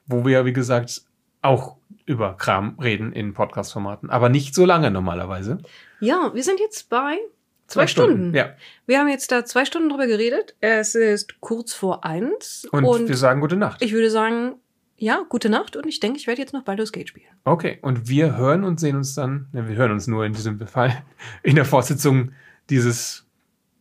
wo 0.06 0.24
wir, 0.24 0.44
wie 0.44 0.52
gesagt, 0.52 1.02
auch 1.42 1.76
über 2.06 2.36
Kram 2.36 2.78
reden 2.80 3.12
in 3.12 3.34
Podcast-Formaten, 3.34 4.10
aber 4.10 4.28
nicht 4.28 4.54
so 4.54 4.64
lange 4.64 4.90
normalerweise. 4.90 5.58
Ja, 6.00 6.30
wir 6.34 6.42
sind 6.42 6.60
jetzt 6.60 6.88
bei 6.88 7.18
zwei, 7.66 7.82
zwei 7.82 7.86
Stunden. 7.86 8.12
Stunden. 8.12 8.36
Ja. 8.36 8.54
Wir 8.86 8.98
haben 8.98 9.08
jetzt 9.08 9.32
da 9.32 9.44
zwei 9.44 9.64
Stunden 9.64 9.88
drüber 9.88 10.06
geredet. 10.06 10.54
Es 10.60 10.94
ist 10.94 11.40
kurz 11.40 11.74
vor 11.74 12.04
eins. 12.04 12.66
Und, 12.72 12.84
und 12.84 13.08
wir 13.08 13.16
sagen 13.16 13.40
gute 13.40 13.56
Nacht. 13.56 13.82
Ich 13.82 13.92
würde 13.92 14.10
sagen, 14.10 14.56
ja, 14.96 15.24
gute 15.28 15.48
Nacht 15.48 15.76
und 15.76 15.86
ich 15.86 16.00
denke, 16.00 16.18
ich 16.18 16.26
werde 16.26 16.40
jetzt 16.40 16.52
noch 16.52 16.62
Baldur's 16.62 16.92
Gate 16.92 17.08
spielen. 17.08 17.26
Okay, 17.44 17.78
und 17.82 18.08
wir 18.08 18.36
hören 18.36 18.64
und 18.64 18.78
sehen 18.78 18.96
uns 18.96 19.14
dann, 19.14 19.48
ne, 19.52 19.68
wir 19.68 19.76
hören 19.76 19.92
uns 19.92 20.06
nur 20.06 20.24
in 20.24 20.32
diesem 20.32 20.64
Fall, 20.66 21.02
in 21.42 21.56
der 21.56 21.64
Fortsetzung 21.64 22.32
dieses 22.70 23.26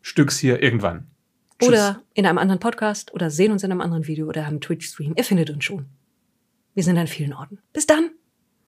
Stücks 0.01 0.37
hier 0.37 0.61
irgendwann. 0.61 1.07
Tschüss. 1.59 1.69
Oder 1.69 2.01
in 2.13 2.25
einem 2.25 2.37
anderen 2.37 2.59
Podcast 2.59 3.13
oder 3.13 3.29
sehen 3.29 3.51
uns 3.51 3.63
in 3.63 3.71
einem 3.71 3.81
anderen 3.81 4.07
Video 4.07 4.27
oder 4.27 4.45
haben 4.45 4.59
Twitch-Stream. 4.59 5.13
Ihr 5.15 5.23
findet 5.23 5.49
uns 5.49 5.63
schon. 5.63 5.85
Wir 6.73 6.83
sind 6.83 6.97
an 6.97 7.07
vielen 7.07 7.33
Orten. 7.33 7.59
Bis 7.71 7.85
dann! 7.85 8.11